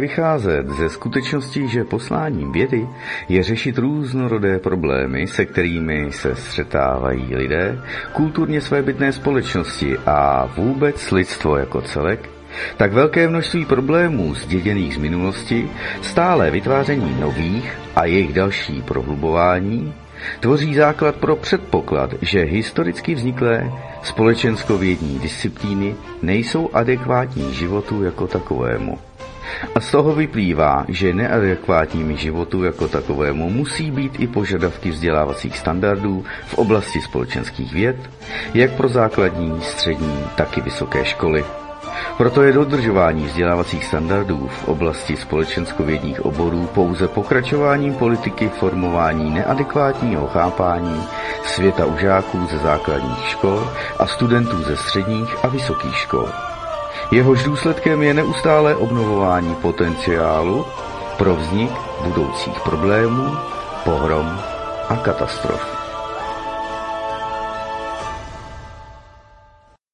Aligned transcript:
Vycházet 0.00 0.68
ze 0.68 0.88
skutečnosti, 0.88 1.68
že 1.68 1.84
posláním 1.84 2.52
vědy 2.52 2.88
je 3.28 3.42
řešit 3.42 3.78
různorodé 3.78 4.58
problémy, 4.58 5.26
se 5.26 5.44
kterými 5.44 6.12
se 6.12 6.34
střetávají 6.34 7.36
lidé, 7.36 7.78
kulturně 8.12 8.60
svébytné 8.60 9.12
společnosti 9.12 9.96
a 10.06 10.46
vůbec 10.56 11.10
lidstvo 11.10 11.56
jako 11.56 11.80
celek, 11.80 12.30
tak 12.76 12.92
velké 12.92 13.28
množství 13.28 13.64
problémů 13.64 14.34
zděděných 14.34 14.94
z 14.94 14.98
minulosti, 14.98 15.70
stále 16.02 16.50
vytváření 16.50 17.20
nových 17.20 17.78
a 17.96 18.04
jejich 18.04 18.32
další 18.32 18.82
prohlubování, 18.82 19.94
tvoří 20.40 20.74
základ 20.74 21.16
pro 21.16 21.36
předpoklad, 21.36 22.14
že 22.22 22.42
historicky 22.42 23.14
vzniklé 23.14 23.72
společenskovědní 24.02 25.18
disciplíny 25.18 25.94
nejsou 26.22 26.70
adekvátní 26.72 27.54
životu 27.54 28.04
jako 28.04 28.26
takovému. 28.26 29.09
A 29.74 29.80
z 29.80 29.90
toho 29.90 30.14
vyplývá, 30.14 30.84
že 30.88 31.14
neadekvátními 31.14 32.16
životu 32.16 32.64
jako 32.64 32.88
takovému 32.88 33.50
musí 33.50 33.90
být 33.90 34.20
i 34.20 34.26
požadavky 34.26 34.90
vzdělávacích 34.90 35.58
standardů 35.58 36.24
v 36.46 36.54
oblasti 36.54 37.00
společenských 37.00 37.72
věd, 37.72 37.96
jak 38.54 38.70
pro 38.70 38.88
základní, 38.88 39.60
střední, 39.62 40.24
tak 40.36 40.58
i 40.58 40.60
vysoké 40.60 41.04
školy. 41.04 41.44
Proto 42.16 42.42
je 42.42 42.52
dodržování 42.52 43.26
vzdělávacích 43.26 43.84
standardů 43.84 44.48
v 44.48 44.68
oblasti 44.68 45.16
společenskovědních 45.16 46.24
oborů 46.24 46.68
pouze 46.74 47.08
pokračováním 47.08 47.94
politiky 47.94 48.48
formování 48.48 49.30
neadekvátního 49.30 50.26
chápání 50.26 51.02
světa 51.44 51.86
u 51.86 51.98
žáků 51.98 52.46
ze 52.50 52.58
základních 52.58 53.26
škol 53.26 53.70
a 53.98 54.06
studentů 54.06 54.62
ze 54.62 54.76
středních 54.76 55.44
a 55.44 55.48
vysokých 55.48 55.96
škol. 55.96 56.49
Jehož 57.12 57.44
důsledkem 57.44 58.02
je 58.02 58.14
neustále 58.14 58.76
obnovování 58.76 59.54
potenciálu 59.54 60.64
pro 61.18 61.36
vznik 61.36 61.70
budoucích 62.04 62.60
problémů, 62.64 63.26
pohrom 63.84 64.26
a 64.88 64.96
katastrof. 64.96 65.80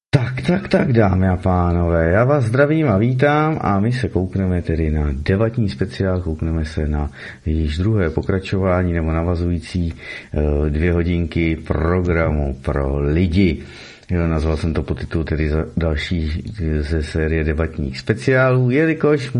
Tak, 0.09 0.41
tak, 0.47 0.67
tak, 0.67 0.93
dámy 0.93 1.29
a 1.29 1.37
pánové, 1.37 2.09
já 2.09 2.23
vás 2.23 2.43
zdravím 2.43 2.89
a 2.89 2.97
vítám 2.97 3.59
a 3.61 3.79
my 3.79 3.91
se 3.91 4.09
koukneme 4.09 4.61
tedy 4.61 4.91
na 4.91 5.07
debatní 5.11 5.69
speciál, 5.69 6.21
koukneme 6.21 6.65
se 6.65 6.87
na 6.87 7.09
již 7.45 7.77
druhé 7.77 8.09
pokračování 8.09 8.93
nebo 8.93 9.11
navazující 9.11 9.93
uh, 9.93 10.69
dvě 10.69 10.93
hodinky 10.93 11.55
programu 11.55 12.57
pro 12.61 12.99
lidi. 12.99 13.63
Jo, 14.11 14.27
nazval 14.27 14.57
jsem 14.57 14.73
to 14.73 14.83
po 14.83 14.95
titul 14.95 15.23
tedy 15.23 15.49
za 15.49 15.65
další 15.77 16.43
ze 16.79 17.03
série 17.03 17.43
debatních 17.43 17.99
speciálů, 17.99 18.69
jelikož 18.69 19.31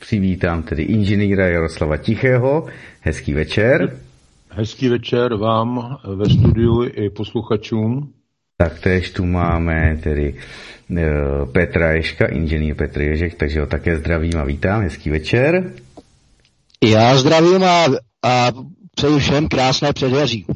přivítám 0.00 0.62
tedy 0.62 0.82
inženýra 0.82 1.46
Jaroslava 1.46 1.96
Tichého. 1.96 2.66
Hezký 3.00 3.32
večer. 3.32 3.98
Hezký 4.50 4.88
večer 4.88 5.34
vám 5.34 5.96
ve 6.16 6.30
studiu 6.30 6.84
i 6.84 7.10
posluchačům. 7.10 8.12
Tak 8.56 8.80
též 8.80 9.10
tu 9.10 9.24
máme 9.26 9.98
tedy 10.02 10.34
uh, 10.90 10.98
Petra 11.52 11.92
Ješka, 11.92 12.26
inženýr 12.26 12.74
Petr 12.74 13.00
Ježek, 13.00 13.34
takže 13.34 13.60
ho 13.60 13.66
také 13.66 13.96
zdravím 13.96 14.38
a 14.38 14.44
vítám. 14.44 14.82
Hezký 14.82 15.10
večer. 15.10 15.72
Já 16.84 17.16
zdravím 17.16 17.64
a, 17.64 17.84
a 18.24 18.52
přeji 18.94 19.18
všem 19.18 19.48
krásné 19.48 19.92
předjaří. 19.92 20.46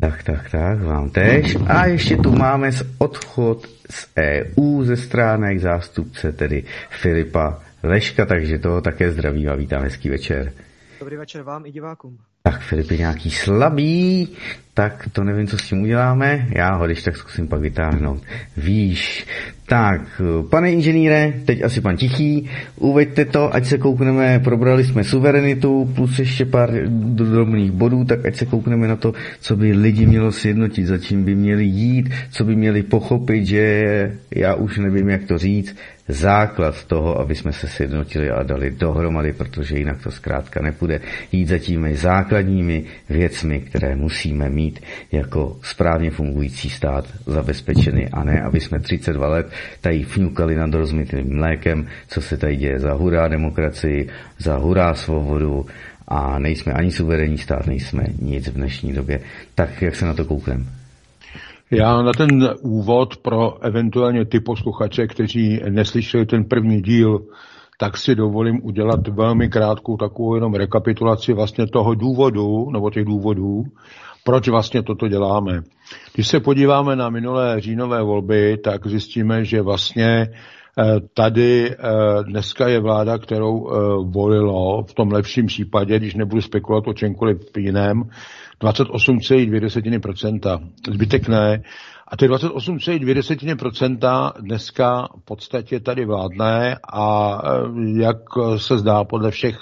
Tak, 0.00 0.22
tak, 0.22 0.50
tak, 0.50 0.82
vám 0.82 1.10
tež. 1.10 1.56
A 1.66 1.86
ještě 1.86 2.16
tu 2.16 2.32
máme 2.32 2.72
z 2.72 2.82
odchod 2.98 3.66
z 3.90 4.08
EU 4.18 4.84
ze 4.84 4.96
stránek 4.96 5.60
zástupce, 5.60 6.32
tedy 6.32 6.64
Filipa 6.90 7.62
Leška, 7.82 8.26
takže 8.26 8.58
toho 8.58 8.80
také 8.80 9.10
zdraví 9.10 9.48
a 9.48 9.54
vítám, 9.54 9.82
hezký 9.82 10.08
večer. 10.08 10.52
Dobrý 11.00 11.16
večer 11.16 11.42
vám 11.42 11.66
i 11.66 11.72
divákům. 11.72 12.18
Tak 12.42 12.60
Filip 12.60 12.90
je 12.90 12.98
nějaký 12.98 13.30
slabý, 13.30 14.36
tak 14.76 15.08
to 15.12 15.24
nevím, 15.24 15.46
co 15.46 15.58
s 15.58 15.68
tím 15.68 15.82
uděláme. 15.82 16.46
Já 16.50 16.74
ho 16.74 16.86
když 16.86 17.02
tak 17.02 17.16
zkusím 17.16 17.48
pak 17.48 17.60
vytáhnout. 17.60 18.22
Víš, 18.56 19.26
tak, 19.66 20.22
pane 20.50 20.72
inženýre, 20.72 21.32
teď 21.44 21.64
asi 21.64 21.80
pan 21.80 21.96
Tichý, 21.96 22.48
uveďte 22.76 23.24
to, 23.24 23.54
ať 23.54 23.66
se 23.66 23.78
koukneme, 23.78 24.38
probrali 24.38 24.84
jsme 24.84 25.04
suverenitu, 25.04 25.92
plus 25.94 26.18
ještě 26.18 26.44
pár 26.44 26.70
drobných 26.88 27.72
bodů, 27.72 28.04
tak 28.04 28.26
ať 28.26 28.36
se 28.36 28.46
koukneme 28.46 28.88
na 28.88 28.96
to, 28.96 29.12
co 29.40 29.56
by 29.56 29.72
lidi 29.72 30.06
mělo 30.06 30.32
sjednotit, 30.32 30.86
za 30.86 30.98
čím 30.98 31.24
by 31.24 31.34
měli 31.34 31.64
jít, 31.64 32.10
co 32.30 32.44
by 32.44 32.56
měli 32.56 32.82
pochopit, 32.82 33.46
že 33.46 34.12
já 34.30 34.54
už 34.54 34.78
nevím, 34.78 35.08
jak 35.08 35.24
to 35.24 35.38
říct, 35.38 35.76
základ 36.08 36.84
toho, 36.84 37.18
aby 37.20 37.34
jsme 37.34 37.52
se 37.52 37.68
sjednotili 37.68 38.30
a 38.30 38.42
dali 38.42 38.70
dohromady, 38.70 39.32
protože 39.32 39.78
jinak 39.78 40.02
to 40.02 40.10
zkrátka 40.10 40.62
nepůjde 40.62 41.00
jít 41.32 41.48
za 41.48 41.58
těmi 41.58 41.96
základními 41.96 42.84
věcmi, 43.10 43.60
které 43.60 43.96
musíme 43.96 44.48
mít 44.48 44.65
jako 45.12 45.56
správně 45.62 46.10
fungující 46.10 46.70
stát 46.70 47.04
zabezpečeny 47.26 48.08
a 48.08 48.24
ne, 48.24 48.42
aby 48.42 48.60
jsme 48.60 48.80
32 48.80 49.28
let 49.28 49.46
tady 49.80 50.02
fňukali 50.02 50.56
nad 50.56 50.74
rozmitým 50.74 51.36
mlékem, 51.36 51.86
co 52.08 52.20
se 52.20 52.36
tady 52.36 52.56
děje 52.56 52.80
za 52.80 52.92
hurá 52.92 53.28
demokracii, 53.28 54.08
za 54.38 54.56
hurá 54.56 54.94
svobodu 54.94 55.66
a 56.08 56.38
nejsme 56.38 56.72
ani 56.72 56.90
suverénní 56.90 57.38
stát, 57.38 57.66
nejsme 57.66 58.04
nic 58.20 58.48
v 58.48 58.54
dnešní 58.54 58.92
době. 58.92 59.20
Tak 59.54 59.82
jak 59.82 59.96
se 59.96 60.06
na 60.06 60.14
to 60.14 60.24
koukneme? 60.24 60.64
Já 61.70 62.02
na 62.02 62.12
ten 62.12 62.50
úvod 62.62 63.16
pro 63.16 63.64
eventuálně 63.64 64.24
ty 64.24 64.40
posluchače, 64.40 65.06
kteří 65.06 65.60
neslyšeli 65.68 66.26
ten 66.26 66.44
první 66.44 66.82
díl, 66.82 67.18
tak 67.78 67.96
si 67.96 68.14
dovolím 68.14 68.60
udělat 68.62 69.08
velmi 69.08 69.48
krátkou 69.48 69.96
takovou 69.96 70.34
jenom 70.34 70.54
rekapitulaci 70.54 71.32
vlastně 71.32 71.66
toho 71.66 71.94
důvodu, 71.94 72.70
nebo 72.70 72.90
těch 72.90 73.04
důvodů, 73.04 73.64
proč 74.26 74.48
vlastně 74.48 74.82
toto 74.82 75.08
děláme. 75.08 75.62
Když 76.14 76.28
se 76.28 76.40
podíváme 76.40 76.96
na 76.96 77.10
minulé 77.10 77.60
říjnové 77.60 78.02
volby, 78.02 78.58
tak 78.64 78.86
zjistíme, 78.86 79.44
že 79.44 79.62
vlastně 79.62 80.08
eh, 80.08 80.30
tady 81.14 81.70
eh, 81.70 81.74
dneska 82.22 82.68
je 82.68 82.80
vláda, 82.80 83.18
kterou 83.18 83.68
eh, 83.68 83.72
volilo 84.04 84.82
v 84.82 84.94
tom 84.94 85.12
lepším 85.12 85.46
případě, 85.46 85.98
když 85.98 86.14
nebudu 86.14 86.42
spekulovat 86.42 86.88
o 86.88 86.92
čemkoliv 86.92 87.38
jiném, 87.56 88.02
28,2%. 88.62 90.68
Zbytek 90.90 91.28
ne. 91.28 91.62
A 92.08 92.16
ty 92.16 92.28
28,2% 92.28 94.32
dneska 94.40 95.08
v 95.20 95.24
podstatě 95.24 95.80
tady 95.80 96.04
vládne 96.04 96.76
a 96.92 97.40
jak 97.96 98.16
se 98.56 98.78
zdá 98.78 99.04
podle 99.04 99.30
všech 99.30 99.58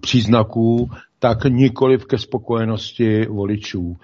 příznaků, 0.00 0.90
tak 1.18 1.44
nikoli 1.44 1.98
ke 1.98 2.18
spokojenosti 2.18 3.26
voličů. 3.26 3.96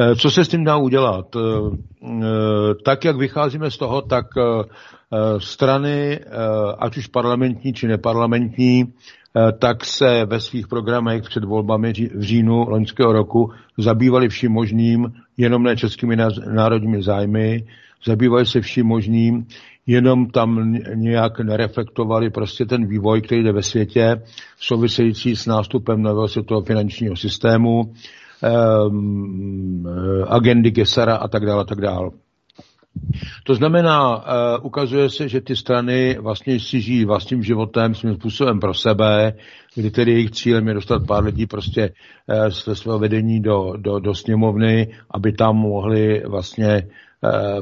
Eh, 0.00 0.16
co 0.16 0.30
se 0.30 0.44
s 0.44 0.48
tím 0.48 0.64
dá 0.64 0.76
udělat? 0.76 1.36
Eh, 1.36 1.40
eh, 2.04 2.74
tak, 2.84 3.04
jak 3.04 3.16
vycházíme 3.16 3.70
z 3.70 3.76
toho, 3.76 4.02
tak 4.02 4.26
strany, 5.38 6.20
ať 6.78 6.96
už 6.96 7.06
parlamentní 7.06 7.72
či 7.72 7.88
neparlamentní, 7.88 8.92
tak 9.58 9.84
se 9.84 10.24
ve 10.24 10.40
svých 10.40 10.68
programech 10.68 11.22
před 11.22 11.44
volbami 11.44 11.92
v 11.92 12.20
říjnu 12.20 12.68
loňského 12.68 13.12
roku 13.12 13.50
zabývali 13.78 14.28
vším 14.28 14.52
možným, 14.52 15.12
jenom 15.36 15.62
ne 15.62 15.76
českými 15.76 16.16
národními 16.52 17.02
zájmy, 17.02 17.66
zabývali 18.04 18.46
se 18.46 18.60
vším 18.60 18.86
možným, 18.86 19.46
jenom 19.88 20.26
tam 20.26 20.78
nějak 20.94 21.40
nereflektovali 21.40 22.30
prostě 22.30 22.64
ten 22.64 22.86
vývoj, 22.86 23.22
který 23.22 23.42
jde 23.42 23.52
ve 23.52 23.62
světě, 23.62 24.22
související 24.60 25.36
s 25.36 25.46
nástupem 25.46 26.02
nového 26.02 26.28
světového 26.28 26.64
finančního 26.64 27.16
systému, 27.16 27.82
um, 28.88 29.88
agendy 30.28 30.70
Gesara 30.70 31.16
a 31.16 31.28
tak 31.28 31.46
dále, 31.46 31.60
a 31.60 31.64
tak 31.64 31.80
dále. 31.80 32.10
To 33.44 33.54
znamená, 33.54 34.16
uh, 34.16 34.22
ukazuje 34.66 35.10
se, 35.10 35.28
že 35.28 35.40
ty 35.40 35.56
strany 35.56 36.18
vlastně 36.20 36.60
si 36.60 36.80
žijí 36.80 37.04
vlastním 37.04 37.42
životem, 37.42 37.94
svým 37.94 38.14
způsobem 38.14 38.60
pro 38.60 38.74
sebe, 38.74 39.32
kdy 39.74 39.90
tedy 39.90 40.12
jejich 40.12 40.30
cílem 40.30 40.68
je 40.68 40.74
dostat 40.74 41.06
pár 41.06 41.24
lidí 41.24 41.46
prostě 41.46 41.90
uh, 42.26 42.48
ze 42.48 42.74
svého 42.74 42.98
vedení 42.98 43.40
do, 43.40 43.72
do, 43.76 43.98
do 43.98 44.14
sněmovny, 44.14 44.88
aby 45.10 45.32
tam 45.32 45.56
mohli 45.56 46.22
vlastně 46.26 46.82
Eh, 46.82 46.88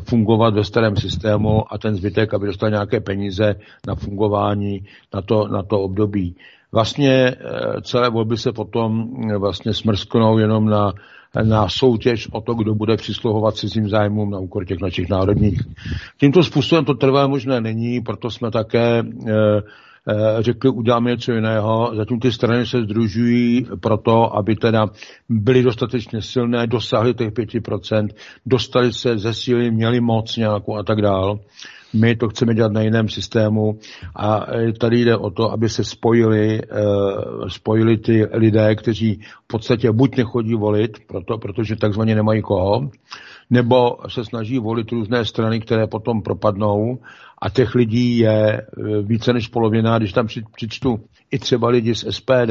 fungovat 0.04 0.54
ve 0.54 0.64
starém 0.64 0.96
systému 0.96 1.72
a 1.72 1.78
ten 1.78 1.96
zbytek, 1.96 2.34
aby 2.34 2.46
dostal 2.46 2.70
nějaké 2.70 3.00
peníze 3.00 3.54
na 3.86 3.94
fungování 3.94 4.84
na 5.14 5.22
to, 5.22 5.48
na 5.48 5.62
to 5.62 5.80
období. 5.80 6.36
Vlastně 6.72 7.12
eh, 7.12 7.36
celé 7.82 8.10
volby 8.10 8.36
se 8.36 8.52
potom 8.52 9.08
eh, 9.30 9.36
vlastně 9.38 9.74
smrsknou 9.74 10.38
jenom 10.38 10.66
na, 10.66 10.92
na 11.42 11.68
soutěž 11.68 12.28
o 12.32 12.40
to, 12.40 12.54
kdo 12.54 12.74
bude 12.74 12.96
přisluhovat 12.96 13.56
cizím 13.56 13.88
zájmům 13.88 14.30
na 14.30 14.38
úkor 14.38 14.64
těch 14.66 14.80
našich 14.80 15.08
národních. 15.08 15.60
Tímto 16.20 16.42
způsobem 16.42 16.84
to 16.84 16.94
trvá 16.94 17.26
možné 17.26 17.60
není, 17.60 18.00
proto 18.00 18.30
jsme 18.30 18.50
také 18.50 19.02
Eh, 19.02 19.62
řekli, 20.40 20.70
uděláme 20.70 21.10
něco 21.10 21.32
jiného. 21.32 21.92
Zatím 21.96 22.20
ty 22.20 22.32
strany 22.32 22.66
se 22.66 22.82
združují 22.82 23.66
proto, 23.80 24.36
aby 24.36 24.56
teda 24.56 24.86
byly 25.28 25.62
dostatečně 25.62 26.22
silné, 26.22 26.66
dosáhly 26.66 27.14
těch 27.14 27.32
5%, 27.32 28.08
dostali 28.46 28.92
se 28.92 29.18
ze 29.18 29.34
síly, 29.34 29.70
měli 29.70 30.00
moc 30.00 30.36
nějakou 30.36 30.76
a 30.76 30.82
tak 30.82 31.02
dál. 31.02 31.38
My 31.94 32.16
to 32.16 32.28
chceme 32.28 32.54
dělat 32.54 32.72
na 32.72 32.80
jiném 32.80 33.08
systému 33.08 33.78
a 34.16 34.46
tady 34.80 35.00
jde 35.00 35.16
o 35.16 35.30
to, 35.30 35.52
aby 35.52 35.68
se 35.68 35.84
spojili, 35.84 36.60
spojili 37.48 37.96
ty 37.96 38.26
lidé, 38.32 38.74
kteří 38.74 39.20
v 39.44 39.46
podstatě 39.46 39.92
buď 39.92 40.16
nechodí 40.16 40.54
volit, 40.54 40.98
proto, 41.06 41.38
protože 41.38 41.76
takzvaně 41.76 42.14
nemají 42.14 42.42
koho, 42.42 42.90
nebo 43.50 43.96
se 44.08 44.24
snaží 44.24 44.58
volit 44.58 44.92
různé 44.92 45.24
strany, 45.24 45.60
které 45.60 45.86
potom 45.86 46.22
propadnou 46.22 46.98
a 47.42 47.50
těch 47.50 47.74
lidí 47.74 48.18
je 48.18 48.66
více 49.02 49.32
než 49.32 49.48
polovina, 49.48 49.98
když 49.98 50.12
tam 50.12 50.26
přičtu 50.54 51.00
i 51.30 51.38
třeba 51.38 51.68
lidi 51.68 51.94
z 51.94 52.04
SPD, 52.10 52.50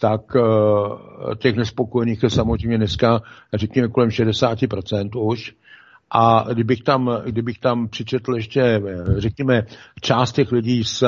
tak 0.00 0.34
uh, 0.34 1.34
těch 1.38 1.56
nespokojených 1.56 2.22
je 2.22 2.30
samozřejmě 2.30 2.78
dneska, 2.78 3.22
řekněme, 3.54 3.88
kolem 3.88 4.08
60% 4.08 5.26
už. 5.28 5.54
A 6.14 6.44
kdybych 6.52 6.82
tam, 6.82 7.10
kdybych 7.24 7.58
tam 7.58 7.88
přičetl 7.88 8.34
ještě, 8.34 8.82
řekněme, 9.16 9.62
část 10.00 10.32
těch 10.32 10.52
lidí 10.52 10.84
z, 10.84 11.04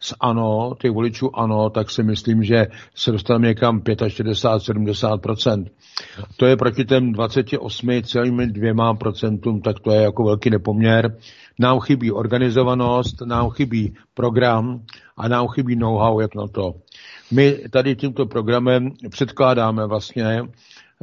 z 0.00 0.14
ANO, 0.20 0.74
těch 0.80 0.90
voličů 0.90 1.38
ANO, 1.38 1.70
tak 1.70 1.90
si 1.90 2.02
myslím, 2.02 2.42
že 2.42 2.66
se 2.94 3.12
dostaneme 3.12 3.46
někam 3.48 3.80
65-70%. 3.80 5.66
To 6.36 6.46
je 6.46 6.56
proti 6.56 6.84
těm 6.84 7.12
28,2 7.12 8.96
procentům, 8.96 9.60
tak 9.60 9.80
to 9.80 9.92
je 9.92 10.02
jako 10.02 10.24
velký 10.24 10.50
nepoměr. 10.50 11.16
Nám 11.58 11.80
chybí 11.80 12.12
organizovanost, 12.12 13.20
nám 13.20 13.50
chybí 13.50 13.94
program 14.14 14.82
a 15.16 15.28
nám 15.28 15.48
chybí 15.48 15.76
know-how, 15.76 16.20
jak 16.20 16.34
na 16.34 16.46
to. 16.48 16.74
My 17.32 17.58
tady 17.70 17.96
tímto 17.96 18.26
programem 18.26 18.90
předkládáme 19.10 19.86
vlastně 19.86 20.42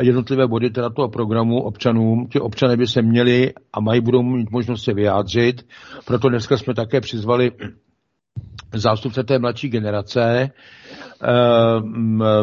jednotlivé 0.02 0.48
body 0.48 0.70
teda 0.70 0.90
toho 0.90 1.10
programu 1.10 1.62
občanům. 1.62 2.28
Ti 2.28 2.40
občané 2.40 2.78
by 2.78 2.88
se 2.88 3.02
měli 3.02 3.54
a 3.74 3.80
mají 3.80 4.02
budou 4.02 4.24
mít 4.24 4.52
možnost 4.52 4.84
se 4.84 4.94
vyjádřit. 4.94 5.68
Proto 6.06 6.30
dneska 6.30 6.58
jsme 6.58 6.74
také 6.74 7.02
přizvali 7.02 7.52
zástupce 8.74 9.24
té 9.24 9.40
mladší 9.40 9.70
generace, 9.70 10.50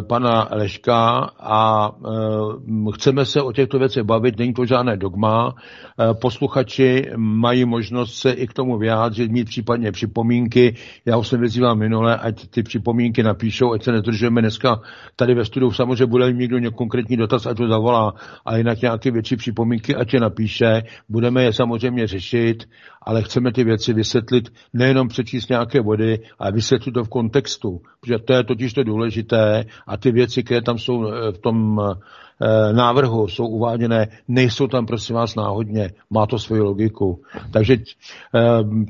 pana 0.08 0.48
Leška 0.50 1.30
a 1.40 1.90
eh, 1.90 2.92
chceme 2.94 3.24
se 3.24 3.42
o 3.42 3.52
těchto 3.52 3.78
věcech 3.78 4.02
bavit, 4.02 4.38
není 4.38 4.54
to 4.54 4.66
žádné 4.66 4.96
dogma. 4.96 5.54
Eh, 5.54 6.14
posluchači 6.14 7.10
mají 7.16 7.64
možnost 7.64 8.14
se 8.14 8.30
i 8.30 8.46
k 8.46 8.52
tomu 8.52 8.78
vyjádřit, 8.78 9.30
mít 9.30 9.44
případně 9.44 9.92
připomínky. 9.92 10.74
Já 11.04 11.16
už 11.16 11.28
jsem 11.28 11.40
vyzýval 11.40 11.76
minule, 11.76 12.16
ať 12.16 12.48
ty 12.48 12.62
připomínky 12.62 13.22
napíšou, 13.22 13.72
ať 13.72 13.82
se 13.82 13.92
nedržujeme 13.92 14.40
dneska 14.40 14.80
tady 15.16 15.34
ve 15.34 15.44
studiu. 15.44 15.72
Samozřejmě 15.72 16.06
bude 16.06 16.32
někdo 16.32 16.72
konkrétní 16.72 17.16
dotaz, 17.16 17.46
ať 17.46 17.56
to 17.56 17.68
zavolá, 17.68 18.14
a 18.46 18.56
jinak 18.56 18.82
nějaké 18.82 19.10
větší 19.10 19.36
připomínky, 19.36 19.94
ať 19.94 20.14
je 20.14 20.20
napíše. 20.20 20.82
Budeme 21.08 21.44
je 21.44 21.52
samozřejmě 21.52 22.06
řešit 22.06 22.64
ale 23.08 23.22
chceme 23.22 23.52
ty 23.52 23.64
věci 23.64 23.92
vysvětlit, 23.92 24.52
nejenom 24.72 25.08
přečíst 25.08 25.48
nějaké 25.48 25.82
body, 25.82 26.18
ale 26.38 26.52
vysvětlit 26.52 26.92
to 26.92 27.04
v 27.04 27.08
kontextu, 27.08 27.80
protože 28.00 28.18
to 28.18 28.32
je 28.32 28.44
totiž 28.44 28.67
to 28.72 28.82
důležité 28.84 29.64
a 29.86 29.96
ty 29.96 30.12
věci, 30.12 30.42
které 30.42 30.62
tam 30.62 30.78
jsou 30.78 31.08
eh, 31.08 31.32
v 31.32 31.38
tom 31.38 31.80
eh, 31.80 32.72
návrhu 32.72 33.28
jsou 33.28 33.46
uváděné, 33.46 34.08
nejsou 34.28 34.66
tam 34.66 34.86
prosím 34.86 35.16
vás 35.16 35.34
náhodně, 35.34 35.90
má 36.10 36.26
to 36.26 36.38
svoji 36.38 36.62
logiku. 36.62 37.22
Takže 37.52 37.76
eh, 37.76 38.40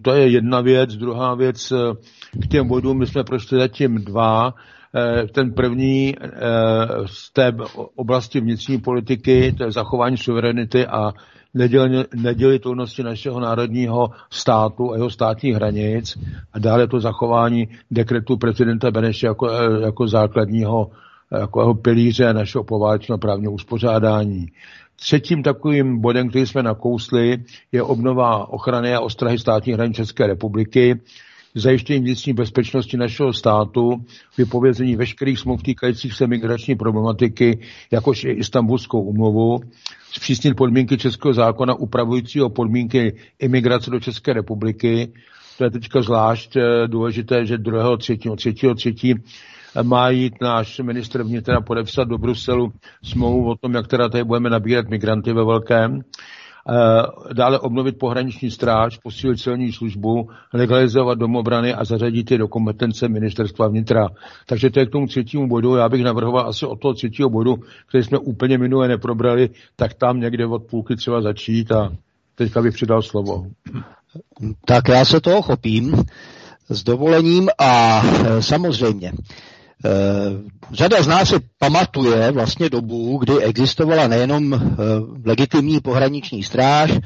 to 0.02 0.14
je 0.14 0.28
jedna 0.28 0.60
věc. 0.60 0.96
Druhá 0.96 1.34
věc, 1.34 1.72
k 2.42 2.46
těm 2.46 2.68
bodům 2.68 2.98
my 2.98 3.06
jsme 3.06 3.24
prošli 3.24 3.58
zatím 3.58 3.94
dva, 4.04 4.54
ten 5.32 5.52
první 5.52 6.14
z 7.06 7.32
té 7.32 7.52
oblasti 7.96 8.40
vnitřní 8.40 8.78
politiky, 8.80 9.52
to 9.58 9.64
je 9.64 9.72
zachování 9.72 10.16
suverenity 10.16 10.86
a 10.86 11.12
nedělitelnosti 12.14 13.02
našeho 13.02 13.40
národního 13.40 14.10
státu 14.30 14.92
a 14.92 14.94
jeho 14.94 15.10
státních 15.10 15.54
hranic 15.54 16.18
a 16.52 16.58
dále 16.58 16.86
to 16.88 17.00
zachování 17.00 17.68
dekretu 17.90 18.36
prezidenta 18.36 18.90
Beneše 18.90 19.26
jako, 19.26 19.50
jako 19.82 20.08
základního 20.08 20.90
jako 21.32 21.60
jeho 21.60 21.74
pilíře 21.74 22.32
našeho 22.32 22.64
poválečného 22.64 23.18
právního 23.18 23.52
uspořádání. 23.52 24.46
Třetím 24.96 25.42
takovým 25.42 26.00
bodem, 26.00 26.28
který 26.28 26.46
jsme 26.46 26.62
nakousli, 26.62 27.44
je 27.72 27.82
obnova 27.82 28.48
ochrany 28.48 28.94
a 28.94 29.00
ostrahy 29.00 29.38
státních 29.38 29.74
hranic 29.74 29.96
České 29.96 30.26
republiky, 30.26 31.00
zajištění 31.54 32.00
vnitřní 32.00 32.32
bezpečnosti 32.32 32.96
našeho 32.96 33.32
státu, 33.32 33.92
vypovězení 34.38 34.96
veškerých 34.96 35.38
smluv 35.38 35.62
týkajících 35.62 36.14
se 36.14 36.26
migrační 36.26 36.74
problematiky, 36.74 37.58
jakož 37.90 38.24
i 38.24 38.30
Istanbulskou 38.30 39.00
umluvu, 39.00 39.60
zpřísnit 40.12 40.56
podmínky 40.56 40.98
českého 40.98 41.34
zákona 41.34 41.74
upravujícího 41.74 42.50
podmínky 42.50 43.16
imigrace 43.38 43.90
do 43.90 44.00
České 44.00 44.32
republiky. 44.32 45.12
To 45.58 45.64
je 45.64 45.70
teďka 45.70 46.02
zvlášť 46.02 46.56
eh, 46.56 46.88
důležité, 46.88 47.46
že 47.46 47.58
2. 47.58 47.96
3. 47.96 48.18
3. 48.36 48.54
3. 48.74 49.14
má 49.82 50.10
jít 50.10 50.34
náš 50.40 50.78
ministr 50.78 51.22
vnitra 51.22 51.60
podepsat 51.60 52.08
do 52.08 52.18
Bruselu 52.18 52.72
smlouvu 53.04 53.50
o 53.50 53.56
tom, 53.56 53.74
jak 53.74 53.86
teda 53.86 54.08
tady 54.08 54.24
budeme 54.24 54.50
nabírat 54.50 54.88
migranty 54.88 55.32
ve 55.32 55.44
velkém. 55.44 56.00
Eh, 56.70 57.34
dále 57.34 57.58
obnovit 57.58 57.98
pohraniční 57.98 58.50
stráž, 58.50 58.98
posílit 58.98 59.40
celní 59.40 59.72
službu, 59.72 60.28
legalizovat 60.52 61.18
domobrany 61.18 61.74
a 61.74 61.84
zařadit 61.84 62.30
je 62.30 62.38
do 62.38 62.48
kompetence 62.48 63.08
ministerstva 63.08 63.68
vnitra. 63.68 64.08
Takže 64.46 64.70
to 64.70 64.80
je 64.80 64.86
k 64.86 64.90
tomu 64.90 65.06
třetímu 65.06 65.48
bodu. 65.48 65.76
Já 65.76 65.88
bych 65.88 66.04
navrhoval 66.04 66.48
asi 66.48 66.66
od 66.66 66.80
toho 66.80 66.94
třetího 66.94 67.30
bodu, 67.30 67.56
který 67.88 68.04
jsme 68.04 68.18
úplně 68.18 68.58
minule 68.58 68.88
neprobrali, 68.88 69.50
tak 69.76 69.94
tam 69.94 70.20
někde 70.20 70.46
od 70.46 70.62
půlky 70.62 70.96
třeba 70.96 71.22
začít 71.22 71.72
a 71.72 71.92
teďka 72.34 72.62
bych 72.62 72.74
přidal 72.74 73.02
slovo. 73.02 73.46
Tak 74.64 74.88
já 74.88 75.04
se 75.04 75.20
toho 75.20 75.42
chopím 75.42 76.04
s 76.68 76.84
dovolením 76.84 77.48
a 77.58 78.02
eh, 78.04 78.42
samozřejmě 78.42 79.12
řada 80.72 81.02
z 81.02 81.06
nás 81.06 81.28
si 81.28 81.34
pamatuje 81.58 82.30
vlastně 82.30 82.70
dobu, 82.70 83.18
kdy 83.18 83.42
existovala 83.42 84.08
nejenom 84.08 84.54
eh, 84.54 84.58
legitimní 85.24 85.80
pohraniční 85.80 86.42
stráž, 86.42 86.90
eh, 86.90 87.00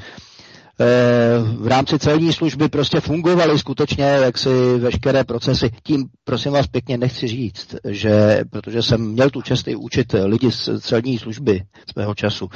v 1.57 1.67
rámci 1.67 1.99
celní 1.99 2.33
služby 2.33 2.69
prostě 2.69 2.99
fungovaly 2.99 3.59
skutečně 3.59 4.03
jaksi 4.03 4.49
veškeré 4.77 5.23
procesy. 5.23 5.71
Tím, 5.83 6.05
prosím 6.23 6.51
vás, 6.51 6.67
pěkně 6.67 6.97
nechci 6.97 7.27
říct, 7.27 7.75
že, 7.87 8.43
protože 8.49 8.81
jsem 8.83 9.01
měl 9.01 9.29
tu 9.29 9.41
čest 9.41 9.67
i 9.67 9.75
učit 9.75 10.15
lidi 10.25 10.51
z 10.51 10.79
celní 10.79 11.17
služby 11.17 11.63
svého 11.93 12.15
času, 12.15 12.49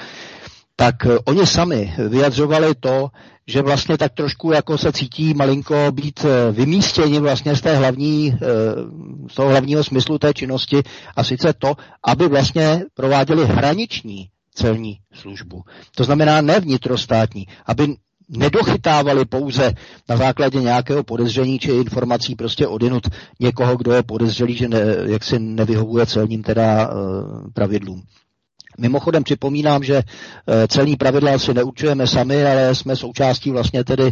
tak 0.75 0.95
oni 1.25 1.45
sami 1.45 1.93
vyjadřovali 2.09 2.75
to, 2.79 3.09
že 3.47 3.61
vlastně 3.61 3.97
tak 3.97 4.13
trošku 4.13 4.51
jako 4.51 4.77
se 4.77 4.91
cítí 4.91 5.33
malinko 5.33 5.91
být 5.91 6.25
eh, 6.25 6.51
vymístěni 6.51 7.19
vlastně 7.19 7.55
z, 7.55 7.61
té 7.61 7.75
hlavní, 7.75 8.33
eh, 8.33 8.47
z 9.31 9.35
toho 9.35 9.49
hlavního 9.49 9.83
smyslu 9.83 10.17
té 10.19 10.33
činnosti 10.33 10.83
a 11.15 11.23
sice 11.23 11.53
to, 11.53 11.73
aby 12.03 12.27
vlastně 12.27 12.83
prováděli 12.93 13.45
hraniční 13.45 14.29
celní 14.53 14.99
službu. 15.13 15.63
To 15.95 16.03
znamená 16.03 16.41
ne 16.41 16.59
vnitrostátní, 16.59 17.47
aby 17.65 17.95
nedochytávali 18.29 19.25
pouze 19.25 19.73
na 20.09 20.17
základě 20.17 20.61
nějakého 20.61 21.03
podezření 21.03 21.59
či 21.59 21.71
informací 21.71 22.35
prostě 22.35 22.67
odinut 22.67 23.07
někoho, 23.39 23.77
kdo 23.77 23.93
je 23.93 24.03
podezřelý, 24.03 24.55
že 24.55 24.67
ne, 24.67 24.79
jaksi 25.05 25.39
nevyhovuje 25.39 26.05
celním 26.05 26.43
teda 26.43 26.89
uh, 26.89 26.97
pravidlům. 27.53 28.03
Mimochodem 28.77 29.23
připomínám, 29.23 29.83
že 29.83 29.95
eh, 29.95 30.67
celní 30.67 30.95
pravidla 30.95 31.39
si 31.39 31.53
neurčujeme 31.53 32.07
sami, 32.07 32.45
ale 32.45 32.75
jsme 32.75 32.95
součástí 32.95 33.51
vlastně 33.51 33.83
tedy 33.83 34.11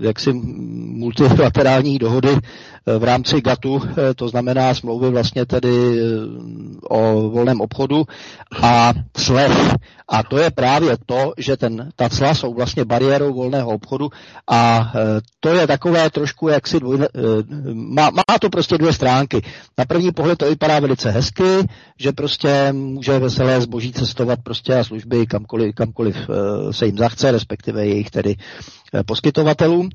jaksi 0.00 0.32
multilaterální 0.32 1.98
dohody 1.98 2.38
v 2.98 3.04
rámci 3.04 3.40
GATU, 3.40 3.82
eh, 3.82 4.14
to 4.14 4.28
znamená 4.28 4.74
smlouvy 4.74 5.10
vlastně 5.10 5.46
tedy 5.46 5.98
o 6.90 7.30
volném 7.30 7.60
obchodu 7.60 8.04
a 8.62 8.92
clech. 9.12 9.74
A 10.08 10.22
to 10.22 10.38
je 10.38 10.50
právě 10.50 10.96
to, 11.06 11.32
že 11.38 11.56
ten, 11.56 11.90
ta 11.96 12.08
cla 12.08 12.34
jsou 12.34 12.54
vlastně 12.54 12.84
bariérou 12.84 13.34
volného 13.34 13.70
obchodu 13.70 14.08
a 14.50 14.92
to 15.40 15.48
je 15.48 15.66
takové 15.66 16.10
trošku 16.10 16.48
jaksi 16.48 16.80
dvoj, 16.80 16.98
má, 17.72 18.10
má 18.10 18.38
to 18.40 18.50
prostě 18.50 18.78
dvě 18.78 18.92
stránky. 18.92 19.42
Na 19.78 19.84
první 19.84 20.12
pohled 20.12 20.38
to 20.38 20.46
vypadá 20.48 20.80
velice 20.80 21.10
hezky, 21.10 21.68
že 21.98 22.12
prostě 22.12 22.72
může 22.72 23.18
veselé 23.18 23.60
zboží 23.60 23.92
cestovat 23.92 24.38
prostě 24.42 24.74
a 24.74 24.84
služby 24.84 25.26
kamkoliv, 25.26 25.74
kamkoliv 25.74 26.16
eh, 26.16 26.72
se 26.72 26.86
jim 26.86 26.98
zachce, 26.98 27.30
respektive 27.30 27.86
jejich 27.86 28.10
tedy 28.10 28.36
eh, 28.38 28.85
poskytovatelům. 29.06 29.88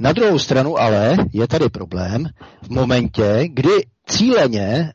Na 0.00 0.12
druhou 0.12 0.38
stranu 0.38 0.78
ale 0.78 1.16
je 1.32 1.48
tady 1.48 1.68
problém 1.68 2.24
v 2.62 2.70
momentě, 2.70 3.42
kdy 3.48 3.70
cíleně 4.08 4.92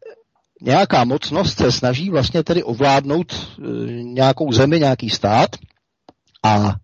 nějaká 0.61 1.03
mocnost 1.03 1.57
se 1.57 1.71
snaží 1.71 2.09
vlastně 2.09 2.43
tedy 2.43 2.63
ovládnout 2.63 3.33
eh, 3.33 3.63
nějakou 4.03 4.51
zemi, 4.51 4.79
nějaký 4.79 5.09
stát 5.09 5.49
a 6.43 6.75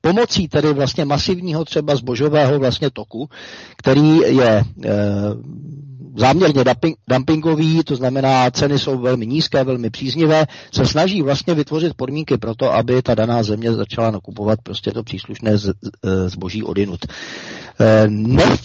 pomocí 0.00 0.48
tedy 0.48 0.72
vlastně 0.72 1.04
masivního 1.04 1.64
třeba 1.64 1.96
zbožového 1.96 2.58
vlastně 2.58 2.90
toku, 2.90 3.28
který 3.76 4.16
je 4.18 4.64
záměrně 6.16 6.64
dumpingový, 7.10 7.84
to 7.84 7.96
znamená 7.96 8.50
ceny 8.50 8.78
jsou 8.78 8.98
velmi 8.98 9.26
nízké, 9.26 9.64
velmi 9.64 9.90
příznivé, 9.90 10.46
se 10.72 10.86
snaží 10.86 11.22
vlastně 11.22 11.54
vytvořit 11.54 11.94
podmínky 11.94 12.38
pro 12.38 12.54
to, 12.54 12.72
aby 12.72 13.02
ta 13.02 13.14
daná 13.14 13.42
země 13.42 13.72
začala 13.72 14.10
nakupovat 14.10 14.58
prostě 14.62 14.90
to 14.90 15.02
příslušné 15.02 15.52
zboží 16.26 16.62
odinut. 16.62 17.00
Nech, 18.08 18.60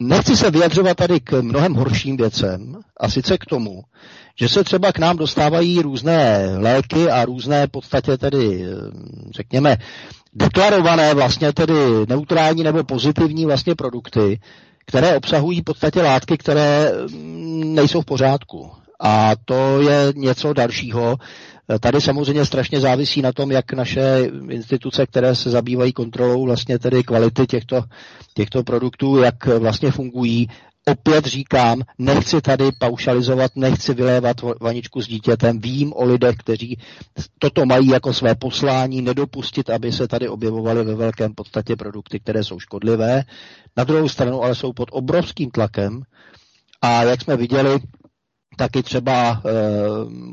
nechci 0.00 0.36
se 0.36 0.50
vyjadřovat 0.50 0.96
tady 0.96 1.20
k 1.20 1.42
mnohem 1.42 1.74
horším 1.74 2.16
věcem, 2.16 2.76
a 3.00 3.08
sice 3.10 3.38
k 3.38 3.44
tomu, 3.46 3.82
že 4.40 4.48
se 4.48 4.64
třeba 4.64 4.92
k 4.92 4.98
nám 4.98 5.16
dostávají 5.16 5.82
různé 5.82 6.50
léky 6.58 7.10
a 7.10 7.24
různé 7.24 7.66
podstatě 7.66 8.18
tedy, 8.18 8.64
řekněme, 9.34 9.76
deklarované 10.34 11.14
vlastně 11.14 11.52
tedy 11.52 11.74
neutrální 12.08 12.62
nebo 12.62 12.84
pozitivní 12.84 13.46
vlastně 13.46 13.74
produkty, 13.74 14.40
které 14.86 15.16
obsahují 15.16 15.60
v 15.60 15.64
podstatě 15.64 16.02
látky, 16.02 16.38
které 16.38 16.92
mm, 17.10 17.74
nejsou 17.74 18.00
v 18.00 18.04
pořádku. 18.04 18.70
A 19.00 19.32
to 19.44 19.80
je 19.80 20.12
něco 20.16 20.52
dalšího. 20.52 21.16
Tady 21.80 22.00
samozřejmě 22.00 22.44
strašně 22.44 22.80
závisí 22.80 23.22
na 23.22 23.32
tom, 23.32 23.50
jak 23.50 23.72
naše 23.72 24.28
instituce, 24.50 25.06
které 25.06 25.34
se 25.34 25.50
zabývají 25.50 25.92
kontrolou 25.92 26.44
vlastně 26.44 26.78
tedy 26.78 27.02
kvality 27.02 27.46
těchto, 27.46 27.82
těchto 28.34 28.62
produktů, 28.62 29.18
jak 29.22 29.46
vlastně 29.46 29.90
fungují, 29.90 30.48
opět 30.88 31.26
říkám, 31.26 31.82
nechci 31.98 32.40
tady 32.40 32.72
paušalizovat, 32.78 33.50
nechci 33.56 33.94
vylévat 33.94 34.36
vaničku 34.60 35.02
s 35.02 35.06
dítětem, 35.06 35.60
vím 35.60 35.92
o 35.96 36.04
lidech, 36.04 36.36
kteří 36.36 36.78
toto 37.38 37.66
mají 37.66 37.88
jako 37.88 38.12
své 38.12 38.34
poslání, 38.34 39.02
nedopustit, 39.02 39.70
aby 39.70 39.92
se 39.92 40.08
tady 40.08 40.28
objevovaly 40.28 40.84
ve 40.84 40.94
velkém 40.94 41.34
podstatě 41.34 41.76
produkty, 41.76 42.20
které 42.20 42.44
jsou 42.44 42.60
škodlivé. 42.60 43.24
Na 43.76 43.84
druhou 43.84 44.08
stranu 44.08 44.42
ale 44.42 44.54
jsou 44.54 44.72
pod 44.72 44.88
obrovským 44.92 45.50
tlakem 45.50 46.02
a 46.82 47.02
jak 47.02 47.20
jsme 47.22 47.36
viděli, 47.36 47.80
taky 48.56 48.82
třeba 48.82 49.42
e, 49.44 49.52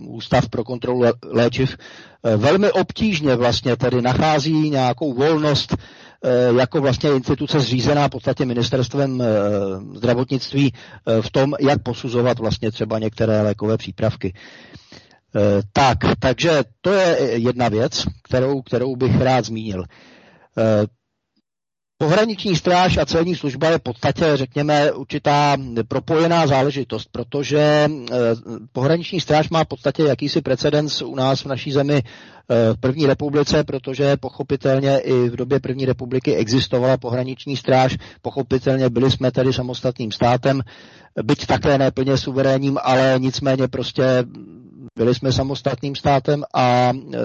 Ústav 0.08 0.50
pro 0.50 0.64
kontrolu 0.64 1.04
léčiv 1.24 1.78
e, 2.24 2.38
velmi 2.38 2.72
obtížně 2.72 3.36
vlastně 3.36 3.76
tady 3.76 4.02
nachází 4.02 4.70
nějakou 4.70 5.14
volnost 5.14 5.76
jako 6.58 6.82
vlastně 6.82 7.10
instituce 7.10 7.60
zřízená 7.60 8.08
v 8.08 8.10
podstatě 8.10 8.46
ministerstvem 8.46 9.22
eh, 9.22 9.26
zdravotnictví 9.98 10.74
eh, 10.74 11.22
v 11.22 11.32
tom, 11.32 11.54
jak 11.60 11.84
posuzovat 11.84 12.40
vlastně 12.40 12.72
třeba 12.72 13.00
některé 13.00 13.42
lékové 13.42 13.78
přípravky. 13.78 14.34
Tak, 15.74 15.98
takže 16.20 16.64
to 16.82 16.94
je 16.94 17.18
jedna 17.34 17.70
věc, 17.70 18.04
kterou, 18.24 18.62
kterou 18.62 18.96
bych 18.96 19.22
rád 19.22 19.46
zmínil. 19.46 19.84
Pohraniční 22.02 22.56
stráž 22.56 22.98
a 22.98 23.06
celní 23.06 23.36
služba 23.36 23.70
je 23.70 23.78
v 23.78 23.82
podstatě, 23.82 24.26
řekněme, 24.34 24.92
určitá 24.92 25.58
propojená 25.88 26.48
záležitost, 26.48 27.10
protože 27.12 27.60
eh, 27.60 28.16
pohraniční 28.72 29.22
stráž 29.22 29.50
má 29.50 29.64
v 29.64 29.68
podstatě 29.68 30.04
jakýsi 30.04 30.42
precedens 30.42 31.02
u 31.02 31.16
nás 31.16 31.42
v 31.42 31.46
naší 31.46 31.72
zemi 31.72 32.04
eh, 32.04 32.74
v 32.74 32.78
první 32.80 33.06
republice, 33.06 33.64
protože 33.64 34.18
pochopitelně 34.18 35.00
i 35.00 35.30
v 35.30 35.36
době 35.36 35.60
první 35.60 35.86
republiky 35.86 36.36
existovala 36.36 36.98
pohraniční 36.98 37.58
stráž, 37.58 37.98
pochopitelně 38.22 38.90
byli 38.90 39.12
jsme 39.12 39.32
tedy 39.32 39.54
samostatným 39.54 40.12
státem, 40.12 40.62
byť 41.24 41.46
také 41.46 41.78
neplně 41.78 42.18
suverénním, 42.18 42.78
ale 42.84 43.16
nicméně 43.18 43.68
prostě 43.68 44.04
byli 44.96 45.16
jsme 45.16 45.32
samostatným 45.32 45.96
státem 45.96 46.44
a 46.54 46.92
eh, 47.14 47.18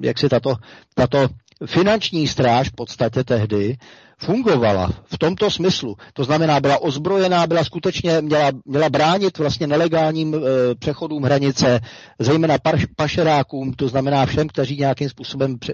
jak 0.00 0.18
si 0.18 0.28
tato, 0.28 0.54
tato 0.94 1.28
finanční 1.66 2.28
stráž 2.28 2.68
v 2.68 2.72
podstatě 2.74 3.24
tehdy 3.24 3.76
fungovala 4.18 4.88
v 5.04 5.18
tomto 5.18 5.50
smyslu. 5.50 5.96
To 6.12 6.24
znamená, 6.24 6.60
byla 6.60 6.78
ozbrojená, 6.78 7.46
byla 7.46 7.64
skutečně, 7.64 8.20
měla, 8.20 8.50
měla 8.64 8.88
bránit 8.90 9.38
vlastně 9.38 9.66
nelegálním 9.66 10.34
e, 10.34 10.38
přechodům 10.74 11.22
hranice, 11.22 11.80
zejména 12.18 12.58
paš, 12.58 12.84
pašerákům, 12.96 13.72
to 13.72 13.88
znamená 13.88 14.26
všem, 14.26 14.48
kteří 14.48 14.76
nějakým 14.76 15.08
způsobem 15.08 15.56
e, 15.70 15.72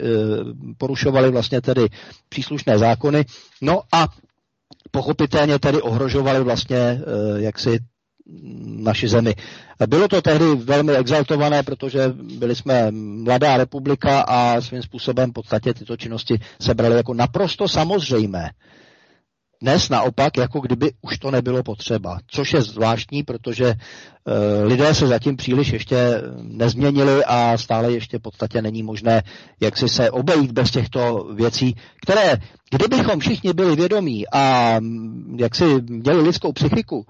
porušovali 0.79 1.31
vlastně 1.31 1.61
tedy 1.61 1.87
příslušné 2.29 2.79
zákony. 2.79 3.25
No 3.61 3.81
a 3.93 4.09
pochopitelně 4.91 5.59
tedy 5.59 5.83
ohrožovali 5.83 6.45
vlastně 6.45 6.77
e, 6.77 7.01
jaksi 7.37 7.79
naši 8.65 9.09
zemi. 9.09 9.35
Bylo 9.87 10.09
to 10.09 10.23
tehdy 10.23 10.45
velmi 10.55 10.93
exaltované, 10.93 11.63
protože 11.63 12.13
byli 12.39 12.57
jsme 12.57 12.91
mladá 13.25 13.57
republika 13.57 14.21
a 14.21 14.61
svým 14.61 14.83
způsobem 14.83 15.31
v 15.31 15.33
podstatě 15.33 15.75
tyto 15.75 15.97
činnosti 15.97 16.41
se 16.61 16.75
braly 16.75 16.97
jako 16.97 17.15
naprosto 17.15 17.69
samozřejmé. 17.69 18.51
Dnes 19.63 19.89
naopak, 19.89 20.37
jako 20.37 20.61
kdyby 20.61 20.93
už 21.03 21.19
to 21.19 21.31
nebylo 21.31 21.63
potřeba, 21.63 22.19
což 22.27 22.53
je 22.53 22.63
zvláštní, 22.63 23.23
protože 23.23 23.67
e, 23.67 23.75
lidé 24.65 24.95
se 24.95 25.07
zatím 25.07 25.37
příliš 25.37 25.73
ještě 25.73 26.23
nezměnili 26.43 27.25
a 27.25 27.59
stále 27.59 27.93
ještě 27.93 28.19
v 28.19 28.23
podstatě 28.23 28.63
není 28.63 28.83
možné, 28.83 29.23
jak 29.61 29.77
si 29.77 29.89
se 29.89 30.11
obejít 30.11 30.53
bez 30.53 30.71
těchto 30.71 31.29
věcí, 31.35 31.77
které, 32.07 32.37
kdybychom 32.71 33.21
všichni 33.21 33.53
byli 33.53 33.77
vědomí 33.77 34.25
a 34.33 34.77
jak 35.37 35.55
si 35.55 35.65
měli 35.89 36.23
lidskou 36.23 36.53
psychiku, 36.53 37.07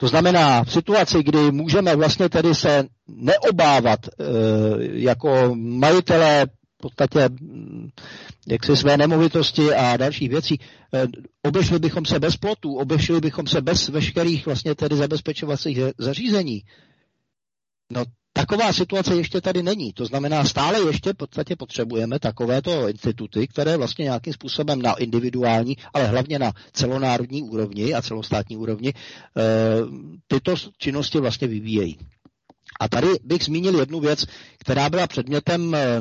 to 0.00 0.08
znamená 0.08 0.64
v 0.64 0.72
situaci, 0.72 1.22
kdy 1.22 1.52
můžeme 1.52 1.96
vlastně 1.96 2.28
tedy 2.28 2.54
se 2.54 2.84
neobávat 3.08 4.06
e, 4.08 4.10
jako 4.80 5.52
majitelé 5.54 6.46
v 6.46 6.82
podstatě 6.82 7.28
mm, 7.28 7.88
jak 8.48 8.64
si 8.66 8.76
své 8.76 8.96
nemovitosti 8.96 9.74
a 9.74 9.96
dalších 9.96 10.28
věcí, 10.30 10.54
e, 10.94 11.06
obešli 11.42 11.78
bychom 11.78 12.04
se 12.04 12.18
bez 12.20 12.36
plotů, 12.36 12.76
obešli 12.76 13.20
bychom 13.20 13.46
se 13.46 13.60
bez 13.60 13.88
veškerých 13.88 14.46
vlastně 14.46 14.74
tedy 14.74 14.96
zabezpečovacích 14.96 15.78
zařízení. 15.98 16.62
No 17.92 18.04
Taková 18.32 18.72
situace 18.72 19.14
ještě 19.14 19.40
tady 19.40 19.62
není. 19.62 19.92
To 19.92 20.06
znamená, 20.06 20.44
stále 20.44 20.80
ještě 20.80 21.12
v 21.12 21.16
podstatě 21.16 21.56
potřebujeme 21.56 22.18
takovéto 22.18 22.88
instituty, 22.88 23.46
které 23.46 23.76
vlastně 23.76 24.02
nějakým 24.02 24.32
způsobem 24.32 24.82
na 24.82 24.94
individuální, 24.94 25.76
ale 25.94 26.06
hlavně 26.06 26.38
na 26.38 26.52
celonárodní 26.72 27.42
úrovni 27.42 27.94
a 27.94 28.02
celostátní 28.02 28.56
úrovni 28.56 28.92
eh, 28.94 29.42
tyto 30.26 30.54
činnosti 30.78 31.20
vlastně 31.20 31.48
vyvíjejí. 31.48 31.98
A 32.80 32.88
tady 32.88 33.08
bych 33.24 33.42
zmínil 33.44 33.80
jednu 33.80 34.00
věc, 34.00 34.24
která 34.58 34.90
byla 34.90 35.06
předmětem 35.06 35.74
eh, 35.74 36.00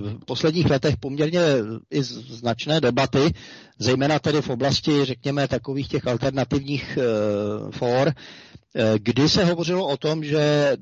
v 0.00 0.18
posledních 0.26 0.70
letech 0.70 0.96
poměrně 0.96 1.40
i 1.90 2.02
značné 2.02 2.80
debaty, 2.80 3.34
zejména 3.78 4.18
tedy 4.18 4.42
v 4.42 4.48
oblasti, 4.50 5.04
řekněme, 5.04 5.48
takových 5.48 5.88
těch 5.88 6.06
alternativních 6.06 6.98
eh, 6.98 7.70
for, 7.70 8.08
Eh, 8.08 8.12
kdy 8.98 9.28
se 9.28 9.44
hovořilo 9.44 9.86
o 9.88 9.96
tom, 9.96 10.24
že 10.24 10.72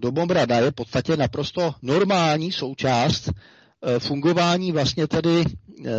domobrada 0.00 0.58
je 0.58 0.70
v 0.70 0.74
podstatě 0.74 1.16
naprosto 1.16 1.74
normální 1.82 2.52
součást 2.52 3.28
eh, 3.28 3.98
fungování 4.00 4.72
vlastně 4.72 5.06
tedy 5.06 5.44
eh, 5.44 5.90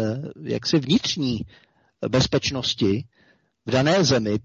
jaksi 0.44 0.80
vnitřní 0.80 1.40
bezpečnosti 2.10 3.06
v 3.66 3.72
dané 3.72 4.04
zemi 4.04 4.40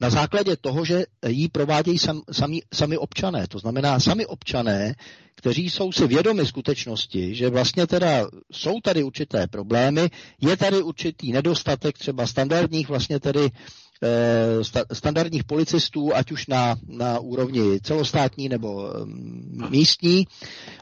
na 0.00 0.10
základě 0.10 0.56
toho, 0.56 0.84
že 0.84 1.04
ji 1.26 1.48
provádějí 1.48 1.98
sam, 1.98 2.22
sami, 2.32 2.60
sami 2.74 2.98
občané. 2.98 3.46
To 3.48 3.58
znamená 3.58 4.00
sami 4.00 4.26
občané, 4.26 4.94
kteří 5.34 5.70
jsou 5.70 5.92
si 5.92 6.06
vědomi 6.06 6.46
skutečnosti, 6.46 7.34
že 7.34 7.50
vlastně 7.50 7.86
teda 7.86 8.26
jsou 8.52 8.80
tady 8.80 9.02
určité 9.02 9.46
problémy, 9.46 10.10
je 10.40 10.56
tady 10.56 10.82
určitý 10.82 11.32
nedostatek 11.32 11.98
třeba 11.98 12.26
standardních 12.26 12.88
vlastně 12.88 13.20
tedy 13.20 13.50
Eh, 14.04 14.94
standardních 14.94 15.44
policistů, 15.44 16.14
ať 16.14 16.32
už 16.32 16.46
na, 16.46 16.76
na 16.88 17.18
úrovni 17.18 17.80
celostátní 17.80 18.48
nebo 18.48 18.90
místní, 19.70 20.26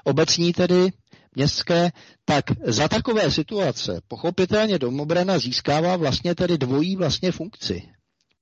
obecní 0.04 0.52
tedy, 0.52 0.88
městské, 1.34 1.90
tak 2.24 2.44
za 2.64 2.88
takové 2.88 3.30
situace 3.30 4.00
pochopitelně 4.08 4.78
domobrana 4.78 5.38
získává 5.38 5.96
vlastně 5.96 6.34
tedy 6.34 6.58
dvojí 6.58 6.96
vlastně 6.96 7.32
funkci. 7.32 7.82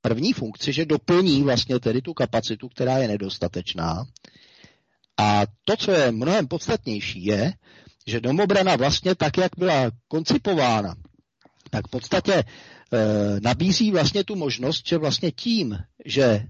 První 0.01 0.33
funkci, 0.33 0.73
že 0.73 0.85
doplní 0.87 1.43
vlastně 1.43 1.79
tedy 1.81 2.03
tu 2.03 2.15
kapacitu, 2.15 2.69
která 2.69 2.99
je 2.99 3.09
nedostatečná. 3.09 4.05
A 5.17 5.43
to, 5.65 5.77
co 5.77 5.91
je 5.93 6.13
mnohem 6.13 6.49
podstatnější, 6.49 7.25
je, 7.25 7.53
že 8.07 8.21
domobrana 8.21 8.77
vlastně 8.77 9.15
tak, 9.15 9.39
jak 9.39 9.53
byla 9.59 9.91
koncipována, 10.09 10.95
tak 11.71 11.87
v 11.87 11.91
podstatě 11.91 12.45
nabízí 13.43 13.91
vlastně 13.91 14.25
tu 14.25 14.37
možnost, 14.37 14.89
že 14.89 14.99
vlastně 14.99 15.31
tím, 15.33 15.79
že 16.05 16.47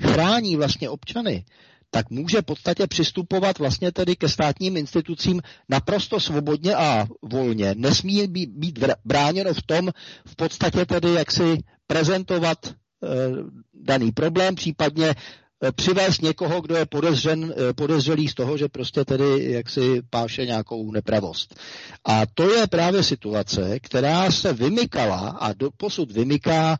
chrání 0.00 0.56
vlastně 0.56 0.88
občany, 0.90 1.44
tak 1.90 2.10
může 2.10 2.40
v 2.42 2.44
podstatě 2.44 2.86
přistupovat 2.86 3.58
vlastně 3.58 3.92
tedy 3.92 4.16
ke 4.16 4.28
státním 4.28 4.76
institucím 4.76 5.42
naprosto 5.68 6.20
svobodně 6.20 6.74
a 6.76 7.06
volně. 7.22 7.74
Nesmí 7.76 8.26
být 8.28 8.78
bráněno 9.04 9.54
v 9.54 9.62
tom 9.62 9.90
v 10.26 10.36
podstatě 10.36 10.86
tedy 10.86 11.12
jak 11.12 11.30
si 11.30 11.58
prezentovat 11.86 12.66
e, 12.66 12.72
daný 13.74 14.12
problém, 14.12 14.54
případně 14.54 15.14
přivést 15.74 16.22
někoho, 16.22 16.60
kdo 16.60 16.76
je 16.76 16.86
podezřen, 16.86 17.54
eh, 17.56 17.72
podezřelý 17.72 18.28
z 18.28 18.34
toho, 18.34 18.56
že 18.56 18.68
prostě 18.68 19.04
tedy 19.04 19.52
jaksi 19.52 20.02
páše 20.10 20.46
nějakou 20.46 20.92
nepravost. 20.92 21.54
A 22.04 22.22
to 22.34 22.50
je 22.54 22.66
právě 22.66 23.02
situace, 23.02 23.80
která 23.80 24.30
se 24.30 24.52
vymykala 24.52 25.18
a 25.18 25.52
do 25.52 25.70
posud 25.76 26.12
vymyká 26.12 26.78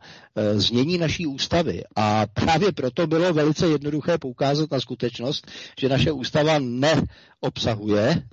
znění 0.53 0.97
naší 0.97 1.27
ústavy. 1.27 1.83
A 1.95 2.25
právě 2.33 2.71
proto 2.71 3.07
bylo 3.07 3.33
velice 3.33 3.67
jednoduché 3.67 4.17
poukázat 4.17 4.71
na 4.71 4.79
skutečnost, 4.79 5.47
že 5.79 5.89
naše 5.89 6.11
ústava 6.11 6.59
neobsahuje 6.59 8.23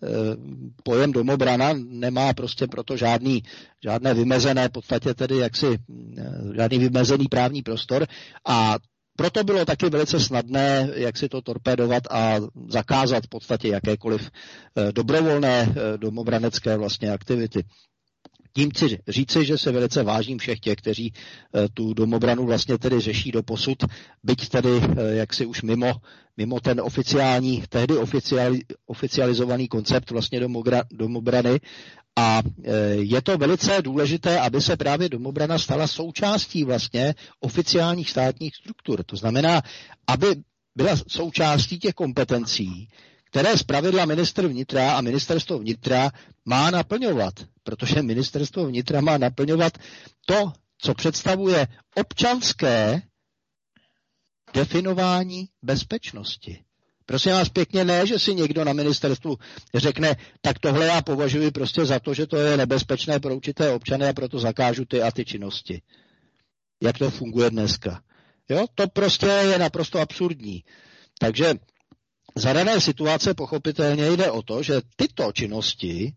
pojem 0.84 1.12
domobrana, 1.12 1.72
nemá 1.88 2.32
prostě 2.32 2.66
proto 2.66 2.96
žádný, 2.96 3.42
žádné 3.84 4.14
vymezené, 4.14 4.68
v 4.68 4.72
podstatě 4.72 5.14
tedy 5.14 5.36
jaksi 5.36 5.78
žádný 6.56 6.78
vymezený 6.78 7.28
právní 7.28 7.62
prostor 7.62 8.06
a 8.48 8.76
proto 9.20 9.44
bylo 9.44 9.64
taky 9.64 9.90
velice 9.90 10.20
snadné, 10.20 10.88
jak 10.94 11.16
si 11.18 11.28
to 11.28 11.42
torpédovat 11.42 12.02
a 12.10 12.36
zakázat 12.68 13.24
v 13.24 13.28
podstatě 13.28 13.68
jakékoliv 13.68 14.30
eh, 14.76 14.92
dobrovolné 14.92 15.68
eh, 15.68 15.98
domobranecké 15.98 16.76
vlastně 16.76 17.12
aktivity. 17.12 17.64
Tím 18.52 18.70
chci 18.70 18.98
říci, 19.08 19.44
že 19.44 19.58
se 19.58 19.72
velice 19.72 20.02
vážím 20.02 20.38
všech 20.38 20.60
těch, 20.60 20.76
kteří 20.76 21.12
eh, 21.54 21.68
tu 21.74 21.94
domobranu 21.94 22.46
vlastně 22.46 22.78
tedy 22.78 23.00
řeší 23.00 23.32
do 23.32 23.42
posud, 23.42 23.84
byť 24.24 24.48
tedy 24.48 24.80
jaksi 25.10 25.46
už 25.46 25.62
mimo, 25.62 25.92
mimo 26.36 26.60
ten 26.60 26.80
oficiální, 26.80 27.62
tehdy 27.68 27.96
oficiali, 27.96 28.60
oficializovaný 28.86 29.68
koncept 29.68 30.10
vlastně 30.10 30.40
domobrany 30.92 31.60
a 32.16 32.42
e, 32.64 32.72
je 32.94 33.22
to 33.22 33.38
velice 33.38 33.82
důležité, 33.82 34.40
aby 34.40 34.60
se 34.60 34.76
právě 34.76 35.08
domobrana 35.08 35.58
stala 35.58 35.86
součástí 35.86 36.64
vlastně 36.64 37.14
oficiálních 37.40 38.10
státních 38.10 38.56
struktur. 38.56 39.02
To 39.04 39.16
znamená, 39.16 39.62
aby 40.06 40.26
byla 40.76 40.96
součástí 41.08 41.78
těch 41.78 41.94
kompetencí, 41.94 42.88
které 43.24 43.58
zpravidla 43.58 44.04
minister 44.04 44.46
vnitra 44.46 44.92
a 44.92 45.00
ministerstvo 45.00 45.58
vnitra 45.58 46.10
má 46.44 46.70
naplňovat, 46.70 47.34
protože 47.62 48.02
ministerstvo 48.02 48.66
vnitra 48.66 49.00
má 49.00 49.18
naplňovat 49.18 49.78
to, 50.26 50.52
co 50.78 50.94
představuje 50.94 51.66
občanské 51.94 53.02
definování 54.54 55.48
bezpečnosti. 55.62 56.64
Prosím 57.10 57.32
vás 57.32 57.48
pěkně 57.48 57.84
ne, 57.84 58.06
že 58.06 58.18
si 58.18 58.34
někdo 58.34 58.64
na 58.64 58.72
ministerstvu 58.72 59.36
řekne, 59.74 60.16
tak 60.40 60.58
tohle 60.58 60.86
já 60.86 61.02
považuji 61.02 61.50
prostě 61.50 61.84
za 61.84 61.98
to, 62.00 62.14
že 62.14 62.26
to 62.26 62.36
je 62.36 62.56
nebezpečné 62.56 63.20
pro 63.20 63.36
určité 63.36 63.70
občany 63.72 64.08
a 64.08 64.12
proto 64.12 64.38
zakážu 64.38 64.84
ty 64.84 65.02
a 65.02 65.10
ty 65.10 65.24
činnosti. 65.24 65.82
Jak 66.82 66.98
to 66.98 67.10
funguje 67.10 67.50
dneska. 67.50 68.02
Jo, 68.48 68.66
to 68.74 68.88
prostě 68.88 69.26
je 69.26 69.58
naprosto 69.58 69.98
absurdní. 69.98 70.64
Takže 71.18 71.54
za 72.36 72.52
dané 72.52 72.80
situace 72.80 73.34
pochopitelně 73.34 74.06
jde 74.10 74.30
o 74.30 74.42
to, 74.42 74.62
že 74.62 74.80
tyto 74.96 75.32
činnosti 75.32 76.12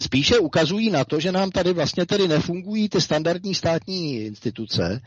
spíše 0.00 0.38
ukazují 0.38 0.90
na 0.90 1.04
to, 1.04 1.20
že 1.20 1.32
nám 1.32 1.50
tady 1.50 1.72
vlastně 1.72 2.06
tedy 2.06 2.28
nefungují 2.28 2.88
ty 2.88 3.00
standardní 3.00 3.54
státní 3.54 4.14
instituce 4.20 5.00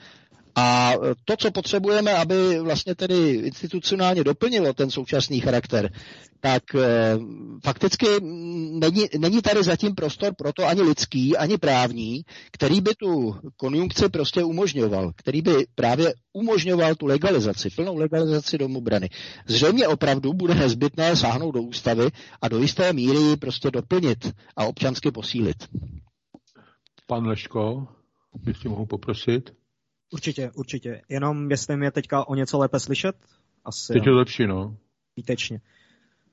a 0.55 0.93
to, 1.25 1.37
co 1.37 1.51
potřebujeme, 1.51 2.13
aby 2.13 2.59
vlastně 2.59 2.95
tedy 2.95 3.29
institucionálně 3.29 4.23
doplnilo 4.23 4.73
ten 4.73 4.91
současný 4.91 5.39
charakter, 5.39 5.91
tak 6.39 6.75
e, 6.75 7.17
fakticky 7.63 8.05
není, 8.71 9.05
není 9.19 9.41
tady 9.41 9.63
zatím 9.63 9.95
prostor 9.95 10.33
pro 10.35 10.53
to 10.53 10.65
ani 10.67 10.81
lidský, 10.81 11.37
ani 11.37 11.57
právní, 11.57 12.21
který 12.51 12.81
by 12.81 12.95
tu 12.95 13.35
konjunkci 13.57 14.09
prostě 14.09 14.43
umožňoval, 14.43 15.11
který 15.15 15.41
by 15.41 15.67
právě 15.75 16.13
umožňoval 16.33 16.95
tu 16.95 17.05
legalizaci, 17.05 17.69
plnou 17.69 17.95
legalizaci 17.97 18.57
domobrany. 18.57 19.09
Zřejmě 19.47 19.87
opravdu 19.87 20.33
bude 20.33 20.55
nezbytné 20.55 21.15
sáhnout 21.15 21.51
do 21.51 21.61
ústavy 21.61 22.07
a 22.41 22.47
do 22.47 22.59
jisté 22.59 22.93
míry 22.93 23.35
prostě 23.39 23.71
doplnit 23.71 24.31
a 24.57 24.65
občansky 24.65 25.11
posílit. 25.11 25.57
Pan 27.07 27.27
Leško, 27.27 27.87
jestli 28.47 28.69
mohu 28.69 28.85
poprosit. 28.85 29.58
Určitě, 30.13 30.51
určitě. 30.55 31.01
Jenom 31.09 31.51
jestli 31.51 31.77
mě 31.77 31.91
teďka 31.91 32.27
o 32.27 32.35
něco 32.35 32.57
lépe 32.57 32.79
slyšet? 32.79 33.15
Asi 33.65 33.93
Teď 33.93 34.05
je 34.05 34.11
lepší, 34.11 34.47
no. 34.47 34.77
Výtečně. 35.17 35.61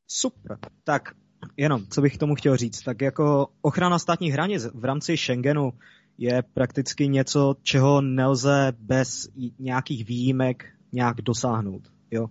Super. 0.06 0.58
Tak, 0.84 1.14
jenom, 1.56 1.86
co 1.86 2.02
bych 2.02 2.14
k 2.14 2.18
tomu 2.18 2.34
chtěl 2.34 2.56
říct. 2.56 2.82
Tak 2.82 3.00
jako 3.00 3.48
ochrana 3.62 3.98
státních 3.98 4.32
hranic 4.32 4.66
v 4.74 4.84
rámci 4.84 5.16
Schengenu 5.16 5.72
je 6.18 6.42
prakticky 6.54 7.08
něco, 7.08 7.54
čeho 7.62 8.00
nelze 8.00 8.72
bez 8.78 9.28
nějakých 9.58 10.06
výjimek 10.06 10.64
nějak 10.92 11.22
dosáhnout. 11.22 11.82
Jo? 12.10 12.26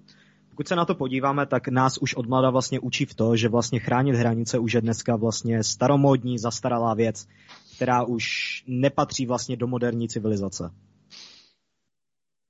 Pokud 0.50 0.68
se 0.68 0.76
na 0.76 0.86
to 0.86 0.96
podíváme, 0.96 1.46
tak 1.46 1.68
nás 1.68 1.98
už 1.98 2.14
od 2.14 2.30
mlada 2.30 2.50
vlastně 2.50 2.80
učí 2.80 3.06
v 3.06 3.14
to, 3.14 3.36
že 3.36 3.50
vlastně 3.50 3.80
chránit 3.80 4.16
hranice 4.16 4.60
už 4.60 4.74
je 4.74 4.82
dneska 4.82 5.16
vlastně 5.16 5.64
staromódní, 5.64 6.40
zastaralá 6.40 6.94
věc, 6.94 7.28
která 7.76 8.04
už 8.04 8.26
nepatří 8.68 9.26
vlastně 9.26 9.58
do 9.58 9.68
moderní 9.68 10.08
civilizace. 10.08 10.72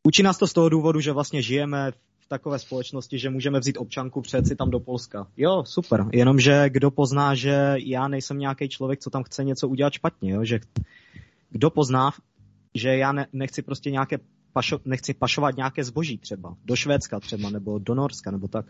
Učí 0.05 0.23
nás 0.23 0.37
to 0.37 0.47
z 0.47 0.53
toho 0.53 0.69
důvodu, 0.69 0.99
že 0.99 1.11
vlastně 1.11 1.41
žijeme 1.41 1.91
v 2.19 2.27
takové 2.27 2.59
společnosti, 2.59 3.19
že 3.19 3.29
můžeme 3.29 3.59
vzít 3.59 3.77
občanku, 3.77 4.21
přeci 4.21 4.55
tam 4.55 4.69
do 4.69 4.79
Polska. 4.79 5.27
Jo, 5.37 5.63
super. 5.65 6.05
Jenomže 6.13 6.69
kdo 6.69 6.91
pozná, 6.91 7.35
že 7.35 7.75
já 7.77 8.07
nejsem 8.07 8.39
nějaký 8.39 8.69
člověk, 8.69 8.99
co 8.99 9.09
tam 9.09 9.23
chce 9.23 9.43
něco 9.43 9.67
udělat 9.67 9.93
špatně, 9.93 10.31
jo? 10.31 10.43
že 10.43 10.59
kdo 11.49 11.69
pozná, 11.69 12.11
že 12.73 12.97
já 12.97 13.11
ne, 13.11 13.27
nechci 13.33 13.61
prostě 13.61 13.91
nějaké 13.91 14.17
pašo, 14.53 14.79
nechci 14.85 15.13
pašovat 15.13 15.55
nějaké 15.55 15.83
zboží 15.83 16.17
třeba, 16.17 16.55
do 16.65 16.75
Švédska 16.75 17.19
třeba, 17.19 17.49
nebo 17.49 17.79
do 17.79 17.95
Norska, 17.95 18.31
nebo 18.31 18.47
tak. 18.47 18.65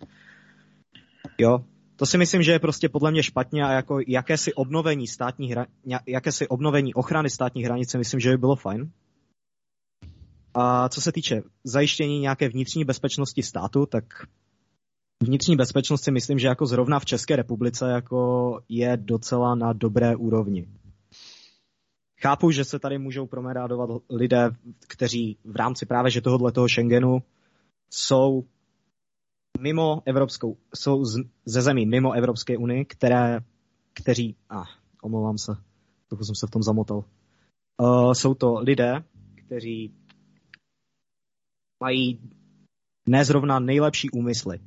Jo, 1.37 1.65
to 1.95 2.05
si 2.05 2.17
myslím, 2.17 2.43
že 2.43 2.51
je 2.51 2.59
prostě 2.59 2.89
podle 2.89 3.11
mě 3.11 3.23
špatně 3.23 3.63
a 3.63 3.71
jako 3.71 3.99
jakési 4.07 4.53
obnovení 4.53 5.07
státní 5.07 5.51
hra, 5.51 5.65
jakési 6.07 6.47
obnovení 6.47 6.93
ochrany 6.93 7.29
státní 7.29 7.63
hranice, 7.63 7.97
myslím, 7.97 8.19
že 8.19 8.29
by 8.29 8.37
bylo 8.37 8.55
fajn, 8.55 8.91
a 10.57 10.89
co 10.89 11.01
se 11.01 11.11
týče 11.11 11.41
zajištění 11.63 12.19
nějaké 12.19 12.49
vnitřní 12.49 12.85
bezpečnosti 12.85 13.43
státu, 13.43 13.85
tak 13.85 14.03
vnitřní 15.23 15.55
bezpečnost 15.55 16.03
si 16.03 16.11
myslím, 16.11 16.39
že 16.39 16.47
jako 16.47 16.65
zrovna 16.65 16.99
v 16.99 17.05
České 17.05 17.35
republice 17.35 17.91
jako 17.91 18.59
je 18.69 18.97
docela 18.97 19.55
na 19.55 19.73
dobré 19.73 20.15
úrovni. 20.15 20.67
Chápu, 22.21 22.51
že 22.51 22.63
se 22.63 22.79
tady 22.79 22.97
můžou 22.97 23.27
promérádovat 23.27 23.89
lidé, 24.09 24.49
kteří 24.87 25.37
v 25.43 25.55
rámci 25.55 25.85
právě 25.85 26.11
že 26.11 26.21
tohohle 26.21 26.51
toho 26.51 26.69
Schengenu 26.69 27.23
jsou 27.89 28.43
mimo 29.59 30.01
Evropskou, 30.05 30.57
jsou 30.75 31.05
z, 31.05 31.23
ze 31.45 31.61
zemí 31.61 31.85
mimo 31.85 32.11
Evropské 32.11 32.57
unii, 32.57 32.85
které, 32.85 33.39
kteří, 33.93 34.35
a 34.49 34.61
ah, 34.61 34.65
omlouvám 35.01 35.37
se, 35.37 35.51
trochu 36.07 36.23
jsem 36.23 36.35
se 36.35 36.47
v 36.47 36.51
tom 36.51 36.63
zamotal. 36.63 37.03
Uh, 37.81 38.13
jsou 38.13 38.33
to 38.33 38.59
lidé, 38.59 39.03
kteří 39.45 39.93
mají 41.83 42.19
nezrovna 43.09 43.59
nejlepší 43.59 44.09
úmysly. 44.09 44.59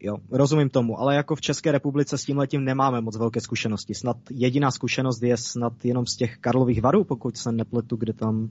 Jo, 0.00 0.16
rozumím 0.30 0.68
tomu, 0.68 1.00
ale 1.00 1.14
jako 1.14 1.36
v 1.36 1.40
České 1.40 1.72
republice 1.72 2.18
s 2.18 2.24
tím 2.24 2.38
letím 2.38 2.64
nemáme 2.64 3.00
moc 3.00 3.18
velké 3.18 3.40
zkušenosti. 3.40 3.94
Snad 3.94 4.16
jediná 4.30 4.70
zkušenost 4.70 5.22
je 5.22 5.36
snad 5.36 5.84
jenom 5.84 6.06
z 6.06 6.16
těch 6.16 6.36
Karlových 6.38 6.82
varů, 6.82 7.04
pokud 7.04 7.36
se 7.36 7.52
nepletu, 7.52 7.96
kde 7.96 8.12
tam 8.12 8.48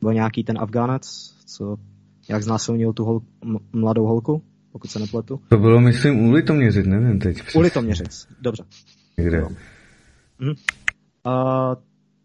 byl 0.00 0.14
nějaký 0.14 0.44
ten 0.44 0.58
Afgánec, 0.58 1.02
co 1.46 1.76
jak 2.28 2.42
znásilnil 2.42 2.92
tu 2.92 3.04
hol, 3.04 3.20
mladou 3.72 4.06
holku, 4.06 4.42
pokud 4.72 4.90
se 4.90 4.98
nepletu. 4.98 5.40
To 5.48 5.56
bylo, 5.56 5.80
myslím, 5.80 6.20
u 6.20 6.32
Litoměřic, 6.32 6.86
nevím 6.86 7.18
teď. 7.18 7.54
U 7.54 7.60
Litoměřic, 7.60 8.28
dobře. 8.40 8.64
Kde? 9.16 9.40
Mhm. 10.38 10.54
Uh, 11.26 11.74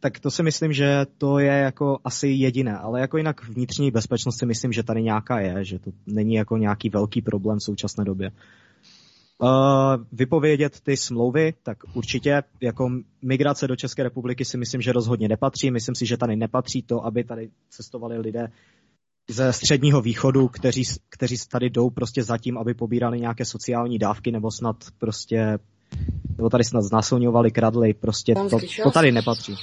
tak 0.06 0.20
to 0.20 0.32
si 0.32 0.44
myslím, 0.44 0.74
že 0.74 1.06
to 1.18 1.39
je 1.39 1.52
jako 1.52 1.98
asi 2.04 2.28
jediné, 2.28 2.78
ale 2.78 3.02
jako 3.02 3.18
jinak 3.18 3.50
vnitřní 3.50 3.91
bezpečnost 3.91 4.39
si 4.39 4.46
myslím, 4.46 4.72
že 4.72 4.84
tady 4.84 5.04
nějaká 5.04 5.39
je, 5.39 5.65
že 5.65 5.80
to 5.80 5.91
není 6.06 6.34
jako 6.34 6.58
nějaký 6.58 6.89
velký 6.89 7.22
problém 7.22 7.58
v 7.60 7.63
současné 7.63 8.06
době. 8.06 8.32
Uh, 9.41 9.50
vypovědět 10.12 10.80
ty 10.84 10.98
smlouvy, 10.98 11.54
tak 11.63 11.78
určitě 11.94 12.44
jako 12.62 12.89
migrace 13.22 13.68
do 13.68 13.76
České 13.76 14.04
republiky 14.04 14.46
si 14.46 14.58
myslím, 14.58 14.82
že 14.82 14.91
rozhodně 14.91 15.28
nepatří. 15.28 15.72
Myslím 15.72 15.96
si, 15.96 16.06
že 16.06 16.18
tady 16.18 16.36
nepatří 16.36 16.82
to, 16.82 17.06
aby 17.06 17.24
tady 17.24 17.50
cestovali 17.70 18.18
lidé 18.18 18.48
ze 19.30 19.54
středního 19.54 20.02
východu, 20.02 20.48
kteří, 20.48 20.84
kteří 21.10 21.36
tady 21.52 21.70
jdou 21.70 21.89
prostě 21.89 22.24
zatím, 22.24 22.58
aby 22.58 22.74
pobírali 22.74 23.20
nějaké 23.20 23.46
sociální 23.46 24.00
dávky 24.00 24.32
nebo 24.32 24.52
snad 24.52 24.76
prostě 24.98 25.58
nebo 26.38 26.50
tady 26.50 26.63
snad 26.63 26.82
znásilňovali, 26.82 27.52
kradli, 27.52 27.94
prostě 27.94 28.34
to, 28.50 28.58
to 28.84 28.91
tady 28.91 29.12
nepatří. 29.12 29.56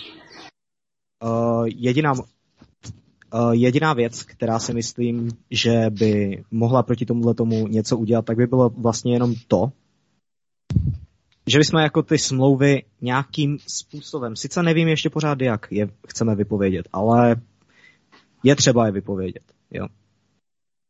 Uh, 1.22 1.66
jediná, 1.66 2.12
uh, 2.12 3.52
jediná 3.52 3.92
věc, 3.92 4.22
která 4.22 4.58
si 4.58 4.74
myslím, 4.74 5.28
že 5.50 5.86
by 5.90 6.42
mohla 6.50 6.82
proti 6.82 7.06
tomuhle 7.06 7.34
tomu 7.34 7.68
něco 7.68 7.98
udělat, 7.98 8.24
tak 8.24 8.36
by 8.36 8.46
bylo 8.46 8.68
vlastně 8.68 9.12
jenom 9.12 9.34
to, 9.48 9.72
že 11.46 11.58
bychom 11.58 11.80
jako 11.80 12.02
ty 12.02 12.18
smlouvy 12.18 12.82
nějakým 13.00 13.58
způsobem, 13.66 14.36
sice 14.36 14.62
nevím 14.62 14.88
ještě 14.88 15.10
pořád, 15.10 15.40
jak 15.40 15.66
je 15.70 15.88
chceme 16.08 16.34
vypovědět, 16.34 16.88
ale 16.92 17.36
je 18.42 18.56
třeba 18.56 18.86
je 18.86 18.92
vypovědět. 18.92 19.42
Jo. 19.70 19.86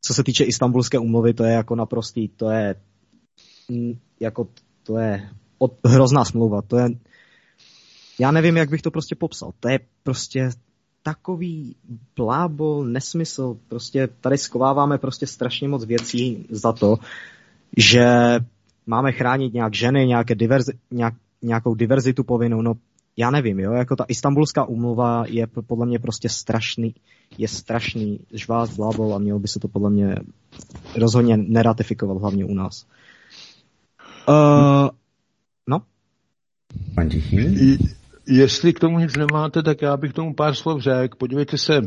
co 0.05 0.15
se 0.15 0.25
týče 0.25 0.45
istambulské 0.45 0.99
umluvy, 0.99 1.35
to 1.35 1.45
je 1.45 1.53
jako 1.53 1.75
naprostý, 1.77 2.29
to 2.29 2.51
je 2.51 2.75
mm, 3.71 3.93
jako, 4.21 4.49
to 4.83 4.99
je 4.99 5.31
od, 5.59 5.73
hrozná 5.87 6.25
smlouva, 6.25 6.63
to 6.63 6.79
je, 6.79 6.89
já 8.23 8.31
nevím, 8.31 8.57
jak 8.57 8.71
bych 8.71 8.83
to 8.83 8.91
prostě 8.91 9.15
popsal, 9.15 9.53
to 9.61 9.69
je 9.69 9.81
prostě 10.03 10.51
takový 11.03 11.77
blábol, 12.17 12.85
nesmysl, 12.85 13.57
prostě 13.69 14.09
tady 14.21 14.39
skováváme 14.39 14.99
prostě 14.99 15.27
strašně 15.27 15.69
moc 15.69 15.85
věcí 15.85 16.47
za 16.51 16.73
to, 16.73 16.97
že 17.77 18.07
máme 18.87 19.13
chránit 19.13 19.55
nějak 19.55 19.75
ženy, 19.75 20.07
nějaké 20.07 20.35
diverzi, 20.35 20.73
nějak, 20.91 21.15
nějakou 21.43 21.75
diverzitu 21.75 22.25
povinnou, 22.25 22.63
no 22.63 22.75
já 23.17 23.31
nevím, 23.31 23.61
jo, 23.61 23.73
jako 23.73 23.97
ta 23.97 24.05
istambulská 24.09 24.65
umluva 24.65 25.25
je 25.27 25.47
podle 25.47 25.87
mě 25.87 25.99
prostě 25.99 26.29
strašný, 26.29 26.95
je 27.39 27.49
strašný 27.49 28.21
žvát, 28.33 28.71
blábol 28.71 29.15
a 29.15 29.19
mělo 29.19 29.39
by 29.39 29.49
se 29.49 29.61
to 29.61 29.69
podle 29.69 29.91
mě 29.91 30.15
rozhodně 30.97 31.37
neratifikovat, 31.37 32.19
hlavně 32.19 32.45
u 32.45 32.55
nás. 32.55 32.87
Uh, 34.29 34.89
no? 35.67 35.83
Jestli 38.27 38.73
k 38.73 38.81
tomu 38.81 38.99
nic 38.99 39.17
nemáte, 39.17 39.63
tak 39.63 39.83
já 39.83 39.97
bych 39.97 40.13
k 40.13 40.15
tomu 40.15 40.35
pár 40.35 40.55
slov 40.55 40.83
řekl. 40.83 41.17
Podívejte 41.19 41.59
se, 41.59 41.81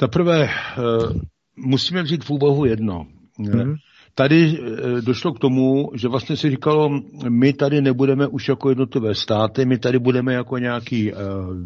za 0.00 0.08
prvé 0.08 0.48
uh, 0.48 1.12
musíme 1.56 2.02
vzít 2.02 2.24
v 2.24 2.30
úvahu 2.30 2.64
jedno. 2.64 3.06
Mm 3.38 3.74
tady 4.14 4.58
eh, 4.58 5.00
došlo 5.02 5.32
k 5.32 5.38
tomu, 5.38 5.90
že 5.94 6.08
vlastně 6.08 6.36
si 6.36 6.50
říkalo, 6.50 7.00
my 7.28 7.52
tady 7.52 7.80
nebudeme 7.80 8.26
už 8.26 8.48
jako 8.48 8.68
jednotlivé 8.68 9.14
státy, 9.14 9.64
my 9.64 9.78
tady 9.78 9.98
budeme 9.98 10.34
jako 10.34 10.58
nějaký 10.58 11.12
eh, 11.12 11.16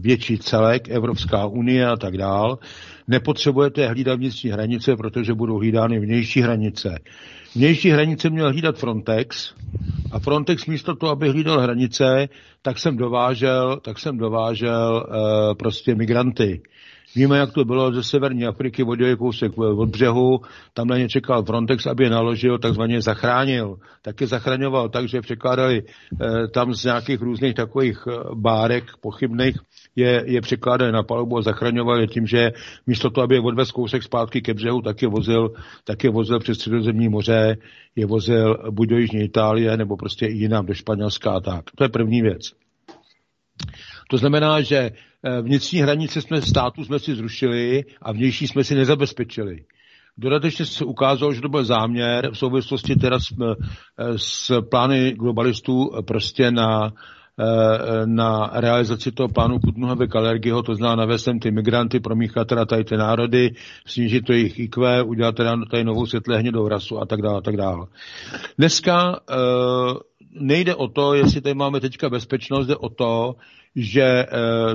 větší 0.00 0.38
celek, 0.38 0.88
Evropská 0.88 1.46
unie 1.46 1.86
a 1.86 1.96
tak 1.96 2.16
dál. 2.16 2.58
Nepotřebujete 3.08 3.86
hlídat 3.86 4.14
vnitřní 4.14 4.50
hranice, 4.50 4.96
protože 4.96 5.34
budou 5.34 5.58
hlídány 5.58 6.00
vnější 6.00 6.40
hranice. 6.40 6.98
Vnější 7.54 7.90
hranice 7.90 8.30
měl 8.30 8.48
hlídat 8.48 8.78
Frontex 8.78 9.54
a 10.12 10.18
Frontex 10.18 10.66
místo 10.66 10.94
toho, 10.94 11.12
aby 11.12 11.28
hlídal 11.28 11.60
hranice, 11.60 12.28
tak 12.62 12.78
jsem 12.78 12.96
dovážel, 12.96 13.80
tak 13.84 13.98
jsem 13.98 14.18
dovážel 14.18 15.06
uh, 15.08 15.54
prostě 15.54 15.94
migranty. 15.94 16.62
Víme, 17.16 17.38
jak 17.38 17.52
to 17.52 17.64
bylo 17.64 17.92
ze 17.92 18.02
severní 18.02 18.46
Afriky, 18.46 18.82
vodil 18.82 19.16
kousek 19.16 19.58
od 19.58 19.88
břehu, 19.88 20.40
tam 20.74 20.88
na 20.88 20.98
ně 20.98 21.08
čekal 21.08 21.44
Frontex, 21.44 21.86
aby 21.86 22.04
je 22.04 22.10
naložil, 22.10 22.58
takzvaně 22.58 23.02
zachránil. 23.02 23.76
Taky 24.02 24.26
zachraňoval 24.26 24.88
tak, 24.88 25.08
že 25.08 25.20
překládali 25.20 25.82
eh, 25.82 26.48
tam 26.48 26.74
z 26.74 26.84
nějakých 26.84 27.22
různých 27.22 27.54
takových 27.54 27.98
eh, 28.08 28.12
bárek 28.34 28.84
pochybných, 29.00 29.56
je, 29.96 30.22
je 30.26 30.40
překládali 30.40 30.92
na 30.92 31.02
palubu 31.02 31.38
a 31.38 31.42
zachraňovali 31.42 32.06
tím, 32.06 32.26
že 32.26 32.52
místo 32.86 33.10
toho, 33.10 33.24
aby 33.24 33.34
je 33.34 33.40
odvez 33.40 33.70
kousek 33.70 34.02
zpátky 34.02 34.42
ke 34.42 34.54
břehu, 34.54 34.82
tak 34.82 35.02
je 35.02 35.08
vozil, 35.08 35.52
tak 35.84 36.04
je 36.04 36.10
vozil 36.10 36.38
přes 36.38 36.58
středozemní 36.58 37.08
moře, 37.08 37.56
je 37.96 38.06
vozil 38.06 38.56
buď 38.70 38.88
do 38.88 38.98
Jižní 38.98 39.20
Itálie, 39.20 39.76
nebo 39.76 39.96
prostě 39.96 40.26
i 40.26 40.32
jinam 40.34 40.66
do 40.66 40.74
Španělska 40.74 41.30
a 41.30 41.40
tak. 41.40 41.64
To 41.76 41.84
je 41.84 41.88
první 41.88 42.22
věc. 42.22 42.67
To 44.08 44.18
znamená, 44.18 44.60
že 44.60 44.76
eh, 44.78 45.42
vnitřní 45.42 45.80
hranice 45.80 46.22
jsme 46.22 46.42
státu 46.42 46.84
jsme 46.84 46.98
si 46.98 47.14
zrušili 47.14 47.84
a 48.02 48.12
vnější 48.12 48.48
jsme 48.48 48.64
si 48.64 48.74
nezabezpečili. 48.74 49.64
Dodatečně 50.18 50.64
se 50.64 50.84
ukázalo, 50.84 51.32
že 51.32 51.40
to 51.40 51.48
byl 51.48 51.64
záměr 51.64 52.30
v 52.32 52.38
souvislosti 52.38 52.96
teda 52.96 53.18
s, 53.18 53.32
eh, 53.40 54.18
s 54.18 54.62
plány 54.70 55.12
globalistů 55.12 55.90
prostě 56.06 56.50
na, 56.50 56.92
eh, 57.40 58.06
na 58.06 58.50
realizaci 58.52 59.12
toho 59.12 59.28
plánu 59.28 59.58
Kutnuhave 59.58 60.06
Kalergiho, 60.06 60.62
to 60.62 60.74
znamená 60.74 60.96
navést 60.96 61.24
sem 61.24 61.38
ty 61.38 61.50
migranty, 61.50 62.00
promíchat 62.00 62.48
teda 62.48 62.64
tady 62.64 62.84
ty 62.84 62.96
národy, 62.96 63.50
snížit 63.86 64.24
to 64.24 64.32
jejich 64.32 64.58
IQ, 64.58 65.02
udělat 65.02 65.34
teda 65.34 65.56
tady 65.70 65.84
novou 65.84 66.06
světle 66.06 66.38
hnědou 66.38 66.68
rasu 66.68 66.98
a 66.98 67.06
tak 67.06 67.22
dále, 67.22 67.38
a 67.38 67.40
tak 67.40 67.56
dále. 67.56 67.86
Dneska 68.58 69.20
nejde 70.40 70.74
o 70.74 70.88
to, 70.88 71.14
jestli 71.14 71.40
tady 71.40 71.54
máme 71.54 71.80
teďka 71.80 72.10
bezpečnost, 72.10 72.66
jde 72.66 72.76
o 72.76 72.88
to, 72.88 73.34
že 73.76 74.02
e, 74.02 74.26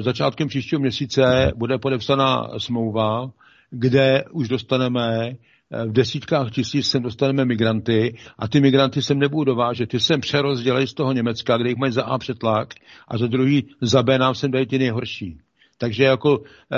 začátkem 0.02 0.48
příštího 0.48 0.80
měsíce 0.80 1.52
bude 1.56 1.78
podepsaná 1.78 2.48
smlouva, 2.58 3.32
kde 3.74 4.24
už 4.32 4.48
dostaneme 4.48 5.30
eh, 5.30 5.86
v 5.86 5.92
desítkách 5.92 6.52
tisíc 6.52 6.88
sem 6.90 7.04
dostaneme 7.04 7.46
migranty 7.46 8.18
a 8.40 8.48
ty 8.48 8.62
migranty 8.62 9.02
sem 9.02 9.20
nebudou 9.20 9.44
dovážet. 9.44 9.90
Ty 9.90 10.00
sem 10.00 10.22
přerozdělají 10.22 10.88
z 10.88 10.94
toho 10.94 11.14
Německa, 11.14 11.58
kde 11.58 11.70
jich 11.70 11.78
mají 11.78 11.92
za 11.92 12.04
A 12.04 12.18
přetlak 12.18 12.74
a 13.08 13.18
za 13.18 13.28
druhý 13.28 13.68
za 13.82 14.04
B 14.04 14.18
nám 14.18 14.36
sem 14.36 14.52
dají 14.52 14.66
ty 14.66 14.80
nejhorší. 14.80 15.38
Takže 15.78 16.04
jako 16.04 16.44
eh, 16.74 16.78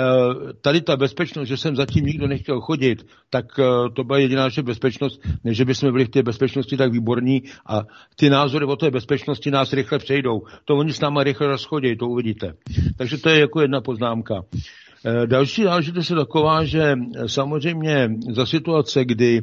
tady 0.60 0.80
ta 0.80 0.96
bezpečnost, 0.96 1.48
že 1.48 1.56
jsem 1.56 1.76
zatím 1.76 2.04
nikdo 2.04 2.26
nechtěl 2.26 2.60
chodit, 2.60 3.06
tak 3.30 3.46
eh, 3.58 3.64
to 3.94 4.04
byla 4.04 4.18
jediná 4.18 4.42
naše 4.42 4.62
bezpečnost, 4.62 5.20
než 5.44 5.60
by 5.60 5.74
jsme 5.74 5.92
byli 5.92 6.04
v 6.04 6.08
té 6.08 6.22
bezpečnosti 6.22 6.76
tak 6.76 6.92
výborní 6.92 7.42
a 7.66 7.82
ty 8.16 8.30
názory 8.30 8.64
o 8.64 8.76
té 8.76 8.90
bezpečnosti 8.90 9.50
nás 9.50 9.72
rychle 9.72 9.98
přejdou. 9.98 10.42
To 10.64 10.76
oni 10.76 10.92
s 10.92 11.00
náma 11.00 11.22
rychle 11.22 11.46
rozchodí, 11.46 11.96
to 11.96 12.08
uvidíte. 12.08 12.54
Takže 12.98 13.18
to 13.18 13.28
je 13.28 13.40
jako 13.40 13.60
jedna 13.60 13.80
poznámka. 13.80 14.42
Eh, 15.04 15.26
další 15.26 15.62
záležitost 15.62 16.10
je 16.10 16.16
taková, 16.16 16.64
že 16.64 16.94
samozřejmě 17.26 18.08
za 18.30 18.46
situace, 18.46 19.04
kdy 19.04 19.42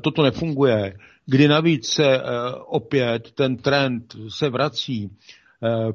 toto 0.00 0.22
nefunguje, 0.22 0.94
kdy 1.26 1.48
navíc 1.48 1.88
se 1.88 2.20
opět 2.66 3.30
ten 3.30 3.56
trend 3.56 4.16
se 4.28 4.48
vrací 4.48 5.10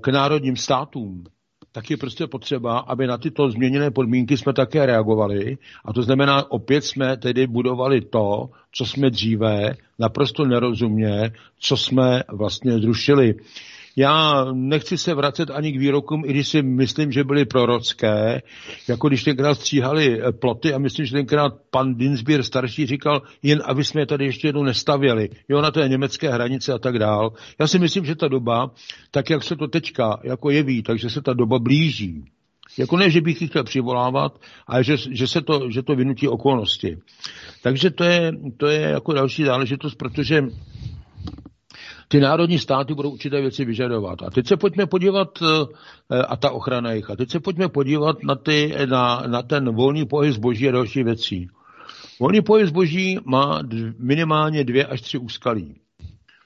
k 0.01 0.07
národním 0.07 0.55
státům, 0.55 1.23
tak 1.71 1.91
je 1.91 1.97
prostě 1.97 2.27
potřeba, 2.27 2.77
aby 2.79 3.07
na 3.07 3.17
tyto 3.17 3.51
změněné 3.51 3.91
podmínky 3.91 4.37
jsme 4.37 4.53
také 4.53 4.85
reagovali. 4.85 5.57
A 5.85 5.93
to 5.93 6.03
znamená, 6.03 6.51
opět 6.51 6.81
jsme 6.85 7.17
tedy 7.17 7.47
budovali 7.47 8.01
to, 8.01 8.49
co 8.71 8.85
jsme 8.85 9.09
dříve 9.09 9.75
naprosto 9.99 10.45
nerozumně, 10.45 11.31
co 11.59 11.77
jsme 11.77 12.23
vlastně 12.31 12.79
zrušili. 12.79 13.35
Já 13.99 14.45
nechci 14.53 14.97
se 14.97 15.13
vracet 15.13 15.49
ani 15.51 15.71
k 15.71 15.79
výrokům, 15.79 16.23
i 16.25 16.29
když 16.29 16.47
si 16.47 16.61
myslím, 16.61 17.11
že 17.11 17.23
byly 17.23 17.45
prorocké, 17.45 18.41
jako 18.87 19.07
když 19.07 19.23
tenkrát 19.23 19.55
stříhali 19.55 20.21
eh, 20.21 20.31
ploty 20.31 20.73
a 20.73 20.77
myslím, 20.77 21.05
že 21.05 21.11
tenkrát 21.11 21.53
pan 21.69 21.95
Dinsbier 21.95 22.43
starší 22.43 22.85
říkal, 22.85 23.21
jen 23.43 23.61
aby 23.65 23.83
jsme 23.83 24.01
je 24.01 24.05
tady 24.05 24.25
ještě 24.25 24.47
jednou 24.47 24.63
nestavěli, 24.63 25.29
jo, 25.49 25.61
na 25.61 25.71
té 25.71 25.87
německé 25.87 26.29
hranice 26.29 26.73
a 26.73 26.77
tak 26.77 26.99
dál. 26.99 27.33
Já 27.59 27.67
si 27.67 27.79
myslím, 27.79 28.05
že 28.05 28.15
ta 28.15 28.27
doba, 28.27 28.71
tak 29.11 29.29
jak 29.29 29.43
se 29.43 29.55
to 29.55 29.67
teďka 29.67 30.19
jako 30.23 30.49
jeví, 30.49 30.83
takže 30.83 31.09
se 31.09 31.21
ta 31.21 31.33
doba 31.33 31.59
blíží. 31.59 32.23
Jako 32.77 32.97
ne, 32.97 33.09
že 33.09 33.21
bych 33.21 33.41
ji 33.41 33.47
chtěl 33.47 33.63
přivolávat, 33.63 34.41
ale 34.67 34.83
že, 34.83 34.97
že, 35.11 35.27
se 35.27 35.41
to, 35.41 35.71
že 35.71 35.83
to 35.83 35.95
vynutí 35.95 36.27
okolnosti. 36.27 36.97
Takže 37.61 37.89
to 37.89 38.03
je, 38.03 38.31
to 38.57 38.67
je 38.67 38.81
jako 38.81 39.13
další 39.13 39.43
záležitost, 39.43 39.95
protože 39.95 40.43
ty 42.11 42.19
národní 42.19 42.59
státy 42.59 42.93
budou 42.93 43.09
určité 43.09 43.41
věci 43.41 43.65
vyžadovat. 43.65 44.23
A 44.23 44.29
teď 44.29 44.47
se 44.47 44.57
pojďme 44.57 44.85
podívat, 44.85 45.29
eh, 45.41 46.17
a 46.17 46.35
ta 46.35 46.51
ochrana 46.51 46.91
jich, 46.91 47.09
a 47.09 47.15
teď 47.15 47.29
se 47.29 47.39
pojďme 47.39 47.69
podívat 47.69 48.23
na, 48.23 48.35
ty, 48.35 48.75
na, 48.85 49.23
na 49.27 49.41
ten 49.41 49.75
volný 49.75 50.05
pohyb 50.05 50.33
zboží 50.33 50.69
a 50.69 50.71
další 50.71 51.03
věcí. 51.03 51.47
Volný 52.19 52.41
pohyb 52.41 52.67
zboží 52.67 53.19
má 53.25 53.61
minimálně 53.99 54.63
dvě 54.63 54.85
až 54.85 55.01
tři 55.01 55.17
úskalí. 55.17 55.75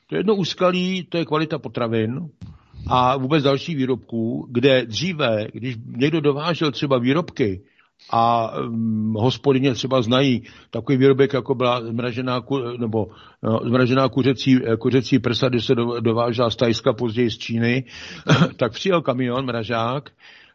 To 0.10 0.16
jedno 0.16 0.36
úskalí, 0.36 1.04
to 1.10 1.18
je 1.18 1.26
kvalita 1.26 1.60
potravin 1.60 2.30
a 2.88 3.18
vůbec 3.18 3.44
dalších 3.44 3.78
výrobků, 3.78 4.48
kde 4.52 4.86
dříve, 4.86 5.48
když 5.54 5.76
někdo 5.86 6.22
dovážel 6.22 6.72
třeba 6.72 6.98
výrobky, 6.98 7.62
a 8.10 8.52
um, 8.60 9.14
hospodyně 9.18 9.74
třeba 9.74 10.02
znají 10.02 10.44
takový 10.70 10.98
výrobek, 10.98 11.34
jako 11.34 11.56
byla 11.56 11.82
zmražená, 11.82 12.42
nebo 12.78 13.08
no, 13.44 13.60
zmražená 13.64 14.10
kuřecí, 14.10 14.60
kuřecí 14.80 15.20
prsa, 15.20 15.50
když 15.50 15.66
se 15.66 15.76
do, 15.76 16.00
dovážela 16.00 16.50
z 16.50 16.56
Tajska, 16.56 16.94
později 16.94 17.32
z 17.32 17.38
Číny, 17.38 17.84
tak 18.58 18.72
přijel 18.72 19.02
kamion, 19.02 19.46
mražák, 19.46 20.10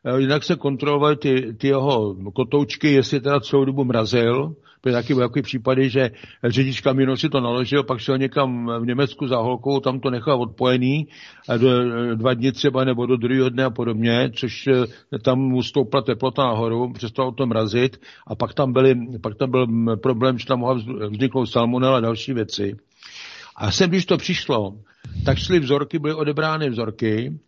eh, 0.04 0.20
jinak 0.20 0.44
se 0.44 0.56
kontrolovaly 0.56 1.16
ty, 1.16 1.54
ty 1.58 1.68
jeho 1.68 2.16
kotoučky, 2.34 2.92
jestli 2.92 3.20
teda 3.20 3.40
celou 3.40 3.64
dobu 3.64 3.84
mrazil, 3.84 4.54
byly 4.82 4.92
taky 4.92 5.14
takový 5.14 5.42
případy, 5.42 5.90
že 5.90 6.10
řidič 6.44 6.80
kamionu 6.80 7.16
si 7.16 7.28
to 7.28 7.40
naložil, 7.40 7.82
pak 7.84 7.98
šel 7.98 8.18
někam 8.18 8.70
v 8.80 8.86
Německu 8.86 9.26
za 9.26 9.36
holkou, 9.36 9.80
tam 9.80 10.00
to 10.00 10.10
nechal 10.10 10.42
odpojený, 10.42 11.08
a 11.48 11.56
do, 11.56 11.68
dva 12.14 12.34
dny 12.34 12.52
třeba 12.52 12.84
nebo 12.84 13.06
do 13.06 13.16
druhého 13.16 13.48
dne 13.48 13.64
a 13.64 13.70
podobně, 13.70 14.30
což 14.34 14.66
eh, 14.66 15.18
tam 15.18 15.38
mu 15.38 15.62
stoupla 15.62 16.02
teplota 16.02 16.42
nahoru, 16.44 16.92
přestalo 16.92 17.32
to 17.32 17.46
mrazit 17.46 18.00
a 18.26 18.34
pak 18.34 18.54
tam, 18.54 18.72
byly, 18.72 18.94
pak 19.22 19.34
tam 19.36 19.50
byl 19.50 19.66
problém, 19.96 20.38
že 20.38 20.46
tam 20.46 20.58
mohla 20.58 20.74
vzniknout 21.10 21.46
salmonella 21.46 21.96
a 21.96 22.00
další 22.00 22.32
věci. 22.32 22.76
A 23.56 23.70
sem, 23.70 23.90
když 23.90 24.06
to 24.06 24.16
přišlo, 24.16 24.78
tak 25.24 25.38
šly 25.38 25.60
vzorky, 25.60 25.98
byly 25.98 26.14
odebrány 26.14 26.70
vzorky, 26.70 27.38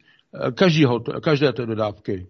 eh, 0.46 0.52
každýho, 0.52 1.00
každé 1.00 1.52
té 1.52 1.66
dodávky 1.66 2.26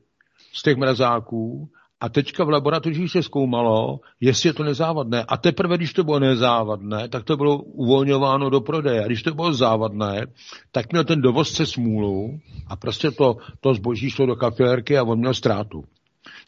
z 0.52 0.62
těch 0.62 0.76
mrazáků 0.76 1.70
a 2.00 2.08
teďka 2.08 2.44
v 2.44 2.48
laboratořích 2.48 3.10
se 3.12 3.22
zkoumalo, 3.22 4.00
jestli 4.20 4.48
je 4.48 4.52
to 4.52 4.64
nezávadné. 4.64 5.24
A 5.28 5.36
teprve, 5.36 5.76
když 5.76 5.92
to 5.92 6.04
bylo 6.04 6.18
nezávadné, 6.18 7.08
tak 7.08 7.24
to 7.24 7.36
bylo 7.36 7.58
uvolňováno 7.62 8.50
do 8.50 8.60
prodeje. 8.60 9.04
A 9.04 9.06
když 9.06 9.22
to 9.22 9.34
bylo 9.34 9.52
závadné, 9.52 10.26
tak 10.72 10.92
měl 10.92 11.04
ten 11.04 11.20
dovozce 11.20 11.66
smůlu 11.66 12.40
a 12.66 12.76
prostě 12.76 13.10
to, 13.10 13.36
to 13.60 13.74
zboží 13.74 14.10
šlo 14.10 14.26
do 14.26 14.36
kafilerky 14.36 14.98
a 14.98 15.04
on 15.04 15.18
měl 15.18 15.34
ztrátu. 15.34 15.84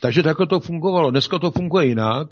Takže 0.03 0.23
takhle 0.23 0.47
to 0.47 0.61
fungovalo. 0.61 1.11
Dneska 1.11 1.39
to 1.39 1.51
funguje 1.51 1.87
jinak. 1.87 2.29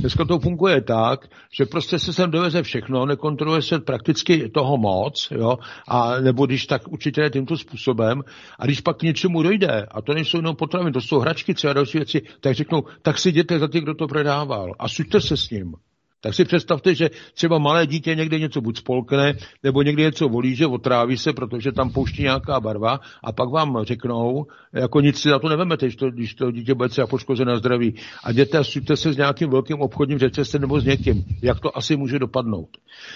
Dneska 0.00 0.24
to 0.24 0.38
funguje 0.38 0.80
tak, 0.80 1.28
že 1.52 1.66
prostě 1.66 1.98
se 1.98 2.12
sem 2.12 2.30
doveze 2.30 2.62
všechno, 2.62 3.06
nekontroluje 3.06 3.62
se 3.62 3.78
prakticky 3.78 4.48
toho 4.48 4.76
moc, 4.76 5.28
jo, 5.30 5.58
a 5.88 6.20
nebo 6.20 6.46
když 6.46 6.66
tak 6.66 6.88
určitě 6.88 7.30
tímto 7.32 7.56
způsobem, 7.56 8.22
a 8.58 8.64
když 8.64 8.80
pak 8.80 8.96
k 8.96 9.02
něčemu 9.02 9.42
dojde, 9.42 9.86
a 9.90 10.02
to 10.02 10.14
nejsou 10.14 10.38
jenom 10.38 10.56
potraviny, 10.56 10.92
to 10.92 11.00
jsou 11.00 11.18
hračky, 11.18 11.54
třeba 11.54 11.72
další 11.72 11.98
věci, 11.98 12.22
tak 12.40 12.54
řeknou, 12.54 12.84
tak 13.02 13.18
si 13.18 13.28
jděte 13.28 13.58
za 13.58 13.68
ty, 13.68 13.80
kdo 13.80 13.94
to 13.94 14.06
prodával 14.06 14.74
a 14.78 14.88
suďte 14.88 15.20
se 15.20 15.36
s 15.36 15.50
ním. 15.50 15.74
Tak 16.20 16.34
si 16.34 16.44
představte, 16.44 16.94
že 16.94 17.10
třeba 17.34 17.58
malé 17.58 17.86
dítě 17.86 18.14
někde 18.14 18.38
něco 18.38 18.60
buď 18.60 18.78
spolkne, 18.78 19.34
nebo 19.62 19.82
někde 19.82 20.02
něco 20.02 20.28
volí, 20.28 20.54
že 20.54 20.66
otráví 20.66 21.16
se, 21.16 21.32
protože 21.32 21.72
tam 21.72 21.90
pouští 21.90 22.22
nějaká 22.22 22.60
barva 22.60 23.00
a 23.24 23.32
pak 23.32 23.50
vám 23.50 23.78
řeknou, 23.82 24.46
jako 24.72 25.00
nic 25.00 25.18
si 25.18 25.28
za 25.28 25.38
to 25.38 25.48
nevemete, 25.48 25.86
když 25.86 25.96
to, 25.96 26.10
když 26.10 26.34
to 26.34 26.50
dítě 26.50 26.74
bude 26.74 26.88
třeba 26.88 27.06
poškozené 27.06 27.56
zdraví. 27.56 27.94
A 28.24 28.30
jděte 28.30 28.58
a 28.58 28.64
suďte 28.64 28.96
se 28.96 29.12
s 29.12 29.16
nějakým 29.16 29.50
velkým 29.50 29.80
obchodním 29.80 30.18
řetězcem 30.18 30.60
nebo 30.60 30.80
s 30.80 30.84
někým. 30.84 31.24
Jak 31.42 31.60
to 31.60 31.76
asi 31.76 31.96
může 31.96 32.18
dopadnout. 32.18 32.68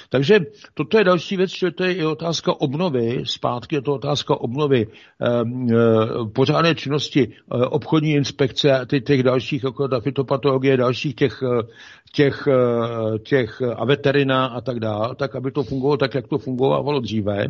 Takže 0.08 0.40
toto 0.74 0.98
je 0.98 1.04
další 1.04 1.36
věc, 1.36 1.50
že 1.50 1.70
to 1.70 1.84
je 1.84 1.94
i 1.94 2.04
otázka 2.04 2.60
obnovy, 2.60 3.22
zpátky 3.24 3.74
je 3.74 3.82
to 3.82 3.94
otázka 3.94 4.40
obnovy 4.40 4.86
eh, 4.86 5.44
pořádné 6.34 6.74
činnosti 6.74 7.32
eh, 7.32 7.66
obchodní 7.66 8.12
inspekce 8.12 8.86
těch, 8.90 9.04
těch 9.04 9.22
dalších, 9.22 9.64
jako 9.64 9.88
ta 9.88 10.00
fitopatologie, 10.00 10.76
dalších 10.76 11.14
těch 11.14 11.42
eh, 11.42 11.62
těch, 12.12 12.48
těch 13.18 13.62
a 13.76 13.84
veterina 13.84 14.46
a 14.46 14.60
tak 14.60 14.80
dále, 14.80 15.14
tak 15.14 15.36
aby 15.36 15.50
to 15.50 15.62
fungovalo 15.62 15.96
tak, 15.96 16.14
jak 16.14 16.28
to 16.28 16.38
fungovalo 16.38 17.00
dříve. 17.00 17.46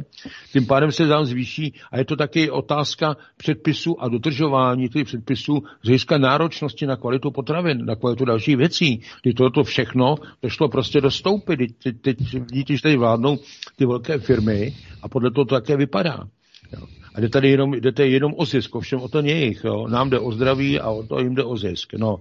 Tím 0.52 0.66
pádem 0.66 0.92
se 0.92 1.08
tam 1.08 1.24
zvýší 1.24 1.74
a 1.92 1.98
je 1.98 2.04
to 2.04 2.16
taky 2.16 2.50
otázka 2.50 3.16
předpisů 3.36 4.02
a 4.02 4.08
dodržování 4.08 4.88
těch 4.88 5.04
předpisů 5.04 5.62
z 5.82 5.86
hlediska 5.86 6.18
náročnosti 6.18 6.86
na 6.86 6.96
kvalitu 6.96 7.30
potravin, 7.30 7.84
na 7.84 7.96
kvalitu 7.96 8.24
dalších 8.24 8.56
věcí. 8.56 9.00
Kdy 9.22 9.34
toto 9.34 9.64
všechno 9.64 10.14
to 10.40 10.48
šlo 10.48 10.68
prostě 10.68 11.00
dostoupit. 11.00 11.56
Teď, 11.56 11.72
teď, 11.82 12.16
teď, 12.52 12.80
teď 12.82 12.96
vládnou 12.96 13.38
ty 13.76 13.86
velké 13.86 14.18
firmy 14.18 14.74
a 15.02 15.08
podle 15.08 15.30
toho 15.30 15.44
to 15.44 15.54
také 15.54 15.76
vypadá. 15.76 16.28
Jo. 16.72 16.86
A 17.14 17.20
jde 17.20 17.28
tady 17.28 17.50
jenom, 17.50 17.74
jde 17.74 18.06
jenom 18.06 18.34
o 18.36 18.44
zisk, 18.44 18.74
ovšem 18.74 19.00
o 19.00 19.08
to 19.08 19.20
jejich. 19.20 19.64
Jo. 19.64 19.88
Nám 19.88 20.10
jde 20.10 20.18
o 20.18 20.32
zdraví 20.32 20.80
a 20.80 20.90
o 20.90 21.02
to 21.02 21.20
jim 21.20 21.34
jde 21.34 21.44
o 21.44 21.56
zisk. 21.56 21.92
No. 21.94 22.16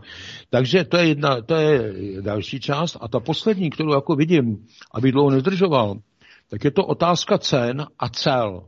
Takže 0.49 0.83
to 0.83 0.97
je, 0.97 1.07
jedna, 1.07 1.41
to 1.41 1.55
je 1.55 1.93
další 2.21 2.59
část. 2.59 2.97
A 3.01 3.07
ta 3.07 3.19
poslední, 3.19 3.69
kterou 3.69 3.93
jako 3.93 4.15
vidím, 4.15 4.65
aby 4.93 5.11
dlouho 5.11 5.29
nezdržoval, 5.29 5.99
tak 6.49 6.63
je 6.63 6.71
to 6.71 6.85
otázka 6.85 7.37
cen 7.37 7.87
a 7.99 8.09
cel. 8.09 8.63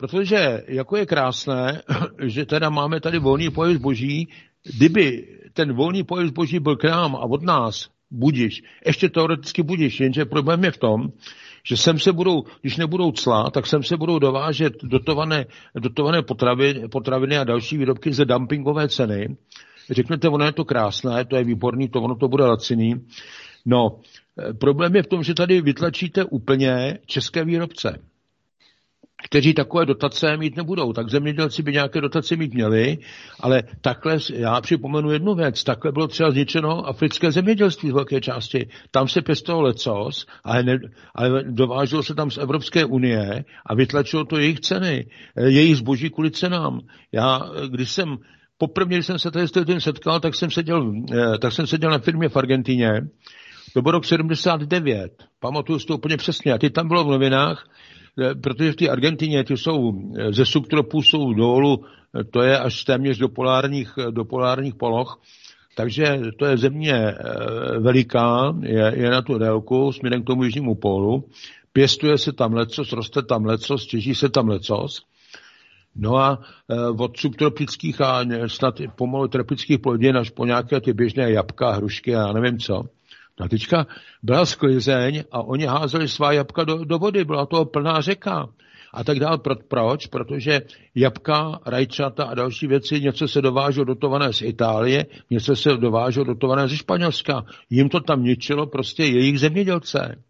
Protože 0.00 0.62
jako 0.68 0.96
je 0.96 1.06
krásné, 1.06 1.82
že 2.26 2.46
teda 2.46 2.70
máme 2.70 3.00
tady 3.00 3.18
volný 3.18 3.50
pohyb 3.50 3.76
zboží, 3.76 4.28
kdyby 4.76 5.28
ten 5.52 5.72
volný 5.72 6.02
pohyb 6.04 6.28
zboží 6.28 6.58
byl 6.58 6.76
k 6.76 6.84
nám 6.84 7.16
a 7.16 7.20
od 7.20 7.42
nás, 7.42 7.88
budiš, 8.10 8.62
ještě 8.86 9.08
teoreticky 9.08 9.62
budiš, 9.62 10.00
jenže 10.00 10.24
problém 10.24 10.64
je 10.64 10.70
v 10.70 10.78
tom, 10.78 11.12
že 11.64 11.76
sem 11.76 11.98
se 11.98 12.12
budou, 12.12 12.44
když 12.60 12.76
nebudou 12.76 13.12
cla, 13.12 13.50
tak 13.50 13.66
sem 13.66 13.82
se 13.82 13.96
budou 13.96 14.18
dovážet 14.18 14.72
dotované, 14.82 15.46
dotované 15.74 16.22
potraviny, 16.22 16.88
potraviny 16.88 17.38
a 17.38 17.44
další 17.44 17.78
výrobky 17.78 18.12
ze 18.12 18.24
dumpingové 18.24 18.88
ceny. 18.88 19.36
Řeknete, 19.90 20.28
ono 20.28 20.44
je 20.44 20.52
to 20.52 20.64
krásné, 20.64 21.24
to 21.24 21.36
je 21.36 21.44
výborný, 21.44 21.88
to 21.88 22.02
ono 22.02 22.14
to 22.14 22.28
bude 22.28 22.44
laciný. 22.44 22.94
No, 23.66 24.00
eh, 24.38 24.52
problém 24.52 24.96
je 24.96 25.02
v 25.02 25.06
tom, 25.06 25.22
že 25.22 25.34
tady 25.34 25.60
vytlačíte 25.60 26.24
úplně 26.24 26.98
české 27.06 27.44
výrobce 27.44 28.09
kteří 29.24 29.54
takové 29.54 29.86
dotace 29.86 30.36
mít 30.36 30.56
nebudou. 30.56 30.92
Tak 30.92 31.10
zemědělci 31.10 31.62
by 31.62 31.72
nějaké 31.72 32.00
dotace 32.00 32.36
mít 32.36 32.54
měli, 32.54 32.98
ale 33.40 33.62
takhle, 33.80 34.18
já 34.34 34.60
připomenu 34.60 35.10
jednu 35.10 35.34
věc, 35.34 35.64
takhle 35.64 35.92
bylo 35.92 36.08
třeba 36.08 36.30
zničeno 36.30 36.88
africké 36.88 37.32
zemědělství 37.32 37.90
v 37.90 37.94
velké 37.94 38.20
části. 38.20 38.68
Tam 38.90 39.08
se 39.08 39.22
pěstovalo 39.22 39.64
lecos, 39.64 40.26
ale, 40.44 40.62
ne, 40.62 40.78
ale 41.14 41.44
dováželo 41.44 42.02
se 42.02 42.14
tam 42.14 42.30
z 42.30 42.38
Evropské 42.38 42.84
unie 42.84 43.44
a 43.66 43.74
vytlačilo 43.74 44.24
to 44.24 44.38
jejich 44.38 44.60
ceny, 44.60 45.06
eh, 45.36 45.50
jejich 45.50 45.76
zboží 45.76 46.10
kvůli 46.10 46.30
cenám. 46.30 46.80
Já, 47.12 47.40
když 47.68 47.90
jsem 47.90 48.16
poprvé, 48.58 48.94
když 48.94 49.06
jsem 49.06 49.18
se 49.18 49.30
tady 49.30 49.48
s 49.48 49.52
tím 49.66 49.80
setkal, 49.80 50.20
tak 50.20 50.34
jsem 50.34 50.50
seděl, 50.50 50.92
eh, 51.12 51.38
tak 51.38 51.52
jsem 51.52 51.66
seděl 51.66 51.90
na 51.90 51.98
firmě 51.98 52.28
v 52.28 52.36
Argentině, 52.36 52.90
to 53.74 53.82
byl 53.82 53.92
rok 53.92 54.04
79, 54.04 55.12
pamatuju 55.40 55.78
si 55.78 55.86
to 55.86 55.94
úplně 55.94 56.16
přesně. 56.16 56.52
A 56.52 56.58
teď 56.58 56.72
tam 56.72 56.88
bylo 56.88 57.04
v 57.04 57.10
novinách, 57.10 57.66
Eh, 57.66 57.89
protože 58.42 58.72
v 58.72 58.76
té 58.76 58.88
Argentině 58.88 59.44
ty 59.44 59.56
jsou 59.56 59.92
eh, 60.18 60.32
ze 60.32 60.46
subtropů 60.46 61.02
jsou 61.02 61.34
dolů, 61.34 61.84
eh, 61.84 62.24
to 62.24 62.42
je 62.42 62.58
až 62.58 62.84
téměř 62.84 63.18
do 63.18 63.28
polárních, 63.28 63.92
do 64.10 64.24
polárních 64.24 64.74
poloh, 64.74 65.20
takže 65.76 66.20
to 66.38 66.46
je 66.46 66.58
země 66.58 67.14
veliká, 67.78 68.56
je, 68.62 68.92
je 68.96 69.10
na 69.10 69.22
tu 69.22 69.38
délku 69.38 69.92
směrem 69.92 70.22
k 70.22 70.26
tomu 70.26 70.44
jižnímu 70.44 70.74
pólu, 70.74 71.24
pěstuje 71.72 72.18
se 72.18 72.32
tam 72.32 72.54
lecos, 72.54 72.92
roste 72.92 73.22
tam 73.22 73.44
lecos, 73.44 73.86
těží 73.86 74.14
se 74.14 74.28
tam 74.28 74.48
lecos. 74.48 75.02
No 75.96 76.16
a 76.16 76.38
od 76.98 77.16
subtropických 77.16 78.00
a 78.00 78.24
snad 78.46 78.74
pomalu 78.96 79.28
tropických 79.28 79.78
plodin 79.78 80.16
až 80.16 80.30
po 80.30 80.46
nějaké 80.46 80.80
ty 80.80 80.92
běžné 80.92 81.30
jabka, 81.30 81.70
hrušky 81.70 82.14
a 82.16 82.32
nevím 82.32 82.58
co, 82.58 82.82
a 83.40 83.48
teďka 83.48 83.86
byla 84.22 84.46
sklizeň 84.46 85.24
a 85.32 85.42
oni 85.42 85.66
házeli 85.66 86.08
svá 86.08 86.32
jabka 86.32 86.64
do, 86.64 86.84
do 86.84 86.98
vody, 86.98 87.24
byla 87.24 87.46
to 87.46 87.64
plná 87.64 88.00
řeka 88.00 88.48
a 88.94 89.04
tak 89.04 89.18
dál. 89.18 89.38
Pro, 89.38 89.54
proč? 89.68 90.06
Protože 90.06 90.60
jabka, 90.94 91.60
rajčata 91.66 92.24
a 92.24 92.34
další 92.34 92.66
věci, 92.66 93.00
něco 93.00 93.28
se 93.28 93.42
dováželo 93.42 93.84
dotované 93.84 94.32
z 94.32 94.42
Itálie, 94.42 95.06
něco 95.30 95.56
se 95.56 95.76
dováželo 95.76 96.24
dotované 96.24 96.68
ze 96.68 96.76
Španělska. 96.76 97.44
Jim 97.70 97.88
to 97.88 98.00
tam 98.00 98.24
ničilo 98.24 98.66
prostě 98.66 99.04
jejich 99.04 99.40
zemědělce. 99.40 100.22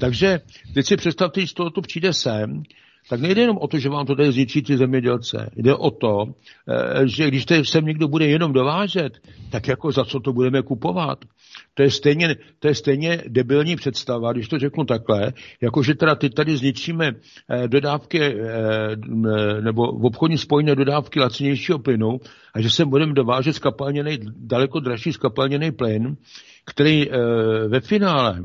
Takže 0.00 0.40
teď 0.74 0.86
si 0.86 0.96
představte, 0.96 1.40
že 1.40 1.46
z 1.46 1.52
toho 1.52 1.70
tu 1.70 1.80
přijde 1.80 2.12
sem, 2.12 2.62
tak 3.08 3.20
nejde 3.20 3.40
jenom 3.40 3.58
o 3.58 3.68
to, 3.68 3.78
že 3.78 3.88
vám 3.88 4.06
to 4.06 4.16
tady 4.16 4.32
zničí 4.32 4.62
ty 4.62 4.76
zemědělce. 4.76 5.50
Jde 5.56 5.74
o 5.74 5.90
to, 5.90 6.24
eh, 6.68 7.08
že 7.08 7.28
když 7.28 7.44
tady 7.44 7.64
sem 7.64 7.84
někdo 7.84 8.08
bude 8.08 8.26
jenom 8.26 8.52
dovážet, 8.52 9.12
tak 9.50 9.68
jako 9.68 9.92
za 9.92 10.04
co 10.04 10.20
to 10.20 10.32
budeme 10.32 10.62
kupovat? 10.62 11.18
To 11.80 11.84
je 11.84 11.90
stejně, 11.90 12.36
to 12.58 12.68
je 12.68 12.74
stejně 12.74 13.22
debilní 13.28 13.76
představa, 13.76 14.32
když 14.32 14.48
to 14.48 14.58
řeknu 14.58 14.84
takhle, 14.84 15.32
jako 15.60 15.82
že 15.82 15.94
teda 15.94 16.14
ty 16.14 16.30
tady 16.30 16.56
zničíme 16.56 17.12
eh, 17.48 17.68
dodávky 17.68 18.20
eh, 18.22 19.60
nebo 19.60 19.92
v 19.92 20.04
obchodní 20.04 20.38
spojené 20.38 20.74
dodávky 20.74 21.20
lacinějšího 21.20 21.78
plynu 21.78 22.18
a 22.54 22.60
že 22.60 22.70
sem 22.70 22.90
budeme 22.90 23.12
dovážet 23.14 23.52
skapalněný, 23.52 24.18
daleko 24.36 24.80
dražší 24.80 25.12
skapalněný 25.12 25.72
plyn, 25.72 26.16
který 26.66 27.06
ve 27.68 27.80
finále 27.80 28.44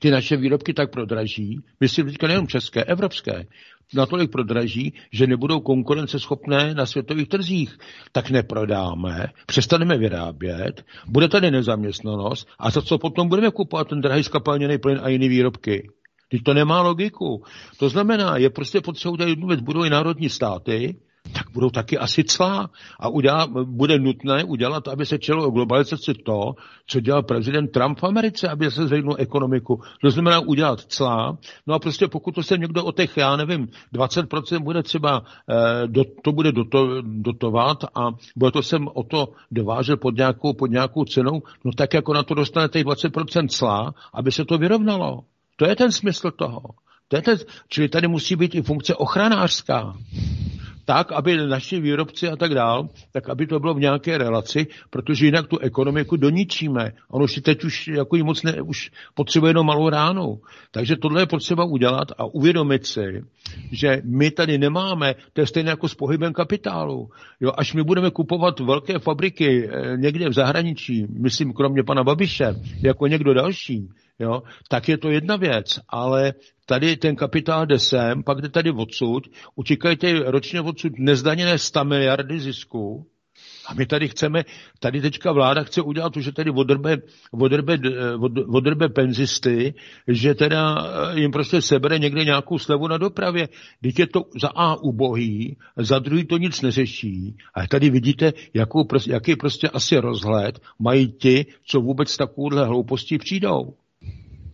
ty 0.00 0.10
naše 0.10 0.36
výrobky 0.36 0.74
tak 0.74 0.90
prodraží, 0.90 1.60
myslím 1.80 2.06
teďka 2.06 2.26
nejenom 2.26 2.46
české, 2.46 2.84
evropské, 2.84 3.46
natolik 3.94 4.30
prodraží, 4.30 4.94
že 5.12 5.26
nebudou 5.26 5.60
konkurenceschopné 5.60 6.74
na 6.74 6.86
světových 6.86 7.28
trzích. 7.28 7.78
Tak 8.12 8.30
neprodáme, 8.30 9.26
přestaneme 9.46 9.98
vyrábět, 9.98 10.84
bude 11.06 11.28
tady 11.28 11.50
nezaměstnanost 11.50 12.48
a 12.58 12.70
za 12.70 12.82
co 12.82 12.98
potom 12.98 13.28
budeme 13.28 13.50
kupovat 13.50 13.88
ten 13.88 14.00
drahý 14.00 14.22
skapalněný 14.22 14.78
plyn 14.78 15.00
a 15.02 15.08
jiné 15.08 15.28
výrobky? 15.28 15.90
Teď 16.28 16.42
to 16.42 16.54
nemá 16.54 16.82
logiku. 16.82 17.42
To 17.78 17.88
znamená, 17.88 18.36
je 18.36 18.50
prostě 18.50 18.80
potřeba 18.80 19.12
udělat 19.12 19.28
jednu 19.28 19.46
věc, 19.48 19.60
budou 19.60 19.84
i 19.84 19.90
národní 19.90 20.28
státy, 20.28 20.96
tak 21.32 21.50
budou 21.52 21.70
taky 21.70 21.98
asi 21.98 22.24
clá. 22.24 22.70
A 23.00 23.08
udělá, 23.08 23.46
bude 23.64 23.98
nutné 23.98 24.44
udělat, 24.44 24.88
aby 24.88 25.06
se 25.06 25.18
čelo 25.18 25.50
globalizaci 25.50 26.14
to, 26.14 26.54
co 26.86 27.00
dělal 27.00 27.22
prezident 27.22 27.68
Trump 27.68 27.98
v 28.00 28.04
Americe, 28.04 28.48
aby 28.48 28.70
se 28.70 28.86
zvednul 28.86 29.16
ekonomiku. 29.18 29.80
To 30.02 30.10
znamená 30.10 30.40
udělat 30.40 30.80
clá. 30.80 31.38
No 31.66 31.74
a 31.74 31.78
prostě 31.78 32.08
pokud 32.08 32.34
to 32.34 32.42
se 32.42 32.58
někdo 32.58 32.84
o 32.84 32.92
těch, 32.92 33.16
já 33.16 33.36
nevím, 33.36 33.68
20% 33.94 34.62
bude 34.62 34.82
třeba, 34.82 35.22
eh, 35.50 35.86
do, 35.86 36.02
to 36.22 36.32
bude 36.32 36.52
doto, 36.52 37.02
dotovat 37.02 37.84
a 37.94 38.10
bude 38.36 38.50
to 38.50 38.62
sem 38.62 38.88
o 38.94 39.02
to 39.02 39.28
dovážet 39.50 40.00
pod 40.00 40.16
nějakou, 40.16 40.52
pod 40.52 40.70
nějakou 40.70 41.04
cenou, 41.04 41.42
no 41.64 41.72
tak 41.76 41.94
jako 41.94 42.14
na 42.14 42.22
to 42.22 42.34
dostane 42.34 42.68
těch 42.68 42.84
20% 42.84 43.48
clá, 43.48 43.94
aby 44.14 44.32
se 44.32 44.44
to 44.44 44.58
vyrovnalo. 44.58 45.20
To 45.56 45.66
je 45.66 45.76
ten 45.76 45.92
smysl 45.92 46.30
toho. 46.30 46.60
To 47.08 47.16
je 47.16 47.22
ten, 47.22 47.38
čili 47.68 47.88
tady 47.88 48.08
musí 48.08 48.36
být 48.36 48.54
i 48.54 48.62
funkce 48.62 48.94
ochranářská 48.94 49.94
tak, 50.84 51.12
aby 51.12 51.36
naši 51.36 51.80
výrobci 51.80 52.28
a 52.28 52.36
tak 52.36 52.54
dál, 52.54 52.88
tak 53.12 53.28
aby 53.28 53.46
to 53.46 53.60
bylo 53.60 53.74
v 53.74 53.80
nějaké 53.80 54.18
relaci, 54.18 54.66
protože 54.90 55.26
jinak 55.26 55.46
tu 55.46 55.58
ekonomiku 55.58 56.16
doničíme. 56.16 56.92
Ono 57.10 57.28
si 57.28 57.40
teď 57.40 57.64
už 57.64 57.88
jako 57.88 58.16
moc 58.16 58.42
ne, 58.42 58.62
už 58.62 58.90
potřebuje 59.14 59.50
jenom 59.50 59.66
malou 59.66 59.88
ránu. 59.88 60.40
Takže 60.70 60.96
tohle 60.96 61.22
je 61.22 61.26
potřeba 61.26 61.64
udělat 61.64 62.08
a 62.18 62.24
uvědomit 62.24 62.86
si, 62.86 63.22
že 63.72 64.02
my 64.04 64.30
tady 64.30 64.58
nemáme, 64.58 65.14
to 65.32 65.40
je 65.40 65.46
stejné 65.46 65.70
jako 65.70 65.88
s 65.88 65.94
pohybem 65.94 66.32
kapitálu. 66.32 67.10
Jo, 67.40 67.52
až 67.58 67.74
my 67.74 67.82
budeme 67.82 68.10
kupovat 68.10 68.60
velké 68.60 68.98
fabriky 68.98 69.68
eh, 69.68 69.96
někde 69.96 70.28
v 70.28 70.32
zahraničí, 70.32 71.06
myslím 71.18 71.52
kromě 71.52 71.82
pana 71.82 72.04
Babiše, 72.04 72.54
jako 72.82 73.06
někdo 73.06 73.34
další, 73.34 73.88
jo, 74.18 74.42
tak 74.68 74.88
je 74.88 74.98
to 74.98 75.10
jedna 75.10 75.36
věc, 75.36 75.80
ale 75.88 76.32
tady 76.72 76.96
ten 76.96 77.16
kapitál 77.16 77.66
jde 77.66 77.78
sem, 77.78 78.22
pak 78.22 78.40
jde 78.40 78.48
tady 78.48 78.70
odsud, 78.70 79.28
utíkají 79.54 79.96
ročně 80.24 80.60
odsud 80.60 80.92
nezdaněné 80.98 81.58
100 81.58 81.84
miliardy 81.84 82.40
zisku, 82.40 83.06
A 83.66 83.74
my 83.74 83.86
tady 83.86 84.08
chceme, 84.08 84.44
tady 84.80 85.00
teďka 85.00 85.32
vláda 85.32 85.62
chce 85.62 85.82
udělat 85.82 86.12
to, 86.12 86.20
že 86.20 86.32
tady 86.32 86.50
odrbe, 86.50 86.96
odrbe, 87.30 87.78
odrbe 88.48 88.88
penzisty, 88.88 89.74
že 90.08 90.34
teda 90.34 90.76
eh, 90.76 91.20
jim 91.20 91.30
prostě 91.30 91.62
sebere 91.62 91.98
někde 91.98 92.24
nějakou 92.24 92.58
slevu 92.58 92.88
na 92.88 92.98
dopravě. 92.98 93.48
Teď 93.82 93.98
je 93.98 94.06
to 94.06 94.24
za 94.40 94.48
A 94.48 94.76
ubohý, 94.82 95.56
za 95.76 95.98
druhý 95.98 96.24
to 96.24 96.38
nic 96.38 96.62
neřeší. 96.62 97.36
A 97.54 97.66
tady 97.66 97.90
vidíte, 97.90 98.32
jakou, 98.54 98.88
jaký 99.06 99.36
prostě 99.36 99.68
asi 99.68 99.98
rozhled 99.98 100.60
mají 100.78 101.12
ti, 101.12 101.46
co 101.64 101.80
vůbec 101.80 102.16
takovouhle 102.16 102.66
hloupostí 102.66 103.18
přijdou. 103.18 103.74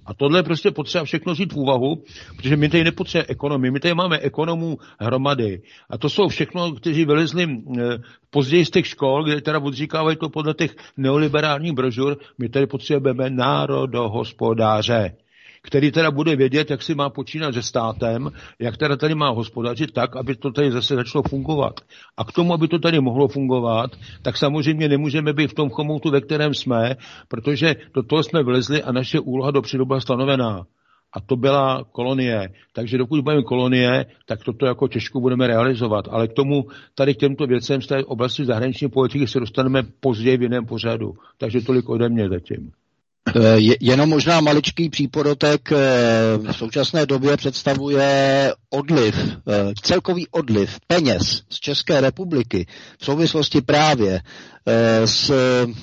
A 0.08 0.14
tohle 0.14 0.38
je 0.38 0.42
prostě 0.42 0.70
potřeba 0.70 1.04
všechno 1.04 1.32
vzít 1.32 1.52
v 1.52 1.56
úvahu, 1.56 2.02
protože 2.36 2.56
my 2.56 2.68
tady 2.68 2.84
nepotřebujeme 2.84 3.26
ekonomii, 3.28 3.70
my 3.70 3.80
tady 3.80 3.94
máme 3.94 4.18
ekonomů 4.18 4.78
hromady. 5.00 5.62
A 5.90 5.98
to 5.98 6.08
jsou 6.08 6.28
všechno, 6.28 6.72
kteří 6.72 7.04
vylezli 7.04 7.44
eh, 7.44 7.98
později 8.30 8.64
z 8.64 8.70
těch 8.70 8.86
škol, 8.86 9.24
kde 9.24 9.40
teda 9.40 9.58
odříkávají 9.58 10.16
to 10.16 10.28
podle 10.28 10.54
těch 10.54 10.76
neoliberálních 10.96 11.72
brožur, 11.72 12.16
my 12.38 12.48
tady 12.48 12.66
potřebujeme 12.66 13.30
národohospodáře 13.30 15.16
který 15.62 15.92
teda 15.92 16.10
bude 16.10 16.36
vědět, 16.36 16.70
jak 16.70 16.82
si 16.82 16.94
má 16.94 17.10
počínat 17.10 17.54
se 17.54 17.62
státem, 17.62 18.30
jak 18.58 18.76
teda 18.76 18.96
tady 18.96 19.14
má 19.14 19.30
hospodařit 19.30 19.92
tak, 19.92 20.16
aby 20.16 20.36
to 20.36 20.50
tady 20.50 20.70
zase 20.70 20.94
začalo 20.94 21.22
fungovat. 21.28 21.80
A 22.16 22.24
k 22.24 22.32
tomu, 22.32 22.54
aby 22.54 22.68
to 22.68 22.78
tady 22.78 23.00
mohlo 23.00 23.28
fungovat, 23.28 23.90
tak 24.22 24.36
samozřejmě 24.36 24.88
nemůžeme 24.88 25.32
být 25.32 25.50
v 25.50 25.54
tom 25.54 25.70
chomoutu, 25.70 26.10
ve 26.10 26.20
kterém 26.20 26.54
jsme, 26.54 26.96
protože 27.28 27.76
do 27.94 28.02
toho 28.02 28.22
jsme 28.22 28.42
vlezli 28.42 28.82
a 28.82 28.92
naše 28.92 29.20
úloha 29.20 29.50
do 29.50 29.62
byla 29.84 30.00
stanovená. 30.00 30.66
A 31.12 31.20
to 31.20 31.36
byla 31.36 31.84
kolonie. 31.92 32.48
Takže 32.72 32.98
dokud 32.98 33.20
budeme 33.20 33.42
kolonie, 33.42 34.06
tak 34.26 34.44
toto 34.44 34.66
jako 34.66 34.88
těžko 34.88 35.20
budeme 35.20 35.46
realizovat. 35.46 36.08
Ale 36.10 36.28
k 36.28 36.32
tomu, 36.32 36.64
tady 36.94 37.14
k 37.14 37.18
těmto 37.18 37.46
věcem 37.46 37.82
z 37.82 37.86
té 37.86 38.04
oblasti 38.04 38.44
zahraniční 38.44 38.88
politiky 38.88 39.26
se 39.26 39.40
dostaneme 39.40 39.82
později 40.00 40.36
v 40.36 40.42
jiném 40.42 40.66
pořadu. 40.66 41.14
Takže 41.38 41.60
tolik 41.60 41.88
ode 41.88 42.08
mě 42.08 42.28
zatím. 42.28 42.72
Eh, 43.36 43.74
jenom 43.80 44.08
možná 44.08 44.40
maličký 44.40 44.88
přípodotek 44.88 45.72
eh, 45.72 45.76
v 46.36 46.52
současné 46.52 47.06
době 47.06 47.36
představuje 47.36 48.54
odliv, 48.70 49.14
eh, 49.16 49.72
celkový 49.82 50.28
odliv 50.28 50.76
peněz 50.86 51.42
z 51.50 51.60
České 51.60 52.00
republiky 52.00 52.66
v 52.98 53.04
souvislosti 53.04 53.60
právě 53.60 54.20
s 55.04 55.30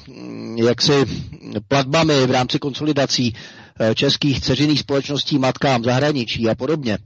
mm, 0.08 0.58
jaksi 0.58 0.94
platbami 1.68 2.28
v 2.28 2.32
rámci 2.32 2.60
konsolidací 2.60 3.34
českých 3.96 4.42
ceřiných 4.42 4.80
společností 4.80 5.40
matkám 5.40 5.84
zahraničí 5.84 6.50
a 6.50 6.56
podobně. 6.56 6.98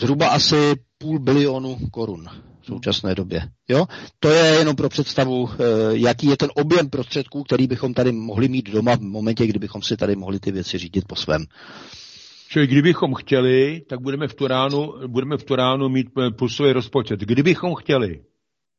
Zhruba 0.00 0.28
asi 0.28 0.56
půl 0.98 1.18
bilionu 1.18 1.78
korun 1.90 2.26
v 2.60 2.66
současné 2.66 3.14
době. 3.14 3.42
Jo? 3.68 3.86
To 4.20 4.30
je 4.30 4.44
jenom 4.58 4.76
pro 4.76 4.88
představu, 4.88 5.48
eh, 5.52 5.56
jaký 5.92 6.26
je 6.26 6.36
ten 6.36 6.48
objem 6.54 6.90
prostředků, 6.90 7.42
který 7.42 7.66
bychom 7.66 7.94
tady 7.94 8.12
mohli 8.12 8.48
mít 8.48 8.70
doma 8.70 8.96
v 8.96 9.00
momentě, 9.00 9.46
kdybychom 9.46 9.82
si 9.82 9.96
tady 9.96 10.16
mohli 10.16 10.40
ty 10.40 10.52
věci 10.52 10.78
řídit 10.78 11.04
po 11.08 11.16
svém. 11.16 11.44
Čili 12.48 12.66
kdybychom 12.66 13.14
chtěli, 13.14 13.82
tak 13.88 14.00
budeme 14.00 14.28
v 14.28 14.34
Turánu, 14.34 14.94
budeme 15.06 15.36
v 15.36 15.44
Turánu 15.44 15.88
mít 15.88 16.06
eh, 16.18 16.30
plusový 16.30 16.72
rozpočet. 16.72 17.20
Kdybychom 17.20 17.74
chtěli. 17.74 18.20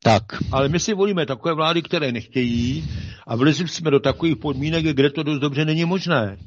Tak. 0.04 0.24
Ale 0.52 0.70
my 0.70 0.80
si 0.80 0.94
volíme 0.94 1.26
takové 1.26 1.54
vlády, 1.54 1.82
které 1.82 2.12
nechtějí 2.12 2.86
a 3.28 3.36
vlezli 3.36 3.68
jsme 3.68 3.92
do 3.92 4.00
takových 4.00 4.38
podmínek, 4.38 4.86
kde 4.86 5.10
to 5.10 5.24
dost 5.24 5.40
dobře 5.40 5.66
není 5.66 5.86
možné. 5.86 6.38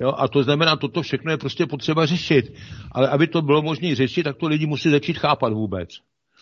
Jo, 0.00 0.12
a 0.16 0.28
to 0.28 0.42
znamená, 0.42 0.76
toto 0.76 1.02
všechno 1.02 1.30
je 1.30 1.36
prostě 1.36 1.66
potřeba 1.66 2.06
řešit. 2.06 2.52
Ale 2.92 3.08
aby 3.08 3.26
to 3.26 3.42
bylo 3.42 3.62
možné 3.62 3.94
řešit, 3.94 4.22
tak 4.22 4.36
to 4.36 4.48
lidi 4.48 4.66
musí 4.66 4.90
začít 4.90 5.18
chápat 5.18 5.52
vůbec. 5.52 5.88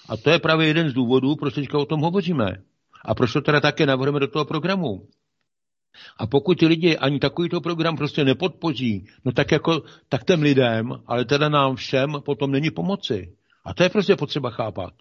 A 0.08 0.16
to 0.16 0.30
je 0.30 0.38
právě 0.38 0.66
jeden 0.66 0.90
z 0.90 0.92
důvodů, 0.92 1.36
proč 1.36 1.54
teďka 1.54 1.78
o 1.78 1.86
tom 1.86 2.00
hovoříme. 2.00 2.56
A 3.04 3.14
proč 3.14 3.32
to 3.32 3.40
teda 3.40 3.60
také 3.60 3.86
navrhujeme 3.86 4.20
do 4.20 4.28
toho 4.28 4.44
programu. 4.44 5.06
A 6.16 6.26
pokud 6.26 6.58
ti 6.58 6.66
lidi 6.66 6.96
ani 6.96 7.18
takovýto 7.18 7.60
program 7.60 7.96
prostě 7.96 8.24
nepodpoří, 8.24 9.06
no 9.24 9.32
tak 9.32 9.52
jako, 9.52 9.82
tak 10.08 10.24
těm 10.24 10.42
lidem, 10.42 10.92
ale 11.06 11.24
teda 11.24 11.48
nám 11.48 11.76
všem 11.76 12.12
potom 12.24 12.50
není 12.52 12.70
pomoci. 12.70 13.36
A 13.64 13.74
to 13.74 13.82
je 13.82 13.88
prostě 13.88 14.16
potřeba 14.16 14.50
chápat. 14.50 14.92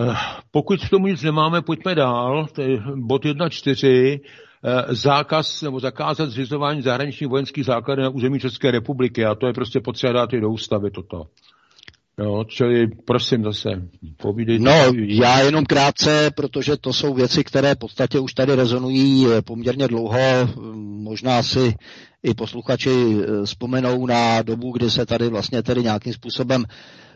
Eh, 0.00 0.14
pokud 0.50 0.80
v 0.80 0.90
tomu 0.90 1.06
nic 1.06 1.22
nemáme, 1.22 1.62
pojďme 1.62 1.94
dál. 1.94 2.46
To 2.46 2.62
je 2.62 2.82
bod 2.94 3.24
1.4. 3.24 4.20
Eh, 4.64 4.94
zákaz 4.94 5.62
nebo 5.62 5.80
zakázat 5.80 6.30
zřizování 6.30 6.82
zahraničních 6.82 7.30
vojenských 7.30 7.64
základů 7.64 8.02
na 8.02 8.08
území 8.08 8.40
České 8.40 8.70
republiky. 8.70 9.24
A 9.24 9.34
to 9.34 9.46
je 9.46 9.52
prostě 9.52 9.80
potřeba 9.80 10.12
dát 10.12 10.32
i 10.32 10.40
do 10.40 10.50
ústavy 10.50 10.90
toto. 10.90 11.26
Jo, 12.18 12.44
čili 12.48 12.86
prosím 12.86 13.44
zase, 13.44 13.68
povídejte. 14.16 14.64
No, 14.64 14.92
já 14.96 15.40
jenom 15.40 15.66
krátce, 15.66 16.30
protože 16.36 16.76
to 16.76 16.92
jsou 16.92 17.14
věci, 17.14 17.44
které 17.44 17.74
v 17.74 17.78
podstatě 17.78 18.18
už 18.18 18.34
tady 18.34 18.54
rezonují 18.54 19.26
eh, 19.26 19.42
poměrně 19.42 19.88
dlouho. 19.88 20.18
Možná 21.02 21.42
si 21.42 21.74
i 22.22 22.34
posluchači 22.34 22.90
eh, 22.90 23.46
vzpomenou 23.46 24.06
na 24.06 24.42
dobu, 24.42 24.72
kdy 24.72 24.90
se 24.90 25.06
tady 25.06 25.28
vlastně 25.28 25.62
tedy 25.62 25.82
nějakým 25.82 26.12
způsobem 26.12 26.64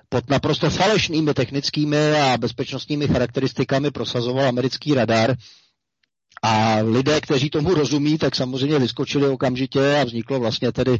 pod 0.09 0.31
naprosto 0.31 0.71
falešnými 0.71 1.35
technickými 1.35 2.13
a 2.13 2.39
bezpečnostními 2.39 3.09
charakteristikami 3.09 3.91
prosazoval 3.91 4.49
americký 4.49 4.95
radar. 4.95 5.37
A 6.43 6.77
lidé, 6.83 7.21
kteří 7.21 7.51
tomu 7.51 7.75
rozumí, 7.75 8.19
tak 8.19 8.37
samozřejmě 8.37 8.79
vyskočili 8.79 9.29
okamžitě 9.29 9.97
a 10.01 10.05
vzniklo 10.05 10.41
vlastně 10.41 10.73
tedy 10.73 10.99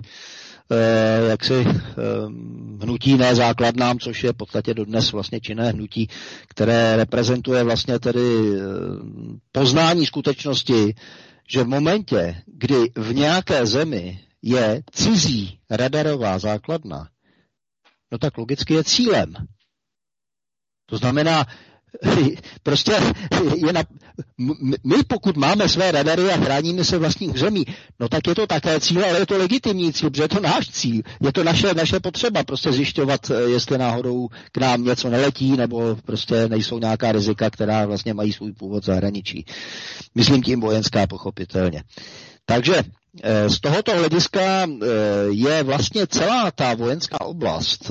Eh, 0.73 1.29
jaksi 1.31 1.55
eh, 1.55 1.73
hnutí 2.83 3.17
ne 3.17 3.35
základnám, 3.35 3.99
což 3.99 4.25
je 4.25 4.33
v 4.33 4.37
podstatě 4.37 4.75
dodnes 4.75 5.13
vlastně 5.13 5.41
činné 5.41 5.71
hnutí, 5.71 6.09
které 6.49 6.97
reprezentuje 6.97 7.63
vlastně 7.65 7.99
tedy 7.99 8.21
eh, 8.21 8.61
poznání 9.53 10.07
skutečnosti, 10.07 10.95
že 11.49 11.63
v 11.63 11.69
momentě, 11.69 12.43
kdy 12.47 12.91
v 12.95 13.15
nějaké 13.15 13.67
zemi 13.67 14.21
je 14.43 14.83
cizí 14.93 15.59
radarová 15.71 16.39
základna, 16.39 17.09
no 18.13 18.19
tak 18.19 18.39
logicky 18.39 18.75
je 18.75 18.85
cílem. 18.85 19.35
To 20.87 20.97
znamená, 20.97 21.47
prostě 22.63 22.93
je 23.67 23.73
na, 23.73 23.83
my 24.85 24.97
pokud 25.09 25.37
máme 25.37 25.69
své 25.69 25.91
radary 25.93 26.31
a 26.31 26.37
chráníme 26.37 26.85
se 26.85 26.99
vlastní 26.99 27.29
území, 27.29 27.65
no 28.01 28.09
tak 28.09 28.27
je 28.27 28.35
to 28.35 28.47
také 28.47 28.81
cíl, 28.81 29.05
ale 29.05 29.19
je 29.19 29.27
to 29.27 29.39
legitimní 29.39 29.93
cíl, 29.93 30.11
protože 30.11 30.23
je 30.23 30.29
to 30.29 30.41
náš 30.41 30.69
cíl, 30.69 31.03
je 31.23 31.33
to 31.33 31.45
naše, 31.45 31.75
naše 31.75 32.01
potřeba 32.01 32.45
prostě 32.45 32.73
zjišťovat, 32.73 33.31
eh, 33.31 33.43
jestli 33.43 33.79
náhodou 33.79 34.29
k 34.53 34.59
nám 34.59 34.85
něco 34.85 35.11
neletí, 35.11 35.57
nebo 35.57 35.97
prostě 36.05 36.49
nejsou 36.49 36.79
nějaká 36.79 37.13
rizika, 37.13 37.51
která 37.51 37.87
vlastně 37.87 38.15
mají 38.15 38.33
svůj 38.33 38.53
původ 38.53 38.85
zahraničí. 38.85 39.45
Myslím 40.15 40.43
tím 40.43 40.61
vojenská 40.61 41.07
pochopitelně. 41.07 41.83
Takže 42.45 42.83
eh, 43.23 43.51
z 43.51 43.61
tohoto 43.61 43.93
hlediska 43.97 44.41
eh, 44.41 44.87
je 45.31 45.63
vlastně 45.63 46.07
celá 46.07 46.51
ta 46.51 46.75
vojenská 46.75 47.21
oblast 47.21 47.91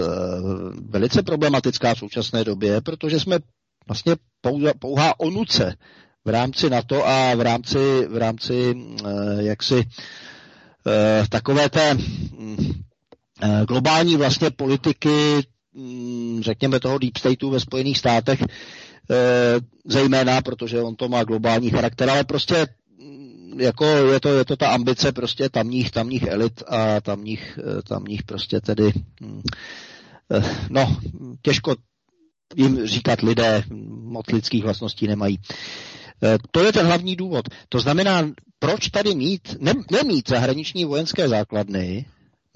velice 0.89 1.23
problematická 1.23 1.95
v 1.95 1.99
současné 1.99 2.43
době, 2.43 2.81
protože 2.81 3.19
jsme 3.19 3.39
vlastně 3.89 4.15
pouhá, 4.79 5.19
onuce 5.19 5.75
v 6.25 6.29
rámci 6.29 6.69
NATO 6.69 7.07
a 7.07 7.35
v 7.35 7.41
rámci, 7.41 8.07
v 8.09 8.17
rámci 8.17 8.73
uh, 8.75 9.39
jaksi 9.39 9.75
uh, 9.75 9.81
takové 11.29 11.69
té 11.69 11.95
uh, 11.95 12.65
globální 13.67 14.17
vlastně 14.17 14.49
politiky, 14.49 15.39
um, 15.75 16.39
řekněme 16.43 16.79
toho 16.79 16.97
deep 16.97 17.17
stateu 17.17 17.49
ve 17.49 17.59
Spojených 17.59 17.97
státech, 17.97 18.39
zejména, 19.85 20.41
protože 20.41 20.81
on 20.81 20.95
to 20.95 21.09
má 21.09 21.23
globální 21.23 21.69
charakter, 21.69 22.09
ale 22.09 22.23
prostě 22.23 22.67
mm, 23.01 23.59
jako 23.61 23.85
je 23.85 24.19
to, 24.19 24.29
je 24.37 24.45
to 24.45 24.55
ta 24.55 24.67
ambice 24.69 25.11
prostě 25.11 25.49
tamních, 25.49 25.91
tamních 25.91 26.23
elit 26.23 26.63
a 26.67 27.01
tamních, 27.01 27.59
tamních 27.87 28.23
prostě 28.23 28.61
tedy 28.61 28.91
mm, 29.21 29.41
no, 30.69 30.97
těžko, 31.41 31.75
jim 32.55 32.87
říkat 32.87 33.21
lidé 33.21 33.63
moc 33.89 34.25
lidských 34.27 34.63
vlastností 34.63 35.07
nemají. 35.07 35.39
E, 36.23 36.37
to 36.51 36.63
je 36.63 36.73
ten 36.73 36.85
hlavní 36.85 37.15
důvod. 37.15 37.45
To 37.69 37.79
znamená, 37.79 38.31
proč 38.59 38.89
tady 38.89 39.15
mít, 39.15 39.55
ne, 39.59 39.73
nemít 39.91 40.29
zahraniční 40.29 40.85
vojenské 40.85 41.29
základny, 41.29 42.05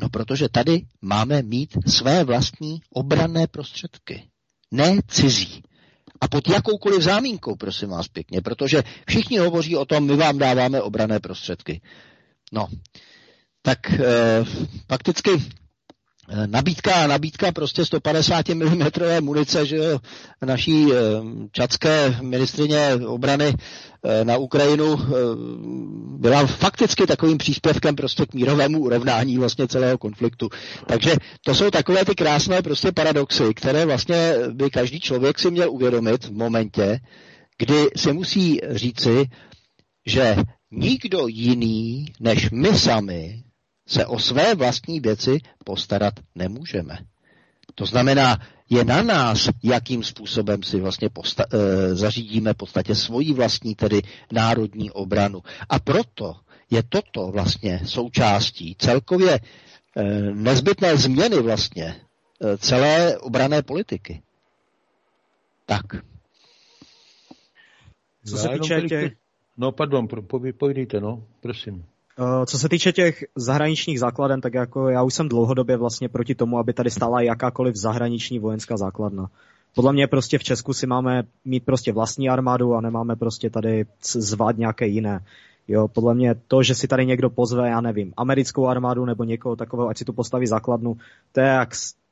no 0.02 0.10
protože 0.10 0.50
tady 0.50 0.82
máme 1.02 1.42
mít 1.42 1.78
své 1.88 2.24
vlastní 2.24 2.82
obranné 2.90 3.48
prostředky, 3.48 4.24
ne 4.72 5.00
cizí. 5.08 5.64
A 6.22 6.28
pod 6.28 6.50
jakoukoliv 6.50 7.02
zámínkou, 7.02 7.56
prosím 7.56 7.90
vás 7.90 8.08
pěkně, 8.08 8.42
protože 8.42 8.84
všichni 9.08 9.38
hovoří 9.38 9.76
o 9.76 9.86
tom, 9.86 10.06
my 10.06 10.16
vám 10.16 10.38
dáváme 10.38 10.82
obrané 10.82 11.20
prostředky. 11.20 11.82
No, 12.52 12.68
tak 13.62 13.94
e, 13.94 14.00
fakticky 14.90 15.32
nabídka, 16.46 17.08
nabídka 17.08 17.52
prostě 17.52 17.86
150 17.86 18.50
mm 18.50 18.82
munice, 19.20 19.66
že 19.66 19.76
jo, 19.76 20.00
naší 20.46 20.88
eh, 20.94 20.98
čacké 21.52 22.18
ministrině 22.22 22.96
obrany 23.08 23.54
eh, 24.04 24.26
na 24.26 24.38
Ukrajinu 24.38 24.98
byla 26.18 26.46
fakticky 26.46 27.08
takovým 27.08 27.38
příspěvkem 27.38 27.96
prostě 27.96 28.26
k 28.26 28.34
mírovému 28.34 28.80
urovnání 28.80 29.38
vlastně 29.38 29.68
celého 29.68 29.98
konfliktu. 29.98 30.50
Takže 30.86 31.16
to 31.46 31.56
jsou 31.56 31.72
takové 31.72 32.06
ty 32.06 32.16
krásné 32.16 32.62
prostě 32.62 32.92
paradoxy, 32.92 33.54
které 33.54 33.86
vlastně 33.86 34.34
by 34.52 34.70
každý 34.70 35.00
člověk 35.00 35.40
si 35.40 35.52
měl 35.52 35.72
uvědomit 35.72 36.26
v 36.26 36.32
momentě, 36.32 37.00
kdy 37.58 37.88
si 37.96 38.14
musí 38.14 38.60
říci, 38.72 39.26
že 40.06 40.36
nikdo 40.72 41.28
jiný 41.28 42.06
než 42.20 42.52
my 42.52 42.80
sami 42.80 43.44
se 43.88 44.06
o 44.06 44.20
své 44.20 44.56
vlastní 44.56 45.00
věci 45.00 45.38
postarat 45.66 46.14
nemůžeme. 46.36 46.98
To 47.76 47.86
znamená, 47.86 48.38
je 48.70 48.86
na 48.86 49.02
nás, 49.02 49.50
jakým 49.64 50.04
způsobem 50.04 50.64
si 50.64 50.80
vlastně 50.80 51.08
posta- 51.10 51.46
e, 51.54 51.96
zařídíme 51.96 52.54
v 52.54 52.58
podstatě 52.58 52.96
svoji 52.96 53.34
vlastní 53.34 53.76
tedy 53.76 54.02
národní 54.32 54.92
obranu. 54.92 55.42
A 55.70 55.80
proto 55.80 56.36
je 56.72 56.84
toto 56.84 57.28
vlastně 57.28 57.80
součástí 57.86 58.76
celkově 58.80 59.40
e, 59.98 60.04
nezbytné 60.34 60.98
změny 60.98 61.42
vlastně 61.42 61.86
e, 62.42 62.58
celé 62.58 63.18
obrané 63.18 63.62
politiky. 63.62 64.22
Tak. 65.66 65.86
Co 68.26 68.38
se 68.38 68.50
týče 68.50 68.82
těch... 68.82 69.14
No, 69.58 69.72
pardon, 69.72 70.08
povídejte, 70.58 71.00
no, 71.00 71.28
prosím. 71.42 71.86
Eh, 72.20 72.46
co 72.46 72.60
se 72.60 72.70
týče 72.70 72.92
těch 72.92 73.24
zahraničních 73.36 74.00
základen, 74.00 74.42
tak 74.42 74.54
jako 74.54 74.90
já 74.90 75.04
už 75.04 75.14
jsem 75.14 75.30
dlouhodobě 75.30 75.78
vlastně 75.78 76.10
proti 76.10 76.36
tomu, 76.36 76.58
aby 76.58 76.74
tady 76.74 76.92
stála 76.92 77.22
jakákoliv 77.22 77.76
zahraniční 77.76 78.40
vojenská 78.40 78.78
základna. 78.78 79.30
Podle 79.76 79.94
mě 79.94 80.08
prostě 80.08 80.38
v 80.38 80.44
Česku 80.44 80.74
si 80.74 80.88
máme 80.88 81.24
mít 81.46 81.66
prostě 81.66 81.94
vlastní 81.94 82.30
armádu 82.30 82.74
a 82.74 82.82
nemáme 82.82 83.16
prostě 83.16 83.50
tady 83.50 83.86
zvát 84.14 84.58
nějaké 84.58 84.88
jiné. 84.88 85.26
Jo, 85.68 85.88
podle 85.88 86.14
mě 86.14 86.36
to, 86.48 86.64
že 86.64 86.76
si 86.76 86.88
tady 86.88 87.06
někdo 87.06 87.30
pozve, 87.30 87.70
já 87.70 87.82
nevím, 87.82 88.14
americkou 88.18 88.68
armádu 88.68 89.06
nebo 89.06 89.24
někoho 89.24 89.56
takového, 89.56 89.90
ať 89.90 89.98
si 89.98 90.06
tu 90.06 90.14
postaví 90.14 90.48
základnu, 90.48 90.98
to 91.32 91.42
je 91.42 91.48
jak, 91.48 91.70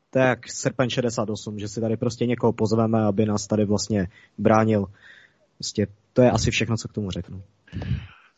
to 0.09 0.19
je 0.19 0.25
jak 0.25 0.51
srpen 0.51 0.89
68, 0.89 1.59
že 1.59 1.67
si 1.67 1.81
tady 1.81 1.97
prostě 1.97 2.25
někoho 2.25 2.53
pozveme, 2.53 3.03
aby 3.03 3.25
nás 3.25 3.47
tady 3.47 3.65
vlastně 3.65 4.07
bránil. 4.37 4.85
Prostě 5.57 5.87
to 6.13 6.21
je 6.21 6.31
asi 6.31 6.51
všechno, 6.51 6.77
co 6.77 6.87
k 6.87 6.93
tomu 6.93 7.11
řeknu. 7.11 7.41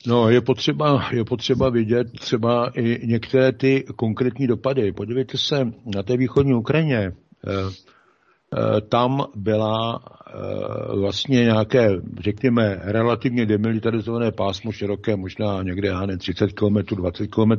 No, 0.08 0.30
je 0.30 0.42
potřeba, 0.42 1.10
je 1.12 1.24
potřeba 1.26 1.70
vidět 1.70 2.12
třeba 2.20 2.72
i 2.76 3.08
některé 3.08 3.52
ty 3.52 3.84
konkrétní 3.96 4.48
dopady. 4.48 4.92
Podívejte 4.92 5.38
se 5.38 5.66
na 5.96 6.04
té 6.04 6.18
východní 6.18 6.54
Ukrajině. 6.54 6.98
Eh, 6.98 7.12
eh, 7.48 8.82
tam 8.82 9.26
byla 9.36 10.00
eh, 10.28 10.96
vlastně 10.96 11.44
nějaké, 11.44 11.90
řekněme, 12.20 12.80
relativně 12.82 13.46
demilitarizované 13.46 14.32
pásmo 14.32 14.72
široké, 14.72 15.16
možná 15.16 15.64
někde, 15.64 15.88
já 15.88 16.06
ne, 16.06 16.18
30 16.18 16.54
km, 16.54 16.96
20 16.96 17.28
km, 17.28 17.52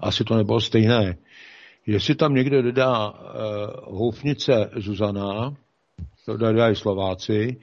asi 0.00 0.24
to 0.24 0.36
nebylo 0.36 0.60
stejné. 0.60 1.16
Jestli 1.86 2.14
tam 2.14 2.34
někdo 2.34 2.62
dodá 2.62 3.14
houfnice 3.82 4.70
Zuzana, 4.76 5.54
to 6.26 6.36
dají 6.36 6.76
Slováci, 6.76 7.56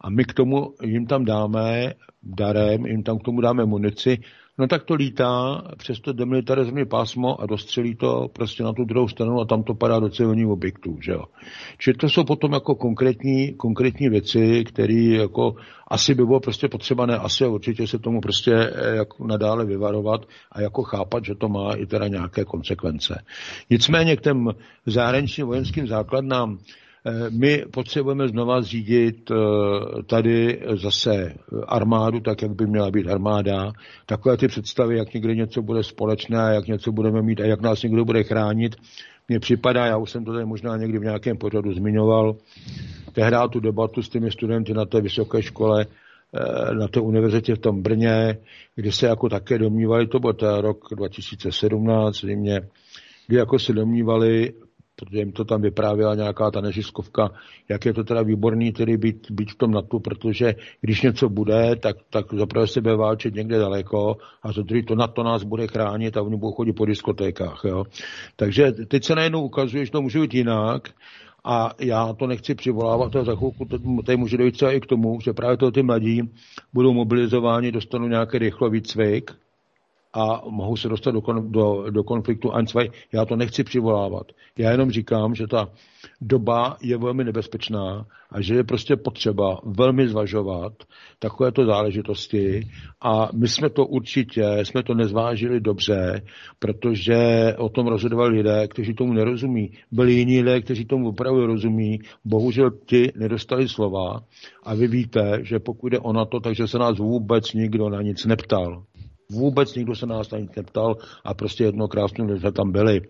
a 0.00 0.10
my 0.10 0.24
k 0.24 0.34
tomu 0.34 0.74
jim 0.82 1.06
tam 1.06 1.24
dáme 1.24 1.92
darem, 2.22 2.86
jim 2.86 3.02
tam 3.02 3.18
k 3.18 3.22
tomu 3.22 3.40
dáme 3.40 3.64
munici, 3.64 4.18
no 4.58 4.66
tak 4.66 4.84
to 4.84 4.94
lítá 4.94 5.62
přes 5.76 6.00
to 6.00 6.12
demilitarizmní 6.12 6.84
pásmo 6.84 7.40
a 7.40 7.46
dostřelí 7.46 7.94
to 7.94 8.28
prostě 8.32 8.62
na 8.62 8.72
tu 8.72 8.84
druhou 8.84 9.08
stranu 9.08 9.40
a 9.40 9.44
tam 9.44 9.62
to 9.62 9.74
padá 9.74 10.00
do 10.00 10.08
civilních 10.08 10.48
objektů, 10.48 10.98
že 11.00 11.12
jo. 11.12 11.24
Čili 11.78 11.96
to 11.96 12.08
jsou 12.08 12.24
potom 12.24 12.52
jako 12.52 12.74
konkrétní, 12.74 13.54
konkrétní 13.54 14.08
věci, 14.08 14.64
které 14.64 14.94
jako 14.94 15.54
asi 15.88 16.14
by 16.14 16.24
bylo 16.24 16.40
prostě 16.40 16.68
potřeba, 16.68 17.06
ne 17.06 17.16
asi 17.16 17.44
a 17.44 17.48
určitě 17.48 17.86
se 17.86 17.98
tomu 17.98 18.20
prostě 18.20 18.52
eh, 18.54 18.96
jako 18.96 19.26
nadále 19.26 19.64
vyvarovat 19.64 20.20
a 20.52 20.60
jako 20.60 20.82
chápat, 20.82 21.24
že 21.24 21.34
to 21.34 21.48
má 21.48 21.72
i 21.74 21.86
teda 21.86 22.08
nějaké 22.08 22.44
konsekvence. 22.44 23.24
Nicméně 23.70 24.16
k 24.16 24.20
těm 24.20 24.48
zahraničním 24.86 25.46
vojenským 25.46 25.86
základnám, 25.86 26.58
my 27.30 27.64
potřebujeme 27.70 28.28
znova 28.28 28.62
zřídit 28.62 29.30
eh, 29.30 29.34
tady 30.02 30.62
zase 30.74 31.34
armádu, 31.66 32.20
tak 32.20 32.42
jak 32.42 32.54
by 32.54 32.66
měla 32.66 32.90
být 32.90 33.08
armáda. 33.08 33.72
Takové 34.06 34.36
ty 34.36 34.48
představy, 34.48 34.98
jak 34.98 35.14
někde 35.14 35.34
něco 35.34 35.62
bude 35.62 35.82
společné, 35.82 36.54
jak 36.54 36.66
něco 36.66 36.92
budeme 36.92 37.22
mít 37.22 37.40
a 37.40 37.44
jak 37.44 37.60
nás 37.60 37.82
někdo 37.82 38.04
bude 38.04 38.22
chránit, 38.22 38.76
mně 39.28 39.40
připadá, 39.40 39.86
já 39.86 39.96
už 39.96 40.10
jsem 40.10 40.24
to 40.24 40.32
tady 40.32 40.44
možná 40.44 40.76
někdy 40.76 40.98
v 40.98 41.02
nějakém 41.02 41.36
pořadu 41.36 41.72
zmiňoval, 41.72 42.36
tehdy 43.12 43.36
tu 43.50 43.60
debatu 43.60 44.02
s 44.02 44.08
těmi 44.08 44.30
studenty 44.30 44.74
na 44.74 44.84
té 44.84 45.00
vysoké 45.00 45.42
škole, 45.42 45.86
eh, 46.34 46.74
na 46.74 46.88
té 46.88 47.00
univerzitě 47.00 47.54
v 47.54 47.58
tom 47.58 47.82
Brně, 47.82 48.38
kdy 48.74 48.92
se 48.92 49.06
jako 49.06 49.28
také 49.28 49.58
domnívali, 49.58 50.06
to 50.06 50.18
byl 50.18 50.32
rok 50.60 50.84
2017, 50.96 52.24
kdy 52.24 52.36
mě 52.36 52.60
kdy 53.26 53.36
jako 53.36 53.58
se 53.58 53.72
domnívali, 53.72 54.52
protože 54.96 55.18
jim 55.18 55.32
to 55.32 55.44
tam 55.44 55.62
vyprávěla 55.62 56.14
nějaká 56.14 56.50
ta 56.50 56.60
nežiskovka, 56.60 57.30
jak 57.68 57.86
je 57.86 57.94
to 57.94 58.04
teda 58.04 58.22
výborný 58.22 58.72
tedy 58.72 58.96
být, 58.96 59.30
být 59.30 59.50
v 59.50 59.56
tom 59.56 59.70
NATO, 59.70 60.00
protože 60.00 60.54
když 60.80 61.02
něco 61.02 61.28
bude, 61.28 61.76
tak, 61.76 61.96
tak 62.10 62.34
zaprvé 62.34 62.66
se 62.66 62.80
bude 62.80 62.96
válčit 62.96 63.34
někde 63.34 63.58
daleko 63.58 64.16
a 64.42 64.52
za 64.52 64.62
druhý 64.62 64.84
to 64.84 64.94
NATO 64.94 65.22
nás 65.22 65.42
bude 65.42 65.66
chránit 65.66 66.16
a 66.16 66.22
oni 66.22 66.36
budou 66.36 66.52
chodit 66.52 66.72
po 66.72 66.86
diskotékách. 66.86 67.60
Jo. 67.64 67.84
Takže 68.36 68.72
teď 68.72 69.04
se 69.04 69.14
najednou 69.14 69.42
ukazuje, 69.42 69.84
že 69.84 69.90
to 69.90 70.02
může 70.02 70.20
být 70.20 70.34
jinak 70.34 70.88
a 71.44 71.70
já 71.80 72.12
to 72.12 72.26
nechci 72.26 72.54
přivolávat 72.54 73.16
a 73.16 73.24
za 73.24 73.36
chvilku 73.36 73.64
tady 74.06 74.16
může 74.16 74.36
dojít 74.36 74.52
třeba 74.52 74.72
i 74.72 74.80
k 74.80 74.86
tomu, 74.86 75.20
že 75.20 75.32
právě 75.32 75.56
to 75.56 75.70
ty 75.70 75.82
mladí 75.82 76.22
budou 76.72 76.92
mobilizováni, 76.92 77.72
dostanou 77.72 78.08
nějaký 78.08 78.38
rychlový 78.38 78.82
cvik, 78.82 79.30
a 80.16 80.42
mohou 80.50 80.76
se 80.76 80.88
dostat 80.88 81.10
do, 81.10 81.20
do, 81.40 81.90
do 81.90 82.04
konfliktu 82.04 82.52
Einstein. 82.52 82.90
Já 83.12 83.24
to 83.24 83.36
nechci 83.36 83.64
přivolávat. 83.64 84.26
Já 84.58 84.70
jenom 84.70 84.90
říkám, 84.90 85.34
že 85.34 85.46
ta 85.46 85.68
doba 86.20 86.76
je 86.82 86.98
velmi 86.98 87.24
nebezpečná 87.24 88.06
a 88.30 88.40
že 88.40 88.54
je 88.54 88.64
prostě 88.64 88.96
potřeba 88.96 89.60
velmi 89.64 90.08
zvažovat 90.08 90.72
takovéto 91.18 91.64
záležitosti 91.64 92.68
a 93.00 93.28
my 93.34 93.48
jsme 93.48 93.70
to 93.70 93.86
určitě, 93.86 94.58
jsme 94.62 94.82
to 94.82 94.94
nezvážili 94.94 95.60
dobře, 95.60 96.22
protože 96.58 97.16
o 97.58 97.68
tom 97.68 97.86
rozhodovali 97.86 98.36
lidé, 98.36 98.68
kteří 98.68 98.94
tomu 98.94 99.12
nerozumí. 99.12 99.72
Byli 99.92 100.12
jiní 100.12 100.42
lidé, 100.42 100.60
kteří 100.60 100.84
tomu 100.84 101.08
opravdu 101.08 101.46
rozumí, 101.46 101.98
bohužel 102.24 102.70
ti 102.70 103.12
nedostali 103.16 103.68
slova 103.68 104.20
a 104.62 104.74
vy 104.74 104.86
víte, 104.88 105.38
že 105.42 105.58
pokud 105.58 105.88
jde 105.88 105.98
o 105.98 106.12
na 106.12 106.24
to, 106.24 106.40
takže 106.40 106.68
se 106.68 106.78
nás 106.78 106.98
vůbec 106.98 107.52
nikdo 107.52 107.88
na 107.88 108.02
nic 108.02 108.24
neptal. 108.24 108.82
Vůbec 109.30 109.74
nikdo 109.74 109.94
se 109.94 110.06
nás 110.06 110.28
tam 110.28 110.48
neptal 110.56 110.96
a 111.24 111.34
prostě 111.34 111.64
jedno 111.64 111.88
krásnou 111.88 112.38
jsme 112.38 112.52
tam 112.52 112.72
byli, 112.72 113.00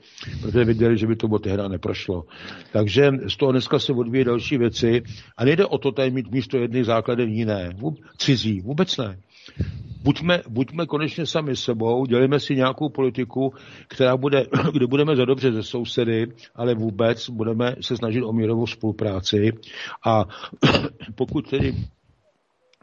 protože 0.42 0.64
viděli, 0.64 0.98
že 0.98 1.06
by 1.06 1.16
to 1.16 1.26
od 1.28 1.46
hra 1.46 1.68
neprošlo. 1.68 2.24
Takže 2.72 3.10
z 3.28 3.36
toho 3.36 3.52
dneska 3.52 3.78
se 3.78 3.92
odvíjí 3.92 4.24
další 4.24 4.58
věci 4.58 5.02
a 5.36 5.44
nejde 5.44 5.66
o 5.66 5.78
to 5.78 5.92
tady 5.92 6.10
mít 6.10 6.30
místo 6.30 6.58
jedných 6.58 6.84
základen 6.84 7.28
jiné, 7.28 7.70
cizí, 8.16 8.60
vůbec 8.60 8.96
ne. 8.96 9.18
Buďme, 10.02 10.42
buďme 10.48 10.86
konečně 10.86 11.26
sami 11.26 11.56
sebou, 11.56 12.06
dělíme 12.06 12.40
si 12.40 12.56
nějakou 12.56 12.88
politiku, 12.88 13.52
která 13.88 14.16
bude, 14.16 14.46
kde 14.72 14.86
budeme 14.86 15.16
za 15.16 15.24
dobře 15.24 15.52
ze 15.52 15.62
sousedy, 15.62 16.26
ale 16.54 16.74
vůbec 16.74 17.30
budeme 17.30 17.76
se 17.80 17.96
snažit 17.96 18.22
o 18.22 18.32
mírovou 18.32 18.66
spolupráci 18.66 19.52
a 20.06 20.24
pokud 21.14 21.50
tedy 21.50 21.74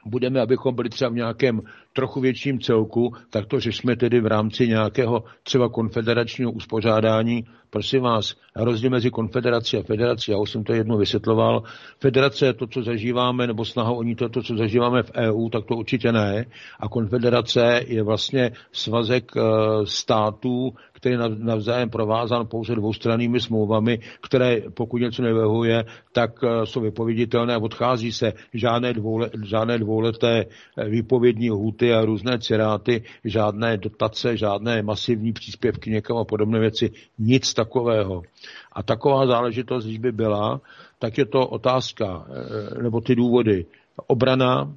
budeme, 0.06 0.42
abychom 0.42 0.76
byli 0.76 0.90
třeba 0.90 1.10
v 1.12 1.16
nějakém 1.16 1.62
trochu 1.94 2.20
větším 2.22 2.60
celku, 2.60 3.14
tak 3.30 3.46
to 3.46 3.60
řešíme 3.60 3.96
tedy 3.96 4.22
v 4.22 4.26
rámci 4.26 4.68
nějakého 4.68 5.24
třeba 5.44 5.70
konfederačního 5.70 6.52
uspořádání. 6.52 7.46
Prosím 7.70 8.02
vás, 8.02 8.36
rozdíl 8.56 8.90
mezi 8.90 9.10
konfederací 9.10 9.78
a 9.78 9.84
federací, 9.84 10.32
já 10.32 10.38
už 10.38 10.52
jsem 10.52 10.64
to 10.64 10.74
jednou 10.74 10.98
vysvětloval. 10.98 11.64
Federace 12.00 12.46
je 12.46 12.54
to, 12.54 12.68
co 12.68 12.84
zažíváme, 12.84 13.48
nebo 13.48 13.66
snaha 13.66 13.92
o 13.92 14.04
ní 14.04 14.16
to, 14.16 14.30
co 14.30 14.58
zažíváme 14.58 15.04
v 15.04 15.12
EU, 15.16 15.50
tak 15.50 15.66
to 15.66 15.76
určitě 15.76 16.12
ne. 16.12 16.46
A 16.80 16.88
konfederace 16.90 17.82
je 17.88 18.04
vlastně 18.04 18.52
svazek 18.72 19.32
uh, 19.36 19.42
států, 19.86 20.74
který 21.04 21.16
je 21.16 21.20
navzájem 21.38 21.90
provázán 21.90 22.48
pouze 22.48 22.76
dvoustrannými 22.76 23.40
smlouvami, 23.40 24.00
které 24.22 24.62
pokud 24.74 24.98
něco 24.98 25.22
nevyhuje, 25.22 25.86
tak 26.12 26.32
eh, 26.44 26.66
jsou 26.66 26.82
vypověditelné 26.82 27.56
a 27.56 27.60
odchází 27.60 28.12
se 28.12 28.34
žádné, 28.54 28.94
dvoule, 28.94 29.30
žádné 29.44 29.78
dvouleté 29.78 30.46
eh, 30.78 30.90
výpovědní 30.90 31.52
huty 31.84 31.94
a 31.94 32.06
různé 32.06 32.40
ciráty, 32.40 33.04
žádné 33.24 33.78
dotace, 33.78 34.38
žádné 34.38 34.82
masivní 34.82 35.34
příspěvky 35.34 35.90
někam 35.90 36.18
a 36.18 36.24
podobné 36.24 36.60
věci, 36.60 36.92
nic 37.20 37.54
takového. 37.54 38.24
A 38.72 38.84
taková 38.84 39.28
záležitost, 39.28 39.86
když 39.86 39.98
by 39.98 40.12
byla, 40.12 40.62
tak 41.00 41.18
je 41.18 41.26
to 41.26 41.48
otázka, 41.48 42.26
eh, 42.30 42.84
nebo 42.84 43.02
ty 43.02 43.16
důvody. 43.16 43.66
Obrana, 44.08 44.74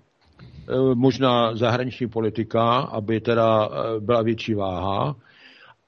možná 0.95 1.57
zahraniční 1.57 2.09
politika, 2.09 2.79
aby 2.79 3.21
teda 3.21 3.69
byla 3.99 4.23
větší 4.23 4.55
váha, 4.55 5.17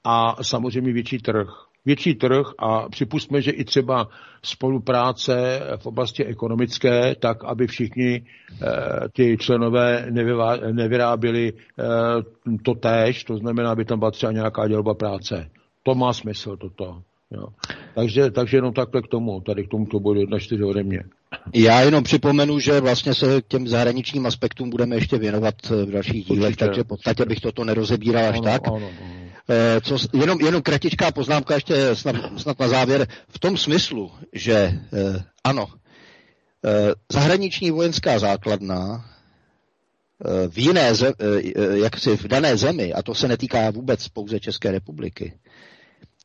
a 0.03 0.43
samozřejmě 0.43 0.93
větší 0.93 1.17
trh. 1.17 1.68
Větší 1.85 2.15
trh 2.15 2.45
a 2.57 2.89
připustme, 2.89 3.41
že 3.41 3.51
i 3.51 3.63
třeba 3.63 4.07
spolupráce 4.43 5.61
v 5.77 5.85
oblasti 5.85 6.25
ekonomické, 6.25 7.15
tak 7.15 7.43
aby 7.43 7.67
všichni 7.67 8.21
ty 9.13 9.37
členové 9.39 10.07
nevyráběli 10.71 11.53
to 12.63 12.73
též, 12.73 13.23
to 13.23 13.37
znamená, 13.37 13.71
aby 13.71 13.85
tam 13.85 13.99
byla 13.99 14.11
třeba 14.11 14.31
nějaká 14.31 14.67
dělba 14.67 14.93
práce. 14.93 15.49
To 15.83 15.95
má 15.95 16.13
smysl 16.13 16.57
toto. 16.57 17.01
Jo. 17.31 17.47
Takže, 17.95 18.31
takže 18.31 18.57
jenom 18.57 18.73
takhle 18.73 19.01
k 19.01 19.07
tomu, 19.07 19.41
tady 19.41 19.63
k 19.63 19.69
tomuto 19.69 19.99
bodu 19.99 20.21
1.4 20.21 20.69
ode 20.69 20.83
mě. 20.83 21.03
Já 21.53 21.81
jenom 21.81 22.03
připomenu, 22.03 22.59
že 22.59 22.81
vlastně 22.81 23.13
se 23.13 23.41
k 23.41 23.47
těm 23.47 23.67
zahraničním 23.67 24.25
aspektům 24.25 24.69
budeme 24.69 24.95
ještě 24.95 25.17
věnovat 25.17 25.55
v 25.69 25.91
dalších 25.91 26.25
dílech, 26.25 26.49
Určitě. 26.49 26.65
takže 26.65 26.83
v 26.83 26.87
podstatě 26.87 27.25
bych 27.25 27.39
toto 27.39 27.63
nerozebíral 27.63 28.25
až 28.25 28.35
ano, 28.35 28.43
tak. 28.43 28.67
Ano, 28.67 28.75
ano. 28.75 29.28
Eh, 29.49 29.81
co, 29.81 29.97
jenom, 30.13 30.41
jenom 30.41 30.61
kratičká 30.61 31.11
poznámka 31.11 31.53
ještě 31.53 31.95
snad, 31.95 32.15
snad 32.37 32.59
na 32.59 32.67
závěr. 32.67 33.07
V 33.29 33.39
tom 33.39 33.57
smyslu, 33.57 34.11
že 34.33 34.53
eh, 34.53 34.79
ano, 35.43 35.67
eh, 36.65 36.93
zahraniční 37.11 37.71
vojenská 37.71 38.19
základna 38.19 39.05
v 40.49 40.57
jiné, 40.57 40.91
jak 41.73 41.99
si 41.99 42.17
v 42.17 42.27
dané 42.27 42.57
zemi, 42.57 42.93
a 42.93 43.01
to 43.01 43.15
se 43.15 43.27
netýká 43.27 43.71
vůbec 43.71 44.07
pouze 44.07 44.39
České 44.39 44.71
republiky, 44.71 45.39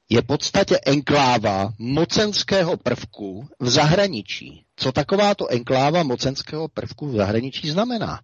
je 0.08 0.22
v 0.22 0.26
podstatě 0.26 0.78
enkláva 0.86 1.72
mocenského 1.78 2.76
prvku 2.76 3.48
v 3.60 3.68
zahraničí. 3.68 4.64
Co 4.76 4.92
takováto 4.92 5.46
enkláva 5.50 6.02
mocenského 6.02 6.68
prvku 6.68 7.08
v 7.08 7.16
zahraničí 7.16 7.70
znamená? 7.70 8.20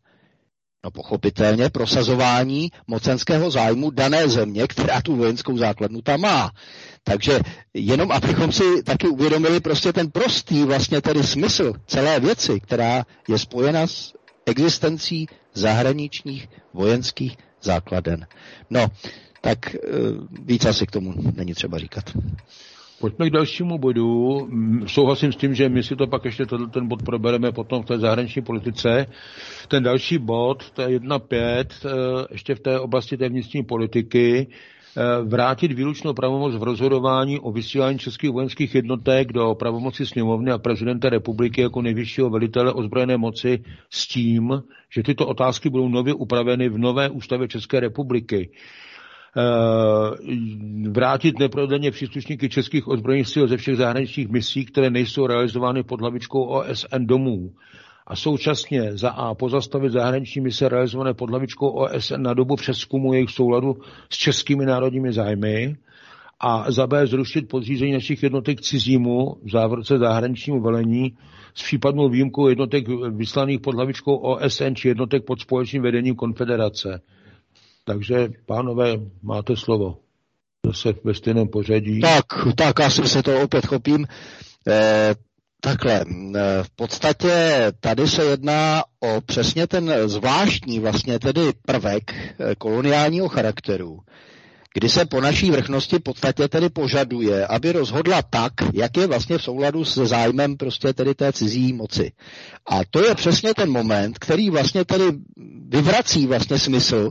No 0.85 0.91
pochopitelně 0.91 1.71
prosazování 1.71 2.71
mocenského 2.87 3.51
zájmu 3.51 3.91
dané 3.91 4.29
země, 4.29 4.67
která 4.67 5.01
tu 5.03 5.17
vojenskou 5.17 5.57
základnu 5.59 6.03
tam 6.03 6.21
má. 6.21 6.51
Takže 7.05 7.41
jenom 7.75 8.13
abychom 8.13 8.53
si 8.53 8.83
taky 8.83 9.09
uvědomili 9.09 9.61
prostě 9.61 9.93
ten 9.93 10.11
prostý 10.11 10.65
vlastně 10.65 11.01
tedy 11.01 11.23
smysl 11.23 11.73
celé 11.87 12.21
věci, 12.21 12.61
která 12.61 13.05
je 13.29 13.39
spojena 13.39 13.87
s 13.87 14.15
existencí 14.47 15.29
zahraničních 15.55 16.49
vojenských 16.75 17.37
základen. 17.63 18.27
No, 18.71 18.87
tak 19.41 19.75
eh, 19.75 19.79
víc 20.43 20.65
asi 20.65 20.87
k 20.87 20.91
tomu 20.91 21.15
není 21.37 21.55
třeba 21.55 21.79
říkat. 21.79 22.05
Pojďme 23.01 23.31
k 23.31 23.33
dalšímu 23.33 23.79
bodu. 23.79 24.49
Souhlasím 24.87 25.33
s 25.33 25.37
tím, 25.37 25.55
že 25.55 25.69
my 25.69 25.83
si 25.83 25.97
to 25.97 26.07
pak 26.07 26.25
ještě 26.25 26.47
ten 26.47 26.89
bod 26.89 27.03
probereme 27.03 27.53
potom 27.53 27.83
v 27.83 27.87
té 27.87 27.99
zahraniční 27.99 28.43
politice. 28.43 29.07
Ten 29.69 29.83
další 29.83 30.19
bod, 30.19 30.71
to 30.71 30.83
je 30.83 30.89
1.5, 30.89 31.67
eh, 31.85 31.91
ještě 32.31 32.55
v 32.55 32.61
té 32.61 32.81
oblasti 32.81 33.17
té 33.17 33.29
vnitřní 33.29 33.63
politiky, 33.65 34.47
eh, 34.97 35.03
vrátit 35.25 35.73
výlučnou 35.73 36.13
pravomoc 36.13 36.55
v 36.55 36.63
rozhodování 36.63 37.39
o 37.41 37.53
vysílání 37.53 37.99
českých 37.99 38.31
vojenských 38.31 38.75
jednotek 38.75 39.33
do 39.33 39.55
pravomoci 39.55 40.07
sněmovny 40.07 40.51
a 40.51 40.59
prezidenta 40.59 41.09
republiky 41.09 41.61
jako 41.61 41.83
nejvyššího 41.83 42.31
velitele 42.31 42.73
ozbrojené 42.73 43.17
moci 43.17 43.65
s 43.91 44.07
tím, 44.09 44.63
že 44.91 45.03
tyto 45.03 45.27
otázky 45.27 45.71
budou 45.71 45.89
nově 45.89 46.15
upraveny 46.15 46.69
v 46.69 46.79
nové 46.79 47.09
ústavě 47.09 47.49
České 47.49 47.81
republiky. 47.81 48.51
Eh, 49.37 50.91
vrátit 50.91 51.39
neprodleně 51.39 51.91
příslušníky 51.91 52.49
českých 52.49 52.89
ozbrojených 52.89 53.29
sil 53.33 53.45
ze 53.49 53.57
všech 53.57 53.77
zahraničních 53.77 54.29
misí, 54.29 54.65
které 54.65 54.91
nejsou 54.91 55.27
realizovány 55.27 55.83
pod 55.83 56.01
hlavičkou 56.01 56.45
OSN 56.45 57.07
domů 57.07 57.51
a 58.07 58.17
současně 58.17 58.97
za 58.97 59.11
A 59.11 59.35
pozastavit 59.35 59.93
zahraniční 59.93 60.41
mise 60.41 60.69
realizované 60.69 61.15
pod 61.15 61.31
hlavičkou 61.31 61.69
OSN 61.69 62.23
na 62.23 62.35
dobu 62.35 62.57
přeskumu 62.57 63.15
jejich 63.15 63.31
souladu 63.31 63.77
s 64.11 64.17
českými 64.17 64.67
národními 64.67 65.13
zájmy 65.13 65.77
a 66.41 66.71
za 66.73 66.87
B 66.87 67.07
zrušit 67.07 67.49
podřízení 67.49 67.93
našich 67.93 68.23
jednotek 68.23 68.61
cizímu 68.61 69.37
v 69.45 69.51
závorce 69.51 69.99
zahraničnímu 69.99 70.61
velení 70.61 71.17
s 71.55 71.63
případnou 71.63 72.09
výjimkou 72.09 72.49
jednotek 72.49 72.89
vyslaných 73.11 73.61
pod 73.61 73.75
hlavičkou 73.75 74.17
OSN 74.17 74.75
či 74.75 74.89
jednotek 74.89 75.25
pod 75.25 75.41
společným 75.41 75.83
vedením 75.83 76.15
konfederace. 76.15 77.01
Takže, 77.85 78.29
pánové, 78.47 78.97
máte 79.23 79.57
slovo. 79.57 79.99
Zase 80.67 80.95
ve 81.05 81.15
stejném 81.15 81.49
pořadí. 81.49 82.01
Tak, 82.01 82.25
tak 82.57 82.81
asi 82.81 83.09
se 83.09 83.23
to 83.23 83.41
opět 83.43 83.67
chopím. 83.67 84.07
Eh, 84.69 85.15
takhle, 85.61 86.01
eh, 86.01 86.63
v 86.63 86.71
podstatě 86.77 87.57
tady 87.81 88.09
se 88.09 88.25
jedná 88.25 88.85
o 89.01 89.21
přesně 89.21 89.67
ten 89.67 89.93
zvláštní 90.07 90.81
vlastně 90.81 91.19
tedy 91.19 91.41
prvek 91.67 92.13
eh, 92.15 92.55
koloniálního 92.59 93.29
charakteru, 93.29 93.99
kdy 94.75 94.89
se 94.89 95.05
po 95.07 95.21
naší 95.21 95.51
vrchnosti 95.51 95.97
v 95.97 96.03
podstatě 96.03 96.49
tedy 96.49 96.69
požaduje, 96.69 97.47
aby 97.47 97.73
rozhodla 97.73 98.23
tak, 98.23 98.53
jak 98.75 98.97
je 98.97 99.07
vlastně 99.07 99.39
v 99.39 99.43
souladu 99.43 99.85
se 99.85 100.07
zájmem 100.07 100.57
prostě 100.57 100.93
tedy 100.93 101.15
té 101.15 101.33
cizí 101.33 101.73
moci. 101.73 102.13
A 102.67 102.81
to 102.91 103.05
je 103.07 103.15
přesně 103.15 103.55
ten 103.55 103.71
moment, 103.71 104.19
který 104.19 104.51
vlastně 104.51 104.85
tedy 104.85 105.05
vyvrací 105.69 106.27
vlastně 106.27 106.59
smysl 106.59 107.11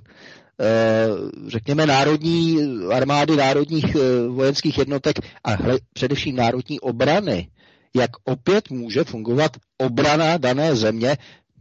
řekněme, 1.47 1.85
národní 1.85 2.57
armády, 2.93 3.35
národních 3.35 3.95
eh, 3.95 4.27
vojenských 4.27 4.77
jednotek 4.77 5.19
a 5.43 5.57
především 5.93 6.35
národní 6.35 6.79
obrany, 6.79 7.47
jak 7.95 8.11
opět 8.23 8.69
může 8.69 9.03
fungovat 9.03 9.57
obrana 9.77 10.37
dané 10.37 10.75
země, 10.75 11.17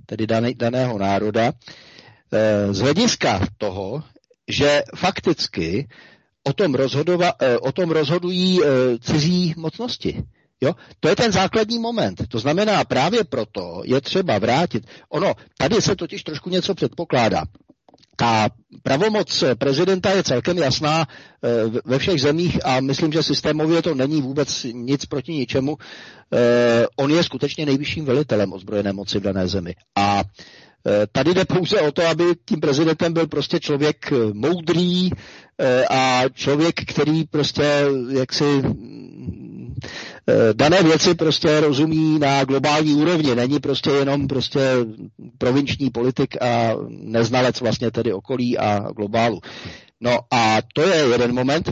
tedy 0.06 0.26
dané, 0.26 0.54
daného 0.54 0.98
národa, 0.98 1.52
eh, 2.32 2.74
z 2.74 2.78
hlediska 2.78 3.40
toho, 3.58 4.02
že 4.48 4.82
fakticky 4.96 5.88
o 6.44 6.52
tom, 6.52 6.74
rozhodova, 6.74 7.32
o 7.60 7.72
tom 7.72 7.90
rozhodují 7.90 8.60
cizí 9.00 9.54
mocnosti. 9.56 10.22
Jo? 10.60 10.74
To 11.00 11.08
je 11.08 11.16
ten 11.16 11.32
základní 11.32 11.78
moment. 11.78 12.22
To 12.28 12.38
znamená, 12.38 12.84
právě 12.84 13.24
proto 13.24 13.82
je 13.84 14.00
třeba 14.00 14.38
vrátit. 14.38 14.86
Ono, 15.08 15.34
tady 15.58 15.82
se 15.82 15.96
totiž 15.96 16.22
trošku 16.22 16.50
něco 16.50 16.74
předpokládá. 16.74 17.42
Ta 18.20 18.50
pravomoc 18.82 19.44
prezidenta 19.58 20.10
je 20.10 20.22
celkem 20.22 20.58
jasná 20.58 21.06
eh, 21.06 21.80
ve 21.84 21.98
všech 21.98 22.20
zemích 22.20 22.58
a 22.66 22.80
myslím, 22.80 23.12
že 23.12 23.22
systémově 23.22 23.82
to 23.82 23.94
není 23.94 24.22
vůbec 24.22 24.66
nic 24.72 25.06
proti 25.06 25.32
ničemu. 25.32 25.76
Eh, 26.34 26.86
on 26.96 27.10
je 27.10 27.22
skutečně 27.22 27.66
nejvyšším 27.66 28.04
velitelem 28.04 28.52
ozbrojené 28.52 28.92
moci 28.92 29.18
v 29.18 29.22
dané 29.22 29.48
zemi. 29.48 29.74
A 29.96 30.22
eh, 30.86 31.06
Tady 31.12 31.34
jde 31.34 31.44
pouze 31.44 31.80
o 31.80 31.92
to, 31.92 32.06
aby 32.06 32.24
tím 32.44 32.60
prezidentem 32.60 33.12
byl 33.12 33.26
prostě 33.26 33.60
člověk 33.60 34.12
moudrý 34.32 35.10
a 35.90 36.22
člověk, 36.34 36.74
který 36.84 37.24
prostě 37.24 37.84
jaksi 38.10 38.62
Eh, 40.30 40.54
dané 40.54 40.82
věci 40.82 41.14
prostě 41.14 41.60
rozumí 41.60 42.18
na 42.18 42.44
globální 42.44 42.94
úrovni. 42.94 43.34
Není 43.34 43.60
prostě 43.60 43.90
jenom 43.90 44.28
prostě 44.28 44.60
provinční 45.38 45.90
politik 45.90 46.42
a 46.42 46.74
neznalec 46.88 47.60
vlastně 47.60 47.90
tedy 47.90 48.12
okolí 48.12 48.58
a 48.58 48.78
globálu. 48.96 49.40
No 50.00 50.18
a 50.30 50.58
to 50.74 50.82
je 50.82 50.96
jeden 50.96 51.34
moment. 51.34 51.70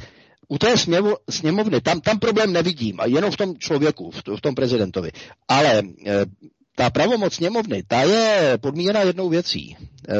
U 0.48 0.58
té 0.58 0.74
sněmovny, 1.30 1.80
tam, 1.80 2.00
tam 2.00 2.18
problém 2.18 2.52
nevidím, 2.52 3.00
a 3.00 3.06
jenom 3.06 3.30
v 3.30 3.36
tom 3.36 3.54
člověku, 3.58 4.10
v, 4.10 4.22
v 4.36 4.40
tom 4.40 4.54
prezidentovi. 4.54 5.10
Ale 5.48 5.78
e, 5.78 5.82
ta 6.76 6.90
pravomoc 6.90 7.34
sněmovny, 7.34 7.82
ta 7.88 8.02
je 8.02 8.58
podmíněna 8.60 9.00
jednou 9.00 9.28
věcí. 9.28 9.76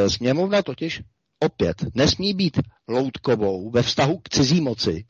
Sněmovna 0.09 0.63
totiž 0.63 1.03
opět 1.41 1.77
nesmí 1.95 2.35
být 2.35 2.61
loutkovou 2.89 3.71
ve 3.71 3.83
vztahu 3.83 4.19
k 4.19 4.29
cizí 4.29 4.61
moci, 4.61 5.05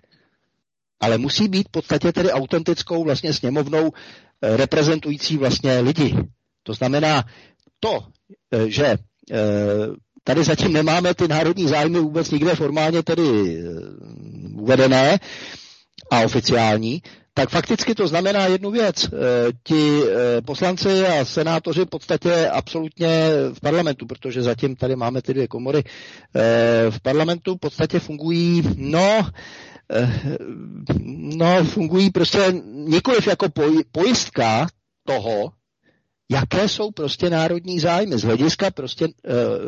ale 1.00 1.18
musí 1.18 1.48
být 1.48 1.68
v 1.68 1.70
podstatě 1.70 2.12
tedy 2.12 2.30
autentickou 2.32 3.04
vlastně 3.04 3.32
sněmovnou 3.32 3.92
eh, 4.42 4.56
reprezentující 4.56 5.36
vlastně 5.36 5.78
lidi. 5.80 6.16
To 6.62 6.74
znamená 6.74 7.24
to, 7.80 7.98
eh, 8.52 8.70
že 8.70 8.86
eh, 8.86 8.96
tady 10.24 10.44
zatím 10.44 10.72
nemáme 10.72 11.14
ty 11.14 11.28
národní 11.28 11.68
zájmy 11.68 11.98
vůbec 12.00 12.30
nikde 12.30 12.54
formálně 12.54 13.02
tedy 13.02 13.58
uvedené 14.54 15.18
a 16.10 16.20
oficiální, 16.20 17.02
tak 17.36 17.50
fakticky 17.50 17.94
to 17.94 18.08
znamená 18.08 18.46
jednu 18.46 18.70
věc. 18.70 19.10
Ti 19.62 20.00
poslanci 20.46 21.06
a 21.06 21.24
senátoři 21.24 21.80
v 21.82 21.86
podstatě 21.86 22.48
absolutně 22.48 23.28
v 23.52 23.60
parlamentu, 23.60 24.06
protože 24.06 24.42
zatím 24.42 24.76
tady 24.76 24.96
máme 24.96 25.22
ty 25.22 25.34
dvě 25.34 25.48
komory, 25.48 25.84
v 26.90 27.00
parlamentu 27.02 27.54
v 27.54 27.58
podstatě 27.58 27.98
fungují, 27.98 28.62
no, 28.76 29.22
Eh, 29.92 30.36
no, 31.36 31.64
fungují 31.64 32.10
prostě 32.10 32.38
nikoliv 32.72 33.26
jako 33.26 33.48
poj, 33.48 33.84
pojistka 33.92 34.66
toho, 35.04 35.52
jaké 36.30 36.68
jsou 36.68 36.90
prostě 36.90 37.30
národní 37.30 37.80
zájmy 37.80 38.18
z 38.18 38.22
hlediska 38.22 38.70
prostě 38.70 39.08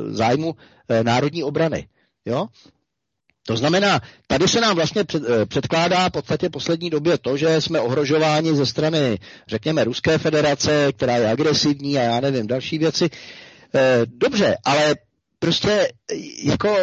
zájmu 0.08 0.54
národní 1.02 1.42
obrany. 1.44 1.88
Jo? 2.24 2.46
To 3.48 3.56
znamená, 3.56 4.00
tady 4.26 4.48
se 4.48 4.60
nám 4.60 4.76
vlastně 4.76 5.04
před, 5.04 5.22
e, 5.28 5.46
předkládá 5.46 6.08
v 6.08 6.12
podstatě 6.12 6.50
poslední 6.50 6.90
době 6.90 7.18
to, 7.18 7.36
že 7.36 7.60
jsme 7.60 7.80
ohrožováni 7.80 8.56
ze 8.56 8.66
strany, 8.66 9.18
řekněme, 9.48 9.84
Ruské 9.84 10.18
federace, 10.18 10.92
která 10.92 11.16
je 11.16 11.30
agresivní 11.30 11.98
a 11.98 12.02
já 12.02 12.20
nevím, 12.20 12.46
další 12.46 12.78
věci. 12.78 13.10
E, 13.74 14.00
dobře, 14.06 14.56
ale 14.64 14.94
prostě 15.38 15.92
jako 16.44 16.76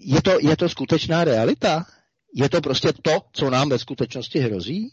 je 0.00 0.22
to, 0.22 0.38
je 0.40 0.56
to 0.56 0.68
skutečná 0.68 1.24
realita? 1.24 1.84
je 2.34 2.48
to 2.48 2.60
prostě 2.60 2.92
to, 3.02 3.18
co 3.32 3.50
nám 3.50 3.68
ve 3.68 3.78
skutečnosti 3.78 4.38
hrozí? 4.38 4.92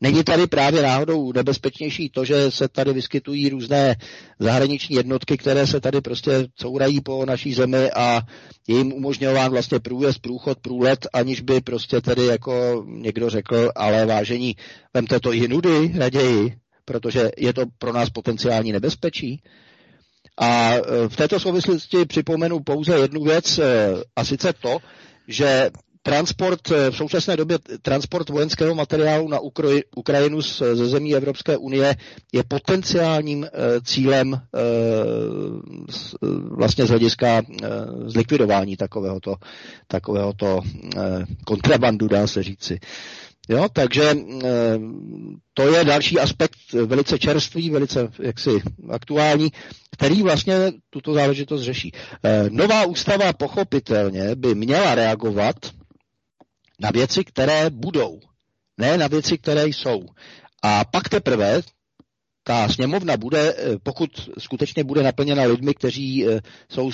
Není 0.00 0.24
tady 0.24 0.46
právě 0.46 0.82
náhodou 0.82 1.32
nebezpečnější 1.32 2.10
to, 2.10 2.24
že 2.24 2.50
se 2.50 2.68
tady 2.68 2.92
vyskytují 2.92 3.48
různé 3.48 3.96
zahraniční 4.38 4.96
jednotky, 4.96 5.36
které 5.36 5.66
se 5.66 5.80
tady 5.80 6.00
prostě 6.00 6.46
courají 6.54 7.00
po 7.00 7.26
naší 7.26 7.54
zemi 7.54 7.90
a 7.90 8.20
je 8.68 8.78
jim 8.78 8.92
umožňován 8.92 9.50
vlastně 9.50 9.78
průjezd, 9.78 10.18
průchod, 10.18 10.58
průlet, 10.58 11.06
aniž 11.12 11.40
by 11.40 11.60
prostě 11.60 12.00
tady 12.00 12.26
jako 12.26 12.84
někdo 12.88 13.30
řekl, 13.30 13.70
ale 13.76 14.06
vážení, 14.06 14.56
vemte 14.94 15.20
to 15.20 15.32
i 15.32 15.48
nudy 15.48 15.92
raději, 15.96 16.56
protože 16.84 17.30
je 17.38 17.52
to 17.52 17.64
pro 17.78 17.92
nás 17.92 18.10
potenciální 18.10 18.72
nebezpečí. 18.72 19.42
A 20.40 20.74
e, 20.74 20.80
v 21.08 21.16
této 21.16 21.40
souvislosti 21.40 22.04
připomenu 22.04 22.60
pouze 22.60 22.98
jednu 22.98 23.24
věc, 23.24 23.58
e, 23.58 23.64
a 24.16 24.24
sice 24.24 24.52
to, 24.52 24.78
že 25.28 25.70
transport, 26.02 26.70
eh, 26.70 26.90
v 26.90 26.96
současné 26.96 27.36
době 27.36 27.58
transport 27.82 28.28
vojenského 28.28 28.74
materiálu 28.74 29.28
na 29.28 29.38
Ukrajinu 29.96 30.40
ze 30.72 30.86
zemí 30.86 31.14
Evropské 31.14 31.56
unie 31.56 31.96
je 32.32 32.42
potenciálním 32.48 33.44
eh, 33.44 33.50
cílem 33.84 34.34
eh, 34.34 34.58
vlastně 36.50 36.86
z 36.86 36.88
hlediska 36.88 37.42
zlikvidování 38.06 38.76
takovéhoto, 38.76 39.34
takovéhoto 39.86 40.60
kontrabandu, 41.44 42.08
dá 42.08 42.26
se 42.26 42.42
říci. 42.42 42.78
Jo, 43.48 43.66
takže 43.72 44.14
to 45.54 45.62
je 45.76 45.84
další 45.84 46.18
aspekt 46.18 46.54
velice 46.86 47.18
čerstvý, 47.18 47.70
velice 47.70 48.08
jaksi 48.22 48.50
aktuální, 48.90 49.52
který 49.92 50.22
vlastně 50.22 50.54
tuto 50.90 51.14
záležitost 51.14 51.62
řeší. 51.62 51.92
Nová 52.50 52.86
ústava 52.86 53.32
pochopitelně 53.32 54.34
by 54.34 54.54
měla 54.54 54.94
reagovat 54.94 55.56
na 56.80 56.90
věci, 56.90 57.24
které 57.24 57.70
budou, 57.70 58.20
ne 58.78 58.98
na 58.98 59.06
věci, 59.06 59.38
které 59.38 59.66
jsou. 59.68 60.06
A 60.62 60.84
pak 60.84 61.08
teprve 61.08 61.62
ta 62.48 62.68
sněmovna 62.68 63.16
bude, 63.16 63.54
eh, 63.58 63.78
pokud 63.82 64.10
skutečně 64.38 64.84
bude 64.84 65.02
naplněna 65.02 65.42
lidmi, 65.44 65.74
kteří 65.74 66.26
eh, 66.28 66.40
jsou 66.70 66.90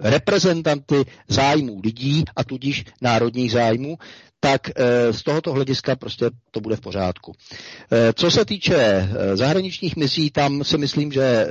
reprezentanty 0.00 1.04
zájmů 1.28 1.80
lidí 1.84 2.24
a 2.36 2.44
tudíž 2.44 2.84
národních 3.02 3.52
zájmů, 3.52 3.98
tak 4.40 4.60
eh, 4.76 5.12
z 5.12 5.22
tohoto 5.22 5.52
hlediska 5.52 5.96
prostě 5.96 6.30
to 6.50 6.60
bude 6.60 6.76
v 6.76 6.80
pořádku. 6.80 7.32
Co 8.14 8.30
se 8.30 8.44
týče 8.44 9.08
zahraničních 9.34 9.96
misí, 9.96 10.30
tam 10.30 10.64
si 10.64 10.78
myslím, 10.78 11.12
že 11.12 11.46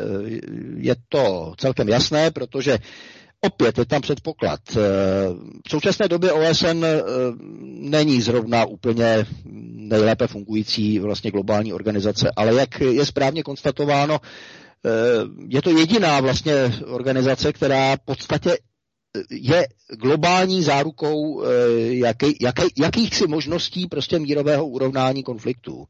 je 0.77 0.95
to 1.09 1.53
celkem 1.57 1.89
jasné, 1.89 2.31
protože 2.31 2.77
Opět 3.45 3.77
je 3.77 3.85
tam 3.85 4.01
předpoklad. 4.01 4.59
Eh, 4.69 4.79
v 5.67 5.69
současné 5.69 6.07
době 6.07 6.31
OSN 6.31 6.85
eh, 6.85 7.01
není 7.63 8.21
zrovna 8.21 8.65
úplně 8.65 9.25
nejlépe 9.75 10.27
fungující 10.27 10.99
vlastně 10.99 11.31
globální 11.31 11.73
organizace, 11.73 12.31
ale 12.35 12.53
jak 12.53 12.79
je 12.79 13.05
správně 13.05 13.43
konstatováno, 13.43 14.19
eh, 14.85 14.89
je 15.47 15.61
to 15.61 15.69
jediná 15.69 16.19
vlastně 16.19 16.53
organizace, 16.85 17.53
která 17.53 17.95
v 17.95 17.99
podstatě 18.05 18.57
je 19.31 19.67
globální 19.99 20.63
zárukou 20.63 21.43
jaký, 21.77 22.37
jaký, 22.41 22.61
jakýchsi 22.77 23.27
možností 23.27 23.87
prostě 23.87 24.19
mírového 24.19 24.67
urovnání 24.67 25.23
konfliktů 25.23 25.85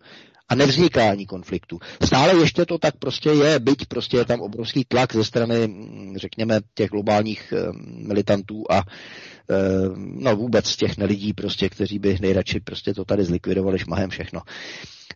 a 0.50 0.56
nevznikání 0.56 1.26
konfliktu. 1.26 1.80
Stále 2.04 2.40
ještě 2.40 2.66
to 2.66 2.78
tak 2.78 2.98
prostě 2.98 3.30
je, 3.30 3.60
byť 3.60 3.86
prostě 3.86 4.18
je 4.18 4.26
tam 4.26 4.42
obrovský 4.42 4.86
tlak 4.86 5.14
ze 5.14 5.24
strany, 5.24 5.68
mm, 5.68 6.14
řekněme, 6.18 6.60
těch 6.74 6.90
globálních 6.90 7.54
eh, 7.58 7.66
militantů 8.08 8.64
a 8.72 8.78
eh, 8.78 9.54
no 9.96 10.36
vůbec 10.36 10.76
těch 10.76 10.98
nelidí 10.98 11.34
prostě, 11.34 11.70
kteří 11.70 12.00
by 12.00 12.18
nejradši 12.22 12.60
prostě 12.60 12.94
to 12.94 13.06
tady 13.06 13.24
zlikvidovali 13.26 13.80
šmahem 13.80 14.10
všechno. 14.10 14.42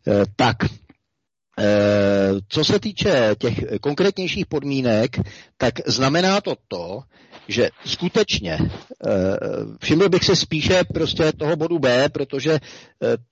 Eh, 0.07 0.23
tak, 0.35 0.57
co 2.49 2.63
se 2.65 2.79
týče 2.79 3.35
těch 3.39 3.63
konkrétnějších 3.81 4.45
podmínek, 4.45 5.19
tak 5.57 5.73
znamená 5.87 6.41
to 6.41 6.55
to, 6.67 7.01
že 7.49 7.69
skutečně 7.85 8.57
eh, 8.61 9.09
všiml 9.81 10.09
bych 10.09 10.23
se 10.23 10.35
spíše 10.35 10.83
prostě 10.93 11.31
toho 11.31 11.55
bodu 11.55 11.79
B, 11.79 12.09
protože 12.09 12.51
eh, 12.53 12.59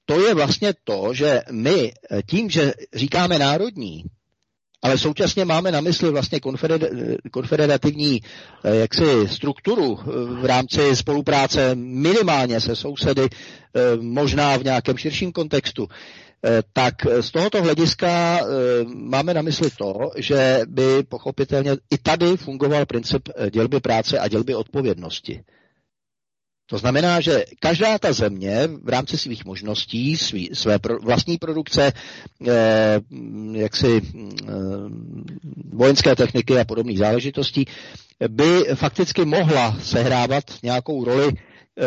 to 0.05 0.21
je 0.27 0.33
vlastně 0.33 0.73
to, 0.83 1.13
že 1.13 1.41
my 1.51 1.93
eh, 2.11 2.21
tím, 2.29 2.49
že 2.49 2.73
říkáme 2.93 3.39
národní, 3.39 4.03
ale 4.81 4.97
současně 4.97 5.45
máme 5.45 5.71
na 5.71 5.81
mysli 5.81 6.09
vlastně 6.11 6.39
konfederativní 7.31 8.21
jaksi 8.63 9.03
strukturu 9.27 9.99
v 10.41 10.45
rámci 10.45 10.95
spolupráce 10.95 11.75
minimálně 11.75 12.61
se 12.61 12.75
sousedy, 12.75 13.27
možná 13.99 14.57
v 14.57 14.63
nějakém 14.63 14.97
širším 14.97 15.31
kontextu, 15.31 15.87
tak 16.73 16.93
z 17.21 17.31
tohoto 17.31 17.61
hlediska 17.63 18.39
eh, 18.39 18.45
máme 18.95 19.33
na 19.33 19.41
mysli 19.41 19.69
to, 19.77 20.11
že 20.15 20.61
by 20.67 21.03
pochopitelně 21.03 21.71
i 21.91 21.97
tady 21.97 22.37
fungoval 22.37 22.85
princip 22.85 23.29
eh, 23.35 23.49
dělby 23.49 23.79
práce 23.79 24.19
a 24.19 24.27
dělby 24.27 24.55
odpovědnosti. 24.55 25.43
To 26.69 26.77
znamená, 26.77 27.21
že 27.21 27.45
každá 27.59 27.97
ta 27.99 28.13
země 28.13 28.69
v 28.83 28.89
rámci 28.89 29.17
svých 29.17 29.45
možností, 29.45 30.17
svý, 30.17 30.49
své 30.53 30.79
pro, 30.79 30.99
vlastní 30.99 31.37
produkce, 31.37 31.93
eh, 32.47 32.99
jaksi 33.51 34.01
eh, 34.01 34.53
vojenské 35.73 36.15
techniky 36.15 36.59
a 36.59 36.65
podobných 36.65 36.97
záležitostí, 36.97 37.65
by 38.27 38.63
fakticky 38.75 39.25
mohla 39.25 39.77
sehrávat 39.81 40.43
nějakou 40.63 41.03
roli 41.03 41.27
eh, 41.29 41.83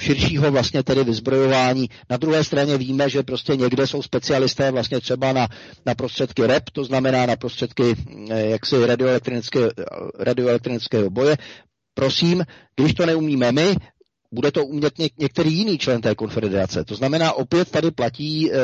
širšího 0.00 0.50
vlastně 0.50 0.82
tedy 0.82 1.04
vyzbrojování. 1.04 1.88
Na 2.10 2.16
druhé 2.16 2.44
straně 2.44 2.78
víme, 2.78 3.10
že 3.10 3.22
prostě 3.22 3.56
někde 3.56 3.86
jsou 3.86 4.02
specialisté 4.02 4.70
vlastně 4.70 5.00
třeba 5.00 5.32
na, 5.32 5.48
na 5.86 5.94
prostředky 5.94 6.46
REP, 6.46 6.70
to 6.70 6.84
znamená 6.84 7.26
na 7.26 7.36
prostředky 7.36 7.94
eh, 8.30 8.46
jaksi 8.46 8.86
radioelektronické, 8.86 9.60
radioelektronického 10.18 11.10
boje. 11.10 11.36
Prosím, 11.94 12.44
když 12.76 12.94
to 12.94 13.06
neumíme 13.06 13.52
my, 13.52 13.76
bude 14.32 14.52
to 14.52 14.66
umět 14.66 14.98
něk- 14.98 15.12
některý 15.18 15.52
jiný 15.54 15.78
člen 15.78 16.00
té 16.00 16.14
konfederace. 16.14 16.84
To 16.84 16.94
znamená, 16.94 17.32
opět 17.32 17.70
tady 17.70 17.90
platí 17.90 18.52
e, 18.52 18.56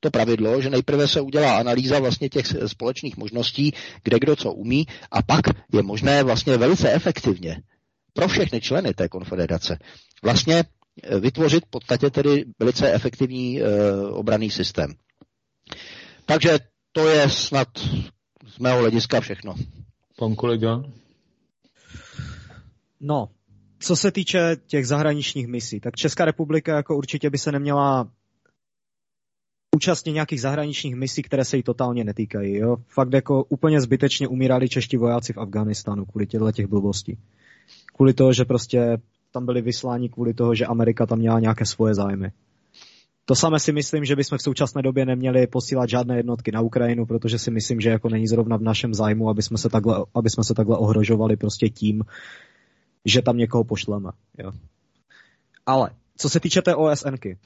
to 0.00 0.10
pravidlo, 0.10 0.60
že 0.62 0.70
nejprve 0.70 1.08
se 1.08 1.20
udělá 1.20 1.56
analýza 1.58 1.98
vlastně 1.98 2.28
těch 2.28 2.46
společných 2.66 3.16
možností, 3.16 3.72
kde 4.04 4.18
kdo 4.18 4.36
co 4.36 4.52
umí, 4.52 4.86
a 5.10 5.22
pak 5.22 5.40
je 5.72 5.82
možné 5.82 6.22
vlastně 6.22 6.56
velice 6.56 6.92
efektivně 6.92 7.62
pro 8.12 8.28
všechny 8.28 8.60
členy 8.60 8.94
té 8.94 9.08
konfederace 9.08 9.78
vlastně 10.22 10.64
vytvořit 11.20 11.64
v 11.66 11.70
podstatě 11.70 12.10
tedy 12.10 12.44
velice 12.58 12.92
efektivní 12.92 13.62
e, 13.62 13.64
obraný 14.10 14.50
systém. 14.50 14.94
Takže 16.26 16.58
to 16.92 17.08
je 17.08 17.30
snad 17.30 17.68
z 18.46 18.58
mého 18.58 18.78
hlediska 18.78 19.20
všechno. 19.20 19.54
Pan 20.18 20.34
kolega? 20.34 20.82
No, 23.00 23.28
co 23.78 23.96
se 23.96 24.12
týče 24.12 24.56
těch 24.66 24.86
zahraničních 24.86 25.46
misí, 25.46 25.80
tak 25.80 25.96
Česká 25.96 26.24
republika 26.24 26.76
jako 26.76 26.96
určitě 26.96 27.30
by 27.30 27.38
se 27.38 27.52
neměla 27.52 28.10
účastnit 29.76 30.12
nějakých 30.12 30.40
zahraničních 30.40 30.94
misí, 30.94 31.22
které 31.22 31.44
se 31.44 31.56
jí 31.56 31.62
totálně 31.62 32.04
netýkají. 32.04 32.54
Jo? 32.54 32.76
Fakt 32.88 33.12
jako 33.12 33.44
úplně 33.44 33.80
zbytečně 33.80 34.28
umírali 34.28 34.68
čeští 34.68 34.96
vojáci 34.96 35.32
v 35.32 35.38
Afganistánu 35.38 36.04
kvůli 36.04 36.26
těchto 36.26 36.52
těch 36.52 36.66
blbostí. 36.66 37.18
Kvůli 37.94 38.14
toho, 38.14 38.32
že 38.32 38.44
prostě 38.44 38.98
tam 39.32 39.46
byli 39.46 39.62
vysláni 39.62 40.08
kvůli 40.08 40.34
toho, 40.34 40.54
že 40.54 40.66
Amerika 40.66 41.06
tam 41.06 41.18
měla 41.18 41.40
nějaké 41.40 41.66
svoje 41.66 41.94
zájmy. 41.94 42.32
To 43.24 43.34
samé 43.34 43.60
si 43.60 43.72
myslím, 43.72 44.04
že 44.04 44.16
bychom 44.16 44.38
v 44.38 44.42
současné 44.42 44.82
době 44.82 45.06
neměli 45.06 45.46
posílat 45.46 45.88
žádné 45.88 46.16
jednotky 46.16 46.52
na 46.52 46.60
Ukrajinu, 46.60 47.06
protože 47.06 47.38
si 47.38 47.50
myslím, 47.50 47.80
že 47.80 47.90
jako 47.90 48.08
není 48.08 48.26
zrovna 48.26 48.56
v 48.56 48.62
našem 48.62 48.94
zájmu, 48.94 49.30
aby 49.30 49.42
jsme 49.42 49.58
se 49.58 49.68
takhle, 49.68 50.04
aby 50.14 50.30
jsme 50.30 50.44
se 50.44 50.54
takhle 50.54 50.76
ohrožovali 50.76 51.36
prostě 51.36 51.68
tím, 51.68 52.02
že 53.04 53.22
tam 53.22 53.36
někoho 53.36 53.64
pošleme. 53.64 54.10
Jo. 54.38 54.52
Ale 55.66 55.90
co 56.16 56.28
se 56.28 56.40
týče 56.40 56.62
té 56.62 56.74
OSNky, 56.74 57.38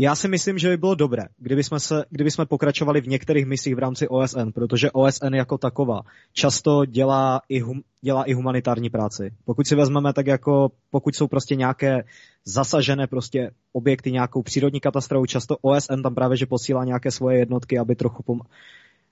já 0.00 0.14
si 0.14 0.28
myslím, 0.28 0.58
že 0.58 0.68
by 0.68 0.76
bylo 0.76 0.94
dobré, 0.94 1.22
kdyby 1.38 1.64
jsme, 1.64 1.80
se, 1.80 2.04
kdyby 2.10 2.30
jsme 2.30 2.46
pokračovali 2.46 3.00
v 3.00 3.08
některých 3.08 3.46
misích 3.46 3.74
v 3.74 3.78
rámci 3.78 4.08
OSN, 4.08 4.50
protože 4.54 4.90
OSN 4.90 5.34
jako 5.34 5.58
taková 5.58 6.00
často 6.32 6.84
dělá 6.84 7.40
i, 7.48 7.60
hum, 7.60 7.82
dělá 8.00 8.24
i 8.24 8.32
humanitární 8.32 8.90
práci. 8.90 9.30
Pokud 9.44 9.66
si 9.66 9.74
vezmeme 9.74 10.12
tak 10.12 10.26
jako, 10.26 10.68
pokud 10.90 11.14
jsou 11.14 11.26
prostě 11.28 11.54
nějaké 11.54 12.04
zasažené 12.44 13.06
prostě 13.06 13.50
objekty 13.72 14.12
nějakou 14.12 14.42
přírodní 14.42 14.80
katastrofou, 14.80 15.26
často 15.26 15.56
OSN 15.62 16.02
tam 16.02 16.14
právě, 16.14 16.36
že 16.36 16.46
posílá 16.46 16.84
nějaké 16.84 17.10
svoje 17.10 17.38
jednotky, 17.38 17.78
aby 17.78 17.96
trochu 17.96 18.22
pom- 18.22 18.46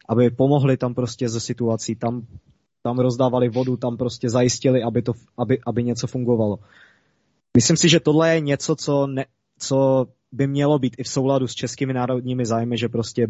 aby 0.08 0.30
pomohli 0.30 0.76
tam 0.76 0.94
prostě 0.94 1.28
ze 1.28 1.40
situací, 1.40 1.96
tam, 1.96 2.26
tam 2.82 2.98
rozdávali 2.98 3.48
vodu, 3.48 3.76
tam 3.76 3.96
prostě 3.96 4.30
zajistili, 4.30 4.82
aby, 4.82 5.02
to, 5.02 5.12
aby, 5.38 5.58
aby 5.66 5.84
něco 5.84 6.06
fungovalo. 6.06 6.58
Myslím 7.56 7.76
si, 7.76 7.88
že 7.88 8.00
tohle 8.00 8.34
je 8.34 8.40
něco, 8.40 8.76
co, 8.76 9.06
ne, 9.06 9.26
co 9.58 10.06
by 10.32 10.46
mělo 10.46 10.78
být 10.78 10.94
i 10.98 11.02
v 11.02 11.08
souladu 11.08 11.46
s 11.48 11.54
českými 11.54 11.92
národními 11.92 12.46
zájmy, 12.46 12.78
že 12.78 12.88
prostě 12.88 13.26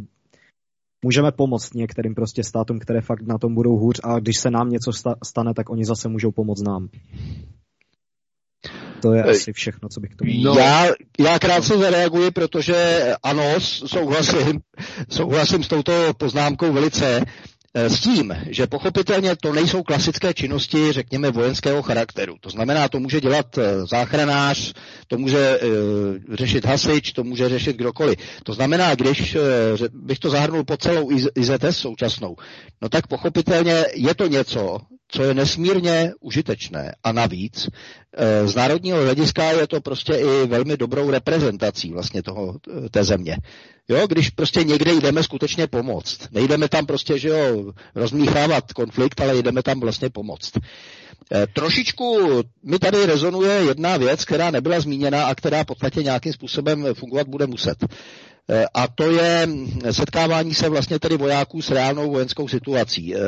můžeme 1.05 1.32
pomoct 1.32 1.74
některým 1.74 2.14
prostě 2.14 2.44
státům, 2.44 2.78
které 2.78 3.01
fakt 3.01 3.22
na 3.22 3.38
tom 3.38 3.55
budou 3.55 3.76
hůř 3.76 4.01
a 4.05 4.18
když 4.18 4.38
se 4.38 4.51
nám 4.51 4.70
něco 4.70 4.92
stane, 5.24 5.55
tak 5.55 5.70
oni 5.70 5.84
zase 5.84 6.09
můžou 6.09 6.32
pomoct 6.32 6.62
nám. 6.62 6.88
To 9.03 9.12
je 9.12 9.22
asi 9.22 9.53
všechno, 9.53 9.88
co 9.88 10.01
bych 10.01 10.14
tomu 10.16 10.30
no. 10.42 10.55
Já, 10.55 10.86
já 11.18 11.38
krátce 11.38 11.78
zareaguji, 11.78 12.30
protože 12.30 13.05
ano, 13.22 13.61
souhlasím, 13.61 14.61
souhlasím 15.09 15.62
s 15.62 15.68
touto 15.68 15.92
poznámkou 16.16 16.72
velice. 16.72 17.24
Eh, 17.81 17.91
s 17.91 18.01
tím, 18.01 18.35
že 18.51 18.66
pochopitelně 18.66 19.37
to 19.37 19.53
nejsou 19.53 19.83
klasické 19.83 20.35
činnosti, 20.35 20.93
řekněme, 20.93 21.31
vojenského 21.31 21.83
charakteru. 21.83 22.37
To 22.41 22.51
znamená, 22.51 22.89
to 22.89 23.01
může 23.01 23.20
dělat 23.20 23.59
eh, 23.59 23.87
záchranář, 23.87 24.74
to 25.09 25.18
může 25.18 25.59
uh, 25.61 26.35
řešit 26.35 26.64
hasič, 26.64 27.12
to 27.12 27.24
může 27.24 27.49
řešit 27.49 27.76
kdokoliv. 27.76 28.18
To 28.45 28.53
znamená, 28.55 28.95
když 28.95 29.37
bych 29.93 30.18
to 30.18 30.31
zahrnul 30.31 30.64
po 30.64 30.76
celou 30.76 31.11
IZS 31.37 31.76
současnou, 31.79 32.37
no 32.83 32.89
tak 32.89 33.07
pochopitelně 33.07 33.85
je 33.95 34.14
to 34.14 34.26
něco, 34.26 34.79
co 35.09 35.22
je 35.22 35.34
nesmírně 35.34 36.12
užitečné. 36.20 36.94
A 37.04 37.12
navíc 37.12 37.68
z 38.44 38.54
národního 38.54 39.02
hlediska 39.02 39.50
je 39.50 39.66
to 39.66 39.80
prostě 39.80 40.12
i 40.14 40.46
velmi 40.46 40.76
dobrou 40.76 41.11
reprezentací 41.11 41.92
vlastně 41.92 42.22
toho, 42.22 42.56
té 42.90 43.04
země. 43.04 43.36
Jo, 43.88 44.06
když 44.06 44.30
prostě 44.30 44.64
někde 44.64 44.92
jdeme 44.94 45.22
skutečně 45.22 45.66
pomoct. 45.66 46.28
Nejdeme 46.32 46.68
tam 46.68 46.86
prostě, 46.86 47.18
že 47.18 47.28
jo, 47.28 47.72
rozmíchávat 47.94 48.72
konflikt, 48.72 49.20
ale 49.20 49.36
jdeme 49.42 49.62
tam 49.62 49.80
vlastně 49.80 50.11
pomoct. 50.11 50.52
E, 51.34 51.46
trošičku 51.46 52.18
mi 52.62 52.78
tady 52.78 53.06
rezonuje 53.06 53.52
jedna 53.52 53.96
věc, 53.96 54.24
která 54.24 54.50
nebyla 54.50 54.80
zmíněna 54.80 55.26
a 55.26 55.34
která 55.34 55.62
v 55.62 55.66
podstatě 55.66 56.02
nějakým 56.02 56.32
způsobem 56.32 56.86
fungovat 56.94 57.28
bude 57.28 57.46
muset. 57.46 57.84
E, 58.51 58.66
a 58.74 58.88
to 58.88 59.11
je 59.11 59.49
setkávání 59.90 60.55
se 60.55 60.68
vlastně 60.68 60.99
tedy 60.99 61.16
vojáků 61.16 61.62
s 61.62 61.70
reálnou 61.70 62.11
vojenskou 62.11 62.49
situací. 62.49 63.14
E, 63.16 63.18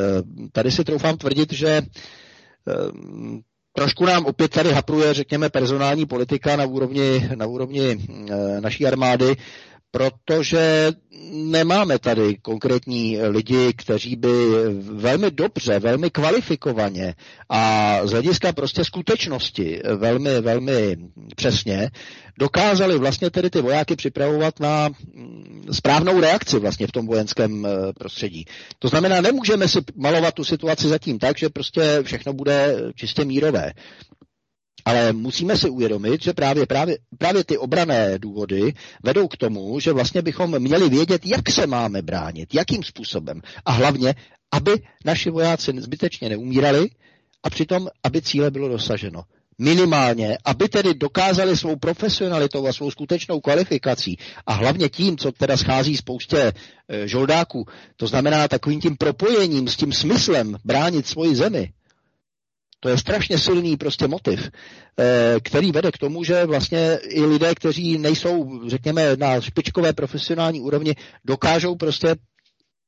tady 0.51 0.71
si 0.71 0.83
troufám 0.83 1.17
tvrdit, 1.17 1.53
že 1.53 1.81
trošku 3.73 4.05
nám 4.05 4.25
opět 4.25 4.51
tady 4.51 4.71
hapruje, 4.71 5.13
řekněme, 5.13 5.49
personální 5.49 6.05
politika 6.05 6.55
na 6.55 6.65
úrovni, 6.65 7.29
na 7.35 7.45
úrovni 7.45 7.97
naší 8.59 8.87
armády, 8.87 9.35
protože 9.91 10.91
nemáme 11.31 11.99
tady 11.99 12.37
konkrétní 12.41 13.21
lidi, 13.21 13.73
kteří 13.73 14.15
by 14.15 14.29
velmi 14.81 15.31
dobře, 15.31 15.79
velmi 15.79 16.09
kvalifikovaně 16.09 17.15
a 17.49 17.99
z 18.07 18.11
hlediska 18.11 18.53
prostě 18.53 18.83
skutečnosti 18.85 19.81
velmi, 19.97 20.41
velmi 20.41 20.97
přesně 21.35 21.91
dokázali 22.39 22.97
vlastně 22.99 23.29
tedy 23.29 23.49
ty 23.49 23.61
vojáky 23.61 23.95
připravovat 23.95 24.59
na 24.59 24.89
mm, 24.89 25.63
správnou 25.71 26.19
reakci 26.21 26.59
vlastně 26.59 26.87
v 26.87 26.91
tom 26.91 27.07
vojenském 27.07 27.65
eh, 27.65 27.93
prostředí. 27.93 28.45
To 28.79 28.87
znamená, 28.87 29.21
nemůžeme 29.21 29.67
si 29.67 29.79
malovat 29.95 30.33
tu 30.33 30.43
situaci 30.43 30.87
zatím 30.87 31.19
tak, 31.19 31.37
že 31.37 31.49
prostě 31.49 31.99
všechno 32.03 32.33
bude 32.33 32.75
čistě 32.95 33.25
mírové. 33.25 33.71
Ale 34.85 35.13
musíme 35.13 35.57
si 35.57 35.69
uvědomit, 35.69 36.23
že 36.23 36.33
právě, 36.33 36.65
právě, 36.65 36.97
právě 37.17 37.43
ty 37.43 37.57
obrané 37.57 38.19
důvody 38.19 38.73
vedou 39.03 39.27
k 39.27 39.37
tomu, 39.37 39.79
že 39.79 39.93
vlastně 39.93 40.21
bychom 40.21 40.59
měli 40.59 40.89
vědět, 40.89 41.25
jak 41.25 41.49
se 41.49 41.67
máme 41.67 42.01
bránit, 42.01 42.53
jakým 42.53 42.83
způsobem. 42.83 43.41
A 43.65 43.71
hlavně, 43.71 44.15
aby 44.51 44.71
naši 45.05 45.29
vojáci 45.29 45.71
zbytečně 45.77 46.29
neumírali 46.29 46.89
a 47.43 47.49
přitom, 47.49 47.87
aby 48.03 48.21
cíle 48.21 48.51
bylo 48.51 48.69
dosaženo. 48.69 49.23
Minimálně, 49.57 50.37
aby 50.45 50.69
tedy 50.69 50.93
dokázali 50.93 51.57
svou 51.57 51.75
profesionalitou 51.75 52.67
a 52.67 52.73
svou 52.73 52.91
skutečnou 52.91 53.39
kvalifikací 53.39 54.17
a 54.45 54.53
hlavně 54.53 54.89
tím, 54.89 55.17
co 55.17 55.31
teda 55.31 55.57
schází 55.57 55.97
spoustě 55.97 56.37
e, 56.89 57.07
žoldáků, 57.07 57.65
to 57.97 58.07
znamená 58.07 58.47
takovým 58.47 58.81
tím 58.81 58.97
propojením 58.97 59.67
s 59.67 59.75
tím 59.75 59.93
smyslem 59.93 60.57
bránit 60.65 61.07
svoji 61.07 61.35
zemi, 61.35 61.71
to 62.83 62.89
je 62.89 62.97
strašně 62.97 63.37
silný 63.39 63.77
prostě 63.77 64.07
motiv, 64.07 64.49
eh, 64.99 65.35
který 65.43 65.71
vede 65.71 65.91
k 65.91 65.97
tomu, 65.97 66.23
že 66.23 66.45
vlastně 66.45 66.99
i 67.09 67.21
lidé, 67.25 67.55
kteří 67.55 67.97
nejsou, 67.97 68.61
řekněme, 68.69 69.15
na 69.15 69.41
špičkové 69.41 69.93
profesionální 69.93 70.61
úrovni, 70.61 70.95
dokážou 71.25 71.75
prostě 71.75 72.15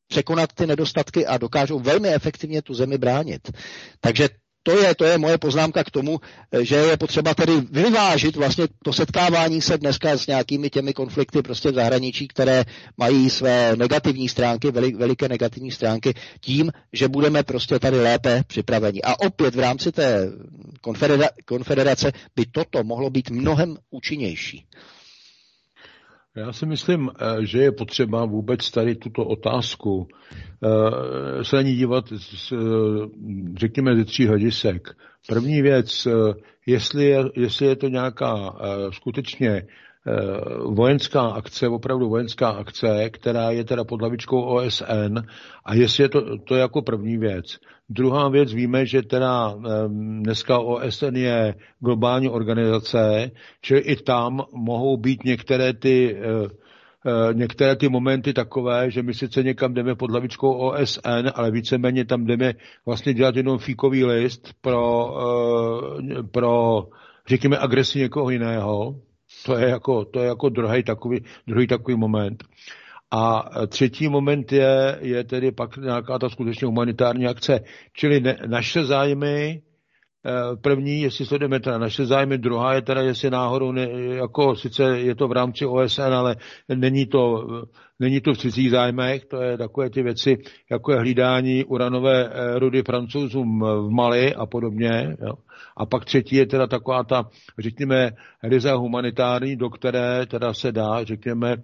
překonat 0.08 0.54
ty 0.54 0.68
nedostatky 0.68 1.26
a 1.28 1.38
dokážou 1.38 1.80
velmi 1.80 2.10
efektivně 2.10 2.62
tu 2.62 2.74
zemi 2.74 2.98
bránit. 2.98 3.52
Takže 4.00 4.30
to 4.64 4.72
je, 4.78 4.96
to 4.96 5.06
je 5.06 5.18
moje 5.18 5.38
poznámka 5.38 5.84
k 5.84 5.92
tomu, 5.92 6.20
že 6.62 6.76
je 6.76 6.98
potřeba 6.98 7.34
tedy 7.34 7.54
vyvážit 7.72 8.36
vlastně 8.36 8.68
to 8.84 8.94
setkávání 8.94 9.62
se 9.62 9.78
dneska 9.78 10.18
s 10.18 10.28
nějakými 10.28 10.70
těmi 10.70 10.94
konflikty 10.94 11.42
prostě 11.42 11.72
v 11.72 11.76
zahraničí, 11.76 12.28
které 12.28 12.64
mají 12.98 13.30
své 13.30 13.76
negativní 13.76 14.30
stránky, 14.30 14.72
velik, 14.72 14.96
veliké 14.96 15.30
negativní 15.30 15.72
stránky, 15.72 16.14
tím, 16.42 16.72
že 16.94 17.08
budeme 17.08 17.44
prostě 17.44 17.80
tady 17.80 18.02
lépe 18.02 18.44
připraveni. 18.48 19.02
A 19.02 19.20
opět 19.20 19.56
v 19.56 19.60
rámci 19.60 19.92
té 19.92 20.32
konfedera, 20.82 21.28
konfederace 21.46 22.12
by 22.36 22.46
toto 22.46 22.84
mohlo 22.84 23.10
být 23.10 23.30
mnohem 23.30 23.78
účinnější. 23.92 24.66
Já 26.36 26.54
si 26.54 26.66
myslím, 26.66 27.10
eh, 27.10 27.46
že 27.46 27.60
je 27.60 27.72
potřeba 27.72 28.26
vůbec 28.26 28.72
tady 28.72 28.96
tuto 28.96 29.26
otázku 29.26 30.08
eh, 30.64 31.44
se 31.44 31.56
na 31.56 31.62
ní 31.62 31.76
dívat, 31.76 32.06
eh, 32.12 32.18
řekněme, 33.58 33.96
ze 33.96 34.06
tří 34.06 34.28
hledisek. 34.28 34.90
První 35.28 35.62
věc, 35.62 36.08
jestli 36.66 37.06
je, 37.06 37.24
jestli 37.36 37.66
je 37.66 37.76
to 37.76 37.88
nějaká 37.88 38.56
skutečně 38.92 39.68
vojenská 40.66 41.22
akce, 41.22 41.68
opravdu 41.68 42.10
vojenská 42.10 42.50
akce, 42.50 43.10
která 43.10 43.52
je 43.52 43.64
teda 43.64 43.84
pod 43.84 44.02
hlavičkou 44.02 44.42
OSN 44.42 45.18
a 45.66 45.74
jestli 45.74 46.04
je 46.04 46.10
to, 46.10 46.38
to 46.38 46.56
jako 46.56 46.82
první 46.82 47.18
věc. 47.18 47.46
Druhá 47.90 48.30
věc, 48.30 48.54
víme, 48.54 48.86
že 48.86 49.02
teda 49.02 49.56
dneska 49.88 50.60
OSN 50.60 51.16
je 51.16 51.56
globální 51.80 52.30
organizace, 52.30 53.32
čili 53.62 53.80
i 53.80 53.96
tam 53.96 54.42
mohou 54.54 54.98
být 54.98 55.24
některé 55.24 55.74
ty 55.74 56.18
eh, 56.18 56.50
eh, 57.06 57.34
některé 57.34 57.76
ty 57.76 57.90
momenty 57.90 58.34
takové, 58.34 58.92
že 58.92 59.04
my 59.04 59.14
sice 59.14 59.44
někam 59.44 59.74
jdeme 59.74 59.96
pod 59.96 60.12
hlavičkou 60.12 60.54
OSN, 60.54 61.28
ale 61.34 61.52
víceméně 61.52 62.06
tam 62.06 62.26
jdeme 62.26 62.54
vlastně 62.86 63.14
dělat 63.14 63.36
jenom 63.36 63.58
fíkový 63.58 64.06
list 64.06 64.54
pro, 64.62 65.14
eh, 66.00 66.24
pro 66.24 66.84
řekněme, 67.28 67.58
agresi 67.58 68.00
někoho 68.00 68.30
jiného. 68.30 68.96
To 69.46 69.58
je 69.58 69.70
jako, 69.70 70.06
to 70.06 70.20
je 70.20 70.28
jako 70.28 70.50
druhý 70.50 70.84
takový, 70.84 71.24
druhý 71.48 71.68
takový 71.68 71.98
moment. 71.98 72.44
A 73.12 73.50
třetí 73.68 74.10
moment 74.10 74.52
je, 74.52 74.98
je 75.02 75.24
tedy 75.24 75.52
pak 75.52 75.78
nějaká 75.78 76.20
ta 76.20 76.30
skutečně 76.30 76.66
humanitární 76.66 77.28
akce. 77.28 77.60
Čili 77.94 78.20
ne, 78.20 78.38
naše 78.48 78.86
zájmy, 78.86 79.62
eh, 80.26 80.56
první, 80.62 81.02
jestli 81.02 81.26
sledujeme 81.26 81.60
teda 81.60 81.78
naše 81.78 82.06
zájmy, 82.06 82.38
druhá 82.38 82.74
je 82.74 82.82
teda, 82.82 83.02
jestli 83.02 83.30
náhodou, 83.30 83.72
ne, 83.72 83.90
jako 84.16 84.56
sice 84.56 85.00
je 85.00 85.16
to 85.16 85.28
v 85.28 85.32
rámci 85.32 85.66
OSN, 85.66 86.02
ale 86.14 86.36
není 86.76 87.06
to, 87.06 87.48
není 88.04 88.22
to 88.22 88.34
v 88.34 88.38
cizích 88.38 88.72
zájmech, 88.72 89.26
to 89.26 89.42
je 89.42 89.58
takové 89.58 89.90
ty 89.90 90.04
věci, 90.04 90.38
jako 90.72 90.92
je 90.92 91.00
hlídání 91.00 91.64
uranové 91.64 92.30
eh, 92.30 92.60
rudy 92.60 92.84
francouzům 92.84 93.60
v 93.60 93.90
Mali 93.90 94.36
a 94.36 94.46
podobně. 94.46 95.18
Jo. 95.22 95.34
A 95.78 95.86
pak 95.86 96.06
třetí 96.06 96.36
je 96.36 96.46
teda 96.46 96.68
taková 96.68 97.04
ta, 97.04 97.30
řekněme, 97.60 98.12
ryze 98.44 98.72
humanitární, 98.72 99.56
do 99.56 99.70
které 99.70 100.26
teda 100.26 100.54
se 100.54 100.72
dá, 100.72 101.04
řekněme, 101.04 101.56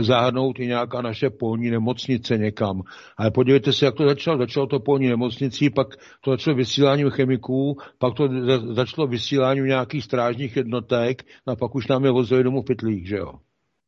zahrnout 0.00 0.60
i 0.60 0.66
nějaká 0.66 1.02
naše 1.02 1.30
polní 1.30 1.70
nemocnice 1.70 2.38
někam. 2.38 2.82
Ale 3.16 3.30
podívejte 3.30 3.72
se, 3.72 3.84
jak 3.84 3.94
to 3.94 4.08
začalo. 4.08 4.38
Začalo 4.38 4.66
to 4.66 4.80
polní 4.80 5.08
nemocnicí, 5.08 5.70
pak 5.70 5.86
to 6.20 6.30
začalo 6.30 6.56
vysíláním 6.56 7.10
chemiků, 7.10 7.76
pak 7.98 8.14
to 8.14 8.28
začalo 8.74 9.06
vysíláním 9.06 9.64
nějakých 9.64 10.04
strážních 10.04 10.56
jednotek 10.56 11.22
a 11.46 11.56
pak 11.56 11.74
už 11.74 11.86
nám 11.86 12.04
je 12.04 12.10
vozili 12.10 12.44
domů 12.44 12.62
v 12.62 12.66
pytlích, 12.66 13.08
že 13.08 13.16
jo. 13.16 13.32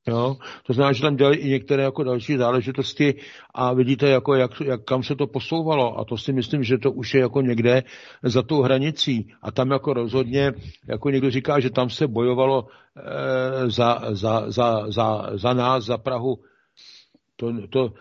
Jo? 0.09 0.37
To 0.67 0.73
znamená, 0.73 0.93
že 0.93 1.03
tam 1.03 1.17
dělali 1.17 1.37
i 1.37 1.49
některé 1.49 1.83
jako 1.83 2.05
další 2.05 2.37
záležitosti 2.37 3.15
a 3.55 3.73
vidíte, 3.73 4.09
jako 4.09 4.35
jak, 4.35 4.61
jak, 4.61 4.85
kam 4.85 5.03
se 5.03 5.17
to 5.17 5.27
posouvalo. 5.27 5.99
A 5.99 6.05
to 6.05 6.17
si 6.17 6.33
myslím, 6.33 6.65
že 6.65 6.79
to 6.79 6.93
už 6.93 7.15
je 7.15 7.21
jako 7.21 7.41
někde 7.41 7.83
za 8.23 8.43
tou 8.43 8.63
hranicí. 8.63 9.33
A 9.43 9.51
tam 9.51 9.71
jako 9.71 9.93
rozhodně, 9.93 10.53
jako 10.89 11.11
někdo 11.11 11.31
říká, 11.31 11.61
že 11.61 11.71
tam 11.71 11.91
se 11.91 12.07
bojovalo 12.07 12.67
e, 12.97 13.71
za, 13.71 14.01
za, 14.11 14.51
za, 14.51 14.91
za, 14.91 15.31
za 15.35 15.55
nás, 15.55 15.85
za 15.85 15.99
Prahu. 15.99 16.39
To, 17.37 17.53
to, 17.69 17.93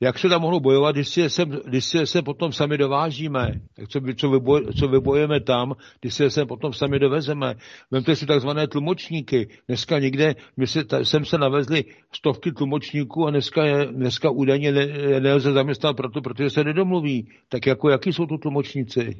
jak 0.00 0.18
se 0.18 0.28
tam 0.28 0.40
mohlo 0.40 0.60
bojovat, 0.60 0.94
když 0.94 1.08
si 1.08 1.20
je 1.20 1.30
sem, 1.30 1.50
když 1.64 1.84
si 1.84 1.98
je 1.98 2.06
sem 2.06 2.24
potom 2.24 2.52
sami 2.52 2.78
dovážíme, 2.78 3.52
tak 3.76 3.88
co, 3.88 4.00
co, 4.16 4.30
vyboj, 4.30 4.66
co 4.78 4.88
vybojeme 4.88 5.40
tam, 5.40 5.74
když 6.00 6.14
si 6.14 6.22
je 6.22 6.30
sem 6.30 6.46
potom 6.46 6.72
sami 6.72 6.98
dovezeme. 6.98 7.54
Vemte 7.90 8.16
si 8.16 8.26
takzvané 8.26 8.68
tlumočníky. 8.68 9.48
Dneska 9.68 9.98
někde, 9.98 10.34
my 10.56 10.66
si, 10.66 10.84
ta, 10.84 11.04
sem 11.04 11.24
se 11.24 11.38
navezli 11.38 11.84
stovky 12.12 12.52
tlumočníků 12.52 13.26
a 13.26 13.30
dneska, 13.30 13.64
je, 13.64 13.86
dneska 13.86 14.30
údajně 14.30 14.72
ne, 14.72 14.86
nelze 15.20 15.52
zaměstnat 15.52 15.96
proto, 15.96 16.20
protože 16.20 16.50
se 16.50 16.64
nedomluví. 16.64 17.28
Tak 17.48 17.66
jako, 17.66 17.90
jaký 17.90 18.12
jsou 18.12 18.26
to 18.26 18.38
tlumočníci? 18.38 19.14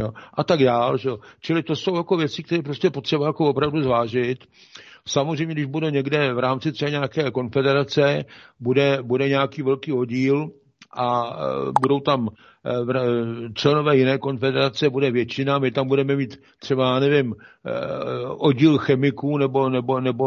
Jo. 0.00 0.12
A 0.34 0.44
tak 0.44 0.60
dál. 0.60 0.98
Že? 0.98 1.10
Čili 1.40 1.62
to 1.62 1.76
jsou 1.76 1.96
jako 1.96 2.16
věci, 2.16 2.42
které 2.42 2.62
prostě 2.62 2.90
potřeba 2.90 3.26
jako 3.26 3.48
opravdu 3.48 3.82
zvážit. 3.82 4.44
Samozřejmě, 5.08 5.54
když 5.54 5.66
bude 5.66 5.90
někde 5.90 6.34
v 6.34 6.38
rámci 6.38 6.72
třeba 6.72 6.90
nějaké 6.90 7.30
konfederace, 7.30 8.24
bude, 8.60 8.98
bude 9.02 9.28
nějaký 9.28 9.62
velký 9.62 9.92
oddíl 9.92 10.50
a 10.96 11.36
budou 11.80 12.00
tam 12.00 12.28
členové 13.54 13.96
jiné 13.96 14.18
konfederace, 14.18 14.90
bude 14.90 15.10
většina, 15.10 15.58
my 15.58 15.70
tam 15.70 15.88
budeme 15.88 16.16
mít 16.16 16.40
třeba, 16.58 17.00
nevím, 17.00 17.34
oddíl 18.28 18.78
chemiků 18.78 19.38
nebo, 19.38 19.68
nebo, 19.68 20.00
nebo, 20.00 20.26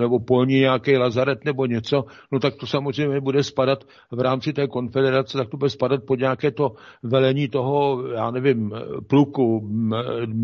nebo 0.00 0.20
polní 0.20 0.54
nějaký 0.54 0.96
lazaret 0.96 1.44
nebo 1.44 1.66
něco, 1.66 2.04
no 2.32 2.40
tak 2.40 2.54
to 2.56 2.66
samozřejmě 2.66 3.20
bude 3.20 3.42
spadat 3.42 3.84
v 4.10 4.20
rámci 4.20 4.52
té 4.52 4.66
konfederace, 4.66 5.38
tak 5.38 5.48
to 5.48 5.56
bude 5.56 5.70
spadat 5.70 6.04
pod 6.06 6.18
nějaké 6.18 6.50
to 6.50 6.72
velení 7.02 7.48
toho, 7.48 8.06
já 8.14 8.30
nevím, 8.30 8.72
pluku, 9.06 9.68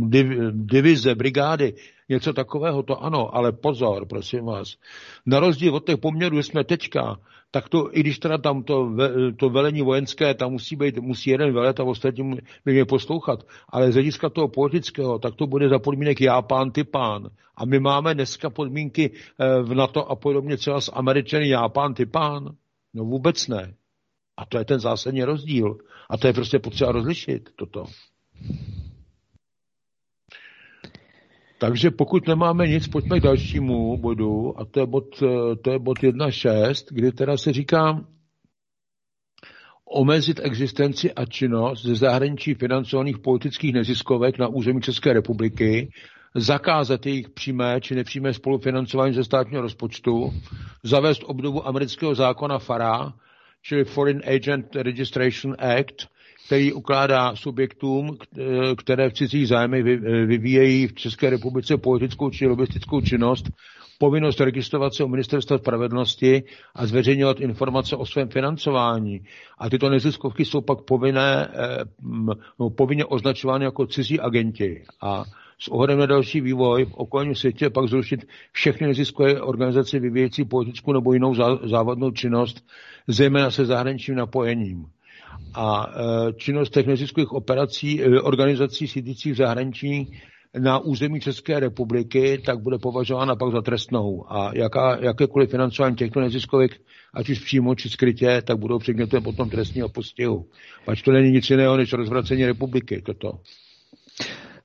div, 0.09 0.26
divize, 0.50 1.14
brigády, 1.14 1.74
něco 2.09 2.32
takového, 2.32 2.82
to 2.82 3.02
ano, 3.05 3.36
ale 3.36 3.52
pozor, 3.52 4.07
prosím 4.07 4.44
vás. 4.44 4.76
Na 5.26 5.40
rozdíl 5.40 5.74
od 5.74 5.86
těch 5.86 5.98
poměrů, 5.98 6.42
jsme 6.42 6.64
teďka, 6.64 7.16
tak 7.50 7.68
to, 7.68 7.96
i 7.96 8.00
když 8.00 8.18
teda 8.18 8.38
tam 8.38 8.62
to, 8.62 8.92
to 9.36 9.48
velení 9.48 9.82
vojenské, 9.82 10.34
tam 10.34 10.52
musí 10.52 10.76
být, 10.76 10.98
musí 10.98 11.30
jeden 11.30 11.52
velet 11.52 11.80
a 11.80 11.84
ostatní 11.84 12.38
by 12.64 12.72
mě 12.72 12.84
poslouchat, 12.84 13.46
ale 13.68 13.92
z 13.92 13.94
hlediska 13.94 14.28
toho 14.28 14.48
politického, 14.48 15.18
tak 15.18 15.34
to 15.34 15.46
bude 15.46 15.68
za 15.68 15.78
podmínek 15.78 16.20
já 16.20 16.42
pán, 16.42 16.70
ty 16.70 16.84
pán. 16.84 17.30
A 17.57 17.64
my 17.64 17.80
máme 17.80 18.14
dneska 18.14 18.50
podmínky 18.50 19.11
eh, 19.11 19.62
v 19.62 19.74
NATO 19.74 20.11
a 20.11 20.16
podobně 20.16 20.57
třeba 20.57 20.80
s 20.80 20.92
Američany 20.94 21.48
já 21.48 21.68
pán, 21.68 21.94
ty 21.94 22.07
pán. 22.07 22.55
No 22.94 23.05
vůbec 23.05 23.48
ne. 23.48 23.74
A 24.36 24.46
to 24.46 24.59
je 24.59 24.64
ten 24.64 24.80
zásadní 24.80 25.24
rozdíl. 25.24 25.78
A 26.11 26.16
to 26.16 26.26
je 26.26 26.32
prostě 26.32 26.59
potřeba 26.59 26.92
rozlišit 26.92 27.50
toto. 27.57 27.84
Takže 31.59 31.90
pokud 31.90 32.28
nemáme 32.28 32.68
nic, 32.68 32.88
pojďme 32.88 33.20
k 33.20 33.22
dalšímu 33.22 33.96
bodu, 33.96 34.61
a 34.61 34.64
to 34.64 34.80
je 34.80 34.86
bod, 34.86 35.18
to 35.62 35.70
je 35.70 35.78
bod 35.78 35.98
1.6, 35.98 36.84
kdy 36.90 37.12
teda 37.12 37.36
se 37.36 37.52
říká 37.52 38.05
omezit 39.84 40.40
existenci 40.42 41.12
a 41.12 41.24
činnost 41.26 41.82
ze 41.82 41.94
zahraničí 41.94 42.55
financovaných 42.55 43.18
politických 43.18 43.72
neziskovek 43.72 44.38
na 44.38 44.48
území 44.48 44.80
České 44.80 45.12
republiky, 45.12 45.90
zakázat 46.34 47.07
jejich 47.07 47.28
přímé 47.28 47.80
či 47.80 47.94
nepřímé 47.94 48.34
spolufinancování 48.34 49.14
ze 49.14 49.24
státního 49.24 49.62
rozpočtu, 49.62 50.32
zavést 50.82 51.22
obdobu 51.24 51.66
amerického 51.68 52.14
zákona 52.14 52.59
FARA, 52.59 53.12
čili 53.62 53.84
Foreign 53.84 54.22
Agent 54.34 54.76
Registration 54.76 55.57
Act, 55.59 56.09
který 56.47 56.72
ukládá 56.72 57.36
subjektům, 57.36 58.16
které 58.76 59.11
v 59.11 59.12
cizích 59.12 59.49
zájmech 59.49 59.84
vyvíjejí 60.26 60.86
v 60.86 60.95
České 60.95 61.30
republice 61.30 61.76
politickou 61.76 62.30
či 62.30 62.47
lobistickou 62.47 63.01
činnost, 63.01 63.51
povinnost 63.99 64.40
registrovat 64.40 64.95
se 64.95 65.05
u 65.05 65.09
ministerstva 65.09 65.59
spravedlnosti 65.59 66.42
a 66.74 66.86
zveřejňovat 66.86 67.40
informace 67.40 67.97
o 67.97 68.07
svém 68.07 68.28
financování. 68.28 69.20
A 69.59 69.70
tyto 69.70 69.90
neziskovky 69.90 70.45
jsou 70.45 70.61
pak 70.61 70.80
povinné, 70.82 71.49
eh, 71.55 71.84
no, 72.61 72.70
povinně 72.70 73.05
označovány 73.05 73.64
jako 73.64 73.86
cizí 73.86 74.20
agenti. 74.20 74.84
A 75.03 75.24
s 75.59 75.68
ohledem 75.68 75.99
na 75.99 76.07
další 76.07 76.40
vývoj 76.40 76.84
v 76.84 76.95
okolním 76.95 77.34
světě 77.34 77.70
pak 77.70 77.88
zrušit 77.88 78.26
všechny 78.53 78.86
neziskové 78.86 79.40
organizace 79.40 79.99
vyvíjející 79.99 80.45
politickou 80.45 80.92
nebo 80.92 81.12
jinou 81.12 81.34
závadnou 81.64 82.11
činnost, 82.11 82.66
zejména 83.09 83.51
se 83.51 83.64
zahraničním 83.64 84.16
napojením 84.16 84.86
a 85.55 85.87
e, 85.87 86.32
činnost 86.32 86.70
těch 86.70 86.87
neziskových 86.87 87.32
operací, 87.32 88.03
e, 88.03 88.20
organizací 88.20 88.89
sídlících 88.89 89.32
v 89.32 89.37
zahraničí 89.37 90.12
na 90.59 90.78
území 90.78 91.20
České 91.20 91.61
republiky, 91.61 92.43
tak 92.47 92.59
bude 92.59 92.78
považována 92.78 93.37
pak 93.37 93.53
za 93.53 93.62
trestnou. 93.62 94.24
A 94.28 94.51
jaká, 94.55 94.99
jakékoliv 95.01 95.51
financování 95.51 95.97
těchto 95.97 96.20
neziskových, 96.20 96.70
ať 97.14 97.28
už 97.28 97.39
přímo 97.39 97.74
či 97.74 97.89
skrytě, 97.89 98.43
tak 98.45 98.59
budou 98.59 98.78
předmětem 98.78 99.22
potom 99.22 99.51
trestního 99.51 99.89
postihu. 99.89 100.47
Ať 100.87 101.03
to 101.03 101.12
není 101.12 101.30
nic 101.30 101.51
jiného 101.51 101.76
než 101.76 101.93
rozvracení 101.93 102.47
republiky, 102.47 103.03
toto. 103.07 103.32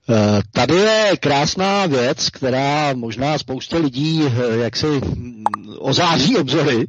E, 0.09 0.41
tady 0.51 0.75
je 0.75 1.11
krásná 1.19 1.85
věc, 1.85 2.29
která 2.29 2.93
možná 2.93 3.37
spousta 3.37 3.77
lidí 3.77 4.23
jak 4.61 4.75
si 4.75 4.87
mm, 4.87 5.43
ozáří 5.79 6.37
obzory, 6.37 6.85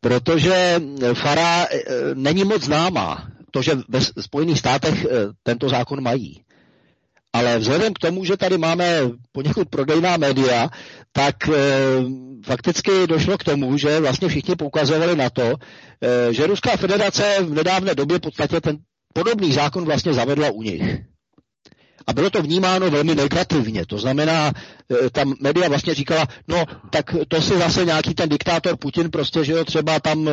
protože 0.00 0.80
Fara 1.14 1.64
eh, 1.64 1.84
není 2.14 2.44
moc 2.44 2.62
známá. 2.62 3.28
To, 3.50 3.62
že 3.62 3.78
ve 3.88 4.00
Spojených 4.00 4.58
státech 4.58 5.04
eh, 5.04 5.08
tento 5.42 5.68
zákon 5.68 6.02
mají. 6.02 6.42
Ale 7.32 7.58
vzhledem 7.58 7.94
k 7.94 7.98
tomu, 7.98 8.24
že 8.24 8.36
tady 8.36 8.58
máme 8.58 9.00
poněkud 9.32 9.68
prodejná 9.68 10.16
média, 10.16 10.68
tak 11.12 11.48
e, 11.48 11.52
fakticky 12.44 13.06
došlo 13.06 13.38
k 13.38 13.44
tomu, 13.44 13.76
že 13.76 14.00
vlastně 14.00 14.28
všichni 14.28 14.56
poukazovali 14.56 15.16
na 15.16 15.30
to, 15.30 15.54
e, 16.02 16.34
že 16.34 16.46
Ruská 16.46 16.76
federace 16.76 17.36
v 17.40 17.54
nedávné 17.54 17.94
době 17.94 18.18
v 18.18 18.20
podstatě 18.20 18.60
ten 18.60 18.78
podobný 19.14 19.52
zákon 19.52 19.84
vlastně 19.84 20.12
zavedla 20.12 20.50
u 20.50 20.62
nich. 20.62 20.82
A 22.08 22.12
bylo 22.12 22.30
to 22.30 22.42
vnímáno 22.42 22.90
velmi 22.90 23.14
negativně. 23.14 23.86
To 23.86 23.98
znamená, 23.98 24.52
e, 25.06 25.10
tam 25.10 25.34
média 25.40 25.68
vlastně 25.68 25.94
říkala, 25.94 26.26
no 26.48 26.64
tak 26.90 27.14
to 27.28 27.42
si 27.42 27.58
zase 27.58 27.84
nějaký 27.84 28.14
ten 28.14 28.28
diktátor 28.28 28.76
Putin 28.76 29.10
prostě, 29.10 29.44
že 29.44 29.52
jo, 29.52 29.64
třeba 29.64 30.00
tam 30.00 30.28
e, 30.28 30.32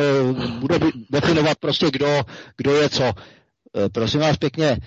bude 0.60 0.78
definovat 1.10 1.58
prostě 1.58 1.86
kdo, 1.90 2.22
kdo 2.56 2.74
je 2.76 2.88
co. 2.88 3.04
E, 3.04 3.12
prosím 3.92 4.20
vás 4.20 4.36
pěkně, 4.36 4.78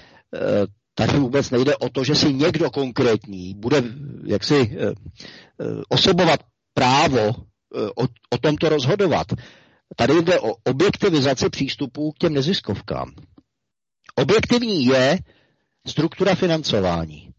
tady 0.95 1.19
vůbec 1.19 1.49
nejde 1.49 1.75
o 1.77 1.89
to, 1.89 2.03
že 2.03 2.15
si 2.15 2.33
někdo 2.33 2.69
konkrétní 2.69 3.53
bude 3.53 3.83
jaksi 4.25 4.77
osobovat 5.89 6.39
právo 6.73 7.29
o, 7.95 8.03
o 8.29 8.37
tomto 8.41 8.69
rozhodovat. 8.69 9.27
Tady 9.95 10.21
jde 10.21 10.39
o 10.39 10.55
objektivizaci 10.63 11.49
přístupů 11.49 12.11
k 12.11 12.17
těm 12.17 12.33
neziskovkám. 12.33 13.11
Objektivní 14.15 14.85
je, 14.85 15.19
struktura 15.89 16.35
financování. 16.35 17.29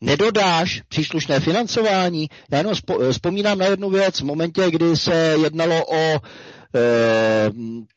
Nedodáš 0.00 0.82
příslušné 0.88 1.40
financování? 1.40 2.28
Já 2.50 2.58
jenom 2.58 2.74
vzpomínám 3.10 3.58
na 3.58 3.66
jednu 3.66 3.90
věc 3.90 4.20
v 4.20 4.24
momentě, 4.24 4.70
kdy 4.70 4.96
se 4.96 5.14
jednalo 5.42 5.86
o 5.86 5.96
e, 5.96 6.20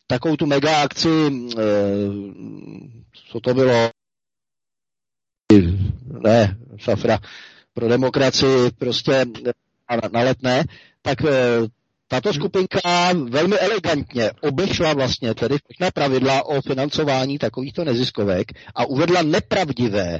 takovou 0.07 0.35
tu 0.35 0.45
mega 0.45 0.81
akci, 0.83 1.09
e, 1.09 1.63
co 3.31 3.39
to 3.39 3.53
bylo, 3.53 3.89
ne, 6.23 6.57
Safra, 6.79 7.19
pro 7.73 7.87
demokracii 7.87 8.71
prostě 8.77 9.25
na, 9.89 10.09
na 10.11 10.19
letné, 10.21 10.63
tak 11.01 11.21
e, 11.21 11.27
tato 12.13 12.29
hmm. 12.29 12.39
skupinka 12.39 12.79
velmi 13.29 13.55
elegantně 13.59 14.31
obešla 14.41 14.93
vlastně 14.93 15.33
tedy 15.33 15.55
všechna 15.69 15.91
pravidla 15.91 16.45
o 16.45 16.61
financování 16.61 17.37
takovýchto 17.37 17.83
neziskovek 17.83 18.51
a 18.75 18.85
uvedla 18.85 19.21
nepravdivé 19.21 20.19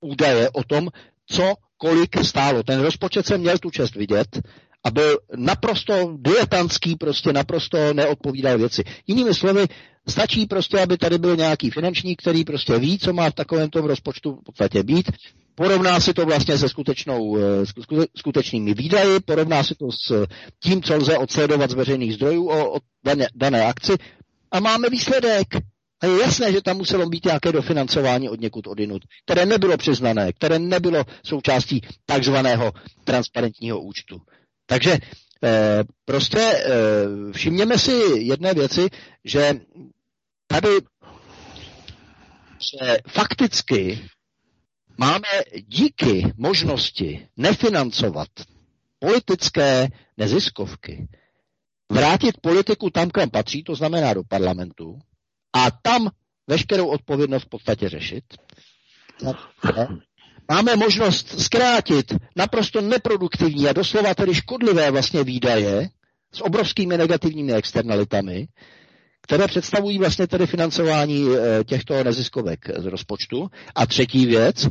údaje 0.00 0.50
o 0.50 0.64
tom, 0.64 0.88
co 1.26 1.54
kolik 1.76 2.24
stálo. 2.24 2.62
Ten 2.62 2.80
rozpočet 2.80 3.26
se 3.26 3.38
měl 3.38 3.58
tu 3.58 3.70
čest 3.70 3.94
vidět 3.94 4.40
a 4.84 4.90
byl 4.90 5.18
naprosto 5.36 6.16
diletantský, 6.18 6.96
prostě 6.96 7.32
naprosto 7.32 7.94
neodpovídal 7.94 8.58
věci. 8.58 8.84
Jinými 9.06 9.34
slovy, 9.34 9.66
stačí 10.08 10.46
prostě, 10.46 10.80
aby 10.80 10.98
tady 10.98 11.18
byl 11.18 11.36
nějaký 11.36 11.70
finančník, 11.70 12.22
který 12.22 12.44
prostě 12.44 12.78
ví, 12.78 12.98
co 12.98 13.12
má 13.12 13.30
v 13.30 13.34
takovém 13.34 13.70
tom 13.70 13.84
rozpočtu 13.84 14.34
v 14.34 14.44
podstatě 14.44 14.82
být, 14.82 15.10
porovná 15.54 16.00
si 16.00 16.14
to 16.14 16.26
vlastně 16.26 16.58
se 16.58 16.68
skutečnou, 16.68 17.38
eh, 17.38 17.42
skutečnými 18.16 18.74
výdaji, 18.74 19.20
porovná 19.20 19.64
si 19.64 19.74
to 19.74 19.92
s 19.92 20.26
tím, 20.62 20.82
co 20.82 20.96
lze 20.96 21.18
odsledovat 21.18 21.70
z 21.70 21.74
veřejných 21.74 22.14
zdrojů 22.14 22.48
o, 22.48 22.76
o 22.76 22.80
dané, 23.04 23.26
dané 23.34 23.66
akci 23.66 23.92
a 24.50 24.60
máme 24.60 24.88
výsledek. 24.88 25.46
A 26.00 26.06
je 26.06 26.20
jasné, 26.20 26.52
že 26.52 26.62
tam 26.62 26.76
muselo 26.76 27.08
být 27.08 27.24
nějaké 27.24 27.52
dofinancování 27.52 28.28
od 28.28 28.40
někud 28.40 28.66
odinut, 28.66 29.02
které 29.24 29.46
nebylo 29.46 29.76
přiznané, 29.76 30.32
které 30.32 30.58
nebylo 30.58 31.04
součástí 31.24 31.80
takzvaného 32.06 32.72
transparentního 33.04 33.80
účtu. 33.80 34.20
Takže 34.68 34.98
eh, 35.44 35.84
prostě 36.04 36.38
eh, 36.40 37.32
všimněme 37.32 37.78
si 37.78 37.92
jedné 38.16 38.54
věci, 38.54 38.88
že 39.24 39.60
tady 40.46 40.68
že 42.60 42.96
fakticky 43.08 44.08
máme 44.98 45.28
díky 45.68 46.32
možnosti 46.36 47.28
nefinancovat 47.36 48.28
politické 48.98 49.88
neziskovky, 50.16 51.08
vrátit 51.92 52.40
politiku 52.40 52.90
tam, 52.90 53.10
kam 53.10 53.30
patří, 53.30 53.64
to 53.64 53.74
znamená 53.74 54.14
do 54.14 54.22
parlamentu, 54.24 54.98
a 55.52 55.70
tam 55.70 56.10
veškerou 56.46 56.88
odpovědnost 56.88 57.44
v 57.44 57.48
podstatě 57.48 57.88
řešit. 57.88 58.24
Máme 60.50 60.76
možnost 60.76 61.40
zkrátit 61.40 62.14
naprosto 62.36 62.80
neproduktivní 62.80 63.68
a 63.68 63.72
doslova 63.72 64.14
tedy 64.14 64.34
škodlivé 64.34 64.90
vlastně 64.90 65.24
výdaje 65.24 65.88
s 66.34 66.40
obrovskými 66.40 66.98
negativními 66.98 67.52
externalitami, 67.52 68.48
které 69.22 69.46
představují 69.46 69.98
vlastně 69.98 70.26
tedy 70.26 70.46
financování 70.46 71.24
eh, 71.36 71.64
těchto 71.64 72.04
neziskovek 72.04 72.58
z 72.78 72.84
rozpočtu. 72.86 73.50
A 73.74 73.86
třetí 73.86 74.26
věc, 74.26 74.68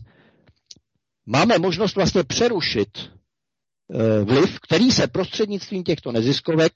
máme 1.26 1.58
možnost 1.60 1.96
vlastně 1.96 2.24
přerušit 2.24 2.90
eh, 3.00 4.24
vliv, 4.24 4.60
který 4.60 4.92
se 4.92 5.08
prostřednictvím 5.08 5.84
těchto 5.84 6.12
neziskovek, 6.12 6.72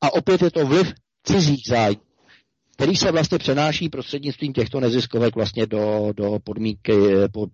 a 0.00 0.12
opět 0.12 0.42
je 0.42 0.50
to 0.50 0.66
vliv 0.66 0.92
cizích 1.24 1.62
zájmů, 1.68 2.00
který 2.78 2.96
se 2.96 3.12
vlastně 3.12 3.38
přenáší 3.38 3.88
prostřednictvím 3.88 4.52
těchto 4.52 4.80
neziskovek 4.80 5.34
vlastně 5.36 5.66
do, 5.66 6.08
do 6.16 6.38
podmínky, 6.44 6.92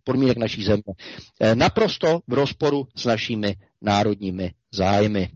podmínek 0.05 0.37
naší 0.37 0.65
země. 0.65 0.83
Eh, 1.41 1.55
naprosto 1.55 2.21
v 2.29 2.33
rozporu 2.33 2.89
s 2.97 3.05
našimi 3.05 3.57
národními 3.83 4.53
zájmy. 4.75 5.29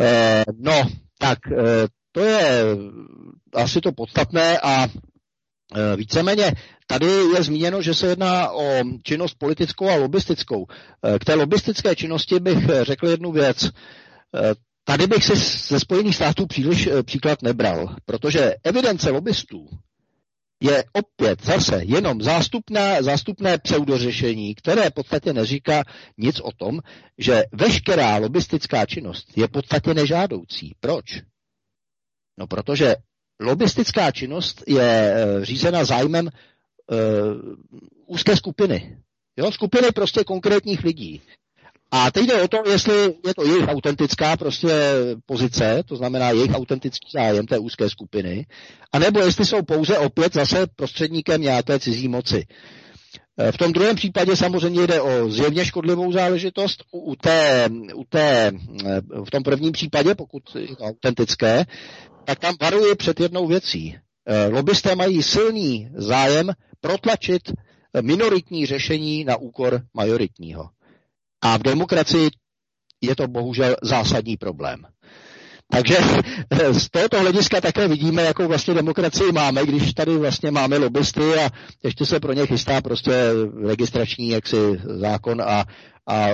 Eh, 0.00 0.44
no, 0.58 0.82
tak 1.18 1.38
to 2.12 2.20
je 2.20 2.64
asi 3.54 3.80
to 3.80 3.92
podstatné 3.92 4.58
a 4.60 4.88
víceméně 5.96 6.52
tady 6.86 7.06
je 7.06 7.42
zmíněno, 7.42 7.82
že 7.82 7.94
se 7.94 8.06
jedná 8.06 8.50
o 8.50 8.82
činnost 9.02 9.34
politickou 9.38 9.88
a 9.90 9.94
lobistickou. 9.96 10.66
K 11.20 11.24
té 11.24 11.34
lobistické 11.34 11.96
činnosti 11.96 12.40
bych 12.40 12.58
řekl 12.82 13.08
jednu 13.08 13.32
věc. 13.32 13.70
Tady 14.88 15.06
bych 15.06 15.24
si 15.24 15.36
ze 15.68 15.80
Spojených 15.80 16.16
států 16.16 16.46
příliš 16.46 16.86
eh, 16.86 17.02
příklad 17.02 17.42
nebral, 17.42 17.96
protože 18.04 18.54
evidence 18.64 19.10
lobbystů 19.10 19.68
je 20.62 20.84
opět 20.92 21.44
zase 21.44 21.84
jenom 21.84 22.22
zástupná, 22.22 23.02
zástupné 23.02 23.58
pseudořešení, 23.58 24.54
které 24.54 24.90
v 24.90 24.94
podstatě 24.94 25.32
neříká 25.32 25.84
nic 26.18 26.40
o 26.40 26.52
tom, 26.52 26.80
že 27.18 27.44
veškerá 27.52 28.16
lobistická 28.16 28.86
činnost 28.86 29.28
je 29.36 29.46
v 29.46 29.50
podstatě 29.50 29.94
nežádoucí. 29.94 30.74
Proč? 30.80 31.04
No 32.38 32.46
protože 32.46 32.96
lobistická 33.40 34.10
činnost 34.10 34.62
je 34.66 35.14
eh, 35.14 35.44
řízena 35.44 35.84
zájmem 35.84 36.28
uh, 36.28 36.98
úzké 38.06 38.36
skupiny. 38.36 38.98
Jo, 39.36 39.52
skupiny 39.52 39.88
prostě 39.94 40.24
konkrétních 40.24 40.84
lidí. 40.84 41.22
A 41.90 42.10
teď 42.10 42.26
jde 42.26 42.42
o 42.42 42.48
to, 42.48 42.62
jestli 42.70 42.94
je 43.26 43.34
to 43.34 43.44
jejich 43.46 43.68
autentická 43.68 44.36
prostě 44.36 44.68
pozice, 45.26 45.82
to 45.86 45.96
znamená 45.96 46.30
jejich 46.30 46.54
autentický 46.54 47.08
zájem 47.12 47.46
té 47.46 47.58
úzké 47.58 47.90
skupiny, 47.90 48.46
anebo 48.92 49.20
jestli 49.20 49.46
jsou 49.46 49.62
pouze 49.62 49.98
opět 49.98 50.34
zase 50.34 50.66
prostředníkem 50.76 51.40
nějaké 51.40 51.78
cizí 51.78 52.08
moci. 52.08 52.46
E, 53.38 53.52
v 53.52 53.56
tom 53.58 53.72
druhém 53.72 53.96
případě 53.96 54.36
samozřejmě 54.36 54.86
jde 54.86 55.00
o 55.00 55.30
zjevně 55.30 55.64
škodlivou 55.64 56.12
záležitost. 56.12 56.84
U 56.92 57.16
té, 57.16 57.68
u 57.94 58.04
té, 58.04 58.46
e, 58.46 59.00
v 59.24 59.30
tom 59.30 59.42
prvním 59.42 59.72
případě, 59.72 60.14
pokud 60.14 60.42
je 60.58 60.76
to 60.76 60.84
autentické, 60.84 61.64
tak 62.24 62.38
tam 62.38 62.54
varuje 62.60 62.96
před 62.96 63.20
jednou 63.20 63.46
věcí. 63.46 63.96
E, 64.26 64.46
lobbysté 64.48 64.94
mají 64.94 65.22
silný 65.22 65.88
zájem 65.94 66.50
protlačit 66.80 67.42
minoritní 68.00 68.66
řešení 68.66 69.24
na 69.24 69.36
úkor 69.36 69.80
majoritního. 69.94 70.68
A 71.42 71.56
v 71.56 71.62
demokracii 71.62 72.30
je 73.00 73.16
to 73.16 73.28
bohužel 73.28 73.76
zásadní 73.82 74.36
problém. 74.36 74.82
Takže 75.70 75.96
z 76.72 76.90
tohoto 76.90 77.20
hlediska 77.20 77.60
také 77.60 77.88
vidíme, 77.88 78.22
jakou 78.22 78.48
vlastně 78.48 78.74
demokracii 78.74 79.32
máme, 79.32 79.66
když 79.66 79.94
tady 79.94 80.16
vlastně 80.16 80.50
máme 80.50 80.76
lobbysty 80.76 81.34
a 81.34 81.50
ještě 81.84 82.06
se 82.06 82.20
pro 82.20 82.32
ně 82.32 82.46
chystá 82.46 82.80
prostě 82.80 83.12
registrační 83.66 84.28
jaksi 84.28 84.56
zákon 84.84 85.42
a, 85.42 85.64
a 86.06 86.28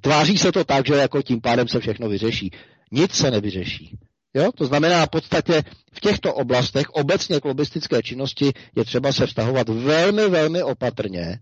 tváří 0.00 0.38
se 0.38 0.52
to 0.52 0.64
tak, 0.64 0.86
že 0.86 0.94
jako 0.94 1.22
tím 1.22 1.40
pádem 1.40 1.68
se 1.68 1.80
všechno 1.80 2.08
vyřeší. 2.08 2.50
Nic 2.92 3.12
se 3.14 3.30
nevyřeší. 3.30 3.98
Jo? 4.34 4.50
To 4.54 4.66
znamená 4.66 5.06
v 5.06 5.10
podstatě 5.10 5.62
v 5.92 6.00
těchto 6.00 6.34
oblastech 6.34 6.90
obecně 6.90 7.40
k 7.40 7.44
lobistické 7.44 8.02
činnosti 8.02 8.52
je 8.76 8.84
třeba 8.84 9.12
se 9.12 9.26
vztahovat 9.26 9.68
velmi, 9.68 10.28
velmi 10.28 10.62
opatrně, 10.62 11.38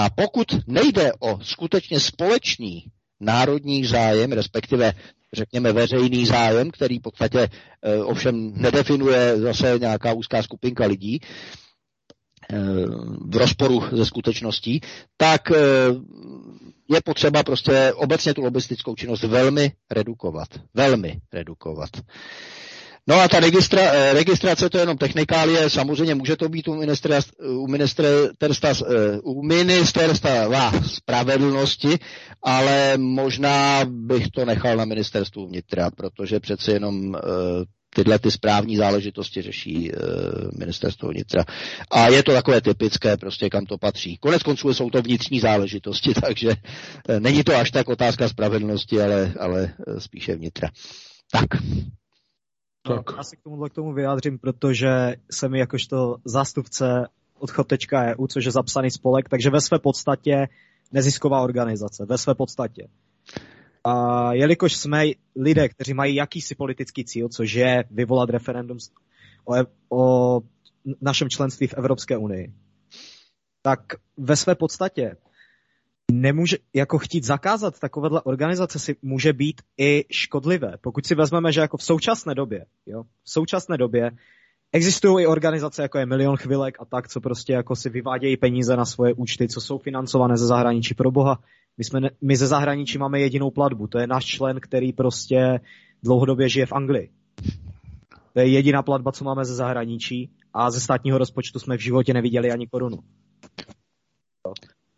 a 0.00 0.10
pokud 0.10 0.46
nejde 0.66 1.12
o 1.18 1.38
skutečně 1.42 2.00
společný 2.00 2.84
národní 3.20 3.84
zájem, 3.84 4.32
respektive 4.32 4.92
řekněme 5.32 5.72
veřejný 5.72 6.26
zájem, 6.26 6.70
který 6.70 6.98
v 6.98 7.02
podstatě 7.02 7.48
e, 7.82 7.96
ovšem 7.98 8.52
nedefinuje 8.54 9.38
zase 9.40 9.78
nějaká 9.80 10.12
úzká 10.12 10.42
skupinka 10.42 10.86
lidí, 10.86 11.16
e, 11.16 11.20
v 13.28 13.36
rozporu 13.36 13.82
ze 13.92 14.06
skutečností, 14.06 14.80
tak 15.16 15.50
e, 15.50 15.56
je 16.94 17.00
potřeba 17.04 17.42
prostě 17.42 17.92
obecně 17.92 18.34
tu 18.34 18.42
lobistickou 18.42 18.94
činnost 18.94 19.22
velmi 19.22 19.72
redukovat. 19.90 20.48
Velmi 20.74 21.20
redukovat. 21.32 21.90
No 23.06 23.20
a 23.20 23.28
ta 23.28 23.40
registra, 23.40 23.80
eh, 23.80 24.12
registrace 24.12 24.70
to 24.70 24.78
je 24.78 24.82
jenom 24.82 24.98
technikálie, 24.98 25.70
samozřejmě 25.70 26.14
může 26.14 26.36
to 26.36 26.48
být 26.48 26.68
u 26.68 26.74
ministerstva, 26.74 27.48
u 27.48 27.66
ministerstva, 27.66 28.70
eh, 28.70 29.20
u 29.22 30.88
spravedlnosti, 30.88 31.98
ale 32.42 32.98
možná 32.98 33.84
bych 33.84 34.28
to 34.28 34.44
nechal 34.44 34.76
na 34.76 34.84
ministerstvu 34.84 35.46
vnitra, 35.46 35.90
protože 35.90 36.40
přece 36.40 36.72
jenom 36.72 37.16
eh, 37.16 37.20
tyhle 37.94 38.18
ty 38.18 38.30
správní 38.30 38.76
záležitosti 38.76 39.42
řeší 39.42 39.92
ministerstvo 40.58 41.08
vnitra. 41.08 41.44
A 41.90 42.08
je 42.08 42.22
to 42.22 42.32
takové 42.32 42.60
typické, 42.60 43.16
prostě 43.16 43.50
kam 43.50 43.66
to 43.66 43.78
patří. 43.78 44.16
Konec 44.16 44.42
konců 44.42 44.74
jsou 44.74 44.90
to 44.90 45.02
vnitřní 45.02 45.40
záležitosti, 45.40 46.14
takže 46.26 46.54
není 47.18 47.44
to 47.44 47.56
až 47.56 47.70
tak 47.70 47.88
otázka 47.88 48.28
spravedlnosti, 48.28 49.02
ale, 49.02 49.34
ale 49.40 49.74
spíše 49.98 50.36
vnitra. 50.36 50.68
Tak. 51.32 51.48
Tak. 52.82 53.16
Já 53.16 53.22
se 53.22 53.36
k 53.36 53.40
tomuhle 53.42 53.70
k 53.70 53.74
tomu 53.74 53.92
vyjádřím, 53.92 54.38
protože 54.38 55.16
jsem 55.30 55.54
jakožto 55.54 56.16
zástupce 56.24 57.06
odchod.eu, 57.38 58.26
což 58.26 58.44
je 58.44 58.50
zapsaný 58.50 58.90
spolek, 58.90 59.28
takže 59.28 59.50
ve 59.50 59.60
své 59.60 59.78
podstatě 59.78 60.48
nezisková 60.92 61.40
organizace, 61.40 62.06
ve 62.06 62.18
své 62.18 62.34
podstatě. 62.34 62.88
A 63.84 64.32
jelikož 64.32 64.76
jsme 64.76 65.04
lidé, 65.36 65.68
kteří 65.68 65.94
mají 65.94 66.14
jakýsi 66.14 66.54
politický 66.54 67.04
cíl, 67.04 67.28
což 67.28 67.52
je 67.52 67.84
vyvolat 67.90 68.30
referendum 68.30 68.78
o, 69.44 69.54
o 69.98 70.40
našem 71.00 71.28
členství 71.28 71.66
v 71.66 71.74
Evropské 71.74 72.16
unii, 72.16 72.52
tak 73.62 73.80
ve 74.16 74.36
své 74.36 74.54
podstatě 74.54 75.16
nemůže, 76.10 76.56
jako 76.74 76.98
chtít 76.98 77.24
zakázat 77.24 77.78
takovéhle 77.78 78.22
organizace 78.22 78.78
si 78.78 78.96
může 79.02 79.32
být 79.32 79.62
i 79.78 80.04
škodlivé. 80.10 80.74
Pokud 80.80 81.06
si 81.06 81.14
vezmeme, 81.14 81.52
že 81.52 81.60
jako 81.60 81.76
v 81.76 81.82
současné 81.82 82.34
době, 82.34 82.66
jo, 82.86 83.02
v 83.02 83.30
současné 83.30 83.76
době 83.76 84.10
existují 84.72 85.24
i 85.24 85.26
organizace, 85.26 85.82
jako 85.82 85.98
je 85.98 86.06
Milion 86.06 86.36
chvilek 86.36 86.76
a 86.80 86.84
tak, 86.84 87.08
co 87.08 87.20
prostě 87.20 87.52
jako 87.52 87.76
si 87.76 87.90
vyvádějí 87.90 88.36
peníze 88.36 88.76
na 88.76 88.84
svoje 88.84 89.14
účty, 89.14 89.48
co 89.48 89.60
jsou 89.60 89.78
financované 89.78 90.36
ze 90.36 90.46
zahraničí. 90.46 90.94
Pro 90.94 91.10
boha, 91.10 91.38
my, 91.78 91.84
jsme 91.84 92.00
my 92.20 92.36
ze 92.36 92.46
zahraničí 92.46 92.98
máme 92.98 93.20
jedinou 93.20 93.50
platbu, 93.50 93.86
to 93.86 93.98
je 93.98 94.06
náš 94.06 94.24
člen, 94.24 94.60
který 94.60 94.92
prostě 94.92 95.60
dlouhodobě 96.02 96.48
žije 96.48 96.66
v 96.66 96.72
Anglii. 96.72 97.10
To 98.32 98.40
je 98.40 98.48
jediná 98.48 98.82
platba, 98.82 99.12
co 99.12 99.24
máme 99.24 99.44
ze 99.44 99.54
zahraničí 99.54 100.30
a 100.54 100.70
ze 100.70 100.80
státního 100.80 101.18
rozpočtu 101.18 101.58
jsme 101.58 101.76
v 101.76 101.80
životě 101.80 102.14
neviděli 102.14 102.50
ani 102.50 102.66
korunu. 102.66 102.98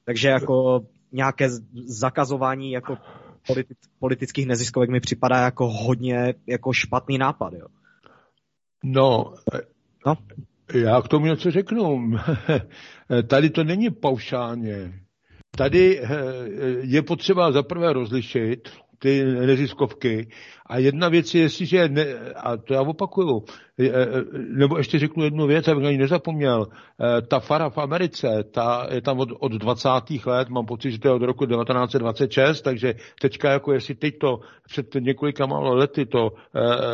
Takže 0.04 0.28
jako 0.28 0.80
nějaké 1.12 1.48
zakazování 1.86 2.72
jako 2.72 2.98
politi- 3.48 3.74
politických 3.98 4.46
neziskovek 4.46 4.90
mi 4.90 5.00
připadá 5.00 5.36
jako 5.36 5.68
hodně 5.68 6.34
jako 6.46 6.72
špatný 6.72 7.18
nápad. 7.18 7.52
Jo. 7.52 7.66
No, 8.84 9.34
no, 10.06 10.14
já 10.74 11.02
k 11.02 11.08
tomu 11.08 11.26
něco 11.26 11.50
řeknu. 11.50 12.12
Tady 13.26 13.50
to 13.50 13.64
není 13.64 13.90
paušálně. 13.90 14.92
Tady 15.56 16.00
eh, 16.00 16.08
je 16.80 17.02
potřeba 17.02 17.52
zaprvé 17.52 17.92
rozlišit 17.92 18.68
ty 19.02 19.24
neziskovky. 19.24 20.28
A 20.66 20.78
jedna 20.78 21.08
věc 21.08 21.34
je, 21.34 21.40
jestliže, 21.40 21.88
ne, 21.88 22.04
a 22.36 22.56
to 22.56 22.74
já 22.74 22.80
opakuju, 22.80 23.44
e, 23.78 23.86
e, 23.86 24.06
nebo 24.56 24.78
ještě 24.78 24.98
řeknu 24.98 25.24
jednu 25.24 25.46
věc, 25.46 25.68
abych 25.68 25.86
ani 25.86 25.98
nezapomněl, 25.98 26.66
e, 26.66 27.22
ta 27.22 27.40
fara 27.40 27.70
v 27.70 27.78
Americe, 27.78 28.28
ta 28.50 28.86
je 28.90 29.02
tam 29.02 29.18
od, 29.18 29.28
od 29.40 29.52
20. 29.52 29.88
let, 30.26 30.48
mám 30.48 30.66
pocit, 30.66 30.90
že 30.90 30.98
to 30.98 31.08
je 31.08 31.14
od 31.14 31.22
roku 31.22 31.46
1926, 31.46 32.62
takže 32.62 32.94
teďka 33.20 33.50
jako 33.50 33.72
jestli 33.72 33.94
teď 33.94 34.18
to 34.18 34.40
před 34.68 34.86
několika 35.00 35.46
málo 35.46 35.74
lety 35.74 36.06
to 36.06 36.30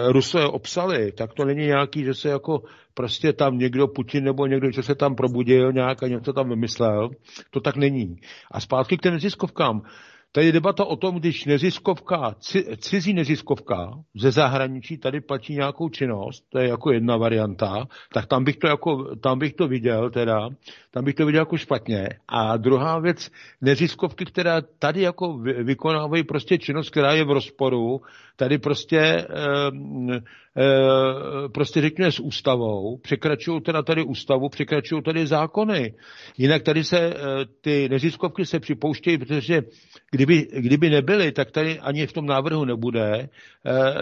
Rusové 0.09 0.46
obsali, 0.46 1.12
tak 1.12 1.34
to 1.34 1.44
není 1.44 1.66
nějaký, 1.66 2.04
že 2.04 2.14
se 2.14 2.28
jako 2.28 2.62
prostě 2.94 3.32
tam 3.32 3.59
někdo, 3.59 3.88
Putin 3.88 4.24
nebo 4.24 4.46
někdo, 4.46 4.72
co 4.72 4.82
se 4.82 4.94
tam 4.94 5.14
probudil 5.14 5.72
nějak 5.72 6.02
a 6.02 6.09
něco 6.09 6.32
tam 6.32 6.48
vymyslel. 6.48 7.11
To 7.50 7.61
tak 7.61 7.76
není. 7.76 8.16
A 8.50 8.61
zpátky 8.61 8.96
k 8.96 9.02
těm 9.02 9.12
neziskovkám. 9.12 9.82
Tady 10.33 10.47
je 10.47 10.53
debata 10.53 10.85
o 10.85 10.97
tom, 10.97 11.16
když 11.16 11.45
neziskovka, 11.45 12.35
cizí 12.79 13.12
neziskovka 13.12 13.91
ze 14.14 14.31
zahraničí 14.31 14.99
tady 14.99 15.20
platí 15.20 15.55
nějakou 15.55 15.89
činnost, 15.89 16.45
to 16.49 16.59
je 16.59 16.68
jako 16.68 16.93
jedna 16.93 17.16
varianta, 17.16 17.89
tak 18.12 18.26
tam 18.26 18.45
bych 18.45 18.57
to, 18.57 18.66
jako, 18.66 19.16
tam 19.16 19.39
bych 19.39 19.53
to 19.55 19.68
viděl 19.68 20.11
teda, 20.11 20.49
tam 20.91 21.05
bych 21.05 21.14
to 21.14 21.26
viděl 21.26 21.41
jako 21.41 21.57
špatně. 21.57 22.09
A 22.29 22.57
druhá 22.57 22.99
věc, 22.99 23.31
neziskovky, 23.61 24.24
která 24.24 24.61
tady 24.79 25.03
jako 25.03 25.39
vykonávají 25.64 26.24
prostě 26.24 26.59
činnost, 26.59 26.91
která 26.91 27.12
je 27.12 27.24
v 27.24 27.31
rozporu, 27.31 28.01
tady 28.39 28.59
prostě, 28.59 28.99
e, 28.99 29.26
e, 30.57 31.49
prostě 31.55 31.81
řekněme 31.81 32.12
s 32.12 32.20
ústavou, 32.20 32.99
překračují 32.99 33.61
teda 33.61 33.83
tady 33.83 34.03
ústavu, 34.03 34.49
překračují 34.49 35.03
tady 35.03 35.26
zákony. 35.26 35.95
Jinak 36.39 36.62
tady 36.62 36.85
se 36.85 36.99
e, 36.99 37.14
ty 37.61 37.89
neziskovky 37.89 38.47
se 38.47 38.61
připouštějí, 38.61 39.18
protože 39.18 39.62
kdyby 40.11 40.28
kdyby, 40.29 40.61
kdyby 40.61 40.91
nebyly, 40.91 41.33
tak 41.33 41.51
tady 41.51 41.79
ani 41.81 42.07
v 42.07 42.12
tom 42.12 42.26
návrhu 42.26 42.64
nebude 42.64 43.29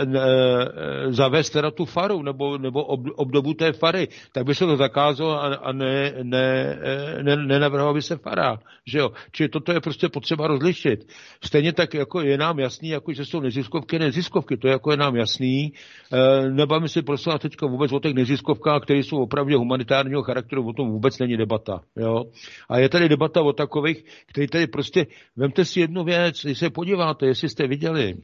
ne, 0.05 0.20
eh, 0.20 1.12
zavést 1.12 1.51
teda 1.51 1.70
tu 1.70 1.85
faru 1.85 2.22
nebo, 2.22 2.59
nebo 2.59 2.85
ob, 2.85 3.01
obdobu 3.16 3.55
té 3.55 3.72
fary, 3.72 4.09
tak 4.33 4.47
by 4.47 4.55
se 4.55 4.66
to 4.66 4.77
zakázalo 4.77 5.43
a, 5.43 5.55
a 5.55 5.72
ne, 5.72 6.12
ne, 6.22 6.79
eh, 6.83 7.22
ne, 7.22 7.37
nenavrhoval 7.37 7.95
by 7.95 8.03
se 8.03 8.16
fara. 8.16 8.59
Že 8.87 8.99
jo? 8.99 9.11
Čili 9.33 9.49
toto 9.49 9.72
je 9.72 9.81
prostě 9.81 10.09
potřeba 10.09 10.47
rozlišit. 10.47 11.07
Stejně 11.45 11.72
tak 11.72 11.95
jako 11.95 12.20
je 12.20 12.39
nám 12.39 12.59
jasný, 12.59 12.89
jako 12.89 13.12
že 13.12 13.24
jsou 13.24 13.41
neziskovky 13.41 13.99
neziskovky, 13.99 14.57
to 14.57 14.68
je 14.68 14.72
jako 14.72 14.91
je 14.91 14.97
nám 14.97 15.16
jasný. 15.16 15.72
Eh, 16.12 16.51
nebavíme 16.51 16.89
si 16.89 17.03
prostě 17.03 17.31
teďka 17.39 17.66
vůbec 17.66 17.93
o 17.93 18.01
těch 18.01 18.14
neziskovkách, 18.14 18.83
které 18.83 18.99
jsou 18.99 19.22
opravdu 19.22 19.59
humanitárního 19.59 20.22
charakteru, 20.22 20.68
o 20.68 20.72
tom 20.72 20.91
vůbec 20.91 21.18
není 21.18 21.37
debata. 21.37 21.81
Jo? 21.97 22.24
A 22.68 22.79
je 22.79 22.89
tady 22.89 23.09
debata 23.09 23.43
o 23.43 23.53
takových, 23.53 24.05
který 24.27 24.47
tady 24.47 24.66
prostě, 24.66 25.07
vemte 25.37 25.64
si 25.64 25.81
jednu 25.81 26.05
věc, 26.07 26.44
když 26.44 26.59
se 26.59 26.70
podíváte, 26.70 27.26
jestli 27.26 27.48
jste 27.48 27.66
viděli 27.66 28.14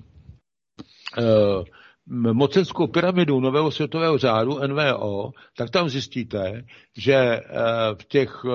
uh, 1.18 1.64
mocenskou 2.32 2.86
pyramidu 2.86 3.40
Nového 3.40 3.70
světového 3.70 4.18
řádu 4.18 4.58
NVO, 4.66 5.30
tak 5.56 5.70
tam 5.70 5.88
zjistíte, 5.88 6.64
že 6.96 7.40
uh, 7.40 7.98
v 8.00 8.04
těch 8.04 8.44
uh, 8.44 8.50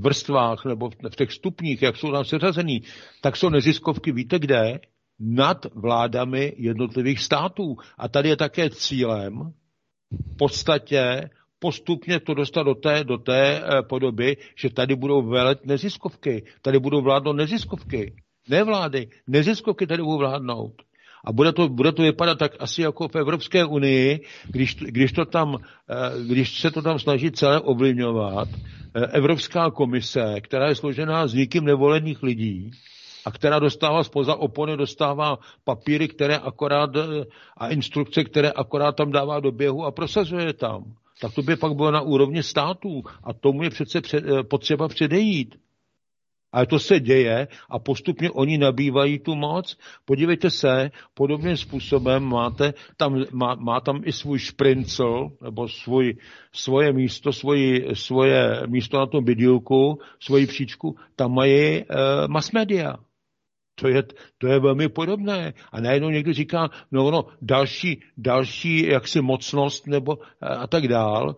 vrstvách 0.00 0.64
nebo 0.64 0.90
v 0.90 1.16
těch 1.16 1.32
stupních, 1.32 1.82
jak 1.82 1.96
jsou 1.96 2.12
tam 2.12 2.24
seřazený, 2.24 2.82
tak 3.20 3.36
jsou 3.36 3.48
neziskovky, 3.48 4.12
víte 4.12 4.38
kde? 4.38 4.80
Nad 5.20 5.66
vládami 5.74 6.52
jednotlivých 6.56 7.20
států. 7.20 7.76
A 7.98 8.08
tady 8.08 8.28
je 8.28 8.36
také 8.36 8.70
cílem 8.70 9.52
v 10.32 10.36
podstatě 10.36 11.30
postupně 11.58 12.20
to 12.20 12.34
dostat 12.34 12.62
do 12.62 12.74
té, 12.74 13.04
do 13.04 13.18
té 13.18 13.62
podoby, 13.88 14.36
že 14.56 14.70
tady 14.70 14.96
budou 14.96 15.22
velet 15.22 15.66
neziskovky, 15.66 16.44
tady 16.62 16.78
budou 16.78 17.02
vládnout 17.02 17.32
neziskovky 17.32 18.21
ne 18.48 18.64
vlády, 18.64 19.08
neziskovky 19.26 19.86
tady 19.86 20.02
budou 20.02 20.18
vládnout. 20.18 20.72
A 21.24 21.32
bude 21.32 21.52
to, 21.52 21.68
bude 21.68 21.92
to 21.92 22.02
vypadat 22.02 22.38
tak 22.38 22.52
asi 22.58 22.82
jako 22.82 23.08
v 23.08 23.16
Evropské 23.16 23.64
unii, 23.64 24.20
když, 24.50 24.74
když, 24.76 25.12
to 25.12 25.24
tam, 25.24 25.56
eh, 25.90 25.94
když 26.26 26.60
se 26.60 26.70
to 26.70 26.82
tam 26.82 26.98
snaží 26.98 27.30
celé 27.30 27.60
ovlivňovat, 27.60 28.48
eh, 28.94 29.06
Evropská 29.06 29.70
komise, 29.70 30.40
která 30.40 30.68
je 30.68 30.74
složená 30.74 31.26
z 31.26 31.34
nikým 31.34 31.64
nevolených 31.64 32.22
lidí, 32.22 32.70
a 33.24 33.30
která 33.30 33.58
dostává 33.58 34.04
spoza 34.04 34.34
opony, 34.34 34.76
dostává 34.76 35.38
papíry, 35.64 36.08
které 36.08 36.36
akorát 36.38 36.90
eh, 36.96 37.24
a 37.56 37.68
instrukce, 37.68 38.24
které 38.24 38.50
akorát 38.50 38.96
tam 38.96 39.12
dává 39.12 39.40
do 39.40 39.52
běhu 39.52 39.84
a 39.84 39.90
prosazuje 39.90 40.52
tam. 40.52 40.84
Tak 41.20 41.34
to 41.34 41.42
by 41.42 41.56
pak 41.56 41.74
bylo 41.74 41.90
na 41.90 42.00
úrovni 42.00 42.42
států 42.42 43.02
a 43.24 43.32
tomu 43.32 43.62
je 43.62 43.70
přece 43.70 44.00
potřeba 44.50 44.88
předejít. 44.88 45.54
Ale 46.52 46.66
to 46.66 46.78
se 46.78 47.00
děje 47.00 47.48
a 47.70 47.78
postupně 47.78 48.30
oni 48.30 48.58
nabývají 48.58 49.18
tu 49.18 49.34
moc. 49.34 49.76
Podívejte 50.04 50.50
se, 50.50 50.90
podobným 51.14 51.56
způsobem 51.56 52.22
máte 52.22 52.74
tam, 52.96 53.24
má, 53.32 53.54
má 53.54 53.80
tam 53.80 54.00
i 54.04 54.12
svůj 54.12 54.38
šprincel, 54.38 55.28
nebo 55.42 55.68
svůj, 55.68 56.16
svoje 56.52 56.92
místo, 56.92 57.32
svoji, 57.32 57.86
svoje 57.94 58.66
místo 58.66 58.98
na 58.98 59.06
tom 59.06 59.24
bydílku, 59.24 59.98
svoji 60.20 60.46
příčku, 60.46 60.96
tam 61.16 61.34
mají 61.34 61.84
uh, 61.84 61.86
mass 62.28 62.52
media. 62.52 62.96
To 63.74 63.88
je, 63.88 64.02
to 64.38 64.46
je 64.46 64.60
velmi 64.60 64.88
podobné. 64.88 65.54
A 65.72 65.80
najednou 65.80 66.10
někdo 66.10 66.32
říká, 66.32 66.70
no 66.92 67.10
no, 67.10 67.24
další, 67.42 68.00
další 68.16 68.86
jaksi 68.86 69.20
mocnost 69.20 69.86
nebo 69.86 70.18
a 70.40 70.66
tak 70.66 70.88
dál. 70.88 71.36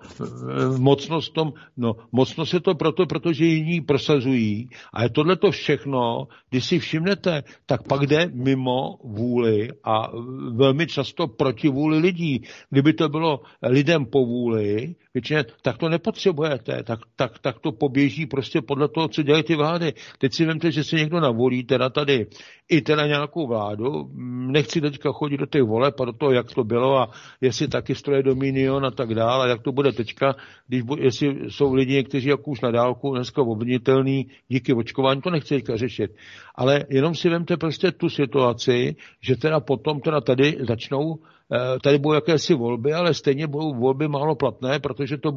Mocnost 0.79 1.33
tom, 1.33 1.53
no, 1.77 1.93
mocnost 2.13 2.55
je 2.55 2.61
to 2.61 2.75
proto, 2.75 3.07
protože 3.07 3.45
jiní 3.45 3.81
prosazují. 3.81 4.69
A 4.93 5.03
je 5.03 5.11
tohle 5.11 5.37
to 5.37 5.51
všechno, 5.51 6.29
když 6.51 6.65
si 6.65 6.79
všimnete, 6.79 7.43
tak 7.67 7.89
pak 7.89 8.07
jde 8.07 8.31
mimo 8.33 8.99
vůli 9.05 9.69
a 9.85 10.11
velmi 10.53 10.87
často 10.87 11.27
proti 11.27 11.69
vůli 11.69 11.99
lidí. 11.99 12.43
Kdyby 12.71 12.93
to 12.93 13.09
bylo 13.09 13.41
lidem 13.63 14.07
po 14.07 14.27
vůli, 14.27 14.95
většině, 15.15 15.45
tak 15.63 15.79
to 15.79 15.89
nepotřebujete, 15.89 16.83
tak, 16.83 17.01
tak, 17.17 17.39
tak 17.39 17.59
to 17.59 17.73
poběží 17.73 18.27
prostě 18.27 18.63
podle 18.63 18.89
toho, 18.89 19.09
co 19.09 19.23
dělají 19.23 19.45
ty 19.45 19.57
vlády. 19.57 19.93
Teď 20.19 20.33
si 20.35 20.45
vemte, 20.45 20.73
že 20.73 20.85
si 20.85 20.97
někdo 20.97 21.21
navolí, 21.21 21.65
teda 21.65 21.91
tady 21.91 22.24
i 22.69 22.81
teda 22.81 23.07
nějakou 23.07 23.47
vládu, 23.47 24.11
nechci 24.53 24.81
teďka 24.81 25.13
chodit 25.13 25.37
do 25.37 25.47
těch 25.47 25.63
voleb 25.63 26.01
a 26.01 26.05
do 26.05 26.13
toho, 26.13 26.33
jak 26.33 26.55
to 26.55 26.65
bylo 26.65 26.99
a 26.99 27.11
jestli 27.41 27.69
taky 27.69 27.95
stroje 27.95 28.23
Dominion 28.23 28.87
a 28.87 28.91
tak 28.91 29.15
dále, 29.15 29.45
a 29.45 29.49
jak 29.49 29.63
to 29.63 29.73
bude 29.73 29.93
teďka, 29.93 30.35
když 30.69 30.83
bu, 30.83 30.97
jestli 30.97 31.51
jsou 31.51 31.75
lidi 31.75 32.05
kteří 32.05 32.29
jako 32.29 32.51
už 32.51 32.61
na 32.61 32.71
dálku 32.71 33.15
dneska 33.15 33.43
obvinitelný 33.43 34.27
díky 34.49 34.73
očkování, 34.73 35.21
to 35.21 35.31
nechci 35.31 35.55
teďka 35.55 35.77
řešit. 35.77 36.11
Ale 36.55 36.85
jenom 36.91 37.15
si 37.15 37.29
vemte 37.29 37.57
prostě 37.57 37.93
tu 37.93 38.09
situaci, 38.09 38.97
že 39.21 39.37
teda 39.37 39.61
potom 39.61 40.01
teda 40.01 40.21
tady 40.21 40.57
začnou 40.69 41.19
Eh, 41.53 41.79
tady 41.83 41.99
budou 41.99 42.15
jakési 42.15 42.55
volby, 42.55 42.93
ale 42.93 43.15
stejně 43.15 43.47
budou 43.47 43.75
volby 43.75 44.09
málo 44.09 44.35
platné, 44.35 44.79
protože 44.79 45.19
to 45.19 45.33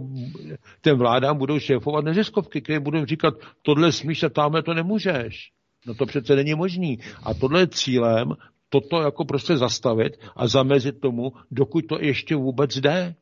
ten 0.81 0.97
vládám 0.97 1.37
budou 1.37 1.59
šéfovat 1.59 2.05
neziskovky, 2.05 2.61
které 2.61 2.79
budou 2.79 3.05
říkat, 3.05 3.33
tohle 3.61 3.91
smíš 3.91 4.23
a 4.23 4.29
tamhle 4.29 4.63
to 4.63 4.73
nemůžeš. 4.73 5.51
No 5.87 5.93
to 5.93 6.05
přece 6.05 6.35
není 6.35 6.55
možný. 6.55 6.99
A 7.23 7.33
tohle 7.33 7.59
je 7.59 7.67
cílem 7.67 8.33
toto 8.69 9.01
jako 9.01 9.25
prostě 9.25 9.57
zastavit 9.57 10.17
a 10.35 10.47
zamezit 10.47 10.99
tomu, 10.99 11.33
dokud 11.51 11.85
to 11.85 11.97
ještě 12.01 12.35
vůbec 12.35 12.77
jde. 12.77 13.15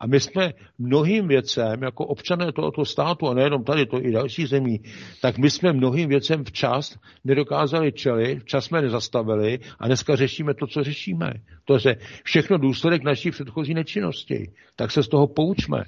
A 0.00 0.06
my 0.06 0.20
jsme 0.20 0.52
mnohým 0.78 1.28
věcem, 1.28 1.82
jako 1.82 2.06
občané 2.06 2.52
tohoto 2.52 2.84
státu, 2.84 3.28
a 3.28 3.34
nejenom 3.34 3.64
tady, 3.64 3.86
to 3.86 4.04
i 4.04 4.12
další 4.12 4.46
zemí, 4.46 4.80
tak 5.22 5.38
my 5.38 5.50
jsme 5.50 5.72
mnohým 5.72 6.08
věcem 6.08 6.44
včas 6.44 6.98
nedokázali 7.24 7.92
čelit, 7.92 8.40
včas 8.40 8.64
jsme 8.64 8.82
nezastavili 8.82 9.58
a 9.78 9.86
dneska 9.86 10.16
řešíme 10.16 10.54
to, 10.54 10.66
co 10.66 10.84
řešíme. 10.84 11.32
To 11.64 11.78
je 11.88 11.96
všechno 12.24 12.58
důsledek 12.58 13.02
naší 13.02 13.30
předchozí 13.30 13.74
nečinnosti. 13.74 14.52
Tak 14.76 14.90
se 14.90 15.02
z 15.02 15.08
toho 15.08 15.26
poučme. 15.26 15.84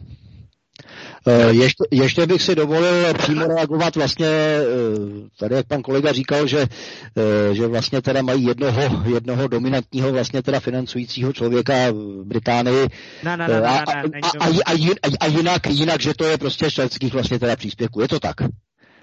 Eh, 1.28 1.52
ještě, 1.52 1.84
ještě 1.90 2.26
bych 2.26 2.42
si 2.42 2.54
dovolil 2.54 3.14
přímo 3.14 3.46
reagovat 3.46 3.96
vlastně, 3.96 4.26
eh, 4.26 4.62
tady 5.38 5.54
jak 5.54 5.66
pan 5.66 5.82
kolega 5.82 6.12
říkal, 6.12 6.46
že, 6.46 6.66
eh, 7.16 7.54
že 7.54 7.66
vlastně 7.66 8.02
teda 8.02 8.22
mají 8.22 8.44
jednoho, 8.44 9.02
jednoho 9.14 9.48
dominantního 9.48 10.12
vlastně 10.12 10.42
teda 10.42 10.60
financujícího 10.60 11.32
člověka 11.32 11.90
v 11.90 12.24
Británii 12.24 12.86
a, 13.26 13.34
a, 13.34 13.82
a, 14.40 14.46
a, 14.46 15.16
a 15.20 15.26
jinak, 15.26 15.66
jinak, 15.66 16.00
že 16.00 16.14
to 16.14 16.24
je 16.24 16.38
prostě 16.38 16.70
členských 16.70 17.12
vlastně 17.12 17.38
teda 17.38 17.56
příspěvků. 17.56 18.00
Je 18.00 18.08
to 18.08 18.20
tak? 18.20 18.36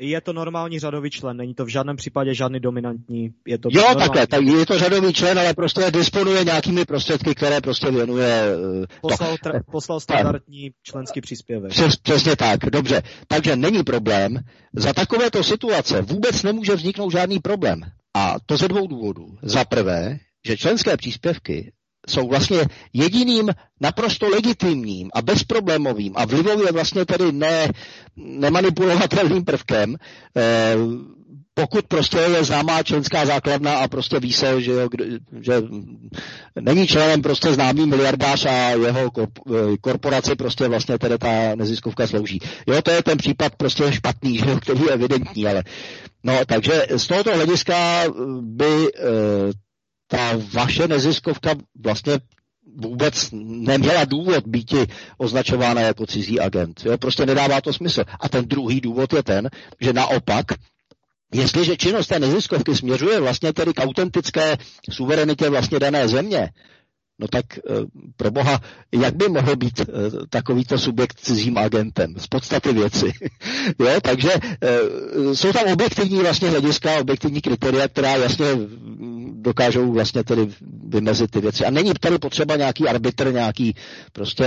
Je 0.05 0.21
to 0.21 0.33
normální 0.33 0.79
řadový 0.79 1.09
člen, 1.09 1.37
není 1.37 1.53
to 1.53 1.65
v 1.65 1.67
žádném 1.67 1.95
případě 1.95 2.33
žádný 2.33 2.59
dominantní. 2.59 3.29
Je 3.47 3.57
to 3.57 3.69
jo, 3.71 3.81
normální. 3.81 3.99
takhle, 3.99 4.27
tak 4.27 4.43
je 4.43 4.65
to 4.65 4.77
řadový 4.79 5.13
člen, 5.13 5.39
ale 5.39 5.53
prostě 5.53 5.91
disponuje 5.91 6.43
nějakými 6.43 6.85
prostředky, 6.85 7.35
které 7.35 7.61
prostě 7.61 7.91
věnuje. 7.91 8.43
Uh, 8.57 8.85
poslal, 9.01 9.35
tra- 9.35 9.61
poslal 9.71 9.99
standardní 9.99 10.69
tak. 10.69 10.75
členský 10.83 11.21
příspěvek. 11.21 11.71
Přes, 11.71 11.95
přesně 11.95 12.35
tak, 12.35 12.59
dobře. 12.59 13.01
Takže 13.27 13.55
není 13.55 13.83
problém. 13.83 14.39
Za 14.73 14.93
takovéto 14.93 15.43
situace 15.43 16.01
vůbec 16.01 16.43
nemůže 16.43 16.75
vzniknout 16.75 17.11
žádný 17.11 17.39
problém. 17.39 17.81
A 18.13 18.35
to 18.45 18.57
ze 18.57 18.67
dvou 18.67 18.87
důvodů. 18.87 19.25
Za 19.41 19.65
prvé, 19.65 20.17
že 20.47 20.57
členské 20.57 20.97
příspěvky 20.97 21.73
jsou 22.09 22.27
vlastně 22.27 22.57
jediným 22.93 23.49
naprosto 23.81 24.29
legitimním 24.29 25.09
a 25.13 25.21
bezproblémovým 25.21 26.13
a 26.15 26.25
vlivově 26.25 26.71
vlastně 26.71 27.05
tedy 27.05 27.31
ne, 27.31 27.67
nemanipulovatelným 28.15 29.43
prvkem, 29.45 29.95
eh, 30.37 30.75
pokud 31.53 31.87
prostě 31.87 32.17
je 32.17 32.43
známá 32.43 32.83
členská 32.83 33.25
základna 33.25 33.77
a 33.77 33.87
prostě 33.87 34.19
ví 34.19 34.33
se, 34.33 34.61
že, 34.61 34.71
že 35.41 35.61
není 36.61 36.87
členem 36.87 37.21
prostě 37.21 37.53
známý 37.53 37.85
miliardář 37.85 38.45
a 38.45 38.69
jeho 38.69 39.11
eh, 39.21 39.77
korporaci 39.81 40.35
prostě 40.35 40.67
vlastně 40.67 40.97
tedy 40.97 41.17
ta 41.17 41.55
neziskovka 41.55 42.07
slouží. 42.07 42.39
Jo, 42.67 42.81
to 42.81 42.91
je 42.91 43.03
ten 43.03 43.17
případ 43.17 43.55
prostě 43.55 43.91
špatný, 43.91 44.37
že 44.37 44.49
jo, 44.49 44.59
který 44.59 44.81
je 44.81 44.91
evidentní, 44.91 45.47
ale 45.47 45.63
no, 46.23 46.33
takže 46.45 46.85
z 46.97 47.07
tohoto 47.07 47.35
hlediska 47.35 48.03
by 48.41 48.91
eh, 48.95 49.62
ta 50.13 50.39
vaše 50.53 50.87
neziskovka 50.87 51.55
vlastně 51.83 52.13
vůbec 52.75 53.29
neměla 53.43 54.05
důvod 54.05 54.47
být 54.47 54.73
označována 55.17 55.81
jako 55.81 56.05
cizí 56.05 56.39
agent. 56.39 56.81
Jo? 56.85 56.97
Prostě 56.97 57.25
nedává 57.25 57.61
to 57.61 57.73
smysl. 57.73 58.03
A 58.19 58.29
ten 58.29 58.45
druhý 58.45 58.81
důvod 58.81 59.13
je 59.13 59.23
ten, 59.23 59.49
že 59.81 59.93
naopak 59.93 60.45
Jestliže 61.35 61.77
činnost 61.77 62.07
té 62.07 62.19
neziskovky 62.19 62.75
směřuje 62.75 63.19
vlastně 63.19 63.53
tedy 63.53 63.73
k 63.73 63.81
autentické 63.83 64.57
suverenitě 64.91 65.49
vlastně 65.49 65.79
dané 65.79 66.07
země, 66.07 66.49
No 67.23 67.27
tak 67.27 67.45
pro 68.17 68.31
boha, 68.31 68.59
jak 68.91 69.15
by 69.15 69.27
mohl 69.29 69.55
být 69.55 69.81
takovýto 70.29 70.77
subjekt 70.77 71.19
cizím 71.19 71.57
agentem? 71.57 72.15
Z 72.17 72.27
podstaty 72.27 72.73
věci. 72.73 73.11
jo, 73.79 73.89
takže 74.01 74.29
jsou 75.33 75.51
tam 75.53 75.73
objektivní 75.73 76.19
vlastně 76.19 76.49
hlediska, 76.49 76.99
objektivní 76.99 77.41
kritéria, 77.41 77.87
která 77.87 78.15
jasně 78.15 78.45
dokážou 79.33 79.91
vlastně 79.93 80.23
tedy 80.23 80.47
vymezit 80.87 81.31
ty 81.31 81.41
věci. 81.41 81.65
A 81.65 81.69
není 81.71 81.93
tady 81.99 82.17
potřeba 82.17 82.55
nějaký 82.55 82.87
arbitr, 82.87 83.33
nějaký 83.33 83.75
prostě 84.13 84.45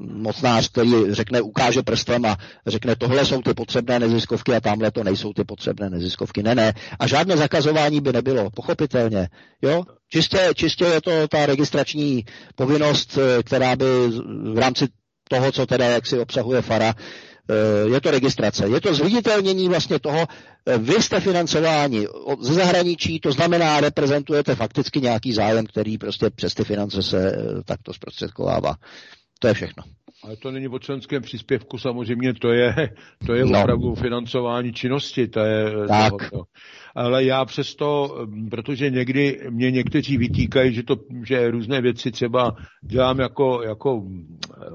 mocnář, 0.00 0.68
který 0.68 0.92
řekne, 1.10 1.40
ukáže 1.40 1.82
prstem 1.82 2.24
a 2.24 2.36
řekne, 2.66 2.96
tohle 2.96 3.26
jsou 3.26 3.42
ty 3.42 3.54
potřebné 3.54 3.98
neziskovky 3.98 4.54
a 4.54 4.60
tamhle 4.60 4.90
to 4.90 5.04
nejsou 5.04 5.32
ty 5.32 5.44
potřebné 5.44 5.90
neziskovky. 5.90 6.42
Ne, 6.42 6.54
ne. 6.54 6.72
A 6.98 7.06
žádné 7.06 7.36
zakazování 7.36 8.00
by 8.00 8.12
nebylo, 8.12 8.50
pochopitelně. 8.50 9.28
Jo? 9.62 9.84
Čistě, 10.12 10.50
čistě 10.54 10.84
je 10.84 11.00
to 11.00 11.28
ta 11.28 11.46
registrační 11.46 12.24
povinnost, 12.54 13.18
která 13.44 13.76
by 13.76 13.84
v 14.54 14.58
rámci 14.58 14.88
toho, 15.28 15.52
co 15.52 15.66
teda 15.66 15.84
jak 15.86 16.06
si 16.06 16.18
obsahuje 16.18 16.62
FARA, 16.62 16.94
Eh, 17.50 17.88
je 17.94 18.00
to 18.00 18.10
registrace, 18.10 18.68
je 18.68 18.80
to 18.80 18.94
zviditelnění 18.94 19.68
vlastně 19.68 19.98
toho, 19.98 20.26
eh, 20.66 20.78
vy 20.78 20.94
jste 21.02 21.20
financováni 21.20 22.06
ze 22.40 22.54
zahraničí, 22.54 23.20
to 23.20 23.32
znamená, 23.32 23.80
reprezentujete 23.80 24.54
fakticky 24.54 25.00
nějaký 25.00 25.32
zájem, 25.32 25.66
který 25.66 25.98
prostě 25.98 26.30
přes 26.30 26.54
ty 26.54 26.64
finance 26.64 27.02
se 27.02 27.32
eh, 27.32 27.62
takto 27.64 27.92
zprostředkovává. 27.94 28.74
To 29.38 29.48
je 29.48 29.54
všechno. 29.54 29.82
Ale 30.24 30.36
to 30.36 30.50
není 30.50 30.68
o 30.68 30.78
členském 30.78 31.22
příspěvku, 31.22 31.78
samozřejmě 31.78 32.34
to 32.34 32.52
je, 32.52 32.74
to 33.26 33.34
je 33.34 33.44
no. 33.44 33.60
opravdu 33.60 33.94
financování 33.94 34.72
činnosti. 34.72 35.28
To 35.28 35.40
je, 35.40 35.86
tak. 35.88 36.30
To, 36.30 36.42
ale 36.94 37.24
já 37.24 37.44
přesto, 37.44 38.16
protože 38.50 38.90
někdy 38.90 39.40
mě 39.50 39.70
někteří 39.70 40.16
vytýkají, 40.16 40.74
že, 40.74 40.82
to, 40.82 40.96
že 41.24 41.50
různé 41.50 41.80
věci 41.80 42.10
třeba 42.10 42.56
dělám 42.82 43.18
jako, 43.18 43.62
jako 43.62 44.02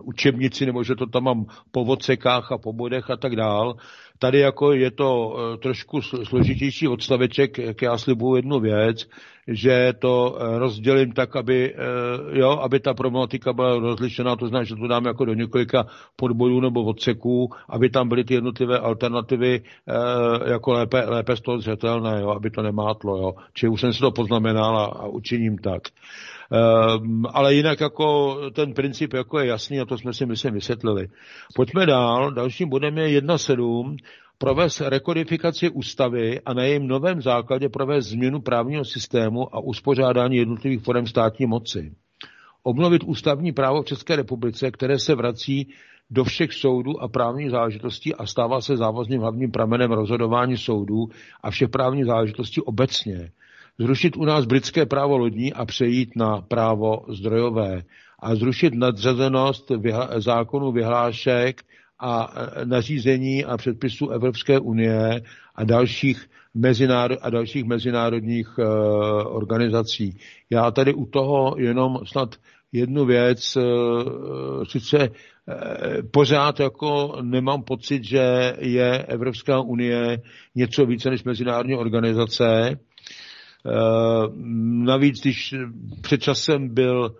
učebnici, 0.04 0.66
nebo 0.66 0.84
že 0.84 0.96
to 0.96 1.06
tam 1.06 1.24
mám 1.24 1.46
po 1.72 1.86
vodsekách 1.86 2.52
a 2.52 2.58
po 2.58 2.74
bodech 2.74 3.10
a 3.10 3.18
tak 3.18 3.36
dál, 3.36 3.76
Tady 4.20 4.40
jako 4.40 4.74
je 4.74 4.92
to 4.92 5.38
eh, 5.38 5.58
trošku 5.58 6.02
složitější 6.02 6.88
odstaveček, 6.88 7.58
jak 7.58 7.82
já 7.82 7.98
slibuju 7.98 8.36
jednu 8.36 8.60
věc, 8.60 9.08
že 9.48 9.94
to 10.00 10.38
eh, 10.40 10.60
rozdělím 10.60 11.12
tak, 11.12 11.36
aby, 11.36 11.74
eh, 11.74 12.40
jo, 12.40 12.50
aby 12.50 12.80
ta 12.80 12.94
problematika 12.94 13.54
byla 13.54 13.80
rozlišená, 13.80 14.36
to 14.36 14.48
znamená, 14.48 14.64
že 14.64 14.76
to 14.76 14.88
dám 14.88 15.06
jako 15.06 15.26
do 15.26 15.34
několika 15.34 15.86
podbojů 16.16 16.60
nebo 16.60 16.84
odseků, 16.84 17.50
aby 17.70 17.90
tam 17.90 18.10
byly 18.10 18.24
ty 18.24 18.34
jednotlivé 18.34 18.80
alternativy 18.80 19.62
jako 20.46 20.74
lépe, 20.74 21.06
lépe 21.06 21.36
z 21.36 21.42
toho 21.42 21.60
zřetelné, 21.60 22.22
jo, 22.22 22.30
aby 22.30 22.50
to 22.50 22.62
nemátlo. 22.62 23.18
Jo. 23.18 23.34
Čili 23.54 23.70
už 23.70 23.82
jsem 23.82 23.94
si 23.94 24.00
to 24.00 24.12
poznamenal 24.12 24.78
a, 24.78 24.86
a 24.86 25.08
učiním 25.08 25.58
tak. 25.58 25.82
Um, 26.50 27.26
ale 27.34 27.54
jinak 27.54 27.80
jako 27.82 28.38
ten 28.54 28.74
princip 28.74 29.14
jako 29.14 29.40
je 29.40 29.48
jasný 29.48 29.80
a 29.80 29.86
to 29.86 29.98
jsme 29.98 30.14
si 30.14 30.26
myslím 30.26 30.54
vysvětlili. 30.54 31.08
Pojďme 31.56 31.86
dál. 31.86 32.32
Dalším 32.32 32.70
bodem 32.70 32.98
je 32.98 33.22
1.7 33.22 33.98
provést 34.38 34.82
rekodifikaci 34.82 35.70
ústavy 35.70 36.42
a 36.46 36.54
na 36.54 36.64
jejím 36.64 36.88
novém 36.88 37.22
základě 37.22 37.70
provést 37.70 38.06
změnu 38.06 38.42
právního 38.42 38.86
systému 38.86 39.56
a 39.56 39.60
uspořádání 39.60 40.38
jednotlivých 40.38 40.82
forem 40.82 41.08
státní 41.08 41.46
moci. 41.46 41.96
Obnovit 42.64 43.04
ústavní 43.04 43.52
právo 43.52 43.82
v 43.82 43.86
České 43.86 44.16
republice, 44.16 44.72
které 44.72 45.00
se 45.00 45.16
vrací 45.16 45.70
do 46.10 46.24
všech 46.24 46.54
soudů 46.54 47.02
a 47.02 47.08
právních 47.08 47.52
záležitostí 47.52 48.16
a 48.16 48.26
stává 48.26 48.62
se 48.62 48.78
závazným 48.78 49.22
hlavním 49.22 49.52
pramenem 49.52 49.92
rozhodování 49.92 50.58
soudů 50.58 51.10
a 51.44 51.52
všech 51.52 51.70
právních 51.70 52.06
záležitostí 52.06 52.62
obecně 52.62 53.32
zrušit 53.80 54.18
u 54.18 54.26
nás 54.26 54.46
britské 54.46 54.86
právo 54.86 55.18
lodní 55.18 55.54
a 55.54 55.66
přejít 55.66 56.16
na 56.16 56.42
právo 56.42 57.06
zdrojové 57.10 57.84
a 58.20 58.36
zrušit 58.36 58.74
nadřazenost 58.74 59.70
vyhla- 59.70 60.22
zákonů 60.22 60.72
vyhlášek 60.72 61.64
a 62.00 62.34
e, 62.36 62.66
nařízení 62.66 63.46
a 63.46 63.58
předpisů 63.58 64.10
Evropské 64.10 64.60
unie 64.60 65.22
a 65.56 65.64
dalších, 65.64 66.30
mezinárod, 66.54 67.20
a 67.22 67.30
dalších 67.30 67.64
mezinárodních 67.66 68.58
uh, 68.58 68.66
organizací. 69.36 70.18
Já 70.50 70.72
tady 70.72 70.94
u 70.94 71.06
toho 71.06 71.56
jenom 71.58 72.00
snad 72.06 72.36
jednu 72.72 73.06
věc, 73.06 73.56
uh, 73.56 73.64
sice 74.64 74.98
uh, 75.10 75.14
pořád 76.12 76.60
jako 76.60 77.18
nemám 77.22 77.64
pocit, 77.64 78.04
že 78.04 78.56
je 78.60 79.04
Evropská 79.04 79.60
unie 79.60 80.22
něco 80.56 80.86
více 80.86 81.10
než 81.10 81.24
mezinárodní 81.24 81.76
organizace, 81.76 82.80
navíc, 84.86 85.22
když 85.22 85.56
před 86.02 86.22
časem 86.22 86.74
byl, 86.74 87.16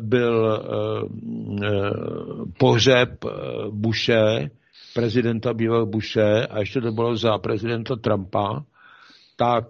byl 0.00 0.62
eh, 0.62 1.68
pohřeb 2.58 3.24
Bushe, 3.70 4.50
prezidenta 4.94 5.54
bývalého 5.54 5.86
Bushe, 5.86 6.46
a 6.46 6.58
ještě 6.58 6.80
to 6.80 6.92
bylo 6.92 7.16
za 7.16 7.38
prezidenta 7.38 7.96
Trumpa, 7.96 8.64
tak 9.36 9.64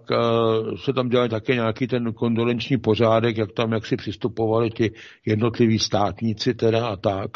se 0.85 0.93
tam 0.93 1.09
dělal 1.09 1.27
také 1.29 1.53
nějaký 1.55 1.87
ten 1.87 2.13
kondolenční 2.13 2.77
pořádek, 2.77 3.37
jak 3.37 3.51
tam 3.51 3.71
jak 3.71 3.85
si 3.85 3.95
přistupovali 3.97 4.69
ti 4.69 4.91
jednotliví 5.25 5.79
státníci 5.79 6.53
teda 6.53 6.87
a 6.87 6.95
tak. 6.95 7.31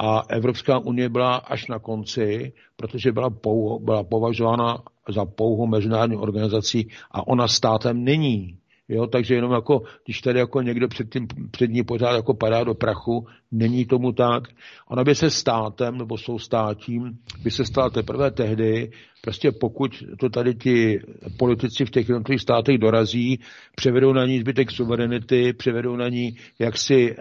A 0.00 0.22
Evropská 0.28 0.78
unie 0.78 1.08
byla 1.08 1.36
až 1.36 1.66
na 1.66 1.78
konci, 1.78 2.52
protože 2.76 3.12
byla, 3.12 3.30
pou, 3.30 3.78
byla 3.78 4.04
považována 4.04 4.78
za 5.08 5.24
pouhou 5.24 5.66
mezinárodní 5.66 6.16
organizací 6.16 6.88
a 7.10 7.26
ona 7.26 7.48
státem 7.48 8.04
není. 8.04 8.58
Jo, 8.88 9.06
takže 9.06 9.34
jenom 9.34 9.52
jako, 9.52 9.82
když 10.04 10.20
tady 10.20 10.38
jako 10.38 10.62
někdo 10.62 10.88
před, 10.88 11.10
tím, 11.10 11.26
před 11.50 11.70
ní 11.70 11.82
pořád 11.82 12.16
jako 12.16 12.34
padá 12.34 12.64
do 12.64 12.74
prachu, 12.74 13.26
není 13.52 13.86
tomu 13.86 14.12
tak. 14.12 14.48
Ona 14.88 15.04
by 15.04 15.14
se 15.14 15.30
státem 15.30 15.98
nebo 15.98 16.18
sou 16.18 16.38
státím 16.38 17.18
by 17.42 17.50
se 17.50 17.64
stala 17.64 17.90
teprve 17.90 18.30
tehdy, 18.30 18.90
prostě 19.20 19.52
pokud 19.52 20.02
to 20.18 20.28
tady 20.28 20.54
ti 20.54 21.00
politici 21.38 21.84
v 21.84 21.90
těch 21.90 22.08
jednotlivých 22.08 22.42
státech 22.42 22.78
dorazí, 22.78 23.40
převedou 23.76 24.12
na 24.12 24.26
ní 24.26 24.40
zbytek 24.40 24.70
suverenity, 24.70 25.52
převedou 25.52 25.96
na 25.96 26.08
ní 26.08 26.36
jaksi 26.58 27.12
e, 27.12 27.16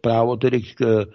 právo 0.00 0.36
tedy 0.36 0.60
k, 0.62 1.06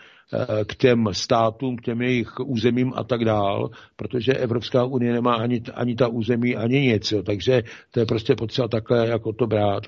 k 0.67 0.75
těm 0.75 1.05
státům, 1.11 1.77
k 1.77 1.81
těm 1.81 2.01
jejich 2.01 2.39
územím 2.39 2.93
a 2.95 3.03
tak 3.03 3.25
dál, 3.25 3.69
protože 3.95 4.33
Evropská 4.33 4.85
unie 4.85 5.13
nemá 5.13 5.35
ani, 5.35 5.61
ani 5.73 5.95
ta 5.95 6.07
území, 6.07 6.55
ani 6.55 6.79
nic. 6.79 7.11
Jo. 7.11 7.23
Takže 7.23 7.63
to 7.91 7.99
je 7.99 8.05
prostě 8.05 8.35
potřeba 8.35 8.67
takhle 8.67 9.07
jako 9.07 9.33
to 9.33 9.47
brát. 9.47 9.83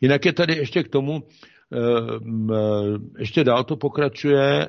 Jinak 0.00 0.24
je 0.24 0.32
tady 0.32 0.56
ještě 0.56 0.82
k 0.82 0.88
tomu, 0.88 1.22
eh, 1.72 1.78
ještě 3.18 3.44
dál 3.44 3.64
to 3.64 3.76
pokračuje. 3.76 4.68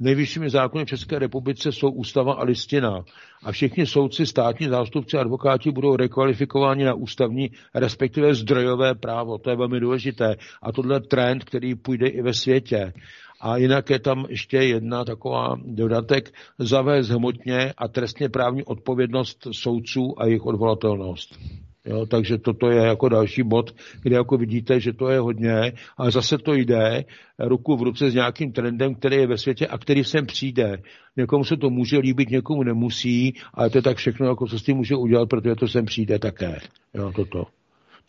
nejvyššími 0.00 0.50
zákony 0.50 0.84
v 0.84 0.88
České 0.88 1.18
republice 1.18 1.72
jsou 1.72 1.90
ústava 1.90 2.34
a 2.34 2.44
listina. 2.44 3.04
A 3.42 3.52
všichni 3.52 3.86
soudci, 3.86 4.26
státní 4.26 4.68
zástupci 4.68 5.16
a 5.16 5.20
advokáti 5.20 5.70
budou 5.70 5.96
rekvalifikováni 5.96 6.84
na 6.84 6.94
ústavní, 6.94 7.50
respektive 7.74 8.34
zdrojové 8.34 8.94
právo. 8.94 9.38
To 9.38 9.50
je 9.50 9.56
velmi 9.56 9.80
důležité. 9.80 10.36
A 10.62 10.72
tohle 10.72 10.96
je 10.96 11.00
trend, 11.00 11.44
který 11.44 11.74
půjde 11.74 12.08
i 12.08 12.22
ve 12.22 12.34
světě. 12.34 12.92
A 13.40 13.56
jinak 13.56 13.90
je 13.90 13.98
tam 13.98 14.26
ještě 14.28 14.56
jedna 14.56 15.04
taková 15.04 15.56
dodatek, 15.64 16.34
zavést 16.58 17.08
hmotně 17.08 17.72
a 17.76 17.88
trestně 17.88 18.28
právní 18.28 18.64
odpovědnost 18.64 19.46
soudců 19.52 20.14
a 20.18 20.26
jejich 20.26 20.46
odvolatelnost. 20.46 21.38
Jo, 21.84 22.06
takže 22.06 22.38
toto 22.38 22.70
je 22.70 22.86
jako 22.86 23.08
další 23.08 23.42
bod, 23.42 23.74
kde 24.02 24.16
jako 24.16 24.36
vidíte, 24.36 24.80
že 24.80 24.92
to 24.92 25.08
je 25.08 25.20
hodně, 25.20 25.72
ale 25.96 26.10
zase 26.10 26.38
to 26.38 26.54
jde 26.54 27.04
ruku 27.38 27.76
v 27.76 27.82
ruce 27.82 28.10
s 28.10 28.14
nějakým 28.14 28.52
trendem, 28.52 28.94
který 28.94 29.16
je 29.16 29.26
ve 29.26 29.38
světě 29.38 29.66
a 29.66 29.78
který 29.78 30.04
sem 30.04 30.26
přijde. 30.26 30.78
Někomu 31.16 31.44
se 31.44 31.56
to 31.56 31.70
může 31.70 31.98
líbit, 31.98 32.30
někomu 32.30 32.62
nemusí, 32.62 33.34
ale 33.54 33.70
to 33.70 33.78
je 33.78 33.82
tak 33.82 33.96
všechno, 33.96 34.26
jako 34.26 34.46
co 34.46 34.58
s 34.58 34.62
tím 34.62 34.76
může 34.76 34.96
udělat, 34.96 35.28
protože 35.28 35.54
to 35.54 35.68
sem 35.68 35.84
přijde 35.84 36.18
také. 36.18 36.58
Jo, 36.94 37.12
toto 37.16 37.44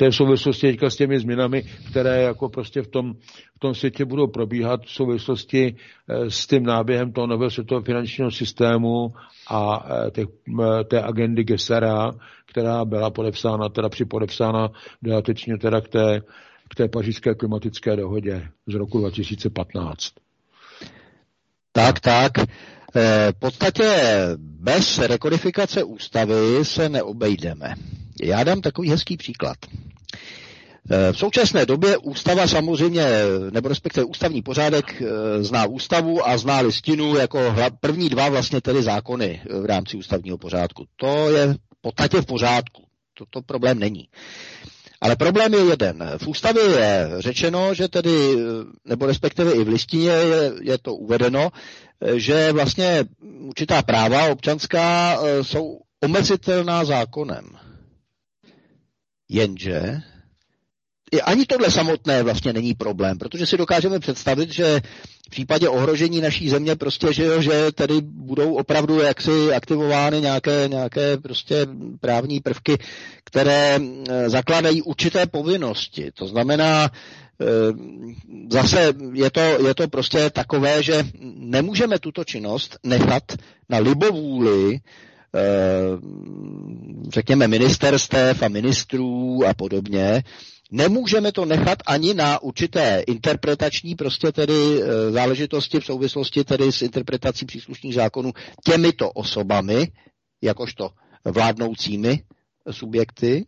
v 0.07 0.11
souvislosti 0.15 0.67
teďka 0.67 0.89
s 0.89 0.95
těmi 0.95 1.19
změnami, 1.19 1.63
které 1.89 2.21
jako 2.21 2.49
prostě 2.49 2.81
v 2.81 2.87
tom, 2.87 3.13
v 3.55 3.59
tom 3.59 3.75
světě 3.75 4.05
budou 4.05 4.27
probíhat 4.27 4.81
v 4.85 4.91
souvislosti 4.91 5.75
eh, 6.09 6.31
s 6.31 6.47
tím 6.47 6.63
náběhem 6.63 7.11
toho 7.11 7.27
nového 7.27 7.51
světového 7.51 7.83
finančního 7.83 8.31
systému 8.31 9.13
a 9.49 9.87
eh, 10.07 10.11
těch, 10.11 10.27
eh, 10.63 10.83
té 10.83 11.01
agendy 11.03 11.43
Gesera, 11.43 12.11
která 12.45 12.85
byla 12.85 13.09
podepsána, 13.09 13.69
teda 13.69 13.89
připodepsána 13.89 14.69
dodatečně 15.01 15.57
teda 15.57 15.81
k 15.81 15.87
té, 15.87 16.21
k 16.69 16.75
té 16.75 16.87
pařížské 16.87 17.35
klimatické 17.35 17.95
dohodě 17.95 18.47
z 18.67 18.73
roku 18.73 18.99
2015. 18.99 20.13
Tak, 21.71 21.99
tak. 21.99 22.31
V 23.31 23.39
podstatě 23.39 23.95
bez 24.37 24.99
rekodifikace 24.99 25.83
ústavy 25.83 26.65
se 26.65 26.89
neobejdeme. 26.89 27.75
Já 28.23 28.43
dám 28.43 28.61
takový 28.61 28.89
hezký 28.89 29.17
příklad. 29.17 29.57
E, 30.91 31.11
v 31.13 31.17
současné 31.17 31.65
době 31.65 31.97
ústava 31.97 32.47
samozřejmě, 32.47 33.05
nebo 33.51 33.69
respektive 33.69 34.03
ústavní 34.03 34.41
pořádek 34.41 35.01
e, 35.01 35.05
zná 35.43 35.65
ústavu 35.65 36.27
a 36.27 36.37
zná 36.37 36.59
listinu 36.59 37.15
jako 37.17 37.55
první 37.79 38.09
dva 38.09 38.29
vlastně 38.29 38.61
tedy 38.61 38.83
zákony 38.83 39.41
v 39.61 39.65
rámci 39.65 39.97
ústavního 39.97 40.37
pořádku. 40.37 40.85
To 40.95 41.29
je 41.29 41.53
v 41.53 41.81
podstatě 41.81 42.21
v 42.21 42.25
pořádku. 42.25 42.83
To, 43.13 43.25
to 43.29 43.41
problém 43.41 43.79
není. 43.79 44.07
Ale 45.01 45.15
problém 45.15 45.53
je 45.53 45.59
jeden. 45.65 46.11
V 46.17 46.27
ústavě 46.27 46.63
je 46.63 47.09
řečeno, 47.19 47.73
že 47.73 47.87
tedy, 47.87 48.35
nebo 48.85 49.05
respektive 49.05 49.51
i 49.51 49.63
v 49.63 49.67
listině 49.67 50.09
je, 50.09 50.51
je 50.61 50.77
to 50.77 50.95
uvedeno, 50.95 51.49
že 52.15 52.51
vlastně 52.51 53.03
určitá 53.47 53.81
práva 53.81 54.25
občanská 54.31 55.19
jsou 55.41 55.79
omezitelná 56.03 56.85
zákonem. 56.85 57.45
Jenže 59.29 60.01
ani 61.23 61.45
tohle 61.45 61.71
samotné 61.71 62.23
vlastně 62.23 62.53
není 62.53 62.73
problém, 62.73 63.17
protože 63.17 63.45
si 63.45 63.57
dokážeme 63.57 63.99
představit, 63.99 64.51
že 64.51 64.81
v 65.27 65.29
případě 65.29 65.69
ohrožení 65.69 66.21
naší 66.21 66.49
země 66.49 66.75
prostě, 66.75 67.13
že, 67.13 67.41
že 67.41 67.71
tady 67.71 68.01
budou 68.01 68.53
opravdu 68.55 68.99
jaksi 68.99 69.53
aktivovány 69.53 70.21
nějaké, 70.21 70.67
nějaké 70.67 71.17
prostě 71.17 71.67
právní 71.99 72.39
prvky, 72.39 72.77
které 73.23 73.79
eh, 74.09 74.29
zakládají 74.29 74.81
určité 74.81 75.25
povinnosti. 75.25 76.11
To 76.11 76.27
znamená, 76.27 76.89
eh, 77.41 77.45
zase 78.51 78.93
je 79.13 79.31
to, 79.31 79.39
je 79.67 79.75
to 79.75 79.87
prostě 79.87 80.29
takové, 80.29 80.83
že 80.83 81.03
nemůžeme 81.35 81.99
tuto 81.99 82.23
činnost 82.23 82.77
nechat 82.83 83.23
na 83.69 83.77
libovůli 83.77 84.79
řekněme 87.09 87.47
ministerstev 87.47 88.43
a 88.43 88.47
ministrů 88.47 89.39
a 89.47 89.53
podobně, 89.53 90.23
Nemůžeme 90.71 91.31
to 91.31 91.45
nechat 91.45 91.77
ani 91.85 92.13
na 92.13 92.39
určité 92.41 93.03
interpretační 93.07 93.95
prostě 93.95 94.31
tedy 94.31 94.81
e, 94.83 95.11
záležitosti 95.11 95.79
v 95.79 95.85
souvislosti 95.85 96.43
tedy 96.43 96.71
s 96.71 96.81
interpretací 96.81 97.45
příslušných 97.45 97.93
zákonů 97.93 98.31
těmito 98.65 99.11
osobami, 99.11 99.87
jakožto 100.41 100.89
vládnoucími 101.25 102.23
subjekty, 102.71 103.45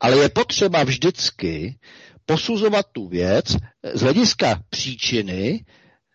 ale 0.00 0.16
je 0.18 0.28
potřeba 0.28 0.84
vždycky 0.84 1.78
posuzovat 2.26 2.86
tu 2.92 3.08
věc 3.08 3.56
z 3.94 4.00
hlediska 4.00 4.62
příčiny, 4.70 5.64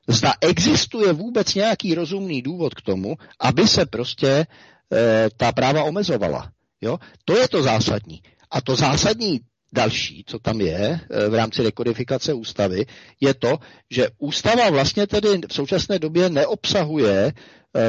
zda 0.08 0.34
existuje 0.42 1.14
vůbec 1.14 1.56
nějaký 1.56 1.96
rozumný 1.96 2.42
důvod 2.42 2.74
k 2.76 2.82
tomu, 2.82 3.16
aby 3.40 3.68
se 3.68 3.86
prostě 3.86 4.28
e, 4.28 4.46
ta 5.38 5.52
práva 5.52 5.84
omezovala. 5.84 6.52
Jo? 6.82 6.98
To 7.26 7.38
je 7.38 7.48
to 7.48 7.64
zásadní. 7.64 8.22
A 8.52 8.62
to 8.62 8.76
zásadní 8.76 9.40
další, 9.74 10.24
co 10.28 10.40
tam 10.40 10.62
je 10.62 11.00
eh, 11.10 11.30
v 11.30 11.34
rámci 11.34 11.64
rekodifikace 11.64 12.34
ústavy, 12.34 12.86
je 13.22 13.34
to, 13.34 13.58
že 13.90 14.08
ústava 14.18 14.70
vlastně 14.70 15.08
tedy 15.08 15.30
v 15.50 15.54
současné 15.54 16.00
době 16.00 16.30
neobsahuje 16.30 17.34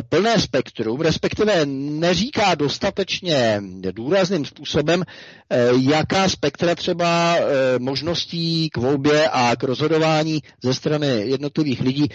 plné 0.08 0.40
spektrum, 0.40 1.00
respektive 1.00 1.66
neříká 1.66 2.54
dostatečně 2.54 3.62
důrazným 3.92 4.44
způsobem, 4.44 5.04
eh, 5.50 5.68
jaká 5.80 6.28
spektra 6.28 6.74
třeba 6.74 7.36
eh, 7.36 7.44
možností 7.78 8.70
k 8.70 8.76
volbě 8.76 9.28
a 9.28 9.56
k 9.56 9.62
rozhodování 9.62 10.42
ze 10.62 10.74
strany 10.74 11.06
jednotlivých 11.06 11.80
lidí 11.80 12.08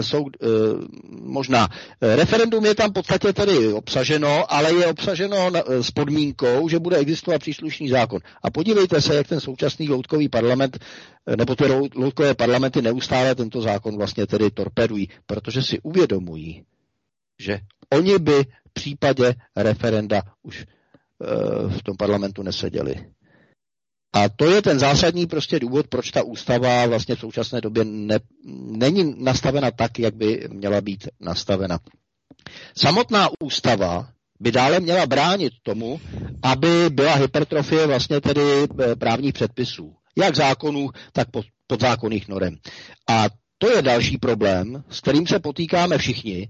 jsou 0.00 0.24
možná. 1.22 1.68
Referendum 2.00 2.64
je 2.64 2.74
tam 2.74 2.90
v 2.90 2.92
podstatě 2.92 3.32
tedy 3.32 3.72
obsaženo, 3.72 4.52
ale 4.52 4.72
je 4.72 4.86
obsaženo 4.86 5.50
s 5.68 5.90
podmínkou, 5.90 6.68
že 6.68 6.78
bude 6.78 6.96
existovat 6.96 7.40
příslušný 7.40 7.88
zákon. 7.88 8.20
A 8.42 8.50
podívejte 8.50 9.00
se, 9.00 9.14
jak 9.14 9.28
ten 9.28 9.40
současný 9.40 9.88
loutkový 9.88 10.28
parlament 10.28 10.78
nebo 11.36 11.56
ty 11.56 11.64
loutkové 11.96 12.34
parlamenty 12.34 12.82
neustále 12.82 13.34
tento 13.34 13.60
zákon 13.60 13.96
vlastně 13.96 14.26
tedy 14.26 14.50
torpedují, 14.50 15.08
protože 15.26 15.62
si 15.62 15.80
uvědomují, 15.80 16.62
že 17.38 17.60
oni 17.92 18.18
by 18.18 18.42
v 18.44 18.72
případě 18.72 19.34
referenda 19.56 20.22
už 20.42 20.60
e, 20.60 20.66
v 21.68 21.82
tom 21.82 21.96
parlamentu 21.96 22.42
neseděli. 22.42 23.06
A 24.14 24.28
to 24.28 24.50
je 24.50 24.62
ten 24.62 24.78
zásadní 24.78 25.26
prostě 25.26 25.58
důvod, 25.58 25.86
proč 25.88 26.10
ta 26.10 26.22
ústava 26.22 26.86
vlastně 26.86 27.14
v 27.14 27.20
současné 27.20 27.60
době 27.60 27.84
ne, 27.84 28.18
není 28.76 29.14
nastavena 29.18 29.70
tak, 29.70 29.98
jak 29.98 30.14
by 30.14 30.48
měla 30.52 30.80
být 30.80 31.08
nastavena. 31.20 31.78
Samotná 32.78 33.28
ústava 33.40 34.08
by 34.40 34.52
dále 34.52 34.80
měla 34.80 35.06
bránit 35.06 35.52
tomu, 35.62 36.00
aby 36.42 36.90
byla 36.90 37.14
hypertrofie 37.14 37.86
vlastně 37.86 38.20
tedy 38.20 38.42
e, 38.62 38.96
právních 38.96 39.32
předpisů. 39.34 39.94
Jak 40.16 40.36
zákonů, 40.36 40.90
tak 41.12 41.28
podzákonných 41.66 42.28
norem. 42.28 42.56
A 43.08 43.26
to 43.58 43.70
je 43.70 43.82
další 43.82 44.18
problém, 44.18 44.84
s 44.90 45.00
kterým 45.00 45.26
se 45.26 45.38
potýkáme 45.40 45.98
všichni, 45.98 46.48